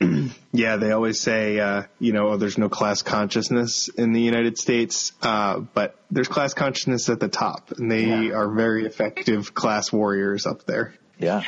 yeah, 0.52 0.76
they 0.76 0.92
always 0.92 1.20
say, 1.20 1.58
uh, 1.58 1.82
you 1.98 2.12
know, 2.12 2.28
oh, 2.28 2.36
there's 2.36 2.58
no 2.58 2.68
class 2.68 3.02
consciousness 3.02 3.88
in 3.88 4.12
the 4.12 4.20
United 4.20 4.58
States, 4.58 5.12
uh, 5.22 5.58
but 5.58 5.96
there's 6.10 6.28
class 6.28 6.54
consciousness 6.54 7.08
at 7.08 7.20
the 7.20 7.28
top, 7.28 7.72
and 7.72 7.90
they 7.90 8.06
yeah. 8.06 8.34
are 8.34 8.48
very 8.48 8.86
effective 8.86 9.54
class 9.54 9.92
warriors 9.92 10.46
up 10.46 10.64
there. 10.66 10.94
Yeah, 11.18 11.42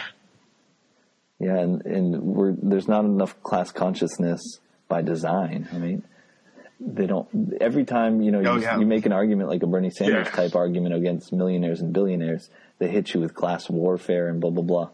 yeah, 1.38 1.58
and 1.58 1.84
and 1.86 2.70
there's 2.70 2.88
not 2.88 3.04
enough 3.04 3.40
class 3.42 3.70
consciousness 3.70 4.58
by 4.88 5.02
design. 5.02 5.68
I 5.72 5.78
mean, 5.78 6.02
they 6.80 7.06
don't. 7.06 7.54
Every 7.60 7.84
time 7.84 8.20
you 8.20 8.32
know 8.32 8.42
oh, 8.44 8.56
you, 8.56 8.62
yeah. 8.62 8.78
you, 8.78 8.86
make 8.86 9.06
an 9.06 9.12
argument 9.12 9.48
like 9.48 9.62
a 9.62 9.66
Bernie 9.66 9.90
Sanders 9.90 10.26
yeah. 10.26 10.32
type 10.32 10.56
argument 10.56 10.94
against 10.94 11.32
millionaires 11.32 11.80
and 11.80 11.92
billionaires, 11.92 12.50
they 12.78 12.88
hit 12.88 13.14
you 13.14 13.20
with 13.20 13.34
class 13.34 13.70
warfare 13.70 14.28
and 14.28 14.40
blah 14.40 14.50
blah 14.50 14.64
blah. 14.64 14.90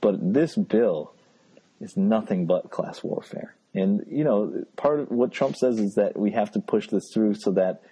But 0.00 0.34
this 0.34 0.56
bill 0.56 1.12
is 1.80 1.96
nothing 1.96 2.46
but 2.46 2.70
class 2.70 3.02
warfare. 3.02 3.54
And, 3.74 4.04
you 4.08 4.24
know, 4.24 4.64
part 4.76 5.00
of 5.00 5.10
what 5.10 5.32
Trump 5.32 5.56
says 5.56 5.78
is 5.78 5.94
that 5.94 6.18
we 6.18 6.30
have 6.32 6.52
to 6.52 6.60
push 6.60 6.88
this 6.88 7.10
through 7.12 7.34
so 7.34 7.52
that 7.52 7.82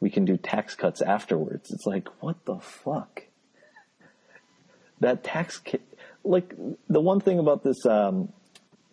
we 0.00 0.10
can 0.10 0.24
do 0.24 0.36
tax 0.36 0.74
cuts 0.74 1.02
afterwards. 1.02 1.70
It's 1.70 1.86
like, 1.86 2.08
what 2.22 2.44
the 2.46 2.58
fuck? 2.58 3.24
That 5.00 5.22
tax, 5.22 5.58
ki- 5.58 5.78
like, 6.24 6.54
the 6.88 7.00
one 7.00 7.20
thing 7.20 7.38
about 7.38 7.62
this, 7.62 7.84
um, 7.84 8.32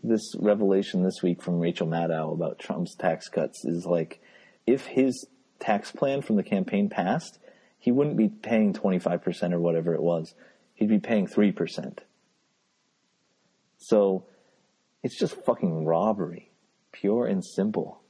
this 0.04 0.36
revelation 0.38 1.04
this 1.04 1.24
week 1.24 1.42
from 1.42 1.60
Rachel 1.60 1.88
Maddow 1.88 2.34
about 2.34 2.60
Trump's 2.60 2.96
tax 2.96 3.30
cuts 3.30 3.64
is 3.64 3.86
like, 3.86 4.22
if 4.68 4.88
his 4.88 5.28
tax 5.60 5.92
plan 5.92 6.22
from 6.22 6.36
the 6.36 6.44
campaign 6.44 6.90
passed, 6.90 7.40
he 7.80 7.92
wouldn't 7.92 8.18
be 8.18 8.28
paying 8.28 8.74
25% 8.74 9.54
or 9.54 9.60
whatever 9.60 9.94
it 9.94 10.02
was. 10.02 10.34
He'd 10.76 10.90
be 10.90 11.00
paying 11.00 11.28
3%. 11.28 12.00
So 13.78 14.26
it's 15.04 15.18
just 15.18 15.36
fucking 15.46 15.86
robbery, 15.86 16.50
pure 16.92 17.26
and 17.26 17.44
simple. 17.44 18.02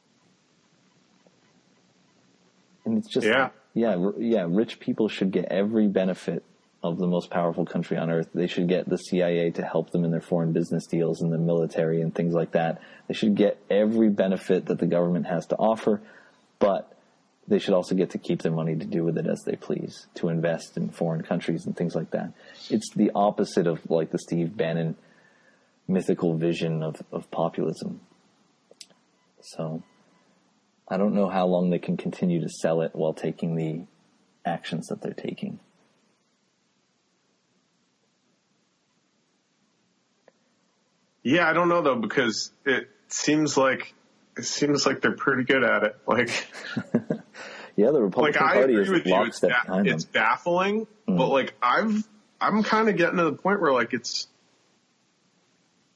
And 2.86 2.98
it's 2.98 3.10
just 3.12 3.28
yeah, 3.28 3.50
yeah, 3.74 4.12
yeah. 4.18 4.46
Rich 4.50 4.80
people 4.80 5.08
should 5.08 5.32
get 5.32 5.46
every 5.46 5.88
benefit 5.88 6.44
of 6.84 6.98
the 6.98 7.08
most 7.08 7.30
powerful 7.30 7.66
country 7.66 7.96
on 7.96 8.10
earth. 8.10 8.30
They 8.34 8.48
should 8.48 8.68
get 8.68 8.90
the 8.90 8.98
CIA 8.98 9.52
to 9.52 9.64
help 9.64 9.92
them 9.92 10.04
in 10.04 10.12
their 10.12 10.22
foreign 10.22 10.52
business 10.52 10.88
deals 10.88 11.22
and 11.22 11.32
the 11.32 11.38
military 11.38 12.02
and 12.02 12.14
things 12.14 12.34
like 12.34 12.52
that. 12.52 12.82
They 13.08 13.14
should 13.14 13.36
get 13.36 13.60
every 13.70 14.10
benefit 14.10 14.66
that 14.66 14.80
the 14.80 14.88
government 14.88 15.28
has 15.28 15.46
to 15.48 15.56
offer, 15.58 16.02
but 16.58 16.92
they 17.48 17.60
should 17.60 17.74
also 17.76 17.94
get 17.94 18.12
to 18.12 18.18
keep 18.18 18.42
their 18.42 18.52
money 18.52 18.76
to 18.76 18.86
do 18.86 19.04
with 19.04 19.18
it 19.18 19.28
as 19.28 19.42
they 19.46 19.56
please, 19.56 20.08
to 20.16 20.30
invest 20.30 20.76
in 20.76 20.90
foreign 20.90 21.22
countries 21.22 21.66
and 21.66 21.78
things 21.78 21.94
like 21.94 22.12
that. 22.12 22.32
It's 22.70 22.92
the 22.96 23.12
opposite 23.14 23.68
of 23.68 23.88
like 23.90 24.12
the 24.12 24.20
Steve 24.20 24.58
Bannon 24.58 24.96
mythical 25.92 26.36
vision 26.36 26.84
of, 26.84 27.02
of 27.12 27.30
populism. 27.32 28.02
So 29.42 29.84
I 30.88 30.98
don't 30.98 31.14
know 31.14 31.30
how 31.30 31.46
long 31.48 31.70
they 31.70 31.80
can 31.80 31.98
continue 31.98 32.42
to 32.42 32.50
sell 32.50 32.82
it 32.82 32.92
while 32.94 33.14
taking 33.14 33.56
the 33.56 33.86
actions 34.46 34.88
that 34.88 35.02
they're 35.02 35.14
taking. 35.14 35.60
Yeah, 41.24 41.50
I 41.50 41.54
don't 41.54 41.70
know 41.70 41.82
though 41.82 41.96
because 41.96 42.52
it 42.66 42.90
seems 43.08 43.56
like 43.56 43.94
it 44.38 44.46
seems 44.46 44.86
like 44.86 45.02
they're 45.02 45.16
pretty 45.16 45.44
good 45.44 45.64
at 45.64 45.84
it. 45.84 45.98
Like, 46.08 46.30
yeah, 47.76 47.92
the 47.92 48.02
Republican 48.02 48.42
like, 48.42 48.54
Party 48.54 48.74
is 48.76 49.06
lockstep 49.06 49.52
it's, 49.52 49.68
ba- 49.68 49.84
it's 49.86 50.06
baffling, 50.06 50.88
mm. 51.08 51.18
but 51.18 51.28
like 51.28 51.54
I've 51.62 52.08
I'm 52.40 52.64
kind 52.64 52.90
of 52.90 52.98
getting 52.98 53.18
to 53.18 53.26
the 53.26 53.34
point 53.34 53.62
where 53.62 53.72
like 53.72 53.94
it's 53.94 54.28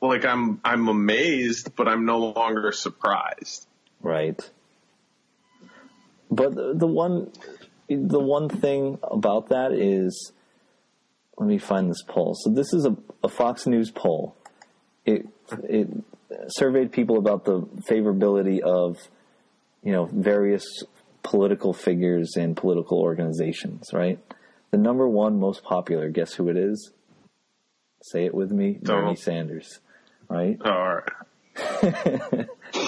like 0.07 0.25
I'm 0.25 0.59
I'm 0.63 0.87
amazed, 0.87 1.75
but 1.75 1.87
I'm 1.87 2.05
no 2.05 2.17
longer 2.17 2.71
surprised. 2.71 3.67
Right. 4.01 4.39
But 6.29 6.55
the, 6.55 6.73
the 6.75 6.87
one 6.87 7.31
the 7.87 8.19
one 8.19 8.49
thing 8.49 8.99
about 9.03 9.49
that 9.49 9.71
is 9.71 10.31
let 11.37 11.47
me 11.47 11.57
find 11.57 11.89
this 11.89 12.01
poll. 12.07 12.35
So 12.35 12.49
this 12.49 12.73
is 12.73 12.85
a, 12.85 12.95
a 13.23 13.29
Fox 13.29 13.67
News 13.67 13.91
poll. 13.91 14.35
It 15.05 15.27
it 15.63 15.89
surveyed 16.47 16.91
people 16.91 17.17
about 17.17 17.45
the 17.45 17.61
favorability 17.89 18.59
of 18.59 18.97
you 19.83 19.91
know 19.91 20.05
various 20.05 20.65
political 21.23 21.73
figures 21.73 22.35
and 22.37 22.55
political 22.55 22.99
organizations, 22.99 23.89
right? 23.93 24.19
The 24.71 24.77
number 24.77 25.07
one 25.07 25.39
most 25.39 25.63
popular, 25.63 26.09
guess 26.09 26.33
who 26.33 26.49
it 26.49 26.57
is? 26.57 26.91
Say 28.03 28.25
it 28.25 28.33
with 28.33 28.51
me, 28.51 28.77
Bernie 28.81 29.15
Sanders 29.15 29.79
right? 30.29 30.57
Oh, 30.63 30.69
all 30.69 30.95
right. 30.95 32.47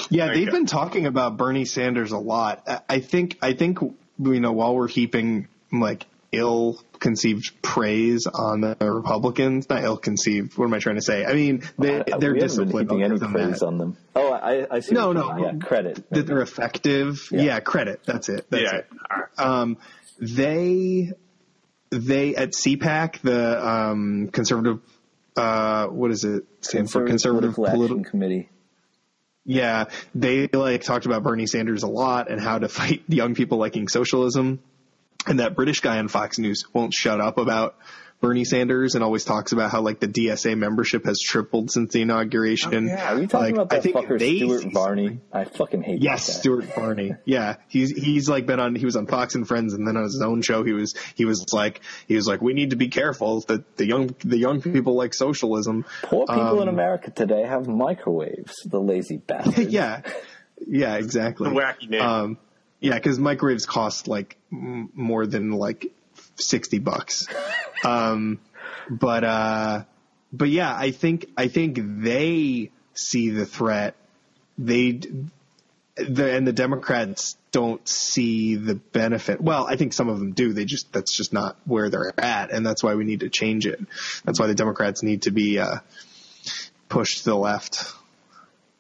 yeah, 0.10 0.34
they've 0.34 0.52
been 0.52 0.66
talking 0.66 1.06
about 1.06 1.38
Bernie 1.38 1.66
Sanders 1.66 2.12
a 2.12 2.18
lot. 2.18 2.68
I 2.90 3.00
think 3.00 3.38
I 3.42 3.54
think 3.54 3.80
you 3.82 4.40
know 4.40 4.52
while 4.52 4.76
we're 4.76 4.88
heaping 4.88 5.48
like 5.72 6.06
ill 6.32 6.82
conceived 7.00 7.62
praise 7.62 8.28
on 8.28 8.62
the 8.62 8.76
Republicans, 8.80 9.70
not 9.70 9.84
ill 9.84 9.98
conceived. 9.98 10.58
What 10.58 10.66
am 10.66 10.74
I 10.74 10.80
trying 10.80 10.98
to 10.98 11.02
say? 11.02 11.26
I 11.26 11.34
mean, 11.34 11.64
they 11.78 12.02
uh, 12.02 12.18
they're 12.18 12.34
disciplined. 12.34 12.90
Been 12.90 13.04
any 13.04 13.20
praise 13.20 13.60
that. 13.60 13.66
on 13.66 13.78
them? 13.78 13.98
Oh, 14.16 14.34
I, 14.34 14.68
I 14.70 14.80
see. 14.82 14.96
No, 14.96 15.14
no, 15.14 15.38
yeah, 15.38 15.54
credit 15.60 16.04
that 16.10 16.28
they're 16.28 16.42
effective. 16.42 17.30
Yeah. 17.32 17.42
yeah. 17.42 17.60
credit. 17.60 18.02
That's 18.06 18.30
it. 18.30 18.48
That's 18.50 18.64
yeah. 18.64 18.78
it. 18.78 18.88
Um, 19.38 19.78
they 20.20 21.14
they 21.90 22.36
at 22.36 22.50
CPAC, 22.50 23.22
the 23.22 23.68
um, 23.68 24.30
conservative 24.32 24.82
uh, 25.38 25.88
what 25.88 26.12
is 26.12 26.24
it 26.24 26.44
stand 26.68 26.92
for? 26.92 27.06
Conservative 27.06 27.56
Political, 27.56 28.04
Committee. 28.04 28.50
Yeah, 29.46 29.86
they 30.14 30.48
like 30.48 30.84
talked 30.84 31.06
about 31.06 31.24
Bernie 31.24 31.48
Sanders 31.48 31.84
a 31.84 31.88
lot 31.88 32.30
and 32.30 32.40
how 32.40 32.60
to 32.60 32.68
fight 32.68 33.04
young 33.08 33.34
people 33.34 33.58
liking 33.58 33.88
socialism. 33.88 34.60
And 35.26 35.40
that 35.40 35.56
British 35.56 35.82
guy 35.82 35.98
on 35.98 36.08
Fox 36.08 36.38
News 36.38 36.66
won't 36.74 36.94
shut 36.94 37.20
up 37.20 37.38
about 37.38 37.76
Bernie 38.20 38.46
Sanders 38.46 38.96
and 38.96 39.04
always 39.04 39.24
talks 39.24 39.52
about 39.52 39.72
how 39.72 39.82
like 39.82 40.00
the 40.00 40.08
DSA 40.08 40.58
membership 40.58 41.06
has 41.06 41.20
tripled 41.20 41.70
since 41.70 41.94
the 41.94 42.02
inauguration. 42.02 42.90
Oh, 42.90 42.94
yeah, 42.94 43.14
are 43.14 43.22
you 43.22 43.28
talking 43.28 43.46
like, 43.46 43.54
about 43.54 43.70
that 43.70 43.78
I 43.78 43.82
think 43.82 43.96
fucker 43.96 44.20
Stuart 44.20 44.74
Varney? 44.74 45.20
I 45.32 45.44
fucking 45.46 45.84
hate. 45.84 46.02
Yes, 46.02 46.40
Stuart 46.40 46.66
Varney. 46.76 47.14
Yeah, 47.26 47.58
he's 47.68 47.92
he's 47.92 48.30
like 48.30 48.46
been 48.46 48.60
on. 48.60 48.74
He 48.76 48.86
was 48.86 48.96
on 48.96 49.06
Fox 49.06 49.36
and 49.36 49.48
Friends, 49.48 49.74
and 49.74 49.88
then 49.88 49.98
on 49.98 50.04
his 50.04 50.22
own 50.22 50.42
show, 50.42 50.64
he 50.64 50.74
was 50.74 50.96
he 51.16 51.26
was 51.26 51.54
like 51.54 51.82
he 52.08 52.16
was 52.16 52.28
like 52.28 52.42
we 52.42 52.54
need 52.54 52.70
to 52.72 52.76
be 52.76 52.88
careful 52.88 53.42
that 53.42 53.76
the 53.78 53.86
young 53.86 54.16
the 54.24 54.38
young 54.38 54.62
people 54.62 54.96
like 54.96 55.14
socialism. 55.14 55.86
Poor 56.04 56.26
people 56.26 56.42
um, 56.42 56.62
in 56.64 56.68
America 56.70 57.12
today 57.12 57.44
have 57.44 57.68
microwaves. 57.68 58.56
The 58.66 58.80
lazy 58.80 59.18
bastards. 59.28 59.70
yeah. 59.70 60.02
Yeah, 60.66 60.96
exactly. 60.96 61.52
Wacky 61.52 61.90
name. 61.90 62.02
Um, 62.02 62.38
yeah, 62.80 62.96
because 62.96 63.20
microwaves 63.20 63.66
cost 63.66 64.08
like 64.08 64.38
m- 64.52 64.90
more 64.94 65.28
than 65.28 65.52
like 65.52 65.92
sixty 66.36 66.80
bucks. 66.80 67.28
um, 67.84 68.40
but 68.90 69.24
uh, 69.24 69.84
but 70.32 70.50
yeah, 70.50 70.74
I 70.76 70.92
think 70.92 71.28
I 71.38 71.48
think 71.48 71.80
they 71.82 72.72
see 72.94 73.30
the 73.30 73.46
threat. 73.46 73.96
They 74.58 75.00
the 75.96 76.32
and 76.32 76.48
the 76.48 76.54
Democrats 76.54 77.38
don't 77.52 77.88
see 77.88 78.56
the 78.56 78.76
benefit. 78.76 79.42
Well, 79.42 79.66
I 79.68 79.76
think 79.76 79.94
some 79.94 80.10
of 80.10 80.20
them 80.20 80.34
do. 80.34 80.54
They 80.54 80.66
just 80.66 80.92
that's 80.94 81.16
just 81.16 81.34
not 81.34 81.58
where 81.66 81.90
they're 81.90 82.14
at, 82.20 82.52
and 82.52 82.66
that's 82.66 82.84
why 82.84 82.96
we 82.96 83.04
need 83.04 83.22
to 83.22 83.30
change 83.30 83.66
it. 83.66 83.80
That's 84.26 84.40
why 84.40 84.48
the 84.48 84.56
Democrats 84.56 85.04
need 85.04 85.24
to 85.24 85.32
be 85.32 85.60
uh, 85.60 85.78
pushed 86.90 87.20
to 87.20 87.26
the 87.26 87.36
left 87.36 87.94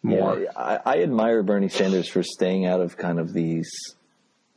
more. 0.03 0.39
Yeah, 0.39 0.51
I, 0.55 0.79
I 0.85 1.03
admire 1.03 1.43
Bernie 1.43 1.69
Sanders 1.69 2.07
for 2.07 2.23
staying 2.23 2.65
out 2.65 2.81
of 2.81 2.97
kind 2.97 3.19
of 3.19 3.33
these 3.33 3.95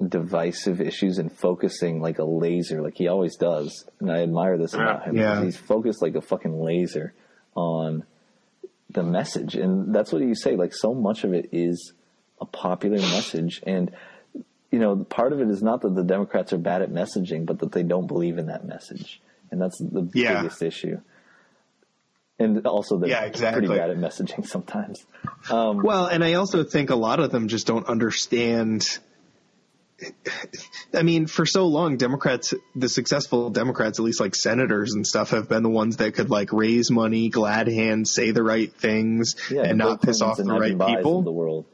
divisive 0.06 0.80
issues 0.80 1.18
and 1.18 1.30
focusing 1.32 2.00
like 2.00 2.18
a 2.18 2.24
laser, 2.24 2.80
like 2.82 2.96
he 2.96 3.08
always 3.08 3.36
does. 3.36 3.84
And 4.00 4.10
I 4.10 4.22
admire 4.22 4.56
this 4.56 4.74
about 4.74 5.04
him. 5.04 5.16
Yeah. 5.16 5.42
He's 5.44 5.56
focused 5.56 6.00
like 6.00 6.14
a 6.14 6.20
fucking 6.22 6.58
laser 6.60 7.12
on 7.54 8.04
the 8.90 9.02
message. 9.02 9.54
And 9.56 9.94
that's 9.94 10.12
what 10.12 10.22
you 10.22 10.34
say. 10.34 10.56
Like 10.56 10.74
so 10.74 10.94
much 10.94 11.24
of 11.24 11.34
it 11.34 11.50
is 11.52 11.92
a 12.40 12.46
popular 12.46 12.96
message. 12.98 13.62
And, 13.66 13.90
you 14.70 14.78
know, 14.78 14.96
part 15.04 15.32
of 15.32 15.40
it 15.40 15.48
is 15.50 15.62
not 15.62 15.82
that 15.82 15.94
the 15.94 16.04
Democrats 16.04 16.52
are 16.52 16.58
bad 16.58 16.80
at 16.82 16.90
messaging, 16.90 17.44
but 17.44 17.58
that 17.58 17.72
they 17.72 17.82
don't 17.82 18.06
believe 18.06 18.38
in 18.38 18.46
that 18.46 18.64
message. 18.66 19.20
And 19.50 19.60
that's 19.60 19.78
the 19.78 20.08
Yeah. 20.14 20.40
biggest 20.42 20.62
issue. 20.62 21.00
And 22.38 22.66
also 22.66 22.96
they're 22.96 23.10
Yeah, 23.10 23.24
exactly. 23.24 23.66
pretty 23.66 23.78
bad 23.78 23.90
at 23.90 23.98
messaging 23.98 24.46
sometimes. 24.46 25.04
Um, 25.50 25.82
Well, 25.82 26.06
and 26.06 26.24
I 26.24 26.34
also 26.34 26.64
think 26.64 26.88
a 26.88 26.96
lot 26.96 27.20
of 27.20 27.30
them 27.30 27.48
just 27.48 27.66
don't 27.66 27.86
understand. 27.86 28.98
I 30.94 31.02
mean, 31.02 31.26
for 31.26 31.46
so 31.46 31.66
long, 31.66 31.96
Democrats, 31.96 32.54
the 32.74 32.88
successful 32.88 33.50
Democrats, 33.50 33.98
at 33.98 34.04
least 34.04 34.20
like 34.20 34.34
senators 34.34 34.94
and 34.94 35.06
stuff, 35.06 35.30
have 35.30 35.48
been 35.48 35.62
the 35.62 35.68
ones 35.70 35.98
that 35.98 36.14
could 36.14 36.30
like 36.30 36.52
raise 36.52 36.90
money, 36.90 37.28
glad 37.28 37.68
hands, 37.68 38.12
say 38.12 38.30
the 38.30 38.42
right 38.42 38.72
things, 38.72 39.36
yeah, 39.50 39.62
and 39.62 39.78
not 39.78 40.02
piss 40.02 40.20
off 40.22 40.36
the 40.36 40.44
right 40.44 40.78
people. 40.78 41.22
the 41.22 41.32
world. 41.32 41.66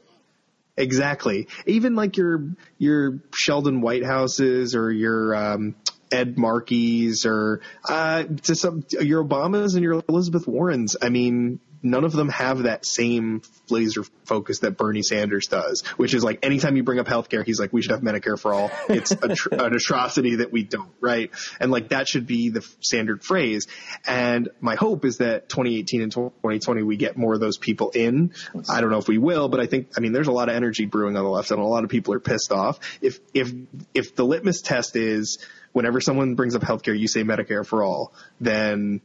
Exactly. 0.77 1.47
Even 1.65 1.95
like 1.95 2.17
your 2.17 2.49
your 2.77 3.19
Sheldon 3.33 3.81
Whitehouses 3.81 4.75
or 4.75 4.91
your 4.91 5.35
um, 5.35 5.75
Ed 6.11 6.37
Markeys 6.37 7.25
or 7.25 7.61
uh, 7.87 8.23
to 8.43 8.55
some 8.55 8.85
your 8.91 9.23
Obamas 9.23 9.73
and 9.73 9.83
your 9.83 10.03
Elizabeth 10.07 10.47
Warrens. 10.47 10.95
I 11.01 11.09
mean, 11.09 11.59
none 11.83 12.03
of 12.03 12.11
them 12.11 12.29
have 12.29 12.63
that 12.63 12.85
same 12.85 13.41
laser 13.69 14.03
focus 14.25 14.59
that 14.59 14.77
Bernie 14.77 15.03
Sanders 15.03 15.47
does, 15.47 15.81
which 15.97 16.13
is 16.13 16.23
like 16.23 16.39
anytime 16.43 16.75
you 16.75 16.83
bring 16.83 16.99
up 16.99 17.07
healthcare, 17.07 17.45
he's 17.45 17.59
like, 17.59 17.73
we 17.73 17.81
should 17.81 17.91
have 17.91 18.01
Medicare 18.01 18.39
for 18.39 18.53
all. 18.53 18.71
It's 18.89 19.15
tr- 19.15 19.49
an 19.53 19.73
atrocity 19.73 20.37
that 20.37 20.51
we 20.51 20.63
don't, 20.63 20.91
right? 20.99 21.31
And 21.59 21.71
like 21.71 21.89
that 21.89 22.07
should 22.07 22.27
be 22.27 22.49
the 22.49 22.61
standard 22.79 23.23
phrase. 23.23 23.67
And 24.05 24.49
my 24.59 24.75
hope 24.75 25.05
is 25.05 25.17
that 25.17 25.49
2018 25.49 26.01
and 26.01 26.11
2020 26.11 26.83
we 26.83 26.97
get 26.97 27.17
more 27.17 27.33
of 27.33 27.39
those 27.39 27.57
people 27.57 27.91
in. 27.91 28.33
I 28.69 28.81
don't 28.81 28.89
know 28.89 28.97
if 28.97 29.07
we 29.07 29.17
will, 29.17 29.49
but 29.49 29.59
I 29.59 29.65
think 29.65 29.91
I 29.97 29.99
mean 29.99 30.11
there's 30.11 30.27
a 30.27 30.31
lot 30.31 30.49
of 30.49 30.55
energy 30.55 30.85
brewing 30.85 31.15
on 31.17 31.23
the 31.23 31.29
left, 31.29 31.51
and 31.51 31.59
a 31.59 31.63
lot 31.63 31.83
of 31.83 31.89
people 31.89 32.13
are 32.13 32.19
pissed 32.19 32.51
off. 32.51 32.79
If 33.01 33.19
if 33.33 33.51
if 33.93 34.15
the 34.15 34.25
litmus 34.25 34.61
test 34.61 34.95
is 34.95 35.39
whenever 35.73 36.01
someone 36.01 36.35
brings 36.35 36.55
up 36.55 36.61
healthcare, 36.61 36.97
you 36.97 37.07
say 37.07 37.23
Medicare 37.23 37.65
for 37.65 37.83
all, 37.83 38.13
then 38.39 39.01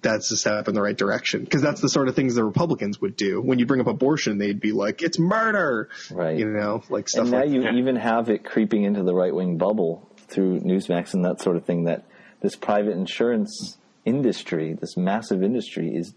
that's 0.00 0.30
a 0.30 0.36
step 0.36 0.68
in 0.68 0.74
the 0.74 0.82
right 0.82 0.96
direction 0.96 1.42
because 1.44 1.62
that's 1.62 1.80
the 1.80 1.88
sort 1.88 2.08
of 2.08 2.14
things 2.14 2.34
the 2.34 2.44
Republicans 2.44 3.00
would 3.00 3.16
do. 3.16 3.40
When 3.40 3.58
you 3.58 3.66
bring 3.66 3.80
up 3.80 3.86
abortion, 3.86 4.38
they'd 4.38 4.60
be 4.60 4.72
like, 4.72 5.02
"It's 5.02 5.18
murder," 5.18 5.88
Right. 6.10 6.38
You 6.38 6.46
know, 6.46 6.82
like 6.88 7.08
stuff 7.08 7.22
and 7.22 7.30
now 7.32 7.38
like 7.40 7.50
you 7.50 7.62
that. 7.62 7.74
even 7.74 7.96
have 7.96 8.30
it 8.30 8.44
creeping 8.44 8.84
into 8.84 9.02
the 9.02 9.14
right 9.14 9.34
wing 9.34 9.56
bubble 9.58 10.08
through 10.28 10.60
Newsmax 10.60 11.14
and 11.14 11.24
that 11.24 11.40
sort 11.40 11.56
of 11.56 11.64
thing. 11.64 11.84
That 11.84 12.04
this 12.40 12.54
private 12.54 12.92
insurance 12.92 13.76
industry, 14.04 14.74
this 14.80 14.96
massive 14.96 15.42
industry, 15.42 15.94
is 15.94 16.12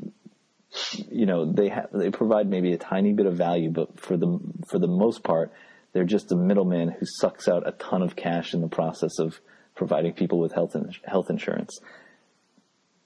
you 1.09 1.25
know 1.25 1.51
they 1.51 1.69
ha- 1.69 1.87
they 1.93 2.09
provide 2.11 2.47
maybe 2.47 2.73
a 2.73 2.77
tiny 2.77 3.13
bit 3.13 3.25
of 3.25 3.35
value, 3.35 3.69
but 3.69 3.99
for 3.99 4.15
the 4.17 4.39
for 4.67 4.79
the 4.79 4.87
most 4.87 5.23
part, 5.23 5.51
they're 5.93 6.03
just 6.05 6.31
a 6.31 6.35
middleman 6.35 6.89
who 6.89 7.05
sucks 7.05 7.47
out 7.47 7.67
a 7.67 7.71
ton 7.73 8.01
of 8.01 8.15
cash 8.15 8.53
in 8.53 8.61
the 8.61 8.67
process 8.69 9.19
of 9.19 9.39
providing 9.75 10.13
people 10.13 10.39
with 10.39 10.51
health 10.53 10.75
in- 10.75 10.91
health 11.05 11.29
insurance. 11.29 11.79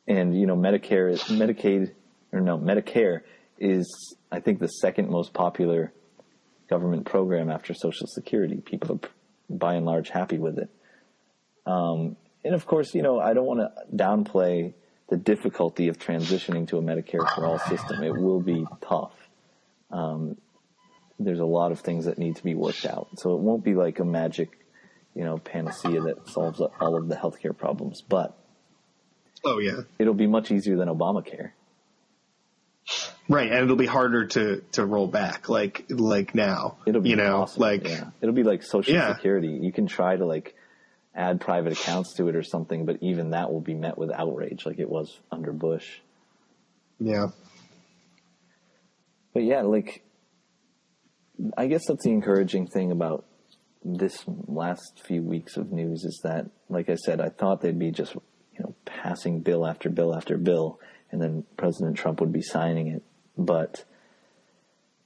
And 0.08 0.40
you 0.40 0.46
know, 0.46 0.56
Medicare, 0.56 1.12
is 1.12 1.22
Medicaid, 1.24 1.92
or 2.32 2.42
no, 2.42 2.58
Medicare 2.58 3.22
is 3.58 4.16
I 4.32 4.40
think 4.40 4.60
the 4.60 4.68
second 4.68 5.10
most 5.10 5.34
popular 5.34 5.94
government 6.70 7.06
program 7.06 7.50
after 7.50 7.74
Social 7.74 8.08
Security. 8.08 8.58
People 8.58 8.96
are 8.96 9.10
by 9.50 9.76
and 9.76 9.86
large 9.86 10.10
happy 10.10 10.38
with 10.38 10.58
it. 10.58 10.70
Um, 11.66 12.16
and 12.44 12.54
of 12.54 12.66
course, 12.66 12.94
you 12.94 13.02
know, 13.02 13.20
I 13.20 13.34
don't 13.34 13.46
want 13.46 13.60
to 13.60 13.96
downplay 13.96 14.74
the 15.10 15.18
difficulty 15.18 15.88
of 15.88 15.98
transitioning 15.98 16.68
to 16.70 16.78
a 16.78 16.82
Medicare 16.82 17.28
for 17.36 17.46
all 17.46 17.60
system. 17.60 18.04
It 18.04 18.16
will 18.16 18.42
be 18.42 18.66
tough. 18.88 19.14
Um, 19.92 20.38
there's 21.20 21.40
a 21.40 21.46
lot 21.46 21.72
of 21.72 21.80
things 21.80 22.06
that 22.06 22.18
need 22.18 22.36
to 22.38 22.44
be 22.44 22.56
worked 22.56 22.86
out. 22.86 23.08
So 23.18 23.34
it 23.36 23.40
won't 23.40 23.64
be 23.64 23.76
like 23.76 24.00
a 24.00 24.06
magic, 24.06 24.50
you 25.14 25.24
know, 25.24 25.38
panacea 25.38 26.02
that 26.02 26.28
solves 26.30 26.60
all 26.60 26.98
of 26.98 27.08
the 27.08 27.16
healthcare 27.16 27.56
problems, 27.56 28.02
but 28.02 28.38
oh 29.44 29.60
yeah, 29.60 29.82
it'll 30.00 30.14
be 30.14 30.28
much 30.28 30.52
easier 30.52 30.78
than 30.78 30.88
Obamacare. 30.88 31.52
right, 33.30 33.52
and 33.52 33.64
it'll 33.64 33.76
be 33.76 33.86
harder 33.86 34.28
to 34.28 34.62
to 34.74 34.86
roll 34.86 35.08
back 35.08 35.50
like 35.50 35.86
like 35.90 36.36
now. 36.36 36.78
It'll 36.86 37.02
be 37.02 37.10
you 37.10 37.16
know 37.16 37.42
awesome. 37.44 37.62
like 37.62 37.88
yeah. 37.88 38.10
it'll 38.22 38.36
be 38.36 38.44
like 38.44 38.64
Social 38.64 38.94
Yeah. 38.94 39.16
Security. 39.16 39.48
You 39.62 39.72
can 39.72 39.88
try 39.88 40.16
to 40.16 40.26
like 40.26 40.56
add 41.16 41.40
private 41.42 41.74
accounts 41.74 42.14
to 42.16 42.28
it 42.28 42.36
or 42.36 42.44
something, 42.44 42.86
but 42.86 42.98
even 43.02 43.32
that 43.32 43.52
will 43.52 43.62
be 43.62 43.74
met 43.74 43.98
with 43.98 44.12
outrage, 44.12 44.66
like 44.66 44.80
it 44.80 44.90
was 44.90 45.18
under 45.32 45.52
Bush. 45.54 46.00
yeah. 47.00 47.28
But 49.34 49.44
yeah, 49.44 49.62
like 49.64 50.02
I 51.58 51.68
guess 51.68 51.84
that's 51.88 52.04
the 52.04 52.12
encouraging 52.12 52.68
thing 52.68 52.92
about 52.92 53.26
this 53.84 54.24
last 54.48 55.02
few 55.06 55.22
weeks 55.22 55.58
of 55.58 55.72
news 55.72 56.04
is 56.06 56.20
that, 56.24 56.50
like 56.70 56.90
I 56.90 56.96
said, 56.96 57.20
I 57.22 57.30
thought 57.30 57.62
they'd 57.62 57.78
be 57.78 57.92
just 57.92 58.16
you 58.58 58.64
know 58.64 58.76
passing 58.86 59.40
bill 59.40 59.66
after 59.66 59.90
bill 59.90 60.16
after 60.16 60.38
bill, 60.38 60.80
and 61.12 61.22
then 61.22 61.44
President 61.58 61.98
Trump 61.98 62.20
would 62.20 62.34
be 62.34 62.42
signing 62.42 62.88
it, 62.88 63.04
but 63.38 63.84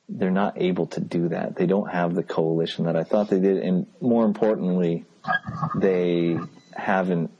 they're 0.08 0.32
not 0.32 0.60
able 0.62 0.88
to 0.88 1.00
do 1.00 1.30
that. 1.30 1.56
They 1.56 1.68
don't 1.68 1.92
have 1.92 2.16
the 2.16 2.24
coalition 2.24 2.86
that 2.86 2.96
I 2.96 3.04
thought 3.04 3.30
they 3.30 3.40
did, 3.40 3.58
and 3.58 3.86
more 4.02 4.26
importantly, 4.26 5.06
they 5.76 6.38
haven't 6.76 7.32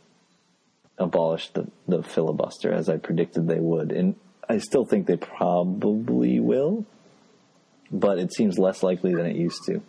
abolished 0.98 1.54
the, 1.54 1.68
the 1.88 2.04
filibuster 2.04 2.72
as 2.72 2.90
I 2.90 2.98
predicted 2.98 3.48
they 3.48 3.60
would. 3.60 3.92
And 3.92 4.16
I 4.48 4.60
still 4.60 4.86
think 4.86 5.08
they 5.08 5.18
probably 5.18 6.40
will, 6.40 6.86
but 7.92 8.20
it 8.20 8.34
seems 8.34 8.60
less 8.60 8.84
likely 8.84 9.16
than 9.16 9.26
it 9.26 9.36
used 9.36 9.64
to. 9.66 9.82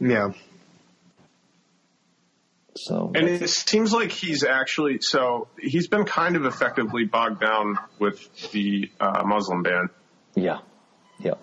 Yeah. 0.00 0.32
So 2.76 3.12
And 3.14 3.28
it 3.28 3.48
seems 3.48 3.92
like 3.92 4.10
he's 4.10 4.42
actually 4.44 4.98
so 5.00 5.46
he's 5.60 5.86
been 5.86 6.04
kind 6.04 6.34
of 6.36 6.44
effectively 6.44 7.04
bogged 7.04 7.40
down 7.40 7.78
with 8.00 8.50
the 8.50 8.90
uh, 8.98 9.22
Muslim 9.24 9.62
ban. 9.62 9.90
yeah, 10.34 10.58
yeah, 11.20 11.34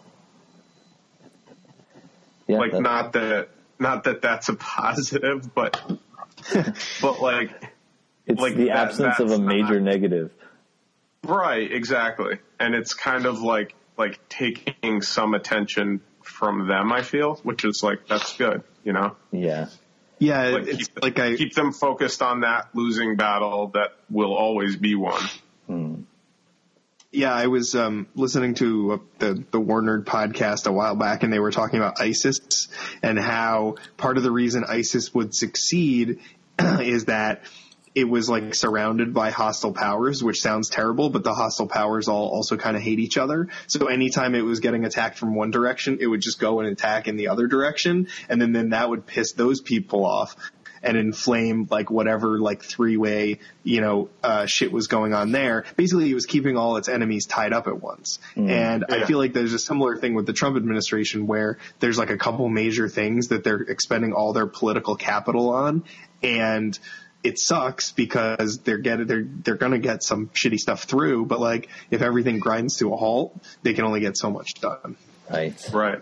yeah. 2.47 2.57
Like 2.57 2.73
not 2.73 3.13
that 3.13 3.49
not 3.79 4.03
that 4.03 4.21
that's 4.21 4.49
a 4.49 4.55
positive, 4.55 5.53
but 5.55 5.81
but 7.01 7.21
like 7.21 7.51
it's 8.25 8.41
like 8.41 8.55
the 8.55 8.65
that- 8.65 8.77
absence 8.89 9.19
of 9.19 9.31
a 9.31 9.39
major 9.39 9.79
not- 9.79 9.91
negative. 9.91 10.31
right 11.23 11.71
exactly, 11.71 12.39
and 12.59 12.75
it's 12.75 12.93
kind 12.93 13.25
of 13.25 13.41
like 13.41 13.73
like 13.97 14.19
taking 14.29 15.01
some 15.01 15.33
attention 15.33 16.01
from 16.23 16.67
them. 16.67 16.91
I 16.91 17.03
feel, 17.03 17.35
which 17.43 17.63
is 17.65 17.81
like 17.83 18.07
that's 18.07 18.35
good, 18.35 18.63
you 18.83 18.93
know. 18.93 19.15
Yeah, 19.31 19.67
Yeah, 20.21 20.49
Like, 20.49 20.67
it's 20.67 20.87
keep, 20.87 21.03
like 21.03 21.19
I 21.19 21.35
keep 21.35 21.55
them 21.55 21.73
focused 21.73 22.21
on 22.21 22.41
that 22.41 22.69
losing 22.75 23.15
battle 23.15 23.69
that 23.73 23.95
will 24.07 24.35
always 24.35 24.77
be 24.77 24.93
won. 24.93 25.19
Yeah, 27.11 27.33
I 27.33 27.47
was 27.47 27.73
um, 27.73 28.07
listening 28.13 28.53
to 28.55 28.93
uh, 28.93 28.97
the 29.17 29.43
the 29.49 29.59
War 29.59 29.81
Nerd 29.81 30.05
podcast 30.05 30.67
a 30.67 30.71
while 30.71 30.95
back, 30.95 31.23
and 31.23 31.33
they 31.33 31.39
were 31.39 31.51
talking 31.51 31.79
about 31.79 31.99
ISIS 31.99 32.67
and 33.01 33.17
how 33.19 33.77
part 33.97 34.17
of 34.17 34.23
the 34.23 34.31
reason 34.31 34.63
ISIS 34.63 35.11
would 35.11 35.33
succeed 35.33 36.19
is 36.59 37.05
that 37.05 37.41
it 37.93 38.05
was 38.05 38.29
like 38.29 38.55
surrounded 38.55 39.13
by 39.13 39.31
hostile 39.31 39.73
powers, 39.73 40.23
which 40.23 40.41
sounds 40.41 40.69
terrible, 40.69 41.09
but 41.09 41.23
the 41.23 41.33
hostile 41.33 41.67
powers 41.67 42.07
all 42.07 42.29
also 42.29 42.55
kind 42.57 42.77
of 42.77 42.81
hate 42.83 42.99
each 42.99 43.17
other. 43.17 43.49
So 43.67 43.87
anytime 43.87 44.33
it 44.35 44.41
was 44.45 44.61
getting 44.61 44.85
attacked 44.85 45.17
from 45.17 45.35
one 45.35 45.51
direction, 45.51 45.97
it 45.99 46.07
would 46.07 46.21
just 46.21 46.39
go 46.39 46.59
and 46.61 46.69
attack 46.69 47.07
in 47.07 47.17
the 47.17 47.27
other 47.27 47.47
direction, 47.47 48.07
and 48.29 48.41
then 48.41 48.53
then 48.53 48.69
that 48.69 48.89
would 48.89 49.05
piss 49.05 49.33
those 49.33 49.61
people 49.61 50.05
off. 50.05 50.35
and 50.83 50.97
inflame 50.97 51.67
like 51.69 51.91
whatever 51.91 52.39
like 52.39 52.63
three 52.63 52.97
way 52.97 53.37
you 53.63 53.81
know 53.81 54.09
uh, 54.23 54.47
shit 54.47 54.71
was 54.71 54.87
going 54.87 55.13
on 55.13 55.31
there. 55.31 55.63
Basically, 55.75 56.09
it 56.09 56.15
was 56.15 56.25
keeping 56.25 56.57
all 56.57 56.77
its 56.77 56.89
enemies 56.89 57.27
tied 57.27 57.53
up 57.53 57.67
at 57.67 57.79
once. 57.79 58.17
And 58.35 58.85
I 58.89 59.05
feel 59.05 59.19
like 59.19 59.33
there's 59.33 59.53
a 59.53 59.59
similar 59.59 59.97
thing 59.97 60.15
with 60.15 60.25
the 60.25 60.33
Trump 60.33 60.57
administration 60.57 61.27
where 61.27 61.59
there's 61.79 61.99
like 61.99 62.09
a 62.09 62.17
couple 62.17 62.49
major 62.49 62.89
things 62.89 63.27
that 63.27 63.43
they're 63.43 63.61
expending 63.61 64.13
all 64.13 64.33
their 64.33 64.47
political 64.47 64.95
capital 64.95 65.51
on, 65.51 65.83
and 66.23 66.79
it 67.23 67.39
sucks 67.39 67.91
because 67.91 68.59
they're 68.59 68.77
getting 68.77 69.07
they're 69.07 69.25
they're 69.25 69.55
gonna 69.55 69.79
get 69.79 70.03
some 70.03 70.27
shitty 70.29 70.57
stuff 70.57 70.83
through. 70.83 71.25
But 71.25 71.39
like 71.39 71.69
if 71.89 72.01
everything 72.01 72.39
grinds 72.39 72.77
to 72.77 72.93
a 72.93 72.97
halt, 72.97 73.37
they 73.63 73.73
can 73.73 73.85
only 73.85 73.99
get 73.99 74.17
so 74.17 74.29
much 74.29 74.55
done. 74.55 74.97
Right. 75.29 75.69
Right. 75.71 76.01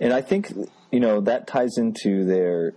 And 0.00 0.12
I 0.12 0.20
think 0.20 0.52
you 0.90 1.00
know 1.00 1.20
that 1.22 1.46
ties 1.46 1.76
into 1.76 2.24
their 2.24 2.74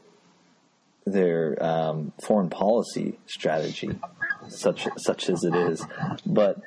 their 1.06 1.61
um, 1.64 2.14
foreign 2.23 2.49
policy 2.49 3.19
strategy, 3.26 3.89
such 4.49 4.88
such 4.98 5.30
as 5.30 5.43
it 5.43 5.56
is. 5.56 5.85
But 6.26 6.57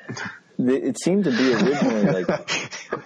it 0.58 0.98
seemed 0.98 1.24
to 1.24 1.30
be 1.30 1.52
originally 1.52 2.24
like 2.24 2.46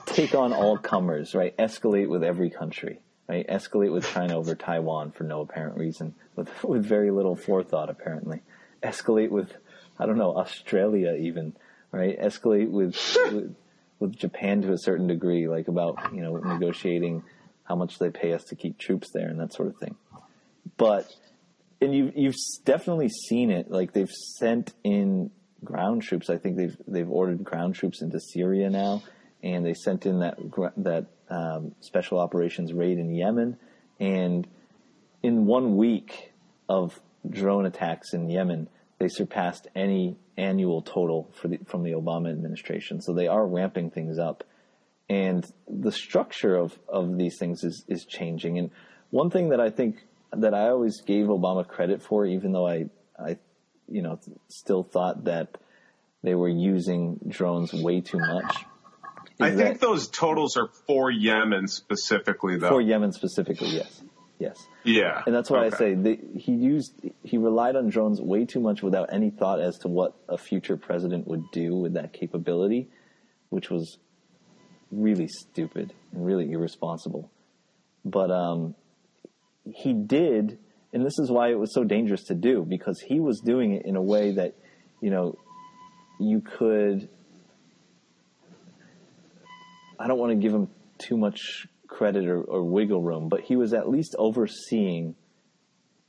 take 0.07 0.35
on 0.35 0.53
all 0.53 0.79
comers, 0.79 1.35
right? 1.35 1.57
Escalate 1.57 2.09
with 2.09 2.23
every 2.23 2.51
country, 2.51 3.01
right? 3.29 3.47
Escalate 3.47 3.93
with 3.93 4.07
China 4.07 4.39
over 4.39 4.55
Taiwan 4.55 5.13
for 5.13 5.25
no 5.25 5.43
apparent 5.43 5.77
reason, 5.77 6.15
with 6.35 6.51
with 6.65 6.85
very 6.85 7.11
little 7.11 7.37
forethought 7.37 7.91
apparently. 7.91 8.43
Escalate 8.83 9.31
with 9.31 9.55
I 9.99 10.07
don't 10.07 10.19
know 10.19 10.37
Australia 10.37 11.15
even, 11.15 11.55
right? 11.93 12.19
Escalate 12.19 12.71
with 12.71 12.97
with, 13.33 13.55
with 13.99 14.17
Japan 14.17 14.63
to 14.63 14.73
a 14.73 14.79
certain 14.79 15.07
degree, 15.07 15.49
like 15.49 15.69
about 15.69 16.13
you 16.15 16.23
know 16.23 16.37
negotiating 16.37 17.23
how 17.65 17.77
much 17.77 17.99
they 17.99 18.11
pay 18.11 18.33
us 18.33 18.45
to 18.45 18.57
keep 18.57 18.79
troops 18.79 19.11
there 19.13 19.29
and 19.29 19.39
that 19.41 19.53
sort 19.53 19.69
of 19.69 19.77
thing. 19.77 19.95
But 20.77 21.13
and 21.81 21.95
you 21.95 22.13
you've 22.15 22.37
definitely 22.65 23.09
seen 23.09 23.51
it. 23.51 23.71
Like 23.71 23.93
they've 23.93 24.11
sent 24.39 24.73
in 24.85 25.31
ground 25.65 26.03
troops. 26.03 26.31
I 26.31 26.39
think 26.39 26.57
they've 26.57 26.77
they've 26.87 27.11
ordered 27.11 27.45
ground 27.45 27.75
troops 27.75 28.01
into 28.01 28.21
Syria 28.21 28.71
now, 28.71 29.03
and 29.43 29.67
they 29.67 29.75
sent 29.75 30.07
in 30.07 30.21
that 30.21 30.39
that 30.79 31.07
um, 31.31 31.75
special 31.81 32.19
operations 32.19 32.73
raid 32.73 32.99
in 32.99 33.15
Yemen. 33.15 33.57
And 34.01 34.47
in 35.23 35.47
one 35.47 35.77
week 35.77 36.33
of 36.69 37.01
drone 37.29 37.67
attacks 37.67 38.13
in 38.13 38.31
Yemen, 38.31 38.69
they 38.99 39.09
surpassed 39.09 39.69
any 39.75 40.17
annual 40.37 40.83
total 40.83 41.31
the, 41.43 41.59
from 41.67 41.83
the 41.83 41.93
Obama 41.93 42.31
administration. 42.31 43.01
So 43.01 43.13
they 43.13 43.27
are 43.27 43.47
ramping 43.47 43.91
things 43.91 44.19
up 44.19 44.45
and 45.09 45.51
the 45.67 45.93
structure 45.93 46.55
of, 46.55 46.79
of 46.89 47.17
these 47.17 47.39
things 47.39 47.65
is, 47.65 47.85
is 47.89 48.05
changing. 48.05 48.59
And 48.59 48.71
one 49.11 49.31
thing 49.31 49.51
that 49.51 49.61
I 49.61 49.71
think 49.71 50.05
that 50.33 50.53
I 50.53 50.69
always 50.69 51.01
gave 51.01 51.27
Obama 51.27 51.67
credit 51.67 52.03
for, 52.03 52.27
even 52.27 52.53
though 52.53 52.69
I, 52.69 52.87
I, 53.19 53.39
you 53.89 54.03
know, 54.03 54.19
still 54.49 54.83
thought 54.83 55.25
that 55.25 55.57
they 56.23 56.35
were 56.35 56.49
using 56.49 57.19
drones 57.27 57.73
way 57.73 58.01
too 58.03 58.19
much. 58.19 58.65
I 59.41 59.51
think 59.51 59.81
those 59.81 60.09
totals 60.09 60.57
are 60.57 60.69
for 60.87 61.11
Yemen 61.11 61.69
specifically, 61.69 62.57
though. 62.57 62.71
for 62.71 62.81
Yemen 62.81 63.13
specifically, 63.13 63.69
yes, 63.69 64.03
yes. 64.39 64.57
yeah, 64.85 65.23
And 65.27 65.35
that's 65.35 65.51
why 65.51 65.67
I 65.67 65.71
say 65.71 65.95
they, 65.95 66.19
he 66.37 66.53
used 66.53 66.93
he 67.23 67.39
relied 67.39 67.77
on 67.77 67.89
drones 67.89 68.21
way 68.21 68.45
too 68.45 68.61
much 68.61 68.83
without 68.83 69.13
any 69.13 69.31
thought 69.31 69.61
as 69.61 69.79
to 69.79 69.89
what 69.89 70.15
a 70.29 70.37
future 70.37 70.77
president 70.77 71.29
would 71.29 71.51
do 71.53 71.77
with 71.77 71.95
that 71.95 72.13
capability, 72.13 72.89
which 73.51 73.71
was 73.71 73.99
really 74.91 75.29
stupid 75.29 75.93
and 76.13 76.25
really 76.25 76.51
irresponsible. 76.51 77.31
But 78.05 78.31
um, 78.31 78.75
he 79.65 79.93
did, 79.93 80.59
and 80.93 81.05
this 81.05 81.19
is 81.19 81.31
why 81.31 81.51
it 81.51 81.59
was 81.59 81.73
so 81.75 81.85
dangerous 81.85 82.25
to 82.25 82.35
do 82.35 82.65
because 82.69 83.01
he 83.01 83.21
was 83.21 83.41
doing 83.41 83.73
it 83.73 83.85
in 83.85 83.97
a 83.97 84.03
way 84.03 84.33
that 84.33 84.55
you 85.01 85.11
know 85.11 85.39
you 86.19 86.41
could. 86.41 87.09
I 89.99 90.07
don't 90.07 90.19
want 90.19 90.31
to 90.31 90.37
give 90.37 90.53
him 90.53 90.69
too 90.99 91.17
much 91.17 91.67
credit 91.87 92.29
or, 92.29 92.43
or 92.43 92.63
wiggle 92.63 93.03
room, 93.03 93.29
but 93.29 93.41
he 93.41 93.57
was 93.57 93.73
at 93.73 93.89
least 93.89 94.15
overseeing 94.19 95.15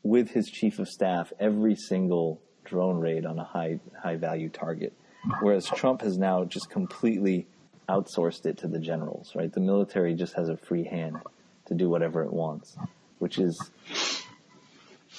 with 0.04 0.32
his 0.32 0.48
chief 0.48 0.80
of 0.80 0.88
staff 0.88 1.34
every 1.40 1.76
single 1.76 2.42
drone 2.64 3.00
raid 3.00 3.26
on 3.26 3.40
a 3.40 3.44
high 3.44 3.80
high 4.02 4.16
value 4.16 4.50
target. 4.50 4.94
Whereas 5.42 5.66
Trump 5.66 6.02
has 6.02 6.18
now 6.18 6.46
just 6.46 6.70
completely 6.70 7.48
outsourced 7.90 8.46
it 8.46 8.60
to 8.60 8.68
the 8.68 8.80
generals, 8.80 9.34
right? 9.36 9.52
The 9.52 9.60
military 9.60 10.14
just 10.14 10.34
has 10.36 10.48
a 10.48 10.56
free 10.56 10.86
hand 10.86 11.18
to 11.66 11.74
do 11.74 11.90
whatever 11.90 12.24
it 12.24 12.32
wants, 12.32 12.78
which 13.18 13.38
is 13.38 13.60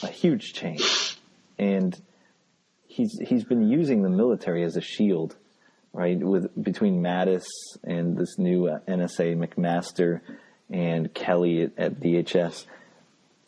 a 0.02 0.08
huge 0.08 0.52
change. 0.52 1.18
And 1.58 2.00
he's 2.86 3.18
he's 3.18 3.44
been 3.44 3.68
using 3.68 4.02
the 4.02 4.08
military 4.08 4.62
as 4.62 4.76
a 4.76 4.80
shield, 4.80 5.36
right? 5.92 6.18
With 6.18 6.50
between 6.62 7.02
Mattis 7.02 7.44
and 7.84 8.16
this 8.16 8.38
new 8.38 8.68
uh, 8.68 8.80
NSA 8.88 9.36
McMaster 9.36 10.20
and 10.70 11.12
Kelly 11.12 11.62
at, 11.62 11.72
at 11.78 12.00
DHS, 12.00 12.66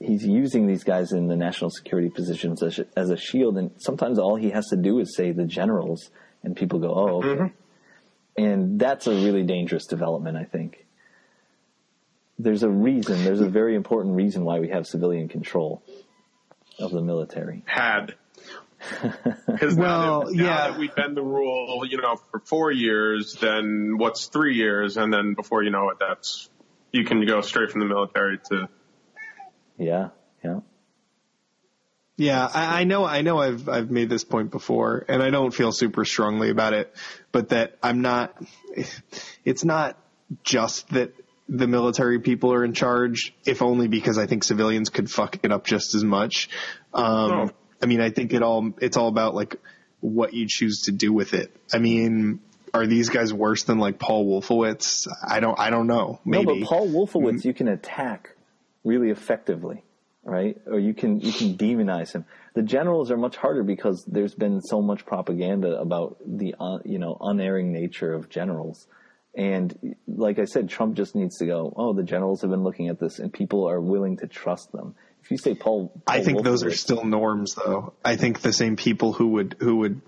he's 0.01 0.27
using 0.27 0.67
these 0.67 0.85
guys 0.85 1.13
in 1.13 1.29
the 1.29 1.37
national 1.37 1.71
security 1.71 2.11
positions 2.11 2.63
as, 2.63 2.81
as 2.97 3.11
a 3.11 3.17
shield. 3.17 3.57
And 3.59 3.71
sometimes 3.79 4.19
all 4.19 4.37
he 4.37 4.51
has 4.51 4.67
to 4.69 4.77
do 4.77 4.99
is 4.99 5.15
say 5.17 5.33
the 5.33 5.45
generals, 5.45 6.11
and 6.43 6.57
people 6.57 6.79
go, 6.79 6.93
"Oh, 6.95 7.23
okay." 7.23 7.53
And 8.37 8.81
that's 8.81 9.07
a 9.07 9.15
really 9.15 9.43
dangerous 9.43 9.87
development, 9.87 10.37
I 10.37 10.45
think. 10.45 10.87
There's 12.39 12.63
a 12.63 12.71
reason. 12.71 13.25
There's 13.25 13.43
a 13.43 13.49
very 13.49 13.77
important 13.77 14.17
reason 14.17 14.45
why 14.45 14.59
we 14.59 14.71
have 14.71 14.87
civilian 14.87 15.29
control 15.29 15.83
of 16.79 16.91
the 16.91 17.03
military. 17.03 17.63
had. 17.67 18.15
Because 19.47 19.75
Well, 19.75 20.01
now, 20.01 20.23
that, 20.25 20.35
now 20.35 20.45
yeah. 20.45 20.71
that 20.71 20.79
we 20.79 20.89
bend 20.89 21.17
the 21.17 21.23
rule, 21.23 21.85
you 21.89 22.01
know, 22.01 22.17
for 22.31 22.41
four 22.41 22.71
years, 22.71 23.35
then 23.41 23.97
what's 23.99 24.27
three 24.27 24.57
years, 24.57 24.97
and 24.97 25.13
then 25.13 25.35
before 25.35 25.63
you 25.63 25.71
know 25.71 25.91
it, 25.91 25.99
that's 26.01 26.49
you 26.93 27.05
can 27.05 27.25
go 27.27 27.41
straight 27.41 27.71
from 27.71 27.81
the 27.81 27.87
military 27.87 28.39
to. 28.51 28.69
Yeah, 29.79 30.09
yeah. 30.45 30.61
Yeah, 32.17 32.47
I, 32.47 32.81
I 32.81 32.85
know. 32.85 33.05
I 33.05 33.23
know. 33.23 33.39
I've 33.39 33.69
I've 33.69 33.91
made 33.91 34.09
this 34.09 34.23
point 34.23 34.51
before, 34.51 35.05
and 35.09 35.23
I 35.23 35.31
don't 35.31 35.53
feel 35.53 35.73
super 35.73 36.05
strongly 36.05 36.51
about 36.51 36.73
it. 36.75 36.95
But 37.33 37.49
that 37.49 37.79
I'm 37.83 38.03
not. 38.03 38.37
It's 39.45 39.65
not 39.65 39.99
just 40.45 40.89
that 40.91 41.15
the 41.49 41.67
military 41.67 42.21
people 42.21 42.53
are 42.53 42.65
in 42.65 42.75
charge, 42.75 43.35
if 43.45 43.61
only 43.63 43.89
because 43.89 44.19
I 44.19 44.27
think 44.27 44.45
civilians 44.45 44.89
could 44.89 45.11
fuck 45.11 45.39
it 45.43 45.53
up 45.53 45.65
just 45.65 45.95
as 45.95 46.05
much. 46.05 46.49
Um, 46.95 47.31
No. 47.31 47.51
I 47.83 47.87
mean, 47.87 48.01
I 48.01 48.11
think 48.11 48.33
it 48.33 48.43
all. 48.43 48.73
It's 48.81 48.97
all 48.97 49.09
about 49.09 49.35
like 49.35 49.57
what 50.01 50.33
you 50.35 50.47
choose 50.49 50.83
to 50.83 50.93
do 50.93 51.13
with 51.13 51.35
it. 51.35 51.55
I 51.73 51.79
mean, 51.79 52.41
are 52.73 52.87
these 52.87 53.09
guys 53.09 53.33
worse 53.33 53.65
than 53.65 53.79
like 53.79 53.99
Paul 53.99 54.25
Wolfowitz? 54.27 55.09
I 55.27 55.41
don't. 55.41 55.59
I 55.59 55.71
don't 55.71 55.87
know. 55.87 56.21
Maybe. 56.25 56.45
No, 56.45 56.61
but 56.61 56.67
Paul 56.67 56.89
Wolfowitz, 56.89 57.45
you 57.45 57.53
can 57.53 57.69
attack 57.69 58.37
really 58.85 59.11
effectively, 59.11 59.83
right? 60.25 60.57
Or 60.67 60.79
you 60.79 60.95
can 60.95 61.21
you 61.21 61.33
can 61.33 61.57
demonize 61.57 62.13
him. 62.13 62.25
The 62.55 62.63
generals 62.63 63.11
are 63.11 63.17
much 63.17 63.37
harder 63.37 63.63
because 63.63 64.05
there's 64.05 64.35
been 64.35 64.61
so 64.61 64.81
much 64.81 65.05
propaganda 65.05 65.81
about 65.81 66.19
the 66.25 66.55
uh, 66.61 66.79
you 66.85 66.99
know 66.99 67.17
unerring 67.21 67.73
nature 67.73 68.13
of 68.13 68.29
generals. 68.29 68.87
And 69.35 69.97
like 70.07 70.39
I 70.39 70.45
said, 70.45 70.69
Trump 70.69 70.95
just 70.95 71.15
needs 71.15 71.39
to 71.39 71.47
go. 71.47 71.73
Oh, 71.75 71.95
the 71.95 72.03
generals 72.03 72.43
have 72.43 72.51
been 72.51 72.65
looking 72.65 72.89
at 72.89 73.01
this, 73.01 73.19
and 73.19 73.33
people 73.33 73.69
are 73.69 73.81
willing 73.81 74.19
to 74.19 74.27
trust 74.27 74.73
them. 74.73 74.95
If 75.25 75.31
you 75.31 75.39
say 75.39 75.55
Paul, 75.55 75.89
Paul 75.89 76.03
I 76.07 76.23
think 76.23 76.43
those 76.43 76.65
are 76.65 76.73
still 76.73 77.05
norms, 77.05 77.55
though. 77.55 77.95
I 78.05 78.17
think 78.17 78.41
the 78.41 78.53
same 78.53 78.77
people 78.77 79.13
who 79.13 79.29
would 79.29 79.57
who 79.61 79.77
would 79.77 80.01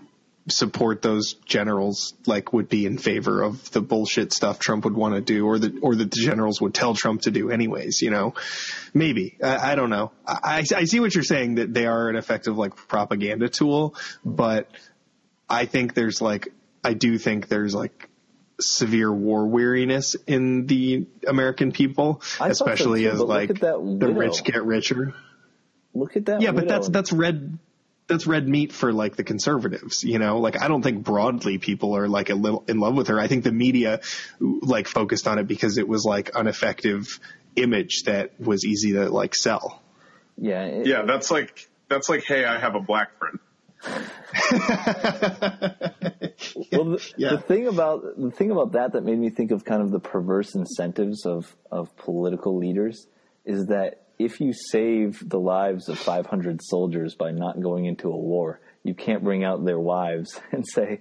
support 0.48 1.00
those 1.00 1.34
generals 1.46 2.12
like 2.26 2.52
would 2.52 2.68
be 2.68 2.84
in 2.84 2.98
favor 2.98 3.42
of 3.42 3.70
the 3.70 3.80
bullshit 3.80 4.32
stuff 4.32 4.58
Trump 4.58 4.84
would 4.84 4.94
want 4.94 5.14
to 5.14 5.20
do, 5.20 5.46
or 5.46 5.58
that 5.58 5.72
or 5.82 5.94
that 5.94 6.10
the 6.10 6.20
generals 6.20 6.60
would 6.60 6.74
tell 6.74 6.94
Trump 6.94 7.22
to 7.22 7.30
do, 7.30 7.50
anyways. 7.50 8.02
You 8.02 8.10
know, 8.10 8.34
maybe 8.92 9.38
I, 9.42 9.72
I 9.72 9.74
don't 9.74 9.90
know. 9.90 10.12
I, 10.26 10.64
I 10.76 10.84
see 10.84 11.00
what 11.00 11.14
you're 11.14 11.24
saying 11.24 11.56
that 11.56 11.72
they 11.72 11.86
are 11.86 12.08
an 12.08 12.16
effective 12.16 12.56
like 12.58 12.76
propaganda 12.76 13.48
tool, 13.48 13.94
but 14.24 14.68
I 15.48 15.66
think 15.66 15.94
there's 15.94 16.20
like 16.20 16.48
I 16.82 16.94
do 16.94 17.18
think 17.18 17.48
there's 17.48 17.74
like 17.74 18.10
severe 18.60 19.12
war 19.12 19.46
weariness 19.46 20.14
in 20.26 20.66
the 20.66 21.06
American 21.26 21.72
people, 21.72 22.20
I 22.40 22.48
thought 22.48 22.56
so 22.56 22.64
especially 22.66 23.02
too, 23.02 23.10
as 23.10 23.20
like 23.20 23.48
that 23.60 23.96
the 24.00 24.08
rich 24.12 24.44
get 24.44 24.64
richer. 24.64 25.14
Look 25.94 26.16
at 26.16 26.26
that. 26.26 26.40
Yeah, 26.40 26.52
but 26.52 26.68
that's 26.68 26.88
that's 26.88 27.12
red 27.12 27.58
that's 28.06 28.26
red 28.26 28.46
meat 28.48 28.72
for 28.72 28.92
like 28.92 29.16
the 29.16 29.24
conservatives, 29.24 30.04
you 30.04 30.18
know? 30.18 30.38
Like 30.38 30.60
I 30.60 30.68
don't 30.68 30.82
think 30.82 31.02
broadly 31.04 31.58
people 31.58 31.96
are 31.96 32.06
like 32.08 32.28
a 32.30 32.34
little 32.34 32.62
in 32.68 32.78
love 32.78 32.94
with 32.96 33.08
her. 33.08 33.18
I 33.18 33.28
think 33.28 33.44
the 33.44 33.52
media 33.52 34.00
like 34.40 34.86
focused 34.88 35.26
on 35.26 35.38
it 35.38 35.46
because 35.48 35.78
it 35.78 35.88
was 35.88 36.04
like 36.04 36.30
an 36.34 36.46
effective 36.46 37.18
image 37.56 38.02
that 38.04 38.38
was 38.40 38.64
easy 38.64 38.92
to 38.92 39.08
like 39.08 39.34
sell. 39.34 39.80
yeah, 40.36 40.64
it- 40.64 40.86
Yeah, 40.86 41.02
that's 41.02 41.30
like 41.30 41.68
that's 41.88 42.08
like, 42.08 42.24
hey, 42.24 42.44
I 42.44 42.58
have 42.58 42.74
a 42.74 42.80
black 42.80 43.18
friend. 43.18 43.38
Well, 46.72 46.84
the, 46.84 47.12
Yeah. 47.16 47.30
the 47.30 47.38
thing 47.46 47.66
about 47.68 48.02
the 48.18 48.30
thing 48.30 48.50
about 48.50 48.72
that 48.72 48.92
that 48.92 49.04
made 49.04 49.18
me 49.18 49.30
think 49.30 49.50
of 49.50 49.64
kind 49.64 49.82
of 49.82 49.90
the 49.90 50.00
perverse 50.00 50.54
incentives 50.54 51.24
of 51.26 51.54
of 51.70 51.96
political 51.96 52.56
leaders 52.58 53.06
is 53.44 53.66
that 53.66 54.02
if 54.18 54.40
you 54.40 54.52
save 54.52 55.28
the 55.28 55.38
lives 55.40 55.88
of 55.88 55.98
500 55.98 56.60
soldiers 56.62 57.14
by 57.14 57.30
not 57.32 57.60
going 57.60 57.84
into 57.86 58.08
a 58.08 58.16
war, 58.16 58.60
you 58.84 58.94
can't 58.94 59.24
bring 59.24 59.42
out 59.44 59.64
their 59.64 59.80
wives 59.80 60.40
and 60.52 60.64
say, 60.66 61.00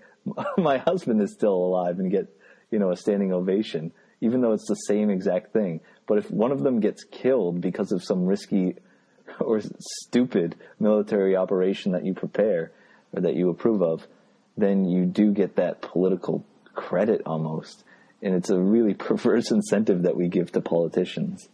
"My 0.58 0.78
husband 0.78 1.22
is 1.22 1.34
still 1.34 1.54
alive," 1.54 2.00
and 2.00 2.10
get 2.12 2.28
you 2.72 2.80
know 2.80 2.92
a 2.92 2.98
standing 2.98 3.34
ovation, 3.34 3.92
even 4.22 4.42
though 4.42 4.54
it's 4.54 4.68
the 4.68 4.76
same 4.76 5.10
exact 5.10 5.54
thing. 5.54 5.82
But 6.08 6.18
if 6.18 6.32
one 6.32 6.52
of 6.52 6.64
them 6.64 6.80
gets 6.80 7.04
killed 7.04 7.62
because 7.62 7.92
of 7.92 8.04
some 8.04 8.26
risky 8.26 8.76
or 9.40 9.62
stupid 9.80 10.56
military 10.80 11.36
operation 11.36 11.92
that 11.94 12.06
you 12.06 12.14
prepare 12.14 12.72
or 13.14 13.22
that 13.22 13.36
you 13.36 13.50
approve 13.50 13.82
of, 13.82 14.08
then 14.58 14.86
you 14.86 15.06
do 15.06 15.32
get 15.32 15.56
that 15.56 15.82
political 15.82 16.46
credit 16.74 17.22
almost. 17.26 17.84
And 18.22 18.36
it's 18.36 18.50
a 18.50 18.60
really 18.60 18.94
perverse 19.10 19.52
incentive 19.52 20.04
that 20.04 20.16
we 20.16 20.28
give 20.28 20.52
to 20.54 20.62
politicians. 20.62 21.50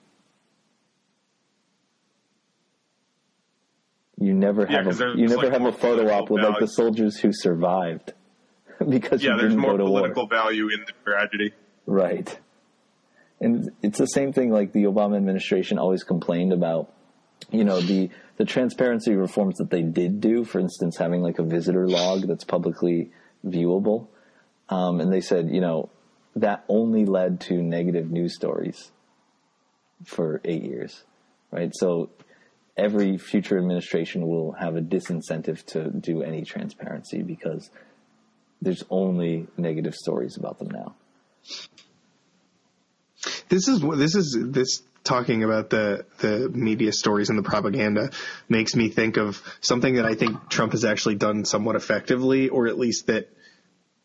You 4.22 4.34
never 4.34 4.68
Yeah, 4.70 4.84
have 4.84 5.00
a, 5.00 5.14
you 5.16 5.28
never 5.28 5.44
like 5.44 5.54
have 5.54 5.66
a 5.66 5.72
photo 5.72 6.12
op 6.12 6.30
with 6.30 6.44
like 6.44 6.60
the 6.60 6.68
soldiers 6.68 7.18
who 7.18 7.32
survived 7.32 8.14
because 8.90 9.24
Yeah, 9.24 9.36
you 9.36 9.42
there's 9.42 9.56
more 9.56 9.72
go 9.72 9.78
to 9.78 9.84
political 9.86 10.24
war. 10.24 10.30
value 10.30 10.66
in 10.66 10.82
the 10.86 10.92
tragedy. 11.06 11.54
Right. 11.86 12.38
And 13.40 13.72
it's 13.82 13.98
the 13.98 14.06
same 14.08 14.34
thing 14.34 14.52
like 14.52 14.74
the 14.74 14.84
Obama 14.84 15.16
administration 15.16 15.78
always 15.80 16.04
complained 16.04 16.52
about, 16.52 16.92
you 17.52 17.64
know, 17.64 17.82
the, 17.82 18.10
the 18.38 18.46
transparency 18.46 19.16
reforms 19.16 19.58
that 19.58 19.70
they 19.70 19.82
did 19.82 20.22
do, 20.22 20.44
for 20.44 20.60
instance, 20.60 20.98
having 20.98 21.22
like 21.22 21.40
a 21.40 21.44
visitor 21.44 21.88
log 21.88 22.28
that's 22.28 22.44
publicly 22.44 23.12
viewable. 23.46 24.08
Um, 24.70 25.00
and 25.00 25.12
they 25.12 25.22
said, 25.22 25.50
you 25.50 25.62
know, 25.62 25.90
that 26.36 26.64
only 26.68 27.06
led 27.06 27.42
to 27.42 27.56
negative 27.56 28.12
news 28.12 28.36
stories 28.36 28.92
for 30.06 30.42
eight 30.46 30.64
years, 30.64 31.04
right? 31.52 31.72
So 31.74 32.10
every 32.78 33.18
future 33.18 33.58
administration 33.58 34.28
will 34.28 34.54
have 34.54 34.76
a 34.76 34.82
disincentive 34.82 35.66
to 35.68 35.90
do 35.90 36.22
any 36.22 36.44
transparency 36.44 37.24
because 37.24 37.70
there's 38.62 38.84
only 38.90 39.48
negative 39.58 39.96
stories 39.96 40.38
about 40.38 40.60
them 40.60 40.70
now. 40.70 40.96
This 43.50 43.68
is 43.68 43.82
this 43.82 44.16
is 44.16 44.38
this 44.40 44.84
talking 45.10 45.44
about 45.44 45.72
the 45.72 46.06
the 46.20 46.50
media 46.50 46.94
stories 46.94 47.30
and 47.30 47.38
the 47.38 47.44
propaganda 47.44 48.12
makes 48.48 48.76
me 48.76 48.90
think 48.90 49.18
of 49.18 49.42
something 49.60 49.96
that 49.96 50.06
I 50.06 50.14
think 50.14 50.50
Trump 50.50 50.74
has 50.74 50.86
actually 50.86 51.16
done 51.16 51.46
somewhat 51.46 51.76
effectively, 51.76 52.50
or 52.50 52.68
at 52.68 52.78
least 52.78 53.08
that 53.08 53.28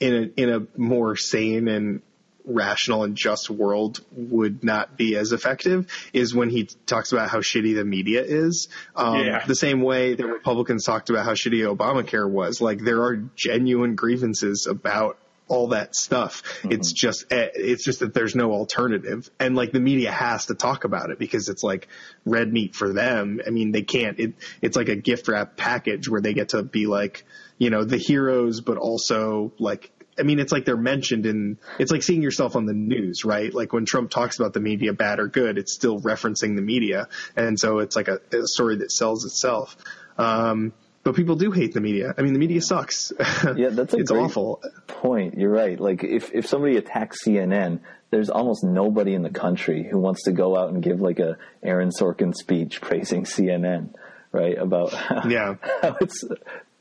in 0.01 0.14
a 0.14 0.40
in 0.40 0.48
a 0.51 0.78
more 0.78 1.14
sane 1.14 1.68
and 1.68 2.01
rational 2.47 3.05
and 3.05 3.16
just 3.16 3.48
world 3.48 4.01
would 4.12 4.64
not 4.64 4.97
be 4.97 5.16
as 5.16 5.32
effective 5.32 5.86
is 6.12 6.35
when 6.35 6.51
he 6.51 6.64
talks 6.86 7.12
about 7.12 7.31
how 7.31 7.39
shitty 7.39 7.74
the 7.74 7.85
media 7.85 8.22
is. 8.22 8.68
Um, 8.97 9.20
Yeah. 9.20 9.44
The 9.47 9.55
same 9.55 9.81
way 9.81 10.14
that 10.14 10.26
Republicans 10.26 10.85
talked 10.85 11.10
about 11.10 11.24
how 11.24 11.32
shitty 11.32 11.64
Obamacare 11.74 12.28
was. 12.28 12.60
Like 12.60 12.81
there 12.81 13.02
are 13.02 13.16
genuine 13.35 13.94
grievances 13.94 14.66
about 14.66 15.18
all 15.49 15.69
that 15.69 15.95
stuff. 15.95 16.43
It's 16.65 16.93
just 16.93 17.33
eh, 17.33 17.49
it's 17.55 17.85
just 17.85 18.01
that 18.01 18.15
there's 18.15 18.35
no 18.35 18.53
alternative, 18.53 19.31
and 19.39 19.55
like 19.55 19.73
the 19.73 19.81
media 19.81 20.11
has 20.11 20.47
to 20.47 20.55
talk 20.55 20.85
about 20.85 21.11
it 21.11 21.19
because 21.19 21.49
it's 21.49 21.62
like 21.62 21.89
red 22.25 22.53
meat 22.53 22.75
for 22.75 22.93
them. 22.93 23.41
I 23.47 23.51
mean, 23.51 23.73
they 23.73 23.83
can't. 23.83 24.19
It 24.19 24.35
it's 24.62 24.77
like 24.77 24.89
a 24.89 24.97
gift 24.97 25.29
wrap 25.29 25.57
package 25.57 26.09
where 26.09 26.21
they 26.21 26.35
get 26.35 26.51
to 26.51 26.62
be 26.62 26.87
like 26.87 27.25
you 27.59 27.71
know 27.71 27.85
the 27.85 27.99
heroes, 27.99 28.61
but 28.61 28.79
also 28.79 29.53
like. 29.59 29.91
I 30.16 30.23
mean, 30.23 30.39
it's 30.39 30.53
like 30.53 30.65
they're 30.65 30.77
mentioned 30.77 31.27
in, 31.27 31.59
it's 31.81 31.91
like 31.91 32.05
seeing 32.05 32.23
yourself 32.23 32.55
on 32.55 32.66
the 32.66 32.73
news, 32.73 33.25
right? 33.25 33.53
Like 33.53 33.73
when 33.73 33.85
Trump 33.85 34.11
talks 34.11 34.39
about 34.39 34.53
the 34.53 34.61
media, 34.61 34.93
bad 34.93 35.19
or 35.19 35.27
good, 35.27 35.59
it's 35.59 35.73
still 35.73 36.01
referencing 36.01 36.55
the 36.55 36.62
media. 36.62 37.09
And 37.35 37.59
so 37.59 37.81
it's 37.81 37.97
like 37.97 38.07
a, 38.07 38.21
a 38.33 38.47
story 38.47 38.77
that 38.77 38.93
sells 38.93 39.25
itself. 39.25 39.77
Um, 40.16 40.73
but 41.05 41.14
people 41.14 41.36
do 41.36 41.51
hate 41.52 41.72
the 41.74 41.81
media. 41.81 42.14
I 42.18 42.22
mean, 42.22 42.32
the 42.32 42.39
media 42.39 42.60
sucks. 42.60 43.12
Yeah, 43.56 43.68
that's 43.70 43.94
a 43.94 43.98
it's 43.98 44.10
great 44.10 44.20
awful. 44.22 44.62
point. 44.89 45.39
You're 45.39 45.51
right. 45.52 45.78
Like 45.78 46.02
if 46.02 46.32
if 46.35 46.47
somebody 46.47 46.76
attacks 46.76 47.24
CNN, 47.24 47.81
there's 48.10 48.31
almost 48.31 48.64
nobody 48.64 49.14
in 49.14 49.22
the 49.22 49.31
country 49.31 49.86
who 49.89 49.98
wants 49.98 50.24
to 50.24 50.32
go 50.32 50.56
out 50.56 50.70
and 50.72 50.82
give 50.82 51.01
like 51.01 51.18
a 51.20 51.36
Aaron 51.62 51.90
Sorkin 51.90 52.35
speech 52.35 52.81
praising 52.81 53.24
CNN, 53.24 53.94
right? 54.32 54.56
About 54.59 54.93
how, 54.93 55.22
Yeah. 55.28 55.56
how 55.82 55.97
it's 56.01 56.24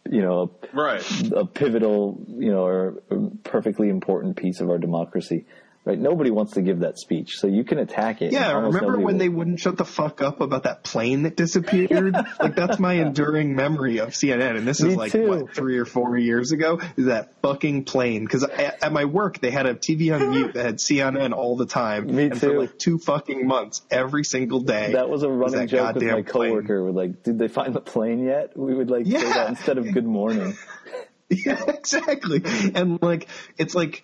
you 0.10 0.22
know 0.22 0.52
Right. 0.74 1.04
a 1.34 1.46
pivotal, 1.46 2.20
you 2.28 2.52
know, 2.52 2.66
or 2.66 3.02
a 3.12 3.18
perfectly 3.44 3.90
important 3.90 4.36
piece 4.38 4.60
of 4.62 4.70
our 4.70 4.78
democracy, 4.78 5.46
right? 5.86 6.00
Nobody 6.00 6.32
wants 6.32 6.54
to 6.54 6.62
give 6.62 6.80
that 6.80 6.98
speech, 6.98 7.38
so 7.38 7.48
you 7.48 7.64
can 7.64 7.80
attack 7.80 8.22
it. 8.22 8.32
Yeah, 8.32 8.54
remember 8.54 8.98
when 8.98 9.16
will. 9.16 9.20
they 9.20 9.30
wouldn't 9.30 9.60
shut 9.60 9.78
the 9.78 9.86
fuck 9.86 10.22
up 10.22 10.42
about 10.42 10.64
that 10.64 10.84
plane 10.84 11.24
that 11.24 11.36
disappeared? 11.36 12.14
like 12.40 12.56
that's 12.56 12.80
my 12.80 12.94
enduring 12.94 13.56
memory 13.56 14.00
of 14.00 14.10
CNN, 14.10 14.58
and 14.58 14.68
this 14.68 14.80
is 14.80 14.88
Me 14.88 14.96
like 14.96 15.12
too. 15.12 15.28
what 15.28 15.56
three 15.56 15.78
or 15.78 15.86
four 15.86 16.18
years 16.18 16.52
ago. 16.52 16.80
Is 16.96 17.06
that 17.06 17.42
fucking 17.42 17.86
plane? 17.86 18.24
Because 18.24 18.44
at, 18.44 18.84
at 18.84 18.94
my 18.94 19.06
work 19.06 19.40
they 19.40 19.52
had 19.52 19.66
a 19.66 19.76
TV 19.76 20.14
on 20.16 20.32
mute 20.32 20.54
that 20.54 20.66
had 20.66 20.78
CNN 20.78 21.34
all 21.34 21.58
the 21.58 21.66
time, 21.66 22.14
Me 22.14 22.26
and 22.26 22.40
for 22.40 22.60
like 22.60 22.78
two 22.78 22.98
fucking 22.98 23.46
months, 23.46 23.82
every 23.92 24.24
single 24.24 24.62
day. 24.62 24.94
That 24.94 25.10
was 25.10 25.24
a 25.24 25.30
running 25.30 25.60
that 25.60 25.70
joke 25.70 25.96
with 25.96 26.04
my 26.04 26.22
plane. 26.22 26.52
coworker. 26.52 26.84
We're 26.84 26.92
like, 26.92 27.24
did 27.24 27.38
they 27.38 27.48
find 27.48 27.74
the 27.74 27.82
plane 27.82 28.24
yet? 28.24 28.58
We 28.58 28.74
would 28.74 28.90
like 28.90 29.06
say 29.06 29.12
that 29.12 29.50
instead 29.50 29.78
of 29.78 29.92
good 29.92 30.06
morning. 30.06 30.58
Yeah, 31.30 31.64
exactly. 31.68 32.44
And 32.76 33.02
like, 33.02 33.28
it's 33.58 33.74
like 33.74 34.04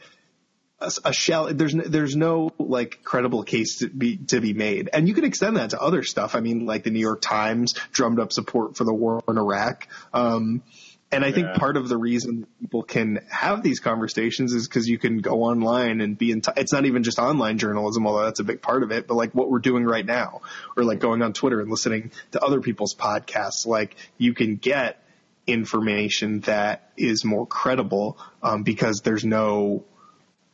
a, 0.81 0.91
a 1.05 1.13
shell. 1.13 1.53
There's 1.53 1.75
no, 1.75 1.83
there's 1.83 2.15
no 2.15 2.51
like 2.57 3.03
credible 3.03 3.43
case 3.43 3.79
to 3.79 3.89
be 3.89 4.17
to 4.27 4.39
be 4.41 4.53
made, 4.53 4.89
and 4.93 5.07
you 5.07 5.13
can 5.13 5.23
extend 5.25 5.57
that 5.57 5.71
to 5.71 5.81
other 5.81 6.03
stuff. 6.03 6.35
I 6.35 6.39
mean, 6.39 6.65
like 6.65 6.83
the 6.83 6.91
New 6.91 6.99
York 6.99 7.21
Times 7.21 7.73
drummed 7.91 8.19
up 8.19 8.31
support 8.31 8.77
for 8.77 8.83
the 8.83 8.93
war 8.93 9.21
in 9.27 9.37
Iraq. 9.37 9.87
Um, 10.13 10.63
and 11.11 11.25
I 11.25 11.31
think 11.31 11.47
Yeah. 11.47 11.57
part 11.57 11.75
of 11.75 11.89
the 11.89 11.97
reason 11.97 12.45
people 12.61 12.83
can 12.83 13.21
have 13.31 13.63
these 13.63 13.79
conversations 13.79 14.53
is 14.53 14.67
because 14.67 14.87
you 14.87 14.99
can 14.99 15.17
go 15.17 15.41
online 15.41 16.01
and 16.01 16.15
be 16.15 16.29
in. 16.29 16.41
T- 16.41 16.51
it's 16.55 16.71
not 16.71 16.85
even 16.85 17.01
just 17.01 17.17
online 17.17 17.57
journalism, 17.57 18.05
although 18.05 18.25
that's 18.25 18.39
a 18.39 18.43
big 18.43 18.61
part 18.61 18.83
of 18.83 18.91
it. 18.91 19.07
But 19.07 19.15
like 19.15 19.33
what 19.33 19.49
we're 19.49 19.57
doing 19.57 19.85
right 19.85 20.05
now, 20.05 20.41
or 20.77 20.83
like 20.83 20.99
going 20.99 21.23
on 21.23 21.33
Twitter 21.33 21.61
and 21.61 21.71
listening 21.71 22.11
to 22.33 22.43
other 22.43 22.61
people's 22.61 22.93
podcasts, 22.93 23.65
like 23.65 23.95
you 24.19 24.35
can 24.35 24.57
get 24.57 25.03
information 25.47 26.41
that 26.41 26.91
is 26.95 27.25
more 27.25 27.47
credible 27.47 28.17
um, 28.43 28.61
because 28.61 29.01
there's 29.03 29.25
no 29.25 29.83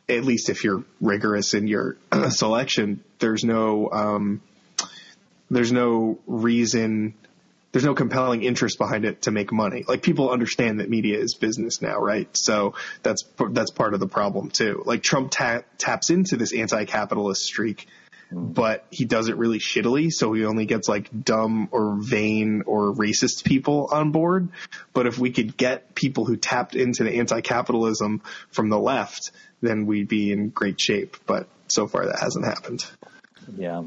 at 0.08 0.24
least 0.24 0.48
if 0.50 0.64
you're 0.64 0.84
rigorous 1.00 1.54
in 1.54 1.66
your 1.66 1.96
selection 2.30 3.02
there's 3.18 3.44
no 3.44 3.90
um, 3.90 4.42
there's 5.50 5.72
no 5.72 6.18
reason 6.26 7.14
there's 7.72 7.84
no 7.84 7.94
compelling 7.94 8.42
interest 8.42 8.78
behind 8.78 9.04
it 9.04 9.22
to 9.22 9.30
make 9.30 9.52
money. 9.52 9.84
Like 9.86 10.02
people 10.02 10.30
understand 10.30 10.80
that 10.80 10.88
media 10.88 11.18
is 11.18 11.34
business 11.34 11.82
now 11.82 11.98
right? 11.98 12.34
So 12.36 12.74
that's 13.02 13.24
that's 13.50 13.70
part 13.70 13.94
of 13.94 14.00
the 14.00 14.08
problem 14.08 14.50
too. 14.50 14.82
Like 14.86 15.02
trump 15.02 15.30
ta- 15.30 15.62
taps 15.78 16.10
into 16.10 16.36
this 16.36 16.54
anti-capitalist 16.54 17.42
streak 17.42 17.86
but 18.30 18.84
he 18.90 19.04
does 19.04 19.28
it 19.28 19.36
really 19.36 19.58
shittily, 19.58 20.10
so 20.12 20.32
he 20.32 20.44
only 20.44 20.66
gets 20.66 20.88
like 20.88 21.08
dumb 21.24 21.68
or 21.70 21.96
vain 22.00 22.62
or 22.66 22.92
racist 22.92 23.44
people 23.44 23.88
on 23.92 24.10
board. 24.10 24.48
But 24.92 25.06
if 25.06 25.18
we 25.18 25.30
could 25.30 25.56
get 25.56 25.94
people 25.94 26.24
who 26.24 26.36
tapped 26.36 26.74
into 26.74 27.04
the 27.04 27.18
anti-capitalism 27.18 28.22
from 28.50 28.68
the 28.68 28.78
left, 28.78 29.30
then 29.60 29.86
we'd 29.86 30.08
be 30.08 30.32
in 30.32 30.48
great 30.48 30.80
shape. 30.80 31.16
But 31.26 31.48
so 31.68 31.86
far 31.86 32.06
that 32.06 32.18
hasn't 32.18 32.44
happened. 32.44 32.84
Yeah. 33.56 33.84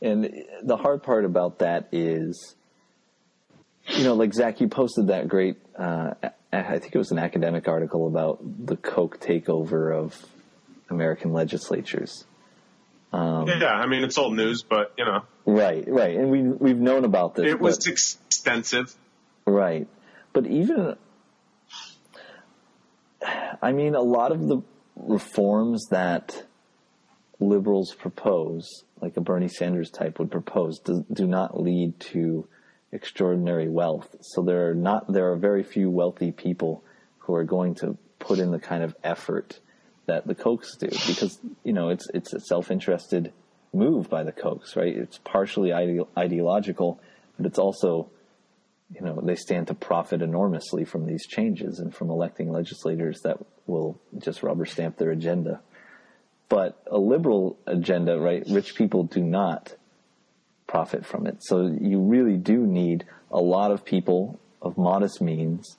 And 0.00 0.44
the 0.62 0.76
hard 0.76 1.02
part 1.02 1.24
about 1.24 1.58
that 1.58 1.88
is, 1.92 2.54
you 3.88 4.04
know, 4.04 4.14
like 4.14 4.32
Zach, 4.32 4.60
you 4.60 4.68
posted 4.68 5.08
that 5.08 5.28
great, 5.28 5.56
uh, 5.78 6.14
I 6.52 6.78
think 6.78 6.94
it 6.94 6.98
was 6.98 7.10
an 7.10 7.18
academic 7.18 7.68
article 7.68 8.06
about 8.06 8.38
the 8.42 8.76
Koch 8.76 9.18
takeover 9.20 9.94
of 9.94 10.24
American 10.88 11.32
legislatures. 11.32 12.24
Um, 13.14 13.46
yeah, 13.48 13.66
I 13.66 13.86
mean 13.86 14.02
it's 14.02 14.18
old 14.18 14.34
news, 14.34 14.62
but 14.62 14.92
you 14.98 15.04
know 15.04 15.22
Right, 15.46 15.84
right. 15.86 16.16
And 16.16 16.30
we, 16.30 16.42
we've 16.42 16.78
known 16.78 17.04
about 17.04 17.34
this. 17.34 17.46
it 17.46 17.60
was 17.60 17.78
but- 17.78 17.86
extensive. 17.88 18.94
Right. 19.46 19.86
But 20.32 20.46
even, 20.46 20.96
I 23.62 23.72
mean, 23.72 23.94
a 23.94 24.00
lot 24.00 24.32
of 24.32 24.48
the 24.48 24.62
reforms 24.96 25.86
that 25.90 26.44
liberals 27.40 27.94
propose, 27.94 28.84
like 29.00 29.16
a 29.16 29.20
Bernie 29.20 29.48
Sanders 29.48 29.90
type 29.90 30.18
would 30.18 30.30
propose, 30.30 30.78
do, 30.78 31.04
do 31.12 31.26
not 31.26 31.60
lead 31.60 32.00
to 32.00 32.48
extraordinary 32.90 33.68
wealth. 33.68 34.16
So 34.22 34.42
there 34.42 34.70
are 34.70 34.74
not, 34.74 35.12
there 35.12 35.30
are 35.32 35.36
very 35.36 35.62
few 35.62 35.90
wealthy 35.90 36.32
people 36.32 36.82
who 37.18 37.34
are 37.34 37.44
going 37.44 37.74
to 37.76 37.98
put 38.18 38.38
in 38.38 38.50
the 38.50 38.58
kind 38.58 38.82
of 38.82 38.96
effort 39.04 39.60
that 40.06 40.26
the 40.26 40.34
Kochs 40.34 40.76
do 40.78 40.88
because, 41.06 41.38
you 41.62 41.72
know, 41.72 41.88
it's, 41.88 42.08
it's 42.12 42.32
a 42.32 42.40
self-interested 42.40 43.32
move 43.72 44.08
by 44.08 44.22
the 44.22 44.32
Kochs, 44.32 44.76
right? 44.76 44.94
It's 44.94 45.18
partially 45.18 45.72
ide- 45.72 46.06
ideological, 46.16 47.00
but 47.36 47.46
it's 47.46 47.58
also, 47.58 48.10
you 48.94 49.00
know, 49.00 49.20
they 49.22 49.34
stand 49.34 49.68
to 49.68 49.74
profit 49.74 50.22
enormously 50.22 50.84
from 50.84 51.06
these 51.06 51.26
changes 51.26 51.78
and 51.78 51.94
from 51.94 52.10
electing 52.10 52.50
legislators 52.50 53.20
that 53.22 53.38
will 53.66 53.98
just 54.18 54.42
rubber 54.42 54.66
stamp 54.66 54.98
their 54.98 55.10
agenda. 55.10 55.60
But 56.48 56.80
a 56.90 56.98
liberal 56.98 57.58
agenda, 57.66 58.18
right? 58.20 58.44
Rich 58.48 58.74
people 58.76 59.04
do 59.04 59.22
not 59.22 59.74
profit 60.66 61.04
from 61.06 61.26
it. 61.26 61.38
So 61.40 61.66
you 61.80 62.00
really 62.00 62.36
do 62.36 62.66
need 62.66 63.04
a 63.30 63.40
lot 63.40 63.70
of 63.70 63.84
people 63.84 64.38
of 64.60 64.78
modest 64.78 65.20
means 65.20 65.76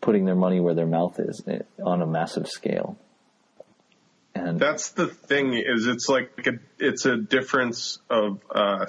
putting 0.00 0.26
their 0.26 0.34
money 0.34 0.60
where 0.60 0.74
their 0.74 0.86
mouth 0.86 1.18
is 1.18 1.42
eh, 1.46 1.60
on 1.82 2.02
a 2.02 2.06
massive 2.06 2.46
scale. 2.46 2.98
And 4.44 4.60
that's 4.60 4.90
the 4.90 5.06
thing 5.06 5.54
is 5.54 5.86
it's 5.86 6.08
like 6.08 6.46
a, 6.46 6.52
it's 6.78 7.06
a 7.06 7.16
difference 7.16 7.98
of 8.10 8.40
uh, 8.50 8.86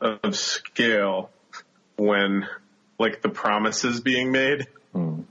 of 0.00 0.36
scale 0.36 1.30
when 1.96 2.46
like 2.98 3.22
the 3.22 3.28
promises 3.28 4.00
being 4.00 4.30
made. 4.30 4.68
Hmm. 4.92 5.22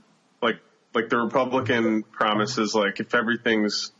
Like 0.42 0.58
like 0.94 1.08
the 1.08 1.18
Republican 1.18 2.02
promises 2.02 2.74
like 2.74 3.00
if 3.00 3.14
everything's 3.14 3.92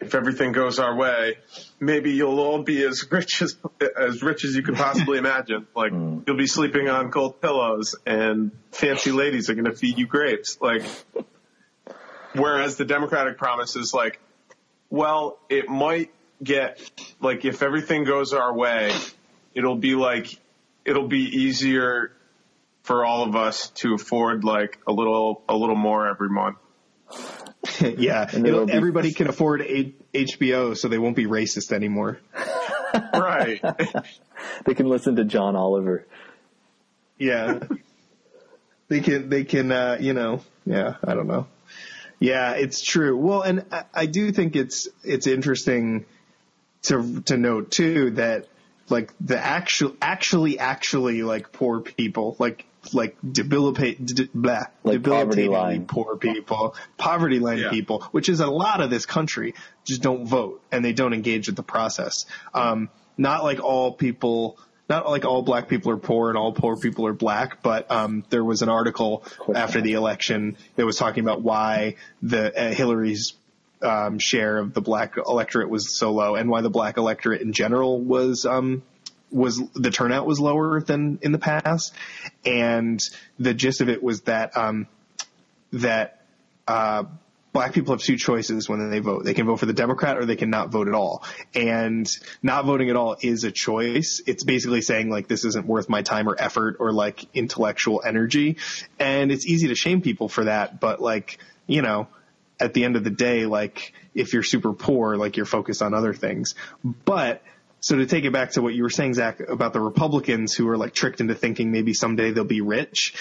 if 0.00 0.14
everything 0.14 0.52
goes 0.52 0.78
our 0.78 0.94
way, 0.94 1.38
maybe 1.80 2.12
you'll 2.12 2.38
all 2.38 2.62
be 2.62 2.82
as 2.84 3.06
rich 3.10 3.42
as 3.42 3.56
as 3.96 4.22
rich 4.22 4.44
as 4.44 4.54
you 4.54 4.62
could 4.62 4.76
possibly 4.76 5.18
imagine. 5.18 5.66
Like 5.76 5.92
mm. 5.92 6.24
you'll 6.26 6.36
be 6.36 6.46
sleeping 6.46 6.88
on 6.88 7.10
cold 7.10 7.40
pillows, 7.40 7.94
and 8.06 8.50
fancy 8.72 9.12
ladies 9.12 9.50
are 9.50 9.54
going 9.54 9.66
to 9.66 9.74
feed 9.76 9.98
you 9.98 10.06
grapes. 10.06 10.58
Like, 10.60 10.82
whereas 12.34 12.76
the 12.76 12.84
Democratic 12.84 13.36
promise 13.36 13.76
is 13.76 13.92
like, 13.92 14.18
well, 14.90 15.38
it 15.48 15.68
might 15.68 16.10
get 16.42 16.78
like 17.20 17.44
if 17.44 17.62
everything 17.62 18.04
goes 18.04 18.32
our 18.32 18.54
way, 18.54 18.92
it'll 19.54 19.76
be 19.76 19.94
like 19.94 20.28
it'll 20.84 21.08
be 21.08 21.24
easier 21.24 22.12
for 22.82 23.04
all 23.04 23.24
of 23.24 23.34
us 23.34 23.70
to 23.70 23.94
afford 23.94 24.44
like 24.44 24.78
a 24.86 24.92
little 24.92 25.42
a 25.48 25.56
little 25.56 25.76
more 25.76 26.08
every 26.08 26.28
month. 26.28 26.58
yeah, 27.80 28.28
everybody 28.32 29.12
can 29.14 29.28
afford 29.28 29.62
a- 29.62 29.94
HBO, 30.14 30.76
so 30.76 30.88
they 30.88 30.98
won't 30.98 31.16
be 31.16 31.26
racist 31.26 31.72
anymore. 31.72 32.20
right. 33.12 33.60
they 34.64 34.74
can 34.74 34.88
listen 34.88 35.16
to 35.16 35.24
John 35.24 35.56
Oliver. 35.56 36.06
Yeah. 37.18 37.60
they 38.88 39.00
can. 39.00 39.28
They 39.28 39.44
can. 39.44 39.72
Uh, 39.72 39.98
you 40.00 40.12
know. 40.12 40.42
Yeah. 40.64 40.94
I 41.04 41.14
don't 41.14 41.26
know. 41.26 41.46
Yeah, 42.18 42.52
it's 42.52 42.82
true. 42.82 43.16
Well, 43.16 43.42
and 43.42 43.64
I, 43.70 43.84
I 43.92 44.06
do 44.06 44.32
think 44.32 44.56
it's 44.56 44.88
it's 45.04 45.26
interesting 45.26 46.06
to 46.82 47.20
to 47.22 47.36
note 47.36 47.70
too 47.70 48.10
that 48.12 48.46
like 48.88 49.12
the 49.20 49.38
actual 49.38 49.96
actually 50.00 50.58
actually 50.58 51.22
like 51.22 51.52
poor 51.52 51.80
people 51.80 52.36
like 52.38 52.64
like 52.92 53.16
debilitate, 53.28 54.04
de, 54.04 54.28
blah, 54.34 54.64
like 54.84 55.02
debilitatingly 55.02 55.86
poor 55.86 56.16
people, 56.16 56.74
poverty 56.96 57.38
line 57.38 57.58
yeah. 57.58 57.70
people, 57.70 58.02
which 58.12 58.28
is 58.28 58.40
a 58.40 58.46
lot 58.46 58.80
of 58.80 58.90
this 58.90 59.06
country, 59.06 59.54
just 59.84 60.02
don't 60.02 60.26
vote 60.26 60.62
and 60.70 60.84
they 60.84 60.92
don't 60.92 61.12
engage 61.12 61.46
with 61.46 61.56
the 61.56 61.62
process. 61.62 62.26
Um, 62.54 62.88
not 63.16 63.44
like 63.44 63.60
all 63.60 63.92
people, 63.92 64.58
not 64.88 65.08
like 65.08 65.24
all 65.24 65.42
black 65.42 65.68
people 65.68 65.90
are 65.92 65.96
poor 65.96 66.28
and 66.28 66.38
all 66.38 66.52
poor 66.52 66.76
people 66.76 67.06
are 67.06 67.12
black, 67.12 67.62
but 67.62 67.90
um, 67.90 68.24
there 68.30 68.44
was 68.44 68.62
an 68.62 68.68
article 68.68 69.24
after 69.54 69.80
the 69.80 69.94
election 69.94 70.56
that 70.76 70.86
was 70.86 70.96
talking 70.96 71.24
about 71.24 71.42
why 71.42 71.96
the 72.22 72.56
uh, 72.56 72.72
Hillary's 72.72 73.34
um, 73.82 74.18
share 74.18 74.58
of 74.58 74.74
the 74.74 74.80
black 74.80 75.16
electorate 75.16 75.68
was 75.68 75.98
so 75.98 76.12
low 76.12 76.34
and 76.34 76.48
why 76.48 76.60
the 76.60 76.70
black 76.70 76.96
electorate 76.96 77.42
in 77.42 77.52
general 77.52 78.00
was 78.00 78.46
um, 78.46 78.82
was 79.30 79.60
the 79.74 79.90
turnout 79.90 80.26
was 80.26 80.40
lower 80.40 80.80
than 80.80 81.18
in 81.22 81.32
the 81.32 81.38
past, 81.38 81.92
and 82.44 83.00
the 83.38 83.54
gist 83.54 83.80
of 83.80 83.88
it 83.88 84.02
was 84.02 84.22
that 84.22 84.56
um, 84.56 84.86
that 85.72 86.22
uh, 86.68 87.04
black 87.56 87.72
people 87.72 87.94
have 87.94 88.02
two 88.02 88.18
choices 88.18 88.68
when 88.68 88.90
they 88.90 88.98
vote. 88.98 89.24
They 89.24 89.32
can 89.32 89.46
vote 89.46 89.56
for 89.56 89.64
the 89.64 89.72
Democrat 89.72 90.18
or 90.18 90.26
they 90.26 90.36
can 90.36 90.50
not 90.50 90.68
vote 90.68 90.88
at 90.88 90.94
all. 90.94 91.24
And 91.54 92.06
not 92.42 92.66
voting 92.66 92.90
at 92.90 92.96
all 92.96 93.16
is 93.22 93.44
a 93.44 93.50
choice. 93.50 94.20
It's 94.26 94.44
basically 94.44 94.82
saying 94.82 95.08
like 95.08 95.26
this 95.26 95.46
isn't 95.46 95.66
worth 95.66 95.88
my 95.88 96.02
time 96.02 96.28
or 96.28 96.36
effort 96.38 96.76
or 96.80 96.92
like 96.92 97.24
intellectual 97.34 98.02
energy. 98.04 98.58
And 98.98 99.32
it's 99.32 99.46
easy 99.46 99.68
to 99.68 99.74
shame 99.74 100.02
people 100.02 100.28
for 100.28 100.44
that, 100.44 100.80
but 100.80 101.00
like, 101.00 101.38
you 101.66 101.80
know, 101.80 102.08
at 102.60 102.74
the 102.74 102.84
end 102.84 102.94
of 102.94 103.04
the 103.04 103.10
day, 103.10 103.46
like 103.46 103.94
if 104.14 104.34
you're 104.34 104.42
super 104.42 104.74
poor, 104.74 105.16
like 105.16 105.38
you're 105.38 105.46
focused 105.46 105.80
on 105.80 105.94
other 105.94 106.12
things. 106.12 106.56
But 106.84 107.42
so 107.80 107.96
to 107.96 108.04
take 108.04 108.26
it 108.26 108.34
back 108.34 108.50
to 108.50 108.60
what 108.60 108.74
you 108.74 108.82
were 108.82 108.90
saying, 108.90 109.14
Zach, 109.14 109.40
about 109.40 109.72
the 109.72 109.80
Republicans 109.80 110.52
who 110.52 110.68
are 110.68 110.76
like 110.76 110.92
tricked 110.92 111.22
into 111.22 111.34
thinking 111.34 111.72
maybe 111.72 111.94
someday 111.94 112.32
they'll 112.32 112.44
be 112.44 112.60
rich, 112.60 113.14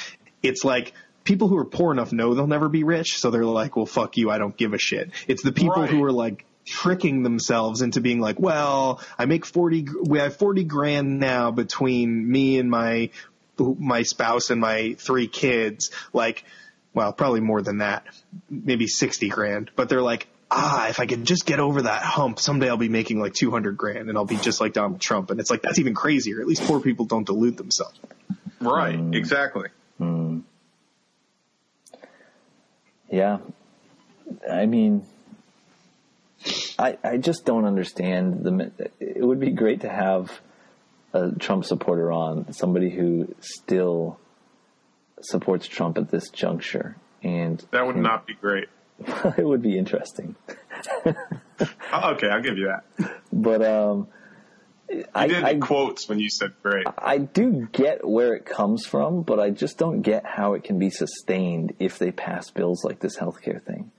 it's 0.43 0.65
like 0.65 0.91
people 1.25 1.49
who 1.49 1.57
are 1.57 1.65
poor 1.65 1.91
enough 1.91 2.13
know 2.13 2.33
they'll 2.33 2.47
never 2.47 2.69
be 2.69 2.83
rich, 2.83 3.19
so 3.19 3.31
they're 3.31 3.43
like, 3.43 3.75
well, 3.75 3.85
fuck 3.85 4.15
you, 4.15 4.31
I 4.31 4.37
don't 4.37 4.55
give 4.55 4.73
a 4.73 4.77
shit. 4.77 5.11
It's 5.27 5.43
the 5.43 5.51
people 5.51 5.81
right. 5.81 5.89
who 5.89 6.01
are 6.05 6.11
like 6.11 6.45
tricking 6.63 7.23
themselves 7.23 7.81
into 7.81 7.99
being 7.99 8.21
like, 8.21 8.39
well, 8.39 9.01
I 9.17 9.25
make 9.25 9.45
40, 9.45 9.87
we 10.03 10.19
have 10.19 10.37
40 10.37 10.63
grand 10.63 11.19
now 11.19 11.51
between 11.51 12.31
me 12.31 12.57
and 12.59 12.69
my, 12.69 13.09
my 13.59 14.03
spouse 14.03 14.49
and 14.49 14.61
my 14.61 14.95
three 14.97 15.27
kids. 15.27 15.91
Like, 16.13 16.45
well, 16.93 17.11
probably 17.11 17.41
more 17.41 17.61
than 17.61 17.79
that, 17.79 18.05
maybe 18.49 18.87
60 18.87 19.29
grand, 19.29 19.71
but 19.75 19.89
they're 19.89 20.01
like, 20.01 20.27
ah, 20.49 20.87
if 20.89 20.99
I 20.99 21.07
could 21.07 21.25
just 21.25 21.45
get 21.45 21.59
over 21.59 21.83
that 21.83 22.03
hump, 22.03 22.39
someday 22.39 22.69
I'll 22.69 22.77
be 22.77 22.89
making 22.89 23.19
like 23.19 23.33
200 23.33 23.77
grand 23.77 24.09
and 24.09 24.17
I'll 24.17 24.25
be 24.25 24.37
just 24.37 24.61
like 24.61 24.73
Donald 24.73 25.01
Trump. 25.01 25.31
And 25.31 25.39
it's 25.39 25.49
like, 25.49 25.61
that's 25.61 25.79
even 25.79 25.93
crazier. 25.93 26.39
At 26.39 26.47
least 26.47 26.63
poor 26.63 26.79
people 26.79 27.05
don't 27.05 27.25
delude 27.25 27.57
themselves. 27.57 27.99
Right. 28.61 28.99
Exactly. 29.13 29.69
Mm. 29.99 30.43
Yeah. 33.15 33.37
I 34.51 34.65
mean, 34.65 35.05
I, 36.77 36.97
I 37.01 37.15
just 37.15 37.45
don't 37.45 37.63
understand 37.63 38.43
the, 38.43 38.71
it 38.99 39.23
would 39.23 39.39
be 39.39 39.51
great 39.51 39.81
to 39.81 39.89
have 39.89 40.41
a 41.13 41.31
Trump 41.31 41.63
supporter 41.63 42.11
on, 42.11 42.51
somebody 42.51 42.89
who 42.89 43.33
still 43.39 44.19
supports 45.21 45.65
Trump 45.65 45.97
at 45.97 46.11
this 46.11 46.29
juncture. 46.29 46.97
And 47.23 47.65
that 47.71 47.87
would 47.87 47.95
not 47.95 48.27
be 48.27 48.33
great. 48.33 48.67
it 49.37 49.45
would 49.45 49.61
be 49.61 49.77
interesting. 49.77 50.35
Okay, 51.93 52.27
I'll 52.27 52.41
give 52.41 52.57
you 52.57 52.67
that. 52.67 53.21
But 53.31 53.63
um, 53.63 54.09
I 55.13 55.27
did 55.27 55.43
I, 55.43 55.55
quotes 55.55 56.07
when 56.07 56.19
you 56.19 56.29
said 56.29 56.53
great. 56.61 56.85
I 56.97 57.17
do 57.17 57.67
get 57.71 58.07
where 58.07 58.35
it 58.35 58.45
comes 58.45 58.85
from, 58.85 59.23
but 59.23 59.39
I 59.39 59.49
just 59.49 59.77
don't 59.77 60.01
get 60.01 60.25
how 60.25 60.53
it 60.53 60.63
can 60.63 60.77
be 60.77 60.89
sustained 60.89 61.73
if 61.79 61.97
they 61.97 62.11
pass 62.11 62.51
bills 62.51 62.83
like 62.83 62.99
this 62.99 63.17
healthcare 63.17 63.61
thing. 63.61 63.91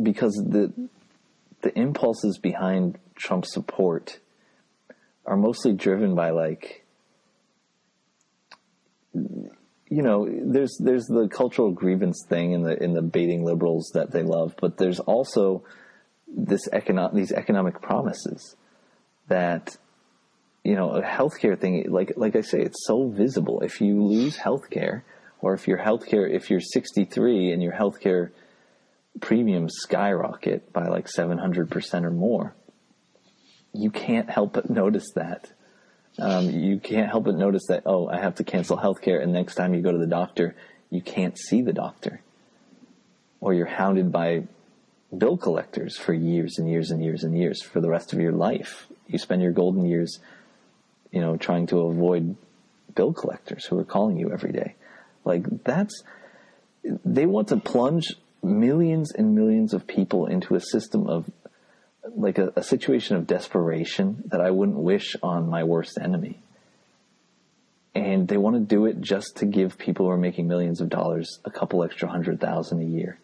Because 0.00 0.34
the 0.34 0.72
the 1.62 1.76
impulses 1.76 2.38
behind 2.38 2.98
Trump's 3.16 3.52
support 3.52 4.20
are 5.26 5.36
mostly 5.36 5.72
driven 5.72 6.14
by 6.14 6.30
like 6.30 6.84
you 9.90 10.02
know, 10.02 10.28
there's 10.28 10.76
there's 10.78 11.06
the 11.06 11.28
cultural 11.28 11.72
grievance 11.72 12.24
thing 12.28 12.52
in 12.52 12.62
the 12.62 12.80
in 12.82 12.94
the 12.94 13.02
baiting 13.02 13.44
liberals 13.44 13.90
that 13.94 14.12
they 14.12 14.22
love, 14.22 14.54
but 14.60 14.76
there's 14.76 15.00
also 15.00 15.64
this 16.28 16.68
economic 16.72 17.14
these 17.14 17.32
economic 17.32 17.80
promises 17.80 18.54
that 19.28 19.76
you 20.64 20.74
know 20.74 20.90
a 20.90 21.02
healthcare 21.02 21.58
thing 21.58 21.90
like 21.90 22.14
like 22.16 22.36
I 22.36 22.42
say 22.42 22.60
it's 22.60 22.86
so 22.86 23.08
visible 23.08 23.60
if 23.60 23.80
you 23.80 24.02
lose 24.02 24.36
healthcare 24.36 25.02
or 25.40 25.54
if 25.54 25.68
your 25.68 25.78
healthcare 25.78 26.28
if 26.28 26.50
you're 26.50 26.60
63 26.60 27.52
and 27.52 27.62
your 27.62 27.72
healthcare 27.72 28.30
premiums 29.20 29.74
skyrocket 29.76 30.72
by 30.72 30.86
like 30.86 31.06
700% 31.06 32.04
or 32.04 32.10
more 32.10 32.54
you 33.72 33.90
can't 33.90 34.30
help 34.30 34.52
but 34.52 34.70
notice 34.70 35.12
that 35.14 35.52
um, 36.18 36.50
you 36.50 36.80
can't 36.80 37.08
help 37.08 37.24
but 37.24 37.36
notice 37.36 37.66
that, 37.68 37.84
oh, 37.86 38.08
I 38.08 38.18
have 38.18 38.36
to 38.36 38.44
cancel 38.44 38.76
healthcare, 38.76 39.22
and 39.22 39.32
next 39.32 39.54
time 39.54 39.74
you 39.74 39.82
go 39.82 39.92
to 39.92 39.98
the 39.98 40.06
doctor, 40.06 40.56
you 40.90 41.00
can't 41.00 41.38
see 41.38 41.62
the 41.62 41.72
doctor. 41.72 42.20
Or 43.40 43.54
you're 43.54 43.66
hounded 43.66 44.10
by 44.10 44.44
bill 45.16 45.36
collectors 45.36 45.96
for 45.96 46.12
years 46.12 46.58
and 46.58 46.70
years 46.70 46.90
and 46.90 47.02
years 47.02 47.24
and 47.24 47.36
years 47.36 47.62
for 47.62 47.80
the 47.80 47.88
rest 47.88 48.12
of 48.12 48.20
your 48.20 48.32
life. 48.32 48.86
You 49.06 49.18
spend 49.18 49.42
your 49.42 49.52
golden 49.52 49.86
years, 49.86 50.20
you 51.10 51.20
know, 51.20 51.36
trying 51.36 51.66
to 51.68 51.80
avoid 51.80 52.36
bill 52.94 53.12
collectors 53.12 53.64
who 53.64 53.78
are 53.78 53.84
calling 53.84 54.18
you 54.18 54.30
every 54.30 54.52
day. 54.52 54.74
Like, 55.24 55.64
that's, 55.64 56.02
they 57.04 57.26
want 57.26 57.48
to 57.48 57.56
plunge 57.56 58.14
millions 58.42 59.12
and 59.12 59.34
millions 59.34 59.72
of 59.72 59.86
people 59.86 60.26
into 60.26 60.54
a 60.54 60.60
system 60.60 61.06
of 61.06 61.30
like 62.16 62.38
a, 62.38 62.52
a 62.56 62.62
situation 62.62 63.16
of 63.16 63.26
desperation 63.26 64.22
that 64.26 64.40
I 64.40 64.50
wouldn't 64.50 64.78
wish 64.78 65.16
on 65.22 65.48
my 65.48 65.64
worst 65.64 65.98
enemy. 66.00 66.40
And 67.94 68.28
they 68.28 68.36
want 68.36 68.56
to 68.56 68.60
do 68.60 68.86
it 68.86 69.00
just 69.00 69.36
to 69.38 69.46
give 69.46 69.76
people 69.78 70.06
who 70.06 70.12
are 70.12 70.18
making 70.18 70.46
millions 70.46 70.80
of 70.80 70.88
dollars 70.88 71.40
a 71.44 71.50
couple 71.50 71.82
extra 71.82 72.08
hundred 72.08 72.40
thousand 72.40 72.80
a 72.80 72.84
year. 72.84 73.18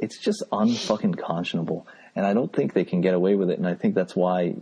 It's 0.00 0.18
just 0.18 0.42
unfucking 0.50 1.16
conscionable. 1.16 1.84
And 2.16 2.26
I 2.26 2.34
don't 2.34 2.52
think 2.52 2.72
they 2.72 2.84
can 2.84 3.00
get 3.00 3.14
away 3.14 3.34
with 3.34 3.50
it. 3.50 3.58
And 3.58 3.66
I 3.66 3.74
think 3.74 3.94
that's 3.94 4.16
why 4.16 4.56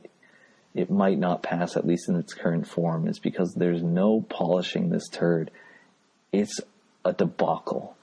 it 0.75 0.91
might 0.91 1.19
not 1.19 1.43
pass, 1.43 1.77
at 1.77 1.87
least 1.87 2.09
in 2.09 2.17
its 2.17 2.35
current 2.35 2.67
form, 2.67 3.09
is 3.09 3.19
because 3.19 3.55
there's 3.55 3.83
no 3.83 4.21
polishing 4.21 4.91
this 4.91 5.09
turd. 5.09 5.51
It's 6.33 6.61
a 7.05 7.13
debacle. 7.13 7.97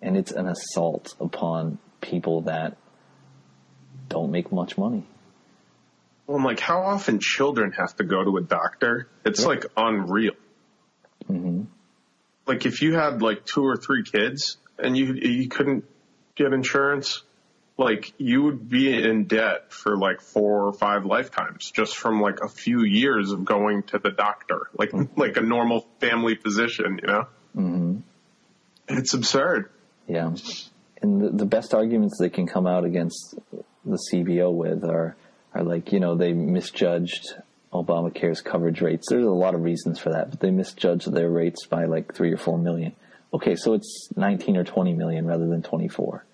And 0.00 0.16
it's 0.16 0.32
an 0.32 0.46
assault 0.46 1.14
upon 1.18 1.78
people 2.00 2.42
that 2.42 2.76
don't 4.08 4.30
make 4.30 4.52
much 4.52 4.76
money. 4.76 5.06
Well, 6.26 6.38
I'm 6.38 6.44
like, 6.44 6.60
how 6.60 6.82
often 6.82 7.18
children 7.20 7.72
have 7.72 7.96
to 7.96 8.04
go 8.04 8.24
to 8.24 8.36
a 8.36 8.42
doctor? 8.42 9.08
It's 9.24 9.44
like 9.44 9.66
unreal. 9.76 10.34
Mm-hmm. 11.30 11.62
Like 12.46 12.66
if 12.66 12.82
you 12.82 12.94
had 12.94 13.22
like 13.22 13.44
two 13.44 13.64
or 13.64 13.76
three 13.76 14.02
kids 14.02 14.56
and 14.78 14.96
you 14.96 15.14
you 15.14 15.48
couldn't 15.48 15.84
get 16.36 16.52
insurance, 16.52 17.22
like 17.76 18.12
you 18.18 18.42
would 18.42 18.68
be 18.68 18.92
in 18.92 19.24
debt 19.24 19.72
for 19.72 19.96
like 19.96 20.20
four 20.20 20.66
or 20.66 20.72
five 20.72 21.04
lifetimes 21.04 21.70
just 21.70 21.96
from 21.96 22.20
like 22.20 22.40
a 22.40 22.48
few 22.48 22.84
years 22.84 23.32
of 23.32 23.44
going 23.44 23.82
to 23.84 23.98
the 23.98 24.10
doctor, 24.10 24.68
like 24.78 24.92
like 25.16 25.36
a 25.36 25.42
normal 25.42 25.86
family 26.00 26.36
physician, 26.36 27.00
you 27.02 27.08
know. 27.08 27.26
Mm-hmm. 27.56 27.96
It's 28.88 29.14
absurd. 29.14 29.70
Yeah. 30.06 30.34
And 31.02 31.20
the, 31.20 31.30
the 31.30 31.46
best 31.46 31.74
arguments 31.74 32.18
they 32.18 32.30
can 32.30 32.46
come 32.46 32.66
out 32.66 32.84
against 32.84 33.36
the 33.84 33.98
CBO 34.10 34.52
with 34.52 34.84
are, 34.84 35.16
are 35.54 35.62
like, 35.62 35.92
you 35.92 36.00
know, 36.00 36.16
they 36.16 36.32
misjudged 36.32 37.34
Obamacare's 37.72 38.40
coverage 38.40 38.80
rates. 38.80 39.08
There's 39.08 39.26
a 39.26 39.30
lot 39.30 39.54
of 39.54 39.62
reasons 39.62 39.98
for 39.98 40.10
that, 40.10 40.30
but 40.30 40.40
they 40.40 40.50
misjudged 40.50 41.12
their 41.12 41.30
rates 41.30 41.66
by 41.66 41.86
like 41.86 42.14
three 42.14 42.32
or 42.32 42.36
four 42.36 42.58
million. 42.58 42.94
Okay, 43.34 43.56
so 43.56 43.74
it's 43.74 44.08
19 44.16 44.56
or 44.56 44.64
20 44.64 44.94
million 44.94 45.26
rather 45.26 45.46
than 45.46 45.62
24. 45.62 46.24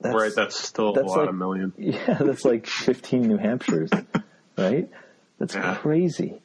That's, 0.00 0.14
right, 0.14 0.32
that's 0.34 0.56
still 0.62 0.92
that's 0.92 1.06
a 1.06 1.08
lot 1.08 1.18
like- 1.20 1.28
of 1.30 1.34
million. 1.34 1.72
Yeah, 1.78 2.14
that's 2.20 2.44
like 2.44 2.66
15 2.66 3.22
New 3.22 3.38
Hampshires, 3.38 3.90
right? 4.56 4.88
That's 5.38 5.54
Yeah. 5.54 5.74
crazy. 5.76 6.40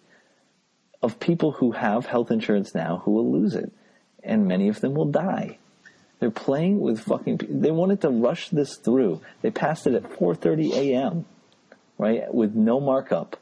Of 1.03 1.19
people 1.19 1.51
who 1.51 1.71
have 1.73 2.05
health 2.05 2.31
insurance 2.31 2.73
now 2.73 3.01
who 3.03 3.11
will 3.11 3.29
lose 3.31 3.55
it, 3.55 3.71
and 4.23 4.47
many 4.47 4.69
of 4.69 4.79
them 4.79 4.93
will 4.93 5.11
die. 5.11 5.57
They're 6.19 6.31
playing 6.31 6.79
with 6.79 7.01
fucking. 7.01 7.41
They 7.49 7.71
wanted 7.71 7.99
to 8.01 8.09
rush 8.09 8.47
this 8.49 8.77
through. 8.77 9.19
They 9.41 9.51
passed 9.51 9.85
it 9.85 9.93
at 9.95 10.03
4:30 10.03 10.71
a.m. 10.73 11.25
Right, 11.97 12.33
with 12.33 12.55
no 12.55 12.79
markup. 12.79 13.35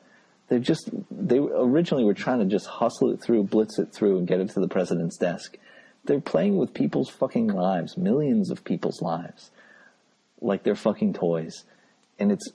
They 0.52 0.60
just 0.60 0.90
they 1.10 1.38
originally 1.38 2.03
were 2.03 2.14
trying 2.14 2.40
to 2.40 2.45
just 2.45 2.68
hustle 2.68 3.10
it 3.11 3.22
through, 3.23 3.44
blitz 3.45 3.80
it 3.80 3.94
through, 3.94 4.18
and 4.18 4.28
get 4.28 4.41
it 4.41 4.49
to 4.49 4.60
the 4.60 4.68
president's 4.68 5.18
desk. 5.18 5.56
They're 6.03 6.19
playing 6.19 6.57
with 6.57 6.73
people's 6.73 7.10
fucking 7.10 7.48
lives, 7.48 7.98
millions 7.98 8.52
of 8.52 8.65
people's 8.65 9.02
lives 9.02 9.49
like 10.41 10.64
they're 10.64 10.76
fucking 10.76 11.14
toys. 11.14 11.64
And 12.19 12.34
it's 12.34 12.49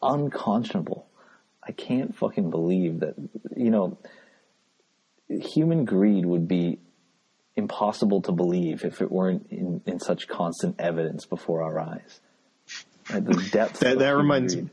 unconscionable. 0.00 1.06
I 1.66 1.72
can't 1.72 2.14
fucking 2.14 2.50
believe 2.50 3.00
that, 3.00 3.14
you 3.56 3.70
know, 3.70 3.98
human 5.28 5.86
greed 5.86 6.26
would 6.26 6.46
be 6.46 6.78
impossible 7.56 8.20
to 8.22 8.32
believe 8.32 8.84
if 8.84 9.00
it 9.00 9.10
weren't 9.10 9.48
in, 9.50 9.80
in 9.86 9.98
such 9.98 10.28
constant 10.28 10.76
evidence 10.78 11.24
before 11.24 11.62
our 11.62 11.80
eyes. 11.80 12.20
Right, 13.10 13.24
the 13.24 13.48
depth 13.50 13.80
That- 13.80 13.98
that 13.98 14.16
reminds 14.16 14.54
greed. 14.54 14.70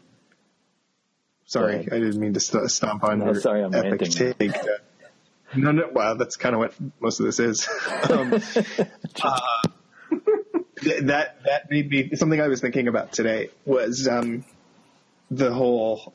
Sorry. 1.52 1.80
I 1.80 2.00
didn't 2.00 2.18
mean 2.18 2.34
to 2.34 2.40
st- 2.40 2.72
stomp 2.72 3.04
on 3.04 3.20
No, 3.20 3.26
your 3.26 3.42
sorry, 3.42 3.62
I'm 3.62 3.76
epic 3.76 4.02
ranting. 4.02 4.34
take. 4.40 4.54
No, 5.54 5.72
no, 5.74 5.90
wow, 5.92 6.14
that's 6.14 6.38
kind 6.38 6.56
of 6.56 6.60
what 6.60 6.74
most 7.02 7.20
of 7.20 7.26
this 7.26 7.40
is. 7.42 7.68
Um, 8.10 8.34
uh, 9.24 9.40
th- 10.80 11.04
that 11.04 11.44
that 11.44 11.70
made 11.70 11.90
me 11.90 12.16
something 12.16 12.40
I 12.40 12.48
was 12.48 12.62
thinking 12.62 12.88
about 12.88 13.12
today 13.12 13.50
was 13.66 14.08
um, 14.08 14.46
the 15.30 15.54
whole 15.54 16.14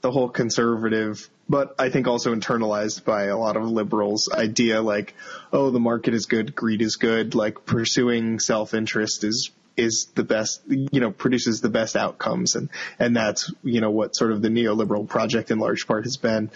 the 0.00 0.10
whole 0.10 0.28
conservative, 0.28 1.28
but 1.48 1.76
I 1.78 1.88
think 1.88 2.08
also 2.08 2.34
internalized 2.34 3.04
by 3.04 3.24
a 3.26 3.38
lot 3.38 3.56
of 3.56 3.62
liberals 3.70 4.28
idea 4.32 4.82
like, 4.82 5.14
oh, 5.52 5.70
the 5.70 5.80
market 5.80 6.12
is 6.14 6.26
good, 6.26 6.56
greed 6.56 6.82
is 6.82 6.96
good, 6.96 7.36
like 7.36 7.64
pursuing 7.64 8.40
self 8.40 8.74
interest 8.74 9.22
is 9.22 9.52
is 9.76 10.08
the 10.14 10.24
best, 10.24 10.62
you 10.68 11.00
know, 11.00 11.10
produces 11.10 11.60
the 11.60 11.70
best 11.70 11.96
outcomes, 11.96 12.54
and 12.54 12.68
and 12.98 13.16
that's 13.16 13.52
you 13.62 13.80
know 13.80 13.90
what 13.90 14.14
sort 14.14 14.32
of 14.32 14.42
the 14.42 14.48
neoliberal 14.48 15.08
project 15.08 15.50
in 15.50 15.58
large 15.58 15.86
part 15.86 16.04
has 16.04 16.16
been, 16.16 16.50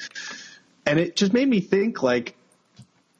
and 0.86 0.98
it 0.98 1.16
just 1.16 1.32
made 1.32 1.48
me 1.48 1.60
think 1.60 2.02
like 2.02 2.34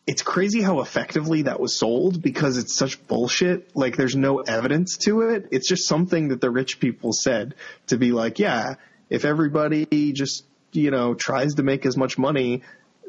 it's 0.08 0.22
crazy 0.22 0.62
how 0.62 0.80
effectively 0.80 1.42
that 1.42 1.60
was 1.60 1.76
sold 1.76 2.22
because 2.22 2.56
it's 2.56 2.74
such 2.74 3.06
bullshit. 3.06 3.76
Like 3.76 3.98
there's 3.98 4.16
no 4.16 4.38
evidence 4.40 4.96
to 5.04 5.20
it. 5.20 5.48
It's 5.50 5.68
just 5.68 5.86
something 5.86 6.28
that 6.28 6.40
the 6.40 6.50
rich 6.50 6.80
people 6.80 7.12
said 7.12 7.54
to 7.88 7.98
be 7.98 8.12
like, 8.12 8.38
yeah, 8.38 8.76
if 9.10 9.26
everybody 9.26 10.12
just, 10.14 10.46
you 10.72 10.90
know, 10.90 11.12
tries 11.12 11.56
to 11.56 11.62
make 11.62 11.84
as 11.84 11.94
much 11.94 12.16
money, 12.16 12.62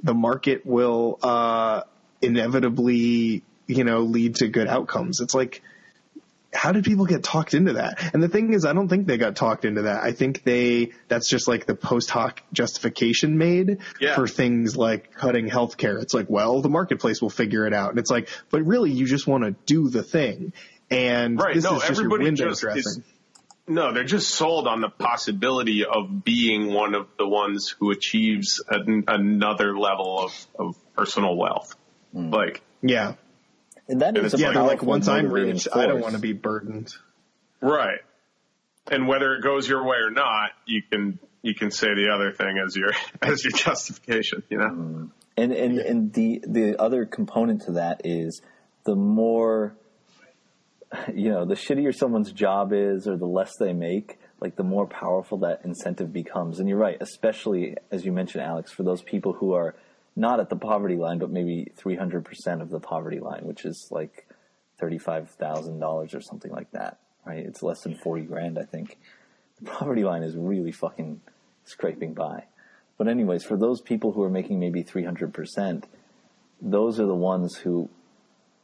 the 0.04 0.14
market 0.14 0.66
will, 0.66 1.20
uh, 1.24 1.84
inevitably, 2.22 3.44
you 3.66 3.84
know, 3.86 4.00
lead 4.00 4.36
to 4.36 4.50
good 4.50 4.68
outcomes. 4.68 5.22
It's 5.22 5.34
like, 5.34 5.62
how 6.52 6.72
did 6.72 6.84
people 6.84 7.06
get 7.06 7.24
talked 7.24 7.54
into 7.54 7.74
that? 7.74 8.14
And 8.14 8.24
the 8.24 8.28
thing 8.28 8.54
is, 8.54 8.66
I 8.66 8.74
don't 8.74 8.88
think 8.88 9.06
they 9.06 9.18
got 9.18 9.36
talked 9.36 9.66
into 9.66 9.84
that. 9.84 10.04
I 10.04 10.12
think 10.14 10.44
they, 10.44 10.92
that's 11.08 11.30
just 11.30 11.48
like 11.48 11.66
the 11.68 11.76
post 11.76 12.10
hoc 12.10 12.42
justification 12.52 13.38
made 13.38 13.78
Yeah. 14.00 14.16
for 14.16 14.28
things 14.28 14.76
like 14.76 15.14
cutting 15.14 15.48
healthcare. 15.48 16.02
It's 16.02 16.14
like, 16.14 16.28
well, 16.30 16.62
the 16.62 16.70
marketplace 16.70 17.22
will 17.22 17.30
figure 17.30 17.68
it 17.68 17.74
out. 17.74 17.92
And 17.92 18.00
it's 18.00 18.10
like, 18.10 18.30
but 18.50 18.64
really 18.66 18.92
you 18.92 19.06
just 19.06 19.28
want 19.28 19.44
to 19.44 19.52
do 19.68 19.90
the 19.90 20.02
thing. 20.04 20.54
And 20.90 21.40
Right, 21.40 21.54
this 21.54 21.64
no, 21.66 21.76
is 21.76 21.82
just 21.84 21.90
your 22.00 22.08
everybody 22.08 22.24
window 22.24 22.50
just 22.50 22.62
dressing. 22.62 22.80
is- 22.80 23.02
No, 23.68 23.94
they're 23.94 24.04
just 24.04 24.30
sold 24.30 24.68
on 24.68 24.82
the 24.82 24.90
possibility 24.90 25.86
of 25.86 26.24
being 26.24 26.74
one 26.74 26.96
of 26.96 27.06
the 27.20 27.28
ones 27.28 27.76
who 27.80 27.92
achieves 27.92 28.60
an, 28.68 29.04
another 29.08 29.78
level 29.78 30.24
of, 30.24 30.48
of 30.58 30.76
personal 30.96 31.38
wealth. 31.38 31.76
Hmm. 32.12 32.32
Like, 32.32 32.64
yeah. 32.82 33.14
And 33.90 34.02
that 34.02 34.16
And 34.16 34.26
is 34.26 34.34
a 34.34 34.38
Yeah. 34.38 34.52
Like, 34.62 34.84
once 34.84 35.08
I'm 35.08 35.28
motivating 35.28 35.56
rich, 35.56 35.68
I 35.74 35.88
don't 35.88 36.02
want 36.02 36.14
to 36.14 36.22
be 36.22 36.34
burdened. 36.34 36.94
right. 37.62 38.00
And 38.92 39.08
whether 39.08 39.36
it 39.36 39.44
goes 39.44 39.68
your 39.68 39.84
way 39.84 39.98
or 39.98 40.10
not, 40.10 40.52
you 40.66 40.82
can, 40.82 41.20
you 41.44 41.54
can 41.54 41.70
say 41.70 41.88
the 41.94 42.10
other 42.14 42.32
thing 42.32 42.58
as 42.66 42.76
your, 42.76 42.92
as 43.22 43.44
your 43.44 43.52
justification, 43.52 44.44
you 44.50 44.58
know? 44.58 44.66
Mm-hmm. 44.70 45.06
And 45.38 45.54
and 45.54 45.80
and 45.80 46.14
the 46.14 46.44
the 46.46 46.82
other 46.82 47.06
component 47.06 47.62
to 47.64 47.74
that 47.74 48.02
is 48.04 48.42
the 48.84 48.96
more 48.96 49.78
you 51.14 51.30
know, 51.30 51.46
the 51.46 51.56
shittier 51.56 51.96
someone's 51.96 52.32
job 52.32 52.74
is 52.74 53.08
or 53.08 53.16
the 53.16 53.26
less 53.26 53.52
they 53.60 53.74
make, 53.74 54.20
like 54.42 54.56
the 54.56 54.64
more 54.64 54.88
powerful 54.88 55.38
that 55.40 55.62
incentive 55.64 56.12
becomes. 56.12 56.60
And 56.60 56.68
you're 56.68 56.78
right, 56.78 56.98
especially 57.00 57.76
as 57.92 58.06
you 58.06 58.12
mentioned, 58.12 58.44
Alex, 58.44 58.72
for 58.72 58.84
those 58.84 59.02
people 59.02 59.34
who 59.34 59.54
are 59.54 59.76
not 60.16 60.40
at 60.40 60.50
the 60.50 60.56
poverty 60.56 60.96
line, 60.96 61.20
but 61.20 61.30
maybe 61.30 61.72
300% 61.78 62.62
of 62.62 62.70
the 62.70 62.80
poverty 62.80 63.20
line, 63.20 63.42
which 63.44 63.66
is 63.66 63.88
like 63.92 64.28
$35,000 64.82 66.16
or 66.16 66.22
something 66.22 66.52
like 66.52 66.72
that, 66.72 67.00
right? 67.26 67.46
It's 67.46 67.64
less 67.64 67.82
than 67.82 67.96
40 67.96 68.24
grand, 68.24 68.58
I 68.60 68.64
think. 68.64 68.98
The 69.60 69.70
poverty 69.70 70.04
line 70.04 70.24
is 70.24 70.36
really 70.36 70.72
fucking 70.72 71.22
scraping 71.66 72.14
by. 72.14 72.46
But 72.98 73.08
anyways, 73.08 73.44
for 73.44 73.58
those 73.58 73.82
people 73.82 74.12
who 74.12 74.24
are 74.24 74.30
making 74.30 74.60
maybe 74.60 74.84
300%, 74.84 75.84
those 76.62 77.00
are 77.00 77.06
the 77.06 77.16
ones 77.16 77.56
who, 77.56 77.90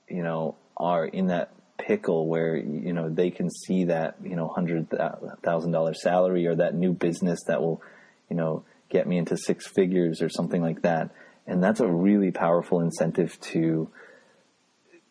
you 0.10 0.24
know, 0.24 0.56
are 0.78 1.06
in 1.06 1.28
that 1.28 1.52
pickle 1.78 2.28
where, 2.28 2.56
you 2.56 2.94
know, 2.94 3.10
they 3.10 3.30
can 3.30 3.50
see 3.50 3.86
that, 3.86 4.16
you 4.24 4.36
know, 4.36 4.54
$100,000 4.56 5.96
salary 5.96 6.48
or 6.48 6.56
that 6.56 6.76
new 6.76 6.94
business 6.94 7.40
that 7.48 7.62
will, 7.62 7.82
you 8.30 8.36
know, 8.36 8.64
get 8.90 9.08
me 9.08 9.18
into 9.18 9.38
six 9.38 9.68
figures 9.68 10.22
or 10.22 10.30
something 10.30 10.62
like 10.62 10.82
that. 10.82 11.12
And 11.48 11.64
that's 11.64 11.80
a 11.80 11.88
really 11.88 12.32
powerful 12.32 12.82
incentive 12.82 13.40
to, 13.42 13.90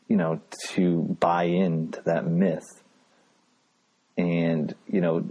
you 0.08 0.16
know, 0.16 0.40
to 0.70 1.16
buy 1.20 1.44
into 1.44 2.02
that 2.02 2.26
myth. 2.26 2.82
And, 4.16 4.74
you 4.88 5.00
know, 5.00 5.26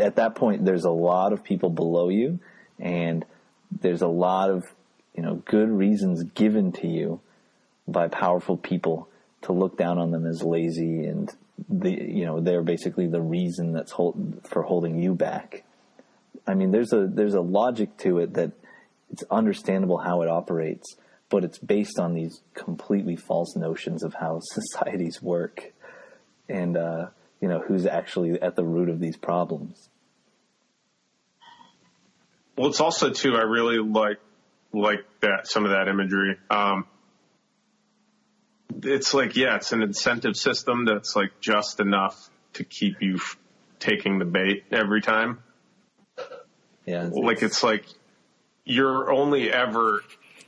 at 0.00 0.16
that 0.16 0.34
point, 0.34 0.64
there's 0.64 0.84
a 0.84 0.90
lot 0.90 1.32
of 1.32 1.42
people 1.42 1.70
below 1.70 2.08
you, 2.08 2.38
and 2.78 3.24
there's 3.80 4.02
a 4.02 4.08
lot 4.08 4.50
of, 4.50 4.64
you 5.16 5.22
know, 5.22 5.36
good 5.44 5.68
reasons 5.68 6.22
given 6.22 6.72
to 6.72 6.86
you 6.86 7.20
by 7.86 8.08
powerful 8.08 8.56
people 8.56 9.08
to 9.42 9.52
look 9.52 9.76
down 9.76 9.98
on 9.98 10.10
them 10.10 10.26
as 10.26 10.42
lazy 10.42 11.04
and 11.06 11.32
the, 11.68 11.90
you 11.90 12.24
know, 12.24 12.40
they're 12.40 12.62
basically 12.62 13.06
the 13.08 13.20
reason 13.20 13.72
that's 13.72 13.92
hold, 13.92 14.40
for 14.44 14.62
holding 14.62 15.02
you 15.02 15.14
back. 15.14 15.64
I 16.46 16.54
mean, 16.54 16.70
there's 16.70 16.92
a, 16.92 17.06
there's 17.06 17.34
a 17.34 17.40
logic 17.40 17.96
to 17.98 18.18
it 18.18 18.34
that 18.34 18.52
it's 19.10 19.22
understandable 19.30 19.98
how 19.98 20.22
it 20.22 20.28
operates, 20.28 20.96
but 21.30 21.44
it's 21.44 21.58
based 21.58 21.98
on 21.98 22.14
these 22.14 22.40
completely 22.54 23.16
false 23.16 23.56
notions 23.56 24.02
of 24.02 24.14
how 24.14 24.40
societies 24.42 25.22
work 25.22 25.72
and, 26.48 26.76
uh, 26.76 27.06
you 27.40 27.48
know, 27.48 27.60
who's 27.60 27.86
actually 27.86 28.40
at 28.40 28.56
the 28.56 28.64
root 28.64 28.88
of 28.88 29.00
these 29.00 29.16
problems. 29.16 29.88
Well, 32.56 32.68
it's 32.68 32.80
also 32.80 33.10
too. 33.10 33.36
I 33.36 33.42
really 33.42 33.78
like 33.78 34.18
like 34.72 35.04
that 35.20 35.46
some 35.46 35.64
of 35.64 35.70
that 35.70 35.86
imagery. 35.88 36.36
Um, 36.50 36.86
it's 38.82 39.14
like 39.14 39.36
yeah, 39.36 39.56
it's 39.56 39.70
an 39.72 39.82
incentive 39.82 40.36
system 40.36 40.84
that's 40.84 41.14
like 41.14 41.30
just 41.40 41.78
enough 41.78 42.28
to 42.54 42.64
keep 42.64 43.00
you 43.00 43.14
f- 43.16 43.36
taking 43.78 44.18
the 44.18 44.24
bait 44.24 44.64
every 44.72 45.00
time. 45.00 45.38
Yeah. 46.84 47.06
it's- 47.06 47.12
Like 47.14 47.42
it's 47.42 47.62
like 47.62 47.84
you're 48.68 49.10
only 49.10 49.50
ever 49.50 50.02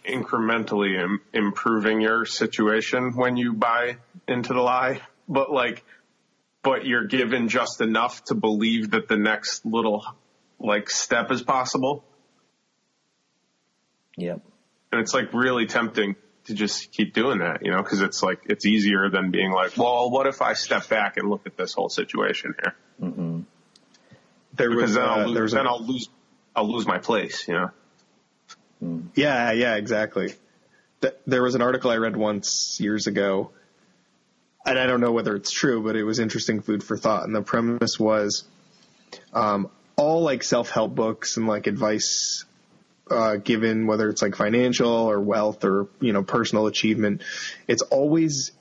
incrementally 0.07 1.01
Im- 1.03 1.21
improving 1.33 2.01
your 2.01 2.27
situation 2.27 3.13
when 3.17 3.37
you 3.37 3.55
buy 3.55 3.97
into 4.29 4.53
the 4.53 4.61
lie, 4.61 5.01
but 5.29 5.51
like, 5.51 5.83
but 6.63 6.85
you're 6.85 7.07
given 7.07 7.49
just 7.49 7.81
enough 7.81 8.23
to 8.25 8.35
believe 8.35 8.91
that 8.91 9.09
the 9.09 9.17
next 9.17 9.65
little 9.65 10.05
like 10.59 10.91
step 10.91 11.31
is 11.31 11.43
possible. 11.43 12.05
Yep. 14.17 14.41
And 14.93 15.01
it's 15.01 15.15
like 15.15 15.33
really 15.33 15.67
tempting 15.67 16.17
to 16.45 16.55
just 16.55 16.93
keep 16.93 17.15
doing 17.15 17.39
that, 17.39 17.65
you 17.65 17.71
know, 17.71 17.83
because 17.83 18.03
it's 18.03 18.23
like 18.23 18.41
it's 18.47 18.67
easier 18.67 19.09
than 19.09 19.31
being 19.31 19.51
like, 19.51 19.79
well, 19.79 20.11
what 20.11 20.27
if 20.27 20.43
I 20.43 20.53
step 20.53 20.89
back 20.89 21.17
and 21.17 21.31
look 21.31 21.47
at 21.47 21.57
this 21.57 21.73
whole 21.73 21.89
situation 21.89 22.55
here? 22.63 22.75
Mm-hmm. 23.03 23.41
There 24.57 24.69
Because 24.69 24.83
was 24.83 24.95
then, 24.95 25.05
uh, 25.05 25.07
I'll, 25.07 25.17
there 25.17 25.27
lose, 25.27 25.41
was 25.43 25.53
a- 25.53 25.57
then 25.57 25.67
I'll 25.67 25.83
lose 25.87 26.09
I'll 26.55 26.71
lose 26.71 26.87
my 26.87 26.99
place, 26.99 27.49
you 27.49 27.55
know. 27.55 27.71
Yeah, 29.15 29.53
yeah, 29.53 29.77
exactly. 29.77 30.35
Th- 31.03 31.15
There 31.27 31.43
was 31.43 31.55
an 31.55 31.63
article 31.63 31.91
I 31.91 31.97
read 31.97 32.17
once 32.17 32.79
years 32.81 33.07
ago, 33.07 33.51
and 34.65 34.79
I 34.79 34.87
don't 34.87 35.01
know 35.01 35.13
whether 35.13 35.35
it's 35.37 35.51
true, 35.51 35.83
but 35.83 35.97
it 35.97 36.05
was 36.05 36.19
interesting 36.19 36.61
food 36.61 36.83
for 36.83 36.97
thought. 36.97 37.25
And 37.25 37.35
the 37.35 37.43
premise 37.43 37.99
was, 37.99 38.45
um, 39.33 39.71
all 39.97 40.23
like 40.23 40.43
self-help 40.43 40.95
books 40.95 41.37
and 41.37 41.47
like 41.47 41.67
advice, 41.67 42.45
uh, 43.11 43.37
given 43.37 43.87
whether 43.87 44.09
it's 44.09 44.23
like 44.23 44.37
financial 44.37 44.91
or 44.91 45.21
wealth 45.21 45.65
or, 45.65 45.89
you 46.01 46.13
know, 46.13 46.23
personal 46.23 46.67
achievement, 46.67 47.23
it's 47.69 47.83
always, 47.83 48.53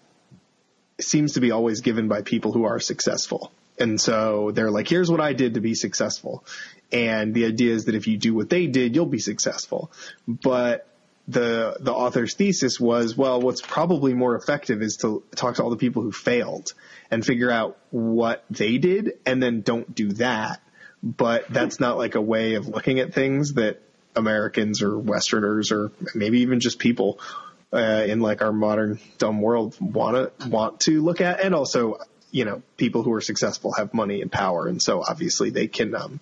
seems 1.00 1.34
to 1.34 1.40
be 1.40 1.52
always 1.52 1.82
given 1.82 2.08
by 2.08 2.22
people 2.22 2.52
who 2.52 2.66
are 2.66 2.80
successful. 2.80 3.52
And 3.78 4.02
so 4.02 4.52
they're 4.52 4.72
like, 4.72 4.90
here's 4.90 5.10
what 5.10 5.22
I 5.22 5.32
did 5.34 5.54
to 5.54 5.62
be 5.62 5.76
successful. 5.76 6.44
And 6.92 7.34
the 7.34 7.46
idea 7.46 7.74
is 7.74 7.86
that 7.86 7.96
if 7.96 8.08
you 8.08 8.18
do 8.18 8.34
what 8.34 8.50
they 8.50 8.68
did, 8.68 8.96
you'll 8.96 9.06
be 9.06 9.20
successful. 9.20 9.92
But 10.28 10.88
the 11.28 11.78
the 11.80 11.94
author's 11.94 12.34
thesis 12.34 12.80
was, 12.80 13.16
well, 13.16 13.40
what's 13.40 13.62
probably 13.62 14.14
more 14.14 14.36
effective 14.36 14.82
is 14.82 14.98
to 14.98 15.24
talk 15.36 15.56
to 15.56 15.64
all 15.64 15.70
the 15.70 15.78
people 15.78 16.02
who 16.02 16.12
failed 16.12 16.74
and 17.12 17.24
figure 17.24 17.52
out 17.52 17.78
what 17.92 18.44
they 18.50 18.78
did 18.80 19.20
and 19.26 19.42
then 19.42 19.62
don't 19.62 19.94
do 19.94 20.14
that. 20.14 20.62
But 21.04 21.46
that's 21.50 21.80
not 21.80 21.98
like 21.98 22.16
a 22.16 22.22
way 22.22 22.56
of 22.56 22.68
looking 22.68 23.00
at 23.00 23.14
things 23.14 23.54
that 23.54 23.82
Americans 24.16 24.82
or 24.82 24.98
Westerners 24.98 25.72
or 25.72 25.92
maybe 26.16 26.42
even 26.42 26.60
just 26.60 26.80
people 26.80 27.20
uh, 27.72 28.04
in 28.08 28.20
like 28.20 28.42
our 28.42 28.52
modern 28.52 29.00
dumb 29.18 29.42
world 29.42 29.76
want 29.80 30.40
to 30.40 30.50
want 30.50 30.80
to 30.82 31.02
look 31.02 31.22
at, 31.22 31.40
and 31.40 31.54
also 31.54 32.00
you 32.32 32.46
know 32.46 32.62
people 32.78 33.04
who 33.04 33.14
are 33.14 33.22
successful 33.22 33.72
have 33.74 33.94
money 33.94 34.22
and 34.22 34.32
power, 34.32 34.68
and 34.68 34.82
so 34.82 35.04
obviously 35.08 35.52
they 35.52 35.68
can 35.68 35.96
um, 35.96 36.20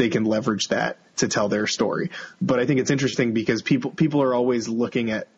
they 0.00 0.08
can 0.08 0.24
leverage 0.24 0.68
that 0.68 0.96
to 1.18 1.28
tell 1.28 1.50
their 1.50 1.66
story. 1.66 2.10
But 2.40 2.58
I 2.58 2.64
think 2.64 2.80
it's 2.80 2.90
interesting 2.90 3.34
because 3.34 3.60
people 3.60 3.90
people 3.90 4.22
are 4.22 4.34
always 4.34 4.66
looking 4.66 5.10
at 5.10 5.28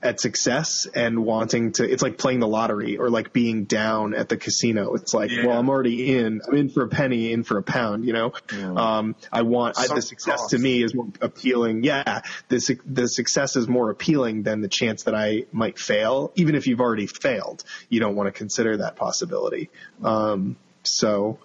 at 0.00 0.20
success 0.20 0.86
and 0.94 1.24
wanting 1.24 1.72
to 1.72 1.84
it's 1.90 2.02
like 2.02 2.16
playing 2.16 2.38
the 2.38 2.46
lottery 2.46 2.96
or 2.98 3.10
like 3.10 3.32
being 3.32 3.64
down 3.64 4.14
at 4.14 4.28
the 4.28 4.36
casino 4.36 4.94
it's 4.94 5.12
like 5.12 5.28
Yeah. 5.30 5.46
well 5.46 5.58
i'm 5.58 5.68
already 5.68 6.16
in 6.16 6.40
i'm 6.46 6.54
in 6.54 6.68
for 6.68 6.84
a 6.84 6.88
penny 6.88 7.32
in 7.32 7.42
for 7.42 7.58
a 7.58 7.64
pound 7.64 8.04
you 8.04 8.12
know 8.12 8.32
um 8.76 9.16
i 9.32 9.42
want 9.42 9.76
I, 9.76 9.88
the 9.92 10.00
success 10.00 10.42
cost. 10.42 10.50
to 10.50 10.58
me 10.58 10.84
is 10.84 10.94
more 10.94 11.08
appealing 11.20 11.82
yeah 11.82 12.20
the 12.48 12.78
the 12.86 13.08
success 13.08 13.56
is 13.56 13.66
more 13.66 13.90
appealing 13.90 14.44
than 14.44 14.60
the 14.60 14.68
chance 14.68 15.02
that 15.04 15.16
i 15.16 15.46
might 15.50 15.80
fail 15.80 16.30
even 16.36 16.54
if 16.54 16.68
you've 16.68 16.80
already 16.80 17.08
failed 17.08 17.64
you 17.88 17.98
don't 17.98 18.14
want 18.14 18.28
to 18.28 18.32
consider 18.32 18.76
that 18.76 18.94
possibility 18.94 19.68
um 20.04 20.54
so 20.84 21.38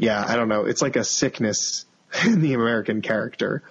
yeah 0.00 0.24
i 0.26 0.34
don't 0.34 0.48
know 0.48 0.64
it's 0.64 0.82
like 0.82 0.96
a 0.96 1.04
sickness 1.04 1.84
in 2.24 2.40
the 2.40 2.54
american 2.54 3.02
character 3.02 3.62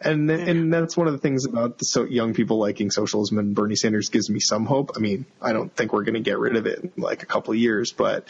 and 0.00 0.30
and 0.30 0.72
that's 0.72 0.96
one 0.96 1.08
of 1.08 1.12
the 1.12 1.18
things 1.18 1.44
about 1.44 1.78
the 1.78 1.84
so 1.84 2.04
young 2.04 2.32
people 2.34 2.58
liking 2.58 2.90
socialism 2.90 3.38
and 3.38 3.54
Bernie 3.54 3.74
Sanders 3.74 4.10
gives 4.10 4.30
me 4.30 4.38
some 4.38 4.64
hope. 4.64 4.92
I 4.96 5.00
mean, 5.00 5.26
I 5.42 5.52
don't 5.52 5.74
think 5.74 5.92
we're 5.92 6.04
going 6.04 6.14
to 6.14 6.20
get 6.20 6.38
rid 6.38 6.54
of 6.54 6.66
it 6.66 6.84
in 6.84 6.92
like 6.96 7.24
a 7.24 7.26
couple 7.26 7.52
of 7.52 7.58
years, 7.58 7.92
but 7.92 8.24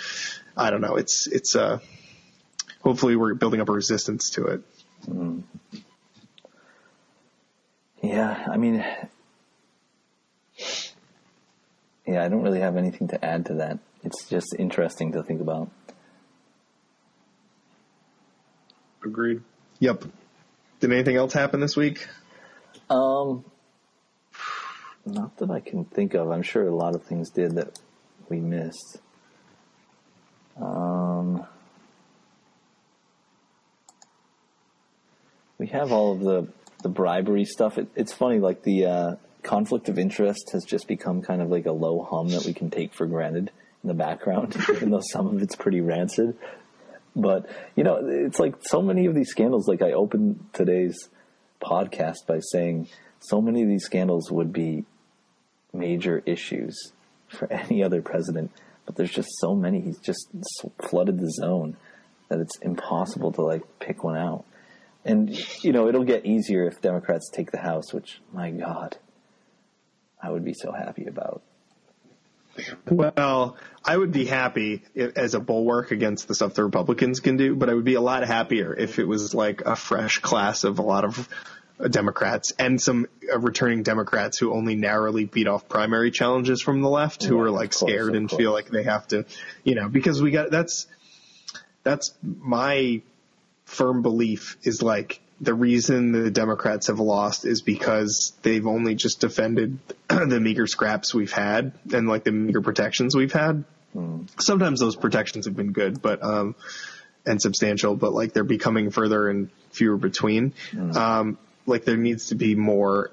I 0.56 0.70
don't 0.70 0.80
know. 0.80 0.96
It's 0.96 1.26
it's 1.26 1.54
uh 1.54 1.80
hopefully 2.80 3.16
we're 3.16 3.34
building 3.34 3.60
up 3.60 3.68
a 3.68 3.72
resistance 3.72 4.30
to 4.30 4.46
it. 4.46 4.62
Yeah, 8.02 8.46
I 8.50 8.56
mean, 8.56 8.84
yeah, 12.06 12.24
I 12.24 12.28
don't 12.28 12.42
really 12.42 12.60
have 12.60 12.76
anything 12.76 13.08
to 13.08 13.22
add 13.22 13.46
to 13.46 13.54
that. 13.54 13.78
It's 14.04 14.28
just 14.28 14.54
interesting 14.58 15.12
to 15.12 15.22
think 15.22 15.40
about. 15.40 15.70
Agreed. 19.04 19.42
Yep. 19.80 20.04
Did 20.80 20.92
anything 20.92 21.16
else 21.16 21.32
happen 21.32 21.60
this 21.60 21.76
week? 21.76 22.06
Um, 22.90 23.44
not 25.04 25.36
that 25.38 25.50
I 25.50 25.60
can 25.60 25.84
think 25.84 26.14
of. 26.14 26.30
I'm 26.30 26.42
sure 26.42 26.66
a 26.66 26.74
lot 26.74 26.94
of 26.94 27.04
things 27.04 27.30
did 27.30 27.56
that 27.56 27.78
we 28.28 28.40
missed. 28.40 28.98
Um, 30.60 31.46
we 35.58 35.68
have 35.68 35.92
all 35.92 36.12
of 36.12 36.20
the 36.20 36.48
the 36.82 36.88
bribery 36.88 37.44
stuff. 37.44 37.78
It, 37.78 37.88
it's 37.96 38.12
funny, 38.12 38.38
like 38.38 38.62
the 38.62 38.86
uh, 38.86 39.14
conflict 39.42 39.88
of 39.88 39.98
interest 39.98 40.50
has 40.52 40.64
just 40.64 40.86
become 40.86 41.22
kind 41.22 41.42
of 41.42 41.50
like 41.50 41.66
a 41.66 41.72
low 41.72 42.02
hum 42.08 42.28
that 42.30 42.44
we 42.44 42.52
can 42.52 42.70
take 42.70 42.94
for 42.94 43.06
granted 43.06 43.50
in 43.82 43.88
the 43.88 43.94
background, 43.94 44.56
even 44.70 44.90
though 44.90 45.02
some 45.02 45.26
of 45.26 45.42
it's 45.42 45.56
pretty 45.56 45.80
rancid. 45.80 46.36
But 47.14 47.48
you 47.76 47.84
know, 47.84 48.00
it's 48.02 48.38
like 48.38 48.54
so 48.62 48.82
many 48.82 49.06
of 49.06 49.14
these 49.14 49.28
scandals. 49.28 49.68
Like 49.68 49.82
I 49.82 49.92
opened 49.92 50.46
today's 50.52 51.08
podcast 51.60 52.26
by 52.26 52.40
saying 52.40 52.88
so 53.20 53.40
many 53.40 53.62
of 53.62 53.68
these 53.68 53.84
scandals 53.84 54.30
would 54.30 54.52
be 54.52 54.84
major 55.72 56.22
issues 56.26 56.92
for 57.28 57.52
any 57.52 57.82
other 57.82 58.02
president, 58.02 58.50
but 58.86 58.96
there's 58.96 59.12
just 59.12 59.28
so 59.38 59.54
many. 59.54 59.80
He's 59.80 59.98
just 59.98 60.28
flooded 60.88 61.18
the 61.18 61.30
zone 61.30 61.76
that 62.28 62.40
it's 62.40 62.58
impossible 62.58 63.32
to 63.32 63.42
like 63.42 63.62
pick 63.80 64.04
one 64.04 64.16
out. 64.16 64.44
And 65.04 65.30
you 65.64 65.72
know, 65.72 65.88
it'll 65.88 66.04
get 66.04 66.26
easier 66.26 66.66
if 66.66 66.80
Democrats 66.80 67.30
take 67.30 67.50
the 67.50 67.58
House, 67.58 67.92
which 67.92 68.20
my 68.32 68.50
God, 68.50 68.98
I 70.22 70.30
would 70.30 70.44
be 70.44 70.54
so 70.54 70.72
happy 70.72 71.06
about. 71.06 71.42
Well, 72.90 73.56
I 73.84 73.96
would 73.96 74.12
be 74.12 74.24
happy 74.24 74.82
as 74.96 75.34
a 75.34 75.40
bulwark 75.40 75.90
against 75.90 76.28
the 76.28 76.34
stuff 76.34 76.54
the 76.54 76.64
Republicans 76.64 77.20
can 77.20 77.36
do, 77.36 77.54
but 77.54 77.70
I 77.70 77.74
would 77.74 77.84
be 77.84 77.94
a 77.94 78.00
lot 78.00 78.24
happier 78.26 78.74
if 78.74 78.98
it 78.98 79.04
was 79.06 79.34
like 79.34 79.62
a 79.62 79.76
fresh 79.76 80.18
class 80.18 80.64
of 80.64 80.78
a 80.78 80.82
lot 80.82 81.04
of 81.04 81.28
Democrats 81.90 82.52
and 82.58 82.80
some 82.80 83.06
uh, 83.32 83.38
returning 83.38 83.84
Democrats 83.84 84.36
who 84.38 84.52
only 84.52 84.74
narrowly 84.74 85.24
beat 85.26 85.46
off 85.46 85.68
primary 85.68 86.10
challenges 86.10 86.60
from 86.60 86.80
the 86.82 86.88
left, 86.88 87.22
who 87.22 87.36
Right, 87.38 87.46
are 87.46 87.50
like 87.50 87.70
course, 87.72 87.92
scared 87.92 88.16
and 88.16 88.28
course. 88.28 88.38
feel 88.40 88.52
like 88.52 88.68
they 88.68 88.82
have 88.82 89.06
to, 89.08 89.24
you 89.62 89.76
know, 89.76 89.88
because 89.88 90.20
we 90.20 90.32
got 90.32 90.50
that's 90.50 90.86
that's 91.84 92.12
my 92.22 93.00
firm 93.64 94.02
belief 94.02 94.56
is 94.64 94.82
like 94.82 95.20
the 95.40 95.54
reason 95.54 96.12
the 96.12 96.30
Democrats 96.30 96.88
have 96.88 96.98
lost 96.98 97.44
is 97.44 97.62
because 97.62 98.32
they've 98.42 98.66
only 98.66 98.94
just 98.94 99.20
defended 99.20 99.78
the 100.08 100.40
meager 100.40 100.66
scraps 100.66 101.14
we've 101.14 101.32
had 101.32 101.72
and 101.92 102.08
like 102.08 102.24
the 102.24 102.32
meager 102.32 102.60
protections 102.60 103.14
we've 103.14 103.32
had. 103.32 103.64
Sometimes 104.38 104.80
those 104.80 104.96
protections 104.96 105.46
have 105.46 105.56
been 105.56 105.72
good, 105.72 106.02
but 106.02 106.22
um, 106.22 106.54
and 107.24 107.40
substantial, 107.40 107.94
but 107.94 108.12
like 108.12 108.32
they're 108.32 108.44
becoming 108.44 108.90
further 108.90 109.28
and 109.28 109.50
fewer 109.70 109.96
between. 109.96 110.54
Um, 110.96 111.38
like 111.66 111.84
there 111.84 111.96
needs 111.96 112.26
to 112.26 112.34
be 112.34 112.54
more, 112.54 113.10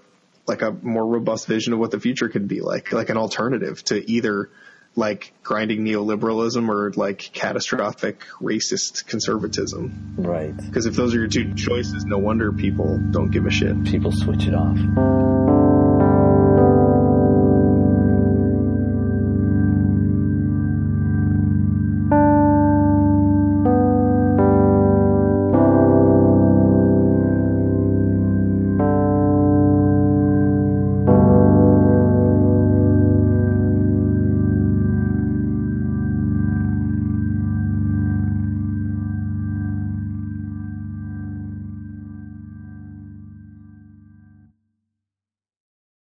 like 0.47 0.61
a 0.61 0.71
more 0.71 1.05
robust 1.05 1.47
vision 1.47 1.73
of 1.73 1.79
what 1.79 1.91
the 1.91 1.99
future 1.99 2.29
could 2.29 2.47
be 2.47 2.61
like, 2.61 2.91
like 2.91 3.09
an 3.09 3.17
alternative 3.17 3.83
to 3.85 4.09
either 4.09 4.49
like 4.95 5.33
grinding 5.43 5.83
neoliberalism 5.83 6.69
or 6.69 6.91
like 6.95 7.29
catastrophic 7.33 8.21
racist 8.41 9.05
conservatism. 9.05 10.15
Right. 10.17 10.55
Because 10.55 10.85
if 10.85 10.95
those 10.95 11.13
are 11.13 11.19
your 11.19 11.27
two 11.27 11.53
choices, 11.53 12.05
no 12.05 12.17
wonder 12.17 12.51
people 12.51 12.97
don't 13.11 13.31
give 13.31 13.45
a 13.45 13.51
shit. 13.51 13.83
People 13.85 14.11
switch 14.11 14.45
it 14.47 14.55
off. 14.55 15.74